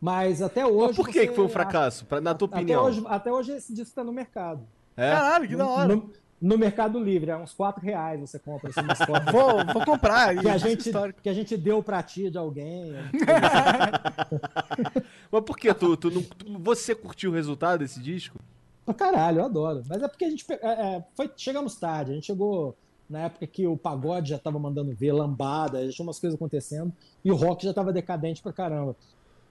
Mas 0.00 0.42
até 0.42 0.66
hoje. 0.66 0.88
Mas 0.88 0.96
por 0.96 1.06
que, 1.06 1.12
você 1.20 1.26
que 1.28 1.34
foi 1.34 1.44
um 1.44 1.48
fracasso? 1.48 2.04
Pra, 2.06 2.20
na 2.20 2.34
tua 2.34 2.48
Até 2.48 2.56
opinião. 2.58 2.84
hoje, 2.84 3.02
até 3.06 3.32
hoje 3.32 3.52
esse 3.52 3.72
disco 3.72 3.88
está 3.88 4.04
no 4.04 4.12
mercado. 4.12 4.62
É? 4.96 5.10
Caralho, 5.10 5.48
que 5.48 5.56
da 5.56 5.66
hora. 5.66 5.96
No, 5.96 6.10
no 6.40 6.58
Mercado 6.58 7.02
Livre, 7.02 7.30
é 7.30 7.36
uns 7.36 7.54
4 7.54 7.82
reais 7.82 8.20
você 8.20 8.38
compra 8.38 8.68
assim, 8.70 8.80
umas 8.82 8.98
cópias. 8.98 9.32
Vou, 9.32 9.64
vou 9.72 9.84
comprar. 9.86 10.36
que, 10.38 10.46
a 10.48 10.56
isso 10.56 10.68
gente, 10.68 10.92
que 11.22 11.28
a 11.30 11.32
gente 11.32 11.56
deu 11.56 11.82
pra 11.82 12.02
tia 12.02 12.30
de 12.30 12.36
alguém. 12.36 12.92
Mas 15.30 15.42
por 15.44 15.56
que 15.56 15.72
tu, 15.74 15.96
tu 15.96 16.10
não, 16.10 16.22
tu- 16.22 16.58
você 16.58 16.94
curtiu 16.94 17.30
o 17.30 17.34
resultado 17.34 17.80
desse 17.80 18.00
disco? 18.00 18.38
Pra 18.84 18.94
caralho, 18.94 19.40
eu 19.40 19.44
adoro. 19.46 19.82
Mas 19.88 20.02
é 20.02 20.08
porque 20.08 20.24
a 20.24 20.30
gente. 20.30 20.44
é, 20.50 20.56
é, 20.96 21.04
foi, 21.14 21.30
chegamos 21.36 21.76
tarde. 21.76 22.12
A 22.12 22.14
gente 22.14 22.26
chegou 22.26 22.76
na 23.08 23.20
época 23.20 23.46
que 23.46 23.66
o 23.66 23.76
pagode 23.76 24.30
já 24.30 24.38
tava 24.38 24.58
mandando 24.58 24.92
ver, 24.94 25.12
lambada, 25.12 25.84
já 25.86 25.92
tinha 25.92 26.06
umas 26.06 26.18
coisas 26.18 26.36
acontecendo. 26.36 26.92
E 27.24 27.30
o 27.30 27.36
rock 27.36 27.64
já 27.64 27.74
tava 27.74 27.92
decadente 27.92 28.42
pra 28.42 28.52
caramba. 28.52 28.96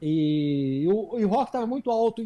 E, 0.02 0.86
o, 0.88 1.20
e 1.20 1.26
o 1.26 1.28
rock 1.30 1.52
tava 1.52 1.66
muito 1.66 1.90
alto. 1.90 2.24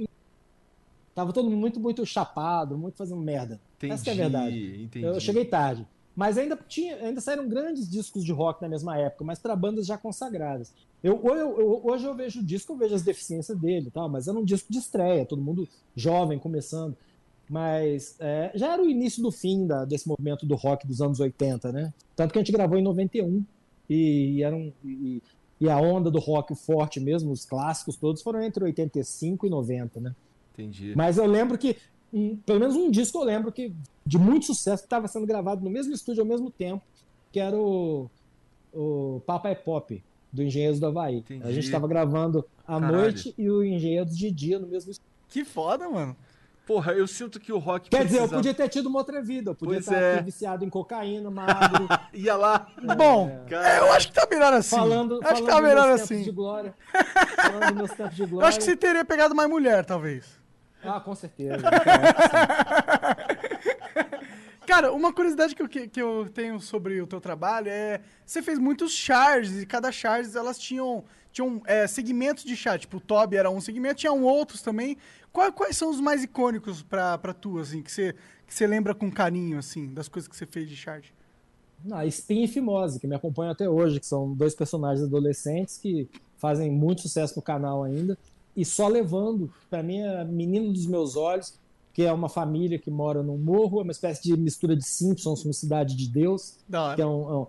Tava 1.15 1.33
todo 1.33 1.49
mundo 1.49 1.59
muito, 1.59 1.79
muito 1.79 2.05
chapado, 2.05 2.77
muito 2.77 2.97
fazendo 2.97 3.21
merda. 3.21 3.59
Entendi, 3.77 3.93
Essa 3.93 4.03
que 4.03 4.09
é 4.09 4.13
a 4.13 4.15
verdade. 4.15 4.83
entendi. 4.83 5.05
Eu 5.05 5.19
cheguei 5.19 5.45
tarde. 5.45 5.85
Mas 6.15 6.37
ainda 6.37 6.57
tinha, 6.67 6.95
ainda 6.97 7.21
saíram 7.21 7.47
grandes 7.47 7.89
discos 7.89 8.23
de 8.25 8.31
rock 8.31 8.61
na 8.61 8.67
mesma 8.67 8.97
época, 8.97 9.23
mas 9.23 9.39
para 9.39 9.55
bandas 9.55 9.85
já 9.85 9.97
consagradas. 9.97 10.73
Eu, 11.01 11.21
eu- 11.23 11.59
eu- 11.59 11.81
hoje 11.85 12.05
eu 12.05 12.13
vejo 12.13 12.41
o 12.41 12.43
disco, 12.43 12.73
eu 12.73 12.77
vejo 12.77 12.93
as 12.95 13.03
deficiências 13.03 13.57
dele, 13.57 13.89
tal, 13.89 14.09
mas 14.09 14.27
era 14.27 14.37
um 14.37 14.43
disco 14.43 14.71
de 14.71 14.79
estreia, 14.79 15.25
todo 15.25 15.41
mundo 15.41 15.67
jovem, 15.95 16.37
começando. 16.37 16.95
Mas 17.49 18.15
é, 18.19 18.51
já 18.53 18.73
era 18.73 18.81
o 18.83 18.89
início 18.89 19.23
do 19.23 19.31
fim 19.31 19.65
da- 19.65 19.85
desse 19.85 20.07
movimento 20.07 20.45
do 20.45 20.55
rock 20.55 20.85
dos 20.85 21.01
anos 21.01 21.19
80, 21.19 21.71
né? 21.71 21.93
Tanto 22.15 22.31
que 22.33 22.37
a 22.39 22.41
gente 22.41 22.51
gravou 22.51 22.77
em 22.77 22.83
91 22.83 23.43
e, 23.89 24.35
e, 24.35 24.43
era 24.43 24.55
um, 24.55 24.71
e, 24.83 25.21
e 25.59 25.69
a 25.69 25.77
onda 25.77 26.09
do 26.09 26.19
rock 26.19 26.55
forte 26.55 26.99
mesmo, 26.99 27.31
os 27.31 27.45
clássicos 27.45 27.95
todos, 27.97 28.21
foram 28.21 28.41
entre 28.41 28.63
85 28.63 29.45
e 29.45 29.49
90, 29.49 29.99
né? 29.99 30.15
Entendi. 30.53 30.93
Mas 30.95 31.17
eu 31.17 31.25
lembro 31.25 31.57
que, 31.57 31.75
um- 32.13 32.35
pelo 32.37 32.59
menos 32.59 32.75
um 32.75 32.89
disco 32.89 33.17
eu 33.19 33.23
lembro 33.23 33.51
que 33.51 33.73
de 34.05 34.17
muito 34.17 34.45
sucesso 34.45 34.83
estava 34.83 35.07
sendo 35.07 35.25
gravado 35.25 35.63
no 35.63 35.69
mesmo 35.69 35.93
estúdio 35.93 36.21
ao 36.21 36.27
mesmo 36.27 36.49
tempo, 36.49 36.81
que 37.31 37.39
era 37.39 37.55
o, 37.57 38.09
o 38.73 39.21
Papai 39.25 39.55
Pop, 39.55 40.01
do 40.31 40.43
Engenheiros 40.43 40.79
do 40.79 40.85
Havaí. 40.87 41.17
Entendi. 41.17 41.43
A 41.45 41.51
gente 41.51 41.65
estava 41.65 41.87
gravando 41.87 42.45
à 42.67 42.79
Caralho. 42.79 42.97
noite 42.97 43.33
e 43.37 43.49
o 43.49 43.63
Engenheiros 43.63 44.15
de 44.17 44.29
dia 44.31 44.59
no 44.59 44.67
mesmo 44.67 44.91
estúdio. 44.91 45.09
Que 45.29 45.43
foda, 45.45 45.89
mano. 45.89 46.15
Porra, 46.69 46.91
eu 46.91 47.07
sinto 47.07 47.39
que 47.39 47.51
o 47.51 47.57
rock 47.57 47.89
Quer 47.89 48.05
dizer, 48.05 48.19
eu 48.19 48.29
podia 48.29 48.53
ter 48.53 48.69
tido 48.69 48.89
uma 48.89 48.99
outra 48.99 49.23
vida, 49.23 49.49
eu 49.49 49.55
podia 49.55 49.77
Pois 49.77 49.87
estar 49.87 49.99
é. 49.99 50.13
aqui 50.13 50.25
viciado 50.25 50.63
em 50.63 50.69
cocaína, 50.69 51.31
magro, 51.31 51.87
Ia 52.13 52.35
lá. 52.35 52.67
Bom, 52.95 53.43
Cara, 53.49 53.77
eu 53.77 53.91
acho 53.93 54.09
que 54.09 54.13
tá 54.13 54.27
melhor 54.29 54.53
assim. 54.53 54.75
falando, 54.75 55.19
acho 55.23 55.41
que 55.41 55.47
falando 55.47 55.47
tá 55.47 55.55
dos 55.55 55.63
melhor 55.67 55.89
assim. 55.89 56.21
de 56.21 56.31
glória. 56.31 56.75
Falando 57.37 57.65
dos 57.69 57.75
meus 57.75 57.91
tempos 57.93 58.15
de 58.15 58.21
Eu 58.21 58.27
glória. 58.27 58.47
acho 58.49 58.59
que 58.59 58.65
você 58.65 58.77
teria 58.77 59.03
pegado 59.03 59.33
mais 59.33 59.49
mulher, 59.49 59.83
talvez. 59.83 60.39
Ah, 60.83 60.99
com 60.99 61.15
certeza. 61.15 61.57
Então, 64.69 64.75
Cara, 64.75 64.93
uma 64.93 65.11
curiosidade 65.11 65.55
que 65.55 65.63
eu, 65.63 65.67
que, 65.67 65.87
que 65.87 65.99
eu 65.99 66.29
tenho 66.31 66.59
sobre 66.59 67.01
o 67.01 67.07
teu 67.07 67.19
trabalho 67.19 67.69
é. 67.69 68.01
Você 68.23 68.39
fez 68.43 68.59
muitos 68.59 68.91
charges 68.91 69.63
e 69.63 69.65
cada 69.65 69.91
charges 69.91 70.35
elas 70.35 70.59
tinham, 70.59 71.03
tinham 71.31 71.61
é, 71.65 71.85
segmentos 71.87 72.43
de 72.43 72.55
char. 72.55 72.79
Tipo, 72.79 72.97
o 72.97 72.99
Toby 72.99 73.37
era 73.37 73.49
um 73.49 73.61
segmento, 73.61 73.95
tinham 73.95 74.23
outros 74.23 74.61
também. 74.61 74.97
Quais, 75.31 75.53
quais 75.53 75.77
são 75.77 75.89
os 75.89 75.99
mais 75.99 76.23
icônicos 76.23 76.81
pra, 76.81 77.17
pra 77.17 77.33
tu, 77.33 77.59
assim, 77.59 77.81
que 77.81 77.91
você, 77.91 78.13
que 78.47 78.53
você 78.53 78.65
lembra 78.65 78.95
com 78.95 79.11
carinho, 79.11 79.57
assim, 79.59 79.93
das 79.93 80.07
coisas 80.07 80.27
que 80.27 80.35
você 80.35 80.45
fez 80.45 80.67
de 80.69 80.75
charge? 80.75 81.13
Ah, 81.91 82.05
Spin 82.07 82.43
e 82.43 82.47
Fimose, 82.47 82.99
que 82.99 83.07
me 83.07 83.15
acompanham 83.15 83.51
até 83.51 83.69
hoje, 83.69 83.99
que 83.99 84.05
são 84.05 84.33
dois 84.33 84.53
personagens 84.53 85.05
adolescentes 85.05 85.77
que 85.77 86.09
fazem 86.37 86.69
muito 86.71 87.01
sucesso 87.01 87.35
no 87.37 87.41
canal 87.41 87.83
ainda. 87.83 88.17
E 88.55 88.65
só 88.65 88.87
levando, 88.87 89.49
pra 89.69 89.81
mim, 89.81 89.99
é 90.01 90.23
Menino 90.25 90.73
dos 90.73 90.85
Meus 90.85 91.15
Olhos, 91.15 91.53
que 91.93 92.03
é 92.03 92.11
uma 92.11 92.27
família 92.27 92.77
que 92.79 92.89
mora 92.91 93.21
num 93.23 93.37
morro, 93.37 93.79
é 93.79 93.83
uma 93.83 93.91
espécie 93.91 94.23
de 94.23 94.35
mistura 94.35 94.75
de 94.75 94.83
Simpsons 94.85 95.43
com 95.43 95.53
Cidade 95.53 95.95
de 95.95 96.09
Deus, 96.09 96.55
que 96.95 97.01
é, 97.01 97.05
um, 97.05 97.29
é 97.29 97.35
um- 97.35 97.47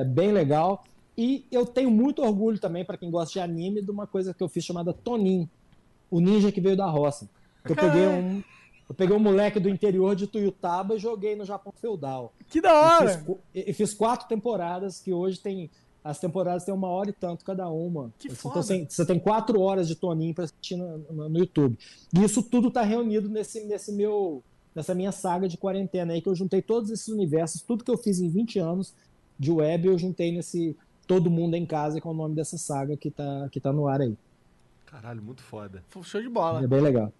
é 0.00 0.04
bem 0.04 0.30
legal. 0.30 0.84
E 1.18 1.44
eu 1.50 1.66
tenho 1.66 1.90
muito 1.90 2.22
orgulho 2.22 2.60
também, 2.60 2.84
pra 2.84 2.96
quem 2.96 3.10
gosta 3.10 3.32
de 3.32 3.40
anime, 3.40 3.82
de 3.82 3.90
uma 3.90 4.06
coisa 4.06 4.32
que 4.32 4.40
eu 4.42 4.48
fiz 4.48 4.64
chamada 4.64 4.92
Tonin, 4.92 5.48
o 6.08 6.20
ninja 6.20 6.52
que 6.52 6.60
veio 6.60 6.76
da 6.76 6.86
roça. 6.88 7.28
Que 7.64 7.72
eu 7.72 7.76
peguei 7.76 8.06
um. 8.06 8.42
Eu 8.88 8.94
peguei 8.94 9.14
um 9.14 9.18
moleque 9.20 9.58
do 9.60 9.68
interior 9.68 10.14
de 10.16 10.26
Tuiutaba 10.28 10.94
e 10.94 10.98
joguei 10.98 11.34
no 11.36 11.44
Japão 11.44 11.72
feudal. 11.78 12.32
Que 12.48 12.60
da 12.60 12.70
E 12.70 12.72
hora! 12.72 13.08
fiz, 13.10 13.22
qu- 13.26 13.38
e 13.54 13.72
fiz 13.74 13.92
quatro 13.92 14.26
temporadas 14.28 15.00
que 15.00 15.12
hoje 15.12 15.40
tem. 15.40 15.68
As 16.02 16.18
temporadas 16.20 16.64
têm 16.64 16.72
uma 16.72 16.88
hora 16.88 17.10
e 17.10 17.12
tanto 17.12 17.44
cada 17.44 17.68
uma. 17.68 18.10
Que 18.18 18.28
Assim, 18.28 18.36
foda. 18.36 18.52
então 18.52 18.62
você, 18.62 18.86
você 18.88 19.04
tem 19.04 19.18
quatro 19.18 19.60
horas 19.60 19.86
de 19.88 19.94
Toninho 19.96 20.32
pra 20.32 20.44
assistir 20.44 20.76
no, 20.76 20.98
no- 21.10 21.28
no 21.28 21.38
YouTube. 21.38 21.76
E 22.16 22.22
isso 22.24 22.42
tudo 22.42 22.70
tá 22.70 22.80
reunido 22.82 23.28
nesse, 23.28 23.62
nesse 23.64 23.92
meu. 23.92 24.42
Nessa 24.74 24.94
minha 24.94 25.10
saga 25.12 25.48
de 25.48 25.56
quarentena 25.58 26.12
aí, 26.12 26.22
que 26.22 26.28
eu 26.28 26.34
juntei 26.36 26.62
todos 26.62 26.90
esses 26.90 27.08
universos, 27.08 27.60
tudo 27.60 27.82
que 27.84 27.90
eu 27.90 27.98
fiz 27.98 28.20
em 28.20 28.28
20 28.30 28.58
anos 28.60 28.94
de 29.38 29.50
web, 29.50 29.88
eu 29.88 29.98
juntei 29.98 30.30
nesse 30.32 30.76
Todo 31.08 31.28
Mundo 31.28 31.56
em 31.56 31.66
Casa, 31.66 32.00
que 32.00 32.06
é 32.06 32.10
o 32.10 32.14
nome 32.14 32.36
dessa 32.36 32.56
saga 32.56 32.96
que 32.96 33.10
tá, 33.10 33.48
que 33.50 33.58
tá 33.58 33.72
no 33.72 33.88
ar 33.88 34.00
aí. 34.00 34.16
Caralho, 34.86 35.20
muito 35.20 35.42
foda. 35.42 35.82
Show 36.02 36.22
de 36.22 36.28
bola. 36.28 36.62
É 36.62 36.66
bem 36.66 36.80
legal. 36.80 37.12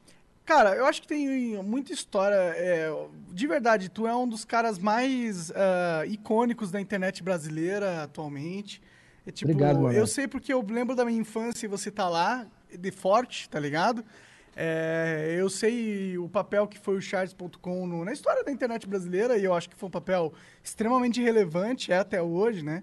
Cara, 0.45 0.75
eu 0.77 0.87
acho 0.87 1.03
que 1.03 1.09
tem 1.09 1.63
muita 1.63 1.93
história. 1.93 2.35
é, 2.35 2.91
de 3.33 3.47
verdade, 3.47 3.91
tu 3.91 4.07
é 4.07 4.17
um 4.17 4.27
dos 4.27 4.45
caras 4.45 4.79
mais 4.79 5.51
ah, 5.51 6.05
icônicos 6.07 6.71
da 6.71 6.81
internet 6.81 7.23
brasileira 7.23 8.05
atualmente. 8.05 8.81
É, 9.27 9.31
tipo, 9.31 9.51
Obrigado, 9.51 9.81
mano. 9.81 9.95
eu 9.95 10.07
sei 10.07 10.27
porque 10.27 10.53
eu 10.53 10.65
lembro 10.67 10.97
da 10.97 11.05
minha 11.05 11.21
infância 11.21 11.67
e 11.67 11.69
você 11.69 11.91
tá 11.91 12.09
lá, 12.09 12.47
de 12.79 12.91
forte, 12.91 13.49
tá 13.49 13.61
ligado? 13.61 14.05
É, 14.57 15.37
eu 15.39 15.49
sei 15.51 16.19
o 16.19 16.29
papel 16.29 16.67
que 16.67 16.79
foi 16.79 16.97
o 16.97 17.01
Charles.com 17.01 18.05
na 18.05 18.13
história 18.13 18.43
da 18.43 18.51
internet 18.51 18.89
brasileira 18.89 19.37
e 19.37 19.45
eu 19.45 19.55
acho 19.55 19.69
que 19.69 19.77
foi 19.77 19.89
um 19.89 19.93
papel 19.93 20.33
extremamente 20.65 21.23
relevante 21.23 21.93
é 21.93 21.99
até 21.99 22.21
hoje, 22.21 22.65
né? 22.65 22.83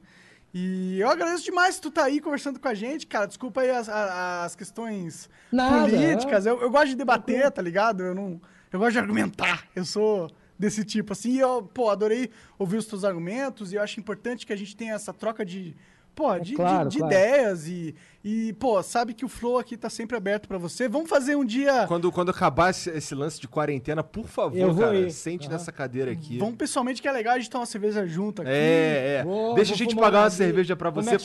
E 0.57 0.97
eu 1.01 1.09
agradeço 1.09 1.43
demais 1.43 1.75
que 1.75 1.81
tu 1.81 1.91
tá 1.91 2.05
aí 2.05 2.21
conversando 2.21 2.61
com 2.61 2.67
a 2.69 2.73
gente, 2.73 3.05
cara. 3.05 3.25
Desculpa 3.27 3.59
aí 3.59 3.69
as, 3.71 3.89
as 3.89 4.55
questões 4.55 5.29
Nada, 5.51 5.89
políticas. 5.89 6.45
Eu, 6.45 6.61
eu 6.61 6.71
gosto 6.71 6.87
de 6.87 6.95
debater, 6.95 7.51
tá 7.51 7.61
ligado? 7.61 8.01
Eu 8.01 8.15
não. 8.15 8.39
Eu 8.71 8.79
gosto 8.79 8.93
de 8.93 8.99
argumentar. 8.99 9.65
Eu 9.75 9.83
sou 9.83 10.31
desse 10.57 10.85
tipo, 10.85 11.11
assim. 11.11 11.31
E 11.31 11.39
eu, 11.39 11.61
pô, 11.61 11.89
adorei 11.89 12.29
ouvir 12.57 12.77
os 12.77 12.85
teus 12.85 13.03
argumentos 13.03 13.73
e 13.73 13.75
eu 13.75 13.81
acho 13.83 13.99
importante 13.99 14.45
que 14.45 14.53
a 14.53 14.55
gente 14.55 14.77
tenha 14.77 14.93
essa 14.93 15.11
troca 15.13 15.43
de. 15.45 15.75
Pô, 16.15 16.33
de, 16.39 16.45
de- 16.45 16.53
É 16.53 16.55
claro, 16.55 16.87
de 16.89 16.97
claro. 16.99 17.13
ideias 17.13 17.67
e, 17.67 17.93
e, 18.27 18.53
pô, 18.53 18.81
sabe 18.81 19.13
que 19.13 19.23
o 19.23 19.27
Flow 19.29 19.59
aqui 19.59 19.77
tá 19.77 19.87
sempre 19.87 20.17
aberto 20.17 20.47
pra 20.47 20.57
você. 20.57 20.89
Vamos 20.89 21.07
fazer 21.07 21.35
um 21.35 21.45
dia. 21.45 21.85
Quando, 21.87 22.11
quando 22.11 22.31
acabar 22.31 22.71
esse, 22.71 22.89
esse 22.89 23.13
lance 23.13 23.39
de 23.39 23.47
quarentena, 23.47 24.03
por 24.03 24.25
favor, 24.27 24.75
cara, 24.75 24.95
ir. 24.95 25.11
sente 25.11 25.45
Aham. 25.47 25.53
nessa 25.55 25.71
cadeira 25.71 26.11
aqui. 26.11 26.39
Vamos 26.39 26.55
pessoalmente 26.55 27.03
que 27.03 27.07
é 27.07 27.11
legal 27.11 27.35
a 27.35 27.37
gente 27.37 27.51
tomar 27.51 27.61
uma 27.61 27.65
cerveja 27.67 28.07
junto 28.07 28.41
aqui. 28.41 28.49
É, 28.49 29.17
é. 29.19 29.23
Vou- 29.23 29.53
Deixa 29.53 29.69
vou 29.69 29.75
a 29.75 29.77
gente 29.77 29.95
pagar 29.95 30.23
uma 30.23 30.29
cerveja 30.31 30.75
pra 30.75 30.91
Como 30.91 31.03
você. 31.03 31.11
é 31.11 31.13
é 31.13 31.15
é 31.15 31.19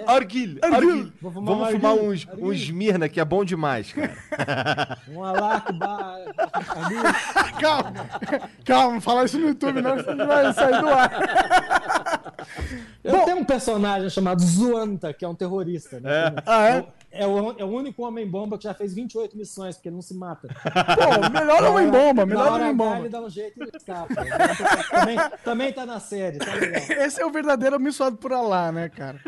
é? 0.00 0.66
arguilha. 0.74 1.12
Vou 1.22 1.30
fumar 1.30 1.54
Vamos 1.54 1.68
uma 1.68 1.70
fumar 1.80 1.94
uns, 1.94 2.26
uns 2.36 2.68
Mirna, 2.70 3.08
que 3.08 3.20
é 3.20 3.24
bom 3.24 3.44
demais, 3.44 3.92
cara. 3.92 4.98
Um 5.08 5.22
alac, 5.22 5.66
Calma, 7.60 7.92
calma, 8.64 8.94
não 8.94 9.00
fala 9.00 9.24
isso 9.24 9.38
no 9.38 9.48
YouTube, 9.48 9.80
não, 9.80 10.02
senão 10.02 10.26
vai 10.26 10.52
sair 10.52 10.80
do 10.80 10.88
ar. 10.88 12.32
Eu 13.04 13.20
tenho 13.20 13.38
um 13.38 13.44
personagem 13.44 14.10
chamado 14.10 14.42
Zuanta, 14.42 15.12
que 15.14 15.24
é 15.24 15.28
um 15.28 15.34
terrorista. 15.34 15.75
Né? 16.00 16.10
É. 16.10 16.34
Ah, 16.46 16.68
é? 16.68 16.86
É 17.18 17.26
o, 17.26 17.58
é 17.58 17.64
o 17.64 17.68
único 17.68 18.02
homem-bomba 18.06 18.58
que 18.58 18.64
já 18.64 18.74
fez 18.74 18.92
28 18.92 19.36
missões, 19.38 19.76
porque 19.76 19.88
ele 19.88 19.94
não 19.96 20.02
se 20.02 20.14
mata. 20.14 20.48
Pô, 20.52 21.30
melhor 21.30 21.62
Na 21.62 21.70
homem 21.70 21.88
hora- 21.88 21.98
bomba, 21.98 22.22
na 22.22 22.26
melhor 22.26 22.44
hora 22.52 22.54
homem 22.64 22.66
H, 22.68 22.74
bomba. 22.74 22.98
Ele 22.98 23.08
dá 23.08 23.20
um 23.22 23.30
jeito 23.30 23.58
e 23.64 23.76
escapa. 23.76 24.14
também, 24.90 25.16
também 25.42 25.72
tá 25.72 25.86
na 25.86 25.98
série, 25.98 26.38
tá 26.38 26.52
legal. 26.54 26.82
Esse 27.06 27.22
é 27.22 27.24
o 27.24 27.30
verdadeiro 27.30 27.76
abençoado 27.76 28.16
por 28.16 28.32
Alá, 28.34 28.70
né, 28.70 28.88
cara? 28.90 29.18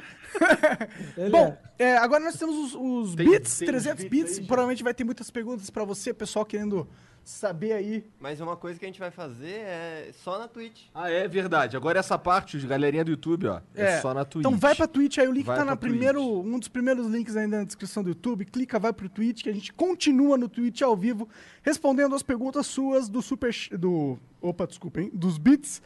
Bom, 1.30 1.56
é. 1.78 1.84
é, 1.90 1.96
agora 1.98 2.22
nós 2.24 2.36
temos 2.36 2.56
os, 2.56 2.74
os 2.74 3.14
Tem- 3.14 3.28
bits, 3.28 3.58
tem 3.58 3.68
uns 3.68 3.70
300 3.72 4.04
bits 4.04 4.10
bits. 4.10 4.38
aí? 4.38 4.46
Provavelmente 4.46 4.82
vai 4.82 4.94
ter 4.94 5.04
muitas 5.04 5.30
perguntas 5.30 5.70
pra 5.70 5.84
você, 5.84 6.12
pessoal 6.12 6.44
querendo 6.44 6.88
saber 7.24 7.72
aí. 7.72 8.06
Mas 8.18 8.40
uma 8.40 8.56
coisa 8.56 8.78
que 8.78 8.86
a 8.86 8.88
gente 8.88 8.98
vai 8.98 9.10
fazer 9.10 9.50
é 9.60 10.10
só 10.24 10.38
na 10.38 10.48
Twitch. 10.48 10.84
Ah, 10.94 11.10
é 11.10 11.28
verdade. 11.28 11.76
Agora 11.76 11.98
essa 11.98 12.18
parte, 12.18 12.56
os 12.56 12.64
galerinha 12.64 13.04
do 13.04 13.10
YouTube, 13.10 13.46
ó. 13.48 13.60
É, 13.74 14.00
só 14.00 14.14
na 14.14 14.24
Twitch. 14.24 14.46
Então 14.46 14.56
vai 14.58 14.74
pra 14.74 14.86
Twitch, 14.86 15.18
aí 15.18 15.28
o 15.28 15.32
link 15.32 15.44
Vai 15.44 15.58
tá 15.58 15.64
na 15.64 15.76
primeiro, 15.76 16.22
Twitch. 16.22 16.46
um 16.54 16.58
dos 16.58 16.68
primeiros 16.68 17.06
links 17.06 17.36
aí 17.36 17.46
na 17.46 17.64
descrição 17.64 18.02
do 18.02 18.08
YouTube. 18.10 18.46
Clica, 18.46 18.78
vai 18.78 18.94
pro 18.94 19.08
Twitch, 19.10 19.42
que 19.42 19.50
a 19.50 19.52
gente 19.52 19.72
continua 19.74 20.38
no 20.38 20.48
Twitch 20.48 20.80
ao 20.80 20.96
vivo, 20.96 21.28
respondendo 21.62 22.14
as 22.14 22.22
perguntas 22.22 22.66
suas 22.66 23.08
do 23.10 23.20
Super... 23.20 23.54
Do 23.78 24.18
Opa, 24.40 24.66
desculpa, 24.66 25.00
hein? 25.02 25.10
Dos 25.12 25.36
bits, 25.36 25.82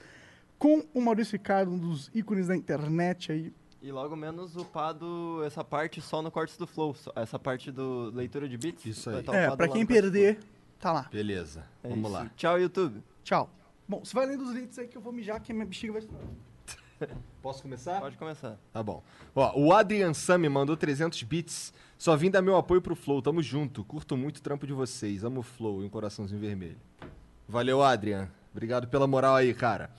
com 0.59 0.85
o 0.95 1.01
Maurício 1.01 1.33
Ricardo, 1.33 1.73
um 1.73 1.79
dos 1.79 2.09
ícones 2.15 2.47
da 2.47 2.55
internet 2.55 3.33
aí. 3.33 3.53
E 3.83 3.91
logo 3.91 4.15
menos 4.15 4.55
upado 4.55 5.43
essa 5.45 5.65
parte 5.65 6.01
só 6.01 6.23
no 6.23 6.31
Cortes 6.31 6.57
do 6.57 6.69
Flow. 6.69 6.95
Essa 7.17 7.37
parte 7.37 7.73
do 7.73 8.13
leitura 8.15 8.49
de 8.49 8.57
bits. 8.57 8.87
Isso 8.87 9.11
aí. 9.11 9.25
tá 9.25 9.35
é, 9.35 9.57
pra 9.57 9.67
quem 9.67 9.85
perder, 9.85 10.39
tá 10.79 10.93
lá. 10.93 11.09
Beleza. 11.11 11.65
É 11.83 11.89
Vamos 11.89 12.05
isso. 12.05 12.13
lá. 12.13 12.31
Tchau, 12.37 12.61
YouTube. 12.61 13.03
Tchau. 13.25 13.51
Bom, 13.89 14.05
você 14.05 14.15
vai 14.15 14.27
lendo 14.27 14.45
os 14.45 14.53
links 14.53 14.79
aí 14.79 14.87
que 14.87 14.97
eu 14.97 15.03
vou 15.03 15.13
mijar, 15.13 15.41
que 15.43 15.51
a 15.51 15.55
minha 15.55 15.67
bexiga 15.67 15.95
vai... 15.95 16.03
Posso 17.43 17.61
começar? 17.63 18.01
Pode 18.01 18.17
começar. 18.17 18.57
Tá 18.73 18.81
bom. 18.85 19.03
Ó, 19.35 19.59
o 19.59 19.73
Adrian 19.73 20.15
Sami 20.15 20.49
mandou 20.49 20.77
300 20.77 21.21
bits. 21.25 21.75
Só 21.99 22.17
vim 22.17 22.31
dar 22.31 22.41
meu 22.41 22.57
apoio 22.57 22.81
pro 22.81 22.95
Flow. 22.95 23.21
Tamo 23.21 23.43
junto. 23.43 23.85
Curto 23.85 24.17
muito 24.17 24.37
o 24.37 24.43
trampo 24.43 24.65
de 24.65 24.73
vocês. 24.73 25.25
Amo 25.25 25.41
o 25.41 25.43
Flow 25.43 25.83
e 25.83 25.87
um 25.87 25.91
coraçãozinho 25.91 26.41
vermelho. 26.41 26.79
Valeu, 27.49 27.83
Adrian. 27.83 28.31
Obrigado 28.53 28.87
pela 28.87 29.09
moral 29.09 29.35
aí, 29.35 29.53
cara. 29.53 29.91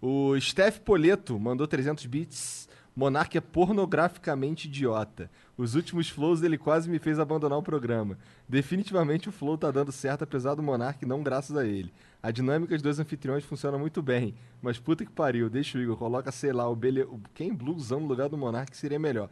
O 0.00 0.38
Steph 0.40 0.78
Poleto 0.78 1.38
mandou 1.38 1.66
300 1.66 2.06
bits. 2.06 2.66
Monark 2.96 3.36
é 3.36 3.42
pornograficamente 3.42 4.68
idiota. 4.68 5.30
Os 5.54 5.74
últimos 5.74 6.08
flows 6.08 6.40
dele 6.40 6.56
quase 6.56 6.88
me 6.88 6.98
fez 6.98 7.18
abandonar 7.18 7.58
o 7.58 7.62
programa. 7.62 8.16
Definitivamente 8.48 9.28
o 9.28 9.32
flow 9.32 9.58
tá 9.58 9.70
dando 9.70 9.92
certo 9.92 10.24
apesar 10.24 10.54
do 10.54 10.62
Monark, 10.62 11.04
não 11.04 11.22
graças 11.22 11.54
a 11.58 11.66
ele. 11.66 11.92
A 12.22 12.30
dinâmica 12.30 12.72
dos 12.72 12.82
dois 12.82 12.98
anfitriões 12.98 13.44
funciona 13.44 13.76
muito 13.76 14.00
bem. 14.00 14.34
Mas 14.62 14.78
puta 14.78 15.04
que 15.04 15.12
pariu, 15.12 15.50
deixa 15.50 15.76
o 15.76 15.82
Igor, 15.82 15.98
coloca, 15.98 16.32
sei 16.32 16.54
lá, 16.54 16.66
o 16.66 16.74
Bele... 16.74 17.06
quem 17.34 17.52
blusão 17.52 18.00
no 18.00 18.06
lugar 18.06 18.30
do 18.30 18.38
Monark 18.38 18.74
seria 18.74 18.98
melhor. 18.98 19.28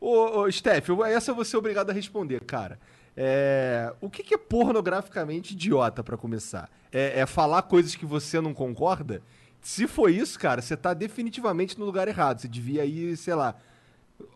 Ô, 0.00 0.42
ô 0.42 0.52
Steph, 0.52 0.90
essa 1.08 1.32
eu 1.32 1.34
vou 1.34 1.44
ser 1.44 1.56
obrigado 1.56 1.90
a 1.90 1.92
responder, 1.92 2.44
cara. 2.44 2.78
É, 3.16 3.92
o 4.00 4.08
que, 4.08 4.22
que 4.22 4.34
é 4.34 4.38
pornograficamente 4.38 5.52
idiota, 5.52 6.04
pra 6.04 6.16
começar? 6.16 6.70
É, 6.92 7.18
é 7.18 7.26
falar 7.26 7.62
coisas 7.62 7.96
que 7.96 8.06
você 8.06 8.40
não 8.40 8.54
concorda? 8.54 9.20
Se 9.60 9.86
for 9.86 10.10
isso, 10.10 10.38
cara, 10.38 10.62
você 10.62 10.76
tá 10.76 10.94
definitivamente 10.94 11.78
no 11.78 11.84
lugar 11.84 12.08
errado. 12.08 12.40
Você 12.40 12.48
devia 12.48 12.84
ir, 12.84 13.16
sei 13.16 13.34
lá, 13.34 13.54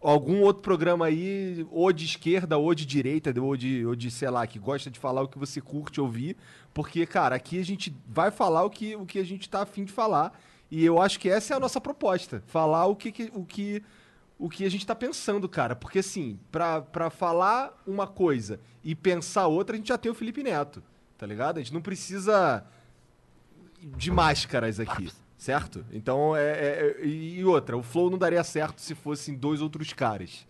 algum 0.02 0.40
outro 0.42 0.62
programa 0.62 1.06
aí, 1.06 1.66
ou 1.70 1.92
de 1.92 2.04
esquerda, 2.04 2.56
ou 2.58 2.74
de 2.74 2.84
direita, 2.86 3.32
ou 3.40 3.56
de, 3.56 3.84
ou 3.86 3.96
de, 3.96 4.10
sei 4.10 4.28
lá, 4.30 4.46
que 4.46 4.58
gosta 4.58 4.90
de 4.90 4.98
falar 4.98 5.22
o 5.22 5.28
que 5.28 5.38
você 5.38 5.60
curte 5.60 6.00
ouvir. 6.00 6.36
Porque, 6.72 7.06
cara, 7.06 7.36
aqui 7.36 7.58
a 7.58 7.64
gente 7.64 7.94
vai 8.06 8.30
falar 8.30 8.64
o 8.64 8.70
que, 8.70 8.96
o 8.96 9.06
que 9.06 9.18
a 9.18 9.24
gente 9.24 9.48
tá 9.48 9.62
afim 9.62 9.84
de 9.84 9.92
falar. 9.92 10.38
E 10.70 10.84
eu 10.84 11.00
acho 11.00 11.18
que 11.20 11.28
essa 11.28 11.54
é 11.54 11.56
a 11.56 11.60
nossa 11.60 11.80
proposta. 11.80 12.42
Falar 12.46 12.86
o 12.86 12.96
que, 12.96 13.12
que- 13.12 13.30
o 13.34 13.44
que 13.44 13.82
o 14.36 14.48
que 14.50 14.64
a 14.64 14.68
gente 14.70 14.84
tá 14.84 14.96
pensando, 14.96 15.48
cara. 15.48 15.76
Porque, 15.76 16.00
assim, 16.00 16.38
pra, 16.50 16.82
pra 16.82 17.08
falar 17.08 17.72
uma 17.86 18.06
coisa 18.06 18.58
e 18.82 18.92
pensar 18.92 19.46
outra, 19.46 19.76
a 19.76 19.78
gente 19.78 19.88
já 19.88 19.96
tem 19.96 20.10
o 20.10 20.14
Felipe 20.14 20.42
Neto, 20.42 20.82
tá 21.16 21.24
ligado? 21.24 21.58
A 21.58 21.60
gente 21.62 21.72
não 21.72 21.80
precisa 21.80 22.64
de 23.96 24.10
máscaras 24.10 24.80
aqui, 24.80 25.10
certo? 25.36 25.84
Então, 25.92 26.34
é, 26.36 26.42
é- 26.42 26.96
é- 27.02 27.06
E 27.06 27.44
outra, 27.44 27.76
o 27.76 27.82
Flow 27.82 28.10
não 28.10 28.18
daria 28.18 28.42
certo 28.44 28.80
se 28.80 28.94
fossem 28.94 29.34
dois 29.34 29.60
outros 29.60 29.92
caras. 29.92 30.46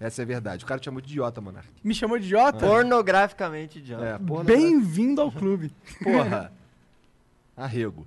Essa 0.00 0.22
é 0.22 0.24
a 0.24 0.26
verdade. 0.26 0.64
O 0.64 0.66
cara 0.66 0.78
te 0.80 0.84
chamou 0.84 1.00
de 1.00 1.08
idiota, 1.08 1.40
Monark. 1.40 1.68
Me 1.82 1.92
chamou 1.92 2.18
de 2.18 2.24
idiota? 2.26 2.58
Pornograficamente 2.58 3.78
idiota. 3.80 4.04
É, 4.04 4.18
porra, 4.18 4.44
Bem-vindo 4.44 5.20
ao 5.20 5.32
clube. 5.32 5.72
Porra. 6.04 6.52
Arrego. 7.56 8.06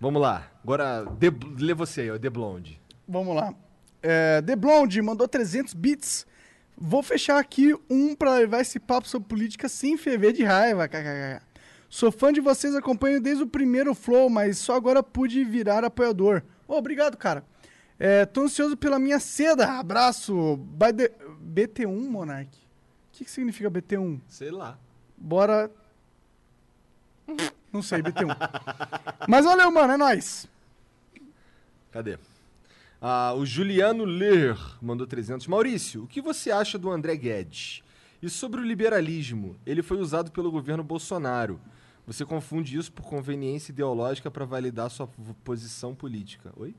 Vamos 0.00 0.20
lá. 0.20 0.50
Agora, 0.62 1.04
de, 1.18 1.30
lê 1.64 1.74
você 1.74 2.02
aí, 2.02 2.10
ó, 2.10 2.18
The 2.18 2.30
Blonde. 2.30 2.80
Vamos 3.06 3.34
lá. 3.36 3.54
É, 4.02 4.42
The 4.42 4.56
Blonde 4.56 5.00
mandou 5.02 5.28
300 5.28 5.74
bits. 5.74 6.26
Vou 6.76 7.02
fechar 7.02 7.38
aqui 7.38 7.74
um 7.90 8.14
pra 8.14 8.34
levar 8.34 8.60
esse 8.60 8.78
papo 8.78 9.08
sobre 9.08 9.28
política 9.28 9.68
sem 9.68 9.96
ferver 9.96 10.32
de 10.32 10.44
raiva. 10.44 10.86
kkk. 10.88 11.40
Sou 11.88 12.12
fã 12.12 12.32
de 12.32 12.40
vocês, 12.40 12.74
acompanho 12.74 13.20
desde 13.20 13.42
o 13.42 13.46
primeiro 13.46 13.94
Flow, 13.94 14.28
mas 14.28 14.58
só 14.58 14.74
agora 14.76 15.02
pude 15.02 15.42
virar 15.44 15.84
apoiador. 15.84 16.42
Ô, 16.66 16.74
obrigado, 16.76 17.16
cara. 17.16 17.44
É, 17.98 18.26
tô 18.26 18.42
ansioso 18.42 18.76
pela 18.76 18.98
minha 18.98 19.18
seda. 19.18 19.78
Abraço. 19.78 20.58
The- 20.96 21.12
BT1, 21.42 22.08
Monark. 22.08 22.48
O 22.48 23.12
que, 23.12 23.24
que 23.24 23.30
significa 23.30 23.70
BT1? 23.70 24.20
Sei 24.28 24.50
lá. 24.50 24.78
Bora. 25.16 25.70
Não 27.72 27.82
sei, 27.82 28.02
BT1. 28.02 28.36
Mas 29.26 29.44
valeu, 29.44 29.70
mano, 29.70 29.94
é 29.94 29.96
nóis. 29.96 30.46
Cadê? 31.90 32.18
Ah, 33.00 33.32
o 33.34 33.46
Juliano 33.46 34.04
Ler 34.04 34.56
mandou 34.80 35.06
300. 35.06 35.46
Maurício, 35.46 36.04
o 36.04 36.06
que 36.06 36.20
você 36.20 36.50
acha 36.50 36.78
do 36.78 36.90
André 36.90 37.16
Guedes? 37.16 37.82
E 38.22 38.28
sobre 38.28 38.60
o 38.60 38.64
liberalismo? 38.64 39.56
Ele 39.64 39.82
foi 39.82 39.98
usado 39.98 40.30
pelo 40.30 40.50
governo 40.50 40.82
Bolsonaro. 40.84 41.60
Você 42.08 42.24
confunde 42.24 42.74
isso 42.74 42.90
por 42.90 43.02
conveniência 43.04 43.70
ideológica 43.70 44.30
para 44.30 44.46
validar 44.46 44.90
sua 44.90 45.06
posição 45.44 45.94
política. 45.94 46.50
Oi? 46.56 46.74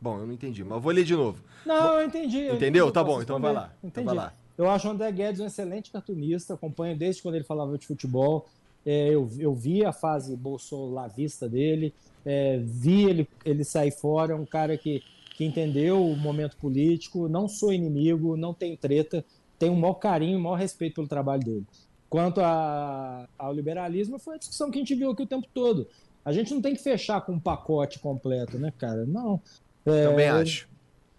Bom, 0.00 0.18
eu 0.18 0.26
não 0.26 0.34
entendi, 0.34 0.64
mas 0.64 0.72
eu 0.72 0.80
vou 0.80 0.90
ler 0.92 1.04
de 1.04 1.14
novo. 1.14 1.40
Não, 1.64 2.00
eu 2.00 2.04
entendi. 2.08 2.38
eu 2.38 2.56
Entendeu? 2.56 2.86
entendi, 2.86 2.92
Tá 2.92 3.00
eu 3.00 3.04
posso 3.04 3.16
bom, 3.16 3.22
então 3.22 3.40
vai 3.40 3.52
lá. 3.52 3.72
Então 3.78 4.02
Entendi. 4.02 4.06
vai 4.06 4.14
lá. 4.16 4.34
Eu 4.58 4.68
acho 4.68 4.88
o 4.88 4.90
André 4.90 5.12
Guedes 5.12 5.40
um 5.40 5.46
excelente 5.46 5.92
cartunista, 5.92 6.54
acompanho 6.54 6.98
desde 6.98 7.22
quando 7.22 7.36
ele 7.36 7.44
falava 7.44 7.78
de 7.78 7.86
futebol. 7.86 8.48
É, 8.84 9.10
eu, 9.10 9.30
eu 9.38 9.54
vi 9.54 9.84
a 9.84 9.92
fase 9.92 10.36
bolsolavista 10.36 11.48
dele, 11.48 11.94
é, 12.26 12.58
vi 12.58 13.04
ele, 13.04 13.28
ele 13.44 13.62
sair 13.62 13.92
fora, 13.92 14.32
é 14.32 14.36
um 14.36 14.44
cara 14.44 14.76
que, 14.76 15.00
que 15.36 15.44
entendeu 15.44 16.04
o 16.04 16.16
momento 16.16 16.56
político, 16.56 17.28
não 17.28 17.46
sou 17.46 17.72
inimigo, 17.72 18.36
não 18.36 18.52
tem 18.52 18.76
treta, 18.76 19.24
tenho 19.60 19.74
o 19.74 19.80
maior 19.80 19.94
carinho, 19.94 20.40
o 20.40 20.42
maior 20.42 20.56
respeito 20.56 20.96
pelo 20.96 21.06
trabalho 21.06 21.44
dele. 21.44 21.66
Quanto 22.12 22.42
a- 22.42 23.26
ao 23.38 23.54
liberalismo, 23.54 24.18
foi 24.18 24.34
a 24.34 24.38
discussão 24.38 24.70
que 24.70 24.76
a 24.76 24.82
gente 24.82 24.94
viu 24.94 25.10
aqui 25.12 25.22
o 25.22 25.26
tempo 25.26 25.48
todo. 25.54 25.88
A 26.22 26.30
gente 26.30 26.52
não 26.52 26.60
tem 26.60 26.74
que 26.74 26.82
fechar 26.82 27.22
com 27.22 27.32
um 27.32 27.40
pacote 27.40 27.98
completo, 27.98 28.58
né, 28.58 28.70
cara? 28.76 29.06
Não. 29.06 29.40
É, 29.86 30.04
Também 30.08 30.28
acho. 30.28 30.68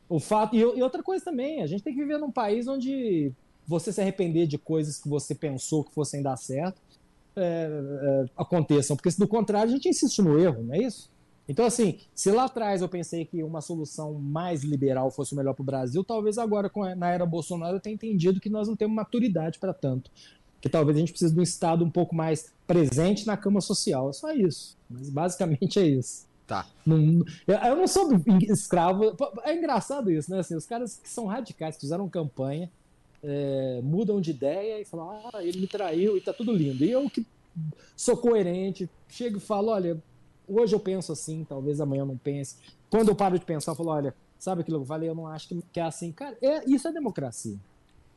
o 0.08 0.20
fato 0.20 0.56
e, 0.56 0.60
e 0.60 0.84
outra 0.84 1.02
coisa 1.02 1.26
também, 1.26 1.64
a 1.64 1.66
gente 1.66 1.82
tem 1.84 1.96
que 1.96 2.00
viver 2.00 2.20
num 2.20 2.30
país 2.32 2.68
onde 2.68 3.32
você 3.68 3.92
se 3.92 4.02
arrepender 4.02 4.46
de 4.46 4.60
coisas 4.60 5.00
que 5.02 5.10
você 5.10 5.34
pensou 5.34 5.84
que 5.84 5.92
fossem 5.92 6.22
dar 6.22 6.38
certo 6.38 6.80
é, 7.36 7.68
é, 7.72 8.26
aconteçam, 8.38 8.96
porque 8.96 9.10
se 9.10 9.18
do 9.18 9.28
contrário 9.28 9.72
a 9.72 9.74
gente 9.76 9.90
insiste 9.90 10.22
no 10.22 10.38
erro, 10.40 10.62
não 10.62 10.76
é 10.76 10.78
isso? 10.84 11.10
Então 11.50 11.66
assim, 11.66 11.98
se 12.14 12.30
lá 12.32 12.44
atrás 12.46 12.84
eu 12.84 12.88
pensei 12.88 13.26
que 13.26 13.42
uma 13.44 13.62
solução 13.62 14.14
mais 14.14 14.64
liberal 14.64 15.10
fosse 15.10 15.34
o 15.34 15.38
melhor 15.38 15.56
para 15.56 15.64
o 15.64 15.66
Brasil, 15.66 16.04
talvez 16.04 16.38
agora 16.38 16.70
na 16.96 17.10
era 17.10 17.26
Bolsonaro 17.26 17.78
eu 17.78 17.82
tenha 17.82 17.96
entendido 17.96 18.40
que 18.40 18.48
nós 18.50 18.68
não 18.68 18.76
temos 18.76 18.96
maturidade 18.96 19.58
para 19.58 19.74
tanto, 19.74 20.12
que 20.64 20.70
talvez 20.70 20.96
a 20.96 21.00
gente 21.02 21.12
precise 21.12 21.34
de 21.34 21.40
um 21.42 21.44
Estado 21.44 21.84
um 21.84 21.90
pouco 21.90 22.16
mais 22.16 22.54
presente 22.66 23.28
na 23.28 23.36
cama 23.36 23.60
social, 23.60 24.10
é 24.10 24.14
só 24.14 24.32
isso. 24.32 24.78
Mas 24.90 25.10
basicamente 25.10 25.78
é 25.78 25.86
isso. 25.86 26.26
Tá. 26.48 26.66
Não- 26.86 27.22
eu, 27.46 27.76
não 27.76 27.86
sou 27.86 28.10
escravo. 28.50 29.14
É 29.44 29.54
engraçado 29.54 30.10
isso, 30.10 30.32
né? 30.32 30.40
Assim, 30.40 30.56
os 30.56 30.66
caras 30.66 31.02
que 31.04 31.10
são 31.10 31.26
radicais, 31.26 31.76
que 31.76 31.82
fizeram 31.82 32.08
campanha, 32.08 32.72
é, 33.22 33.82
mudam 33.84 34.22
de 34.22 34.32
ideia 34.32 34.80
e 34.80 34.86
falam: 34.86 35.30
ah, 35.34 35.44
ele 35.44 35.60
me 35.60 35.68
traiu 35.68 36.16
e 36.16 36.22
tá 36.22 36.32
tudo 36.32 36.54
lindo. 36.54 36.86
E 36.86 36.92
eu 36.92 37.10
que 37.10 37.26
sou 37.94 38.16
coerente, 38.16 38.90
chego 39.10 39.40
e 39.40 39.42
falo: 39.42 39.68
olha, 39.68 40.02
hoje 40.48 40.74
eu 40.74 40.80
penso 40.80 41.12
assim, 41.12 41.44
talvez 41.44 41.82
amanhã 41.82 42.04
eu 42.04 42.06
não 42.06 42.18
pense. 42.18 42.56
Quando 42.90 43.10
eu 43.10 43.16
paro 43.16 43.38
de 43.38 43.44
pensar, 43.44 43.74
eu 43.74 43.76
falo: 43.76 43.90
olha, 43.90 44.16
sabe 44.40 44.62
aquilo 44.62 44.78
que 44.78 44.84
eu 44.84 44.88
falei? 44.88 45.10
Eu 45.10 45.16
não 45.16 45.28
acho 45.28 45.50
que, 45.50 45.62
que 45.74 45.80
é 45.82 45.84
assim. 45.84 46.14
Cara, 46.14 46.38
é, 46.42 46.64
isso 46.70 46.88
é 46.88 46.92
democracia. 46.94 47.60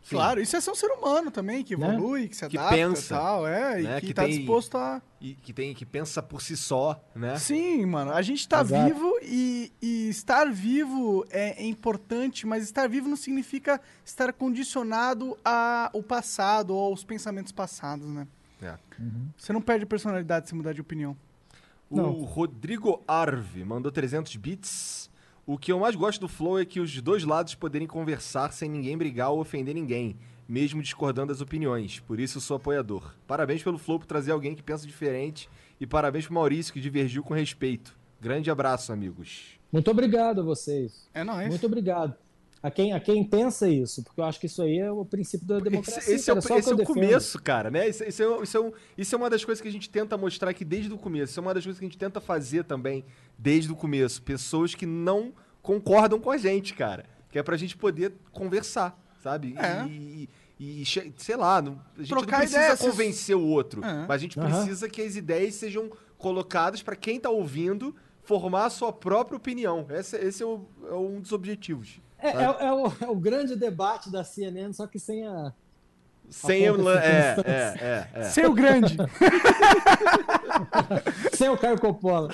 Sim. 0.08 0.14
Claro, 0.14 0.40
isso 0.40 0.56
é 0.56 0.60
ser 0.60 0.70
um 0.70 0.74
ser 0.76 0.86
humano 0.86 1.32
também, 1.32 1.64
que 1.64 1.76
Né? 1.76 1.88
evolui, 1.94 2.28
que 2.28 2.36
se 2.36 2.48
Que 2.48 2.56
adapta 2.56 2.76
pensa, 2.76 3.14
e 3.14 3.18
tal, 3.18 3.44
é, 3.48 3.82
né? 3.82 3.96
e 3.96 4.00
que, 4.00 4.06
Que 4.06 4.14
tá 4.14 4.22
tem- 4.22 4.36
disposto 4.38 4.78
a... 4.78 5.02
E 5.20 5.34
que 5.34 5.52
tem 5.52 5.74
que 5.74 5.84
pensa 5.84 6.22
por 6.22 6.40
si 6.40 6.56
só, 6.56 7.04
né? 7.12 7.36
Sim, 7.40 7.84
mano, 7.86 8.12
a 8.12 8.22
gente 8.22 8.46
tá 8.48 8.60
Exato. 8.60 8.84
vivo 8.94 9.18
e, 9.22 9.72
e 9.82 10.08
estar 10.08 10.48
vivo 10.52 11.26
é, 11.28 11.60
é 11.60 11.66
importante, 11.66 12.46
mas 12.46 12.62
estar 12.62 12.88
vivo 12.88 13.08
não 13.08 13.16
significa 13.16 13.80
estar 14.04 14.32
condicionado 14.32 15.36
ao 15.44 16.02
passado 16.04 16.70
ou 16.72 16.86
aos 16.86 17.02
pensamentos 17.02 17.50
passados, 17.50 18.06
né? 18.06 18.28
É. 18.62 18.74
Você 19.36 19.52
não 19.52 19.60
perde 19.60 19.84
personalidade 19.86 20.48
se 20.48 20.54
mudar 20.54 20.72
de 20.72 20.80
opinião. 20.80 21.16
O 21.90 21.96
Não. 21.96 22.12
Rodrigo 22.22 23.02
Arve 23.08 23.64
mandou 23.64 23.90
300 23.90 24.36
bits. 24.36 25.10
O 25.48 25.56
que 25.56 25.70
eu 25.70 25.78
mais 25.78 25.94
gosto 25.94 26.20
do 26.20 26.26
Flow 26.26 26.58
é 26.58 26.64
que 26.64 26.80
os 26.80 27.00
dois 27.00 27.22
lados 27.22 27.54
poderem 27.54 27.86
conversar 27.86 28.52
sem 28.52 28.68
ninguém 28.68 28.98
brigar 28.98 29.30
ou 29.30 29.40
ofender 29.40 29.72
ninguém, 29.72 30.16
mesmo 30.48 30.82
discordando 30.82 31.32
das 31.32 31.40
opiniões. 31.40 32.00
Por 32.00 32.18
isso 32.18 32.40
sou 32.40 32.56
apoiador. 32.56 33.14
Parabéns 33.28 33.62
pelo 33.62 33.78
Flow 33.78 34.00
por 34.00 34.06
trazer 34.06 34.32
alguém 34.32 34.56
que 34.56 34.62
pensa 34.62 34.84
diferente 34.84 35.48
e 35.80 35.86
parabéns 35.86 36.24
pro 36.24 36.34
Maurício 36.34 36.72
que 36.72 36.80
divergiu 36.80 37.22
com 37.22 37.32
respeito. 37.32 37.96
Grande 38.20 38.50
abraço, 38.50 38.92
amigos. 38.92 39.56
Muito 39.70 39.88
obrigado 39.88 40.40
a 40.40 40.44
vocês. 40.44 41.08
É 41.14 41.22
nóis. 41.22 41.48
Muito 41.48 41.66
obrigado. 41.66 42.16
A 42.62 42.70
quem, 42.70 42.92
a 42.92 42.98
quem 42.98 43.22
pensa 43.22 43.68
isso, 43.68 44.02
porque 44.02 44.20
eu 44.20 44.24
acho 44.24 44.40
que 44.40 44.46
isso 44.46 44.60
aí 44.62 44.78
é 44.78 44.90
o 44.90 45.04
princípio 45.04 45.46
da 45.46 45.58
democracia. 45.60 45.98
Esse, 46.00 46.12
esse 46.14 46.30
é, 46.30 46.34
cara, 46.34 46.38
o, 46.38 46.42
só 46.42 46.58
esse 46.58 46.74
que 46.74 46.80
é 46.80 46.84
o 46.84 46.86
começo, 46.86 47.42
cara, 47.42 47.70
né? 47.70 47.88
Isso, 47.88 48.02
isso 48.04 48.22
é, 48.22 48.42
isso, 48.42 48.56
é 48.56 48.60
um- 48.60 48.72
isso 48.98 49.14
é 49.14 49.18
uma 49.18 49.30
das 49.30 49.44
coisas 49.44 49.60
que 49.62 49.68
a 49.68 49.72
gente 49.72 49.88
tenta 49.90 50.16
mostrar 50.16 50.50
aqui 50.50 50.64
desde 50.64 50.92
o 50.92 50.98
começo. 50.98 51.30
Isso 51.32 51.38
é 51.40 51.42
uma 51.42 51.54
das 51.54 51.62
coisas 51.64 51.78
que 51.78 51.84
a 51.84 51.88
gente 51.88 51.98
tenta 51.98 52.20
fazer 52.20 52.64
também 52.64 53.04
desde 53.38 53.70
o 53.70 53.76
começo. 53.76 54.20
Pessoas 54.22 54.74
que 54.74 54.86
não 54.86 55.32
concordam 55.62 56.18
com 56.18 56.30
a 56.30 56.36
gente, 56.38 56.74
cara. 56.74 57.04
Que 57.30 57.38
é 57.38 57.42
pra 57.42 57.56
gente 57.56 57.76
poder 57.76 58.14
conversar, 58.32 58.98
sabe? 59.22 59.54
É. 59.58 59.86
E, 59.86 60.28
e, 60.58 60.84
che- 60.86 61.12
sei 61.18 61.36
lá, 61.36 61.60
não- 61.60 61.78
a 61.94 62.00
gente 62.00 62.08
Trocar 62.08 62.32
não 62.32 62.38
precisa 62.38 62.58
ideias, 62.62 62.80
convencer 62.80 63.36
o 63.36 63.42
outro. 63.46 63.84
É. 63.84 64.06
Mas 64.08 64.10
a 64.10 64.18
gente 64.18 64.40
Aham. 64.40 64.48
precisa 64.48 64.88
que 64.88 65.02
as 65.02 65.14
ideias 65.14 65.54
sejam 65.54 65.90
colocadas 66.16 66.82
pra 66.82 66.96
quem 66.96 67.20
tá 67.20 67.28
ouvindo 67.30 67.94
formar 68.22 68.64
a 68.66 68.70
sua 68.70 68.92
própria 68.92 69.36
opinião. 69.36 69.86
Esse, 69.90 70.16
esse 70.16 70.42
é, 70.42 70.46
o- 70.46 70.66
é 70.88 70.94
um 70.94 71.20
dos 71.20 71.32
objetivos. 71.32 72.00
É, 72.18 72.28
é- 72.28 72.66
é 72.66 72.72
o, 72.72 72.92
é 73.02 73.06
o 73.08 73.16
grande 73.16 73.56
debate 73.56 74.10
da 74.10 74.24
CNN, 74.24 74.72
só 74.72 74.86
que 74.86 74.98
sem 74.98 75.26
a. 75.26 75.52
Sem 76.28 76.68
o... 76.70 76.90
É, 76.90 77.36
é, 77.44 77.46
é, 77.80 78.08
é. 78.14 78.22
Ser 78.24 78.46
o 78.46 78.52
grande. 78.52 78.96
sem 81.32 81.48
o 81.48 81.56
Caio 81.56 81.78
Coppola. 81.78 82.30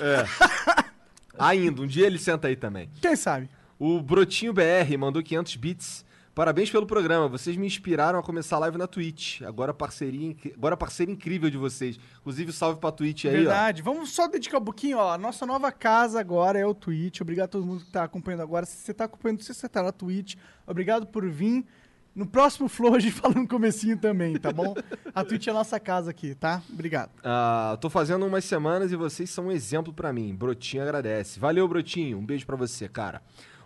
Ainda, 1.39 1.83
um 1.83 1.87
dia 1.87 2.07
ele 2.07 2.19
senta 2.19 2.49
aí 2.49 2.57
também. 2.57 2.89
Quem 3.01 3.17
sabe? 3.17 3.49
O 3.79 4.01
Brotinho 4.01 4.53
BR 4.53 4.97
mandou 4.99 5.23
500 5.23 5.57
bits. 5.57 6.05
Parabéns 6.35 6.71
pelo 6.71 6.87
programa. 6.87 7.29
Vocês 7.29 7.57
me 7.59 7.67
inspiraram 7.67 8.19
a 8.19 8.23
começar 8.23 8.57
a 8.57 8.61
live 8.61 8.79
na 8.79 8.87
Twitch. 8.87 9.43
Agora 9.43 9.75
parceria, 9.75 10.35
agora 10.55 10.77
parceria 10.79 11.13
incrível 11.13 11.51
de 11.51 11.59
vocês. 11.59 11.99
Inclusive, 12.21 12.53
salve 12.53 12.81
pra 12.81 12.91
Twitch 12.91 13.27
aí, 13.27 13.33
Verdade. 13.33 13.83
Vamos 13.83 14.13
só 14.13 14.27
dedicar 14.27 14.57
um 14.59 14.65
pouquinho, 14.65 14.97
ó. 14.97 15.19
Nossa 15.19 15.45
nova 15.45 15.71
casa 15.71 16.19
agora 16.19 16.59
é 16.59 16.65
o 16.65 16.75
Twitch. 16.75 17.21
Obrigado 17.21 17.45
a 17.45 17.49
todo 17.49 17.67
mundo 17.67 17.85
que 17.85 17.91
tá 17.91 18.05
acompanhando 18.05 18.41
agora. 18.41 18.65
Se 18.65 18.77
você 18.79 18.95
tá 18.95 19.05
acompanhando, 19.05 19.43
se 19.43 19.53
você 19.53 19.69
tá 19.69 19.83
na 19.83 19.93
Twitch, 19.93 20.37
obrigado 20.67 21.07
por 21.07 21.29
vir. 21.29 21.67
No 22.15 22.27
próximo 22.27 22.67
Flow 22.69 22.95
a 22.95 22.99
gente 22.99 23.13
fala 23.21 23.35
no 23.35 23.47
comecinho 23.49 23.99
também, 23.99 24.39
tá 24.39 24.51
bom? 24.53 24.75
A 25.15 25.23
Twitch 25.25 25.49
é 25.49 25.51
a 25.51 25.55
nossa 25.55 25.79
casa 25.79 26.11
aqui, 26.11 26.35
tá? 26.35 26.63
Obrigado. 26.73 27.11
ó. 27.19 27.21
Ah, 27.25 27.79
tô 27.79 27.91
fazendo 27.91 28.25
umas 28.25 28.45
semanas 28.47 28.91
e 28.91 28.97
vocês 28.97 29.29
são 29.29 29.49
um 29.49 29.53
exemplo 29.53 29.93
pra 29.93 30.13
mim. 30.15 30.35
Brotinho 30.35 30.83
agradece. 30.83 31.39
Valeu, 31.39 31.69
Brotinho. 31.69 32.17
Um 32.19 32.25
beijo 32.25 32.47
pra 32.47 32.57
você, 32.57 32.89
cara. 32.89 33.21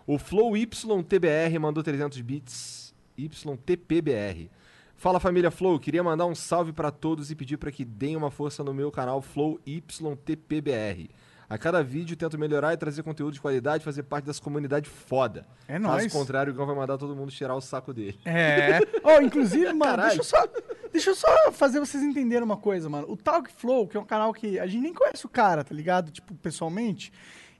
O 0.07 0.19
Flow 0.19 0.57
YTBR 0.57 1.59
mandou 1.61 1.83
300 1.83 2.21
bits. 2.21 2.95
YTPBR. 3.19 4.51
Fala 4.95 5.19
família 5.21 5.51
Flow, 5.51 5.79
queria 5.79 6.03
mandar 6.03 6.27
um 6.27 6.35
salve 6.35 6.73
pra 6.73 6.91
todos 6.91 7.31
e 7.31 7.35
pedir 7.35 7.57
pra 7.59 7.71
que 7.71 7.85
deem 7.85 8.17
uma 8.17 8.31
força 8.31 8.63
no 8.65 8.73
meu 8.73 8.91
canal 8.91 9.21
Flow 9.21 9.59
YTPBR. 9.67 11.11
A 11.49 11.57
cada 11.57 11.83
vídeo 11.83 12.17
tento 12.17 12.37
melhorar 12.39 12.73
e 12.73 12.77
trazer 12.77 13.03
conteúdo 13.05 13.35
de 13.35 13.41
qualidade, 13.41 13.85
fazer 13.85 14.03
parte 14.03 14.25
dessa 14.25 14.43
comunidade 14.43 14.89
foda. 14.89 15.47
É 15.69 15.75
Caso 15.79 15.83
nóis. 15.85 16.13
contrário, 16.13 16.53
o 16.53 16.57
Igor 16.57 16.67
vai 16.67 16.75
mandar 16.75 16.99
todo 16.99 17.15
mundo 17.15 17.31
tirar 17.31 17.55
o 17.55 17.61
saco 17.61 17.93
dele. 17.95 18.19
É. 18.25 18.81
Oh, 19.05 19.21
inclusive, 19.23 19.67
mano, 19.67 19.79
Caralho. 19.97 20.17
deixa 20.17 20.21
eu, 20.21 20.25
só, 20.25 20.49
deixa 20.93 21.11
eu 21.11 21.15
só 21.15 21.53
fazer 21.53 21.79
vocês 21.79 22.03
entenderem 22.03 22.43
uma 22.45 22.57
coisa, 22.57 22.89
mano. 22.89 23.07
O 23.09 23.17
Talk 23.17 23.51
Flow, 23.53 23.87
que 23.87 23.97
é 23.97 24.01
um 24.01 24.05
canal 24.05 24.33
que 24.33 24.59
a 24.59 24.67
gente 24.67 24.83
nem 24.83 24.93
conhece 24.95 25.25
o 25.25 25.29
cara, 25.29 25.63
tá 25.63 25.73
ligado? 25.75 26.11
Tipo, 26.11 26.35
pessoalmente. 26.35 27.13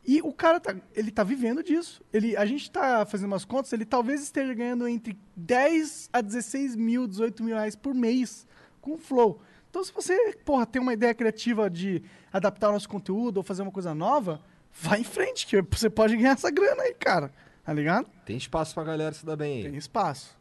E 0.07 0.21
o 0.23 0.33
cara 0.33 0.61
tá, 0.61 0.77
ele 0.95 1.11
tá 1.11 1.25
vivendo 1.25 1.63
disso. 1.63 2.01
Ele, 2.13 2.37
a 2.37 2.47
gente 2.47 2.71
tá 2.71 3.05
fazendo 3.05 3.33
umas 3.33 3.45
contas, 3.45 3.73
ele 3.73 3.85
talvez 3.85 4.23
esteja 4.23 4.55
ganhando 4.55 4.87
entre 4.87 5.19
10 5.35 6.11
a 6.13 6.21
16 6.21 6.77
mil, 6.77 7.09
18 7.09 7.43
mil 7.43 7.57
reais 7.57 7.75
por 7.75 7.93
mês 7.93 8.47
com 8.81 8.93
o 8.93 8.99
Flow. 8.99 9.41
Então, 9.69 9.83
se 9.83 9.93
você, 9.93 10.39
porra, 10.45 10.65
tem 10.65 10.81
uma 10.81 10.93
ideia 10.93 11.13
criativa 11.13 11.69
de 11.69 12.03
adaptar 12.33 12.69
o 12.69 12.73
nosso 12.73 12.89
conteúdo 12.89 13.39
ou 13.39 13.43
fazer 13.43 13.63
uma 13.63 13.73
coisa 13.73 13.95
nova, 13.95 14.41
vai 14.73 15.01
em 15.01 15.05
frente, 15.05 15.47
que 15.47 15.61
você 15.61 15.91
pode 15.91 16.17
ganhar 16.17 16.33
essa 16.33 16.51
grana 16.51 16.85
aí, 16.85 16.95
cara. 16.95 17.33
Tá 17.65 17.73
ligado? 17.73 18.09
Tem 18.25 18.37
espaço 18.37 18.73
pra 18.75 18.85
galera 18.85 19.13
se 19.13 19.27
dar 19.27 19.35
bem 19.35 19.59
aí. 19.59 19.63
Tem 19.65 19.77
espaço. 19.77 20.37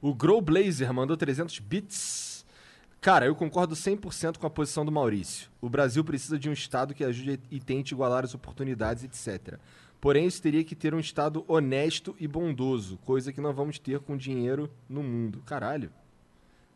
O 0.00 0.14
Grow 0.14 0.40
Blazer 0.40 0.90
mandou 0.92 1.16
300 1.18 1.58
bits. 1.58 2.31
Cara, 3.02 3.26
eu 3.26 3.34
concordo 3.34 3.74
100% 3.74 4.38
com 4.38 4.46
a 4.46 4.50
posição 4.50 4.84
do 4.84 4.92
Maurício. 4.92 5.50
O 5.60 5.68
Brasil 5.68 6.04
precisa 6.04 6.38
de 6.38 6.48
um 6.48 6.52
Estado 6.52 6.94
que 6.94 7.02
ajude 7.02 7.40
e 7.50 7.58
tente 7.58 7.92
igualar 7.92 8.22
as 8.22 8.32
oportunidades, 8.32 9.02
etc. 9.02 9.58
Porém, 10.00 10.24
isso 10.24 10.40
teria 10.40 10.62
que 10.62 10.76
ter 10.76 10.94
um 10.94 11.00
Estado 11.00 11.44
honesto 11.48 12.14
e 12.20 12.28
bondoso, 12.28 12.98
coisa 12.98 13.32
que 13.32 13.40
não 13.40 13.52
vamos 13.52 13.76
ter 13.76 13.98
com 13.98 14.16
dinheiro 14.16 14.70
no 14.88 15.02
mundo. 15.02 15.42
Caralho. 15.44 15.90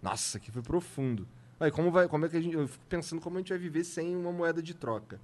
Nossa, 0.03 0.41
que 0.41 0.51
foi 0.51 0.63
profundo. 0.63 1.29
Aí, 1.61 1.71
como, 1.71 1.93
vai, 1.93 2.09
como 2.09 2.27
é 2.27 2.29
que 2.29 2.37
a 2.37 2.41
gente. 2.41 2.57
Eu 2.57 2.67
fico 2.67 2.85
pensando 2.89 3.23
como 3.23 3.37
a 3.37 3.39
gente 3.39 3.51
vai 3.51 3.59
viver 3.59 3.85
sem 3.85 4.17
uma 4.17 4.33
moeda 4.33 4.61
de 4.61 4.75
troca. 4.75 5.21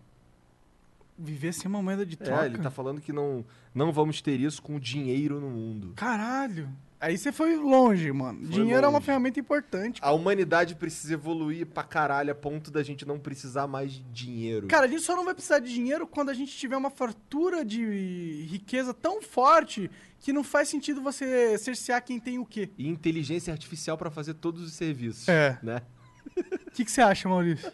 Viver 1.19 1.53
sem 1.53 1.67
uma 1.67 1.83
moeda 1.83 2.07
de 2.07 2.17
troca. 2.17 2.45
É, 2.45 2.47
ele 2.47 2.59
tá 2.59 2.71
falando 2.71 3.01
que 3.01 3.13
não, 3.13 3.45
não 3.75 3.91
vamos 3.91 4.23
ter 4.23 4.39
isso 4.39 4.63
com 4.63 4.79
dinheiro 4.79 5.41
no 5.41 5.51
mundo. 5.51 5.95
Caralho. 5.97 6.69
Aí 7.03 7.19
você 7.19 7.33
foi 7.33 7.57
longe, 7.57 8.13
mano. 8.13 8.39
Foi 8.43 8.49
Dinheiro 8.51 8.85
é 8.85 8.89
uma 8.89 8.93
longe. 8.99 9.07
ferramenta 9.07 9.41
importante. 9.41 10.01
A 10.05 10.13
humanidade 10.13 10.77
precisa 10.77 11.15
evoluir 11.15 11.67
pra 11.67 11.83
caralho 11.83 12.31
a 12.31 12.35
ponto 12.35 12.71
da 12.71 12.81
gente 12.81 13.05
não 13.05 13.19
precisar 13.19 13.67
mais 13.67 13.91
de 13.91 14.01
dinheiro. 14.03 14.69
Cara, 14.69 14.85
a 14.87 14.89
gente 14.89 15.03
só 15.03 15.17
não 15.17 15.25
vai 15.25 15.35
precisar 15.35 15.59
de 15.59 15.75
dinheiro 15.75 16.07
quando 16.07 16.29
a 16.29 16.35
gente 16.35 16.57
tiver 16.57 16.77
uma 16.77 16.91
fartura 16.91 17.65
de 17.65 18.47
riqueza 18.49 18.95
tão 18.95 19.21
forte 19.21 19.91
que 20.21 20.33
não 20.33 20.45
faz 20.45 20.69
sentido 20.69 21.03
você 21.03 21.59
cercear 21.59 22.05
quem 22.05 22.21
tem 22.21 22.39
o 22.39 22.47
quê. 22.47 22.71
E 22.79 22.87
inteligência 22.87 23.53
artificial 23.53 23.99
pra 23.99 24.09
fazer 24.09 24.35
todos 24.35 24.63
os 24.63 24.73
serviços. 24.73 25.29
É. 25.29 25.59
Né? 25.61 25.83
O 26.37 26.71
que, 26.71 26.85
que 26.85 26.93
você 26.93 27.01
acha, 27.01 27.29
Maurício? 27.29 27.69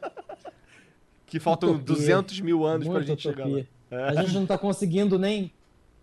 Que 1.27 1.39
faltam 1.39 1.73
Utopia. 1.73 1.95
200 1.97 2.41
mil 2.41 2.65
anos 2.65 2.87
pra 2.87 2.95
Muita 2.95 3.07
gente 3.09 3.23
chegar 3.25 3.45
lá. 3.45 3.59
utopia. 3.59 3.69
A 3.91 4.15
gente 4.23 4.33
não 4.33 4.47
tá 4.47 4.57
conseguindo 4.57 5.19
nem 5.19 5.53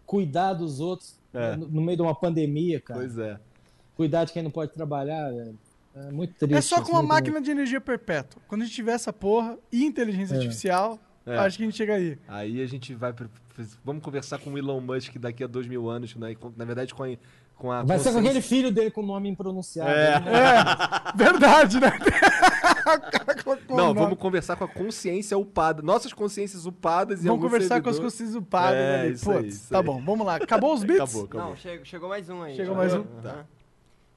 cuidar 0.06 0.54
dos 0.54 0.80
outros 0.80 1.20
É. 1.38 1.56
no, 1.56 1.68
no 1.68 1.82
meio 1.82 1.96
de 1.98 2.02
uma 2.02 2.16
pandemia, 2.16 2.80
cara. 2.82 3.00
Pois 3.00 3.18
é. 3.18 3.38
Cuidar 3.96 4.26
de 4.26 4.34
quem 4.34 4.44
não 4.44 4.52
pode 4.52 4.72
trabalhar, 4.74 5.32
velho. 5.32 5.58
É 5.96 6.12
muito 6.12 6.34
triste. 6.34 6.54
É 6.58 6.62
só 6.62 6.82
com 6.82 6.90
uma 6.92 7.00
muito, 7.00 7.08
máquina 7.14 7.40
de 7.42 7.50
energia 7.52 7.80
perpétua. 7.80 8.42
Quando 8.48 8.64
a 8.64 8.66
gente 8.66 8.76
tiver 8.76 8.92
essa 8.92 9.14
porra 9.14 9.58
e 9.72 9.86
inteligência 9.86 10.34
É. 10.34 10.38
artificial, 10.38 11.00
É. 11.26 11.38
acho 11.38 11.56
que 11.58 11.64
a 11.64 11.66
gente 11.68 11.78
chega 11.78 11.94
aí. 11.96 12.18
Aí 12.28 12.62
a 12.62 12.66
gente 12.68 12.94
vai. 12.94 13.14
Vamos 13.86 14.04
conversar 14.04 14.38
com 14.40 14.52
o 14.52 14.58
Elon 14.58 14.82
Musk 14.82 15.16
daqui 15.18 15.44
a 15.44 15.48
dois 15.48 15.66
mil 15.68 15.90
anos, 15.90 16.14
né? 16.16 16.36
Na 16.58 16.66
verdade, 16.66 16.94
com 16.94 17.04
a. 17.04 17.16
Com 17.56 17.72
a 17.72 17.78
muito. 17.78 17.88
Vai 17.88 18.00
ser 18.00 18.10
com 18.10 18.16
consciência- 18.16 18.30
aquele 18.32 18.42
filho 18.42 18.70
dele 18.72 18.92
com 18.92 19.02
nome 19.02 19.30
impronunciável. 19.30 19.94
É. 19.96 20.20
né? 20.20 20.32
É, 21.14 21.18
verdade, 21.18 21.80
né? 21.80 21.88
Não, 23.70 23.94
vamos 23.94 24.18
conversar 24.18 24.56
com 24.56 24.64
a 24.64 24.68
consciência 24.68 25.38
upada. 25.38 25.82
Nossas 25.82 26.14
consciências 26.14 26.66
upadas 26.66 27.24
e 27.24 27.28
Vamos 27.28 27.44
conversar 27.44 27.82
com 27.82 27.90
as 27.90 27.96
servidor. 27.96 28.04
consciências 28.12 28.36
upadas 28.36 28.78
É, 28.80 29.00
ali. 29.02 29.08
aí, 29.10 29.20
Putz, 29.20 29.56
isso 29.56 29.70
tá 29.70 29.80
aí. 29.80 29.84
bom, 29.86 30.02
vamos 30.04 30.26
lá. 30.26 30.36
Acabou 30.36 30.74
os 30.74 30.84
bits? 30.84 31.02
Acabou, 31.02 31.24
acabou. 31.26 31.50
Não, 31.50 31.56
chegou, 31.56 31.86
chegou 31.86 32.10
mais 32.10 32.30
um 32.30 32.42
aí. 32.42 32.56
Chegou 32.56 32.76
mais 32.76 32.94
um? 32.94 33.04
Aham. 33.24 33.46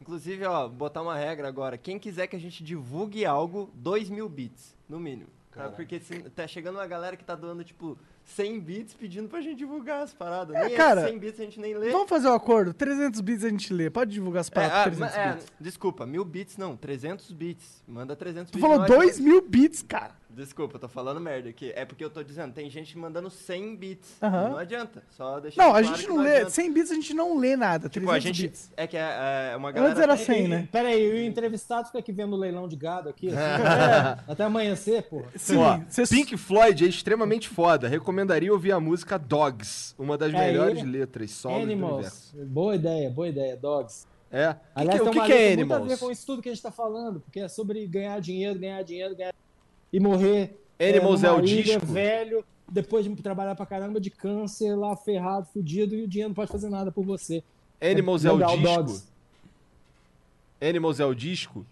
Inclusive, 0.01 0.45
ó, 0.47 0.69
botar 0.69 1.03
uma 1.03 1.15
regra 1.17 1.49
agora. 1.49 1.77
Quem 1.77 1.99
quiser 1.99 2.27
que 2.29 2.37
a 2.37 2.41
gente 2.41 2.63
divulgue 2.65 3.27
algo, 3.27 3.69
2 3.75 4.09
mil 4.09 4.29
bits, 4.29 4.75
no 4.89 4.99
mínimo. 4.99 5.29
Tá? 5.53 5.69
Porque 5.71 5.99
se- 6.01 6.21
tá 6.31 6.47
chegando 6.47 6.77
uma 6.77 6.87
galera 6.87 7.17
que 7.17 7.25
tá 7.25 7.35
doando, 7.35 7.65
tipo, 7.65 7.99
100 8.31 8.61
bits 8.61 8.95
pedindo 8.95 9.29
pra 9.29 9.41
gente 9.41 9.57
divulgar 9.57 10.03
as 10.03 10.13
paradas. 10.13 10.55
É, 10.55 10.67
nem 10.67 10.77
cara, 10.77 11.01
esses 11.01 11.11
100 11.13 11.19
bits 11.19 11.41
a 11.41 11.43
gente 11.45 11.61
nem 11.61 11.75
lê. 11.75 11.91
Vamos 11.91 12.09
fazer 12.09 12.29
um 12.29 12.35
acordo. 12.35 12.73
300 12.75 13.21
bits 13.21 13.45
a 13.45 13.49
gente 13.49 13.73
lê. 13.73 13.89
Pode 13.91 14.13
divulgar 14.13 14.41
as 14.43 14.49
É, 14.49 14.51
paradas 14.51 14.77
ah, 14.77 14.83
por 14.85 14.91
300 14.97 15.17
ma- 15.17 15.23
é, 15.23 15.33
bits. 15.35 15.47
desculpa, 15.59 16.07
mil 16.07 16.25
bits 16.25 16.57
não, 16.57 16.77
300 16.77 17.33
bits. 17.33 17.83
Manda 17.89 18.15
300 18.15 18.51
Tu 18.51 18.55
bits. 18.57 18.61
falou 18.63 18.79
nós- 18.79 18.89
2 18.89 19.19
mil 19.19 19.41
bits, 19.41 19.83
cara. 19.83 20.15
Desculpa, 20.31 20.77
eu 20.77 20.81
tô 20.81 20.89
falando 20.89 21.19
merda 21.21 21.49
aqui. 21.49 21.73
É 21.75 21.85
porque 21.87 22.05
eu 22.05 22.11
tô 22.11 22.23
dizendo, 22.23 22.53
tem 22.53 22.69
gente 22.69 22.97
mandando 22.99 23.31
100 23.31 23.77
bits. 23.77 24.17
Aham. 24.23 24.51
Não 24.51 24.59
adianta. 24.59 25.03
Só 25.11 25.41
deixar 25.41 25.63
Não, 25.63 25.71
a 25.71 25.81
claro 25.81 25.87
gente 25.87 26.03
que 26.03 26.09
não 26.09 26.23
lê. 26.23 26.31
adianta. 26.33 26.51
100 26.51 26.73
bits 26.73 26.91
a 26.91 26.95
gente 26.95 27.15
não 27.15 27.39
lê 27.39 27.57
nada. 27.57 27.89
Tipo, 27.89 28.07
300 28.07 28.15
a 28.15 28.21
gente. 28.21 28.43
bits. 28.49 28.71
É 28.77 28.87
que 28.87 28.97
é, 28.97 29.51
é 29.53 29.57
uma 29.57 29.73
galera. 29.73 29.91
Antes 29.93 30.03
era 30.03 30.17
tem- 30.17 30.25
100, 30.27 30.49
né? 30.49 30.69
Pera 30.71 30.89
aí, 30.89 31.11
o 31.11 31.19
entrevistado 31.27 31.87
fica 31.87 31.99
aqui 31.99 32.13
vendo 32.13 32.35
o 32.35 32.39
leilão 32.39 32.69
de 32.69 32.77
gado 32.77 33.09
aqui. 33.09 33.29
assim, 33.29 33.37
até 34.31 34.45
amanhecer, 34.45 35.03
porra. 35.05 35.29
Sim, 35.35 35.57
Ó, 35.57 35.81
cês- 35.89 36.11
Pink 36.11 36.37
Floyd 36.37 36.85
é 36.85 36.89
extremamente 36.89 37.49
foda. 37.49 37.89
Recomendaria 37.89 38.53
ouvir 38.53 38.73
a 38.73 38.79
música 38.81 39.19
Dogs, 39.19 39.95
uma 39.99 40.19
das 40.19 40.33
É, 40.35 40.39
melhores 40.39 40.81
e- 40.83 40.87
letras 40.87 41.31
solos 41.31 41.59
do 41.61 41.65
universo. 41.65 42.31
Animals. 42.35 42.49
Boa 42.53 42.75
ideia, 42.77 43.11
boa 43.11 43.29
ideia. 43.29 43.57
Dogs. 43.57 44.07
É. 44.31 44.55
Aliás, 44.75 45.01
o 45.01 45.05
que, 45.05 45.11
tem 45.11 45.13
que, 45.15 45.19
uma 45.21 45.27
que 45.27 45.33
é 45.33 45.37
letra 45.37 45.57
muito 45.57 45.73
a 45.73 45.77
ver 45.79 45.83
Animals? 45.85 46.01
com 46.01 46.11
isso 46.11 46.27
tudo 46.27 46.43
que 46.43 46.51
a 46.51 46.53
gente 46.53 46.63
tá 46.63 46.71
falando, 46.71 47.19
porque 47.21 47.41
é 47.41 47.49
sobre 47.49 47.87
ganhar 47.87 48.21
dinheiro, 48.21 48.59
ganhar 48.59 48.83
dinheiro, 48.83 49.17
ganhar 49.17 49.33
e 49.93 50.01
morrer. 50.01 50.59
Animals 50.81 51.25
é, 51.25 51.29
numa 51.29 51.39
o 51.39 51.43
disco? 51.43 51.87
velho, 51.87 52.45
depois 52.71 53.05
de 53.05 53.15
trabalhar 53.17 53.55
pra 53.55 53.67
caramba 53.67 54.01
de 54.01 54.11
câncer, 54.11 54.77
lá 54.77 54.95
ferrado, 54.97 55.47
fudido, 55.53 55.95
e 55.95 56.03
o 56.05 56.09
dinheiro 56.09 56.31
não 56.31 56.35
pode 56.35 56.53
fazer 56.53 56.69
nada 56.69 56.93
por 56.93 57.05
você. 57.05 57.43
Animals 57.81 58.25
é 58.25 58.31
o 58.31 58.35
Legal, 58.37 58.57
disco? 58.57 58.75
Dogs. 58.75 59.09
Animals 60.61 61.01
é 61.01 61.07
o 61.07 61.15
disco? 61.15 61.67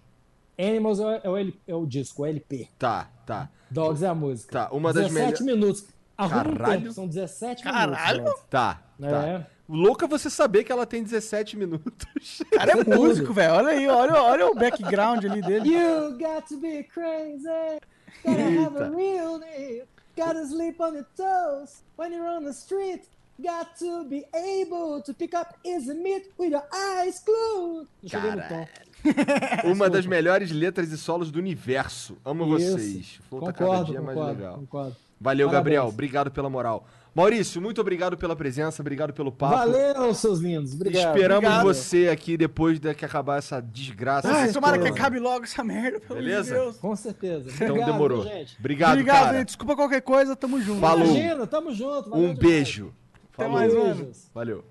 Animals 0.58 1.00
é, 1.00 1.20
é 1.24 1.30
o, 1.30 1.36
é 1.68 1.74
o 1.74 1.86
disco, 1.86 2.22
o 2.22 2.26
LP. 2.26 2.68
Tá, 2.78 3.10
tá. 3.26 3.50
Dogs 3.70 4.04
é 4.04 4.08
a 4.08 4.14
música. 4.14 4.52
Tá, 4.52 4.74
uma 4.74 4.92
das 4.92 5.08
17 5.08 5.42
melhores. 5.42 5.60
minutos. 5.60 5.84
Arruma 6.16 6.40
um 6.40 6.56
Caralho. 6.56 6.80
tempo, 6.80 6.92
são 6.92 7.06
17 7.06 7.62
Caralho. 7.62 8.22
minutos. 8.22 8.42
Tá, 8.48 8.82
Dogs. 8.98 9.12
tá. 9.14 9.28
É. 9.28 9.46
Louco 9.68 10.04
é 10.04 10.08
você 10.08 10.30
saber 10.30 10.62
que 10.62 10.70
ela 10.70 10.86
tem 10.86 11.02
17 11.02 11.56
minutos. 11.56 12.40
O 12.40 12.50
cara 12.56 12.70
é 12.72 12.84
Tudo. 12.84 12.96
músico, 12.96 13.32
velho. 13.32 13.54
Olha 13.54 13.68
aí, 13.68 13.88
olha, 13.88 14.22
olha 14.22 14.46
o 14.46 14.54
background 14.54 15.24
ali 15.24 15.42
dele. 15.42 15.68
You 15.68 16.12
got 16.12 16.46
to 16.48 16.56
be 16.58 16.84
crazy. 16.84 17.80
Gotta 18.24 18.42
have 18.42 18.76
a 18.76 18.90
real 18.90 19.38
need. 19.38 19.82
Gotta 20.16 20.46
sleep 20.46 20.80
on 20.80 20.94
your 20.94 21.06
toes 21.16 21.82
when 21.96 22.12
you're 22.12 22.26
on 22.26 22.44
the 22.44 22.52
street. 22.52 23.02
Got 23.42 23.76
to 23.80 24.04
be 24.04 24.24
able 24.34 25.02
to 25.02 25.12
pick 25.12 25.34
up 25.34 25.58
easy 25.62 25.92
meat 25.92 26.32
with 26.38 26.52
your 26.52 26.64
eyes 26.72 27.22
glued. 27.22 27.86
No 28.02 28.48
tom. 28.48 28.66
Uma 29.70 29.90
das 29.90 30.06
melhores 30.06 30.50
letras 30.50 30.90
e 30.90 30.96
solos 30.96 31.30
do 31.30 31.38
universo. 31.38 32.16
Amo 32.24 32.56
Isso. 32.58 32.72
vocês. 32.78 33.20
Flow 33.28 33.42
tá 33.42 33.52
cada 33.52 33.70
Concordo, 33.70 33.92
dia 33.92 34.00
mais 34.00 34.16
concordo, 34.16 34.40
legal. 34.40 34.54
concordo. 34.58 34.96
Valeu, 35.20 35.48
Parabéns. 35.48 35.52
Gabriel. 35.52 35.86
Obrigado 35.88 36.30
pela 36.30 36.48
moral. 36.48 36.86
Maurício, 37.16 37.62
muito 37.62 37.80
obrigado 37.80 38.14
pela 38.18 38.36
presença, 38.36 38.82
obrigado 38.82 39.14
pelo 39.14 39.32
papo. 39.32 39.56
Valeu, 39.56 40.12
seus 40.12 40.38
lindos. 40.38 40.74
Obrigado. 40.74 41.06
Esperamos 41.16 41.44
Obrigado. 41.48 41.64
você 41.64 42.08
aqui 42.08 42.36
depois 42.36 42.78
de 42.78 42.92
que 42.94 43.06
acabar 43.06 43.38
essa 43.38 43.58
desgraça. 43.58 44.30
Ai, 44.30 44.52
tomara 44.52 44.78
que 44.78 44.86
acabe 44.86 45.18
logo 45.18 45.44
essa 45.44 45.64
merda, 45.64 45.98
pelo 45.98 46.20
Beleza? 46.20 46.54
Deus. 46.54 46.76
Com 46.76 46.94
certeza. 46.94 47.48
Então 47.50 47.68
Obrigado, 47.68 47.92
demorou. 47.92 48.22
gente. 48.22 48.56
Obrigado, 48.58 48.90
Obrigado, 48.92 49.24
cara. 49.24 49.38
gente. 49.38 49.46
Desculpa 49.46 49.74
qualquer 49.74 50.02
coisa, 50.02 50.36
tamo 50.36 50.60
junto. 50.60 50.78
Falou. 50.80 51.06
Imagina, 51.06 51.46
tamo 51.46 51.72
junto. 51.74 52.10
valeu 52.10 52.28
Um 52.28 52.34
demais. 52.34 52.38
beijo. 52.38 52.92
Até 53.32 53.44
Falou. 53.44 53.52
mais, 53.52 53.72
mano. 53.74 53.94
Beijos. 53.94 54.30
Valeu. 54.34 54.64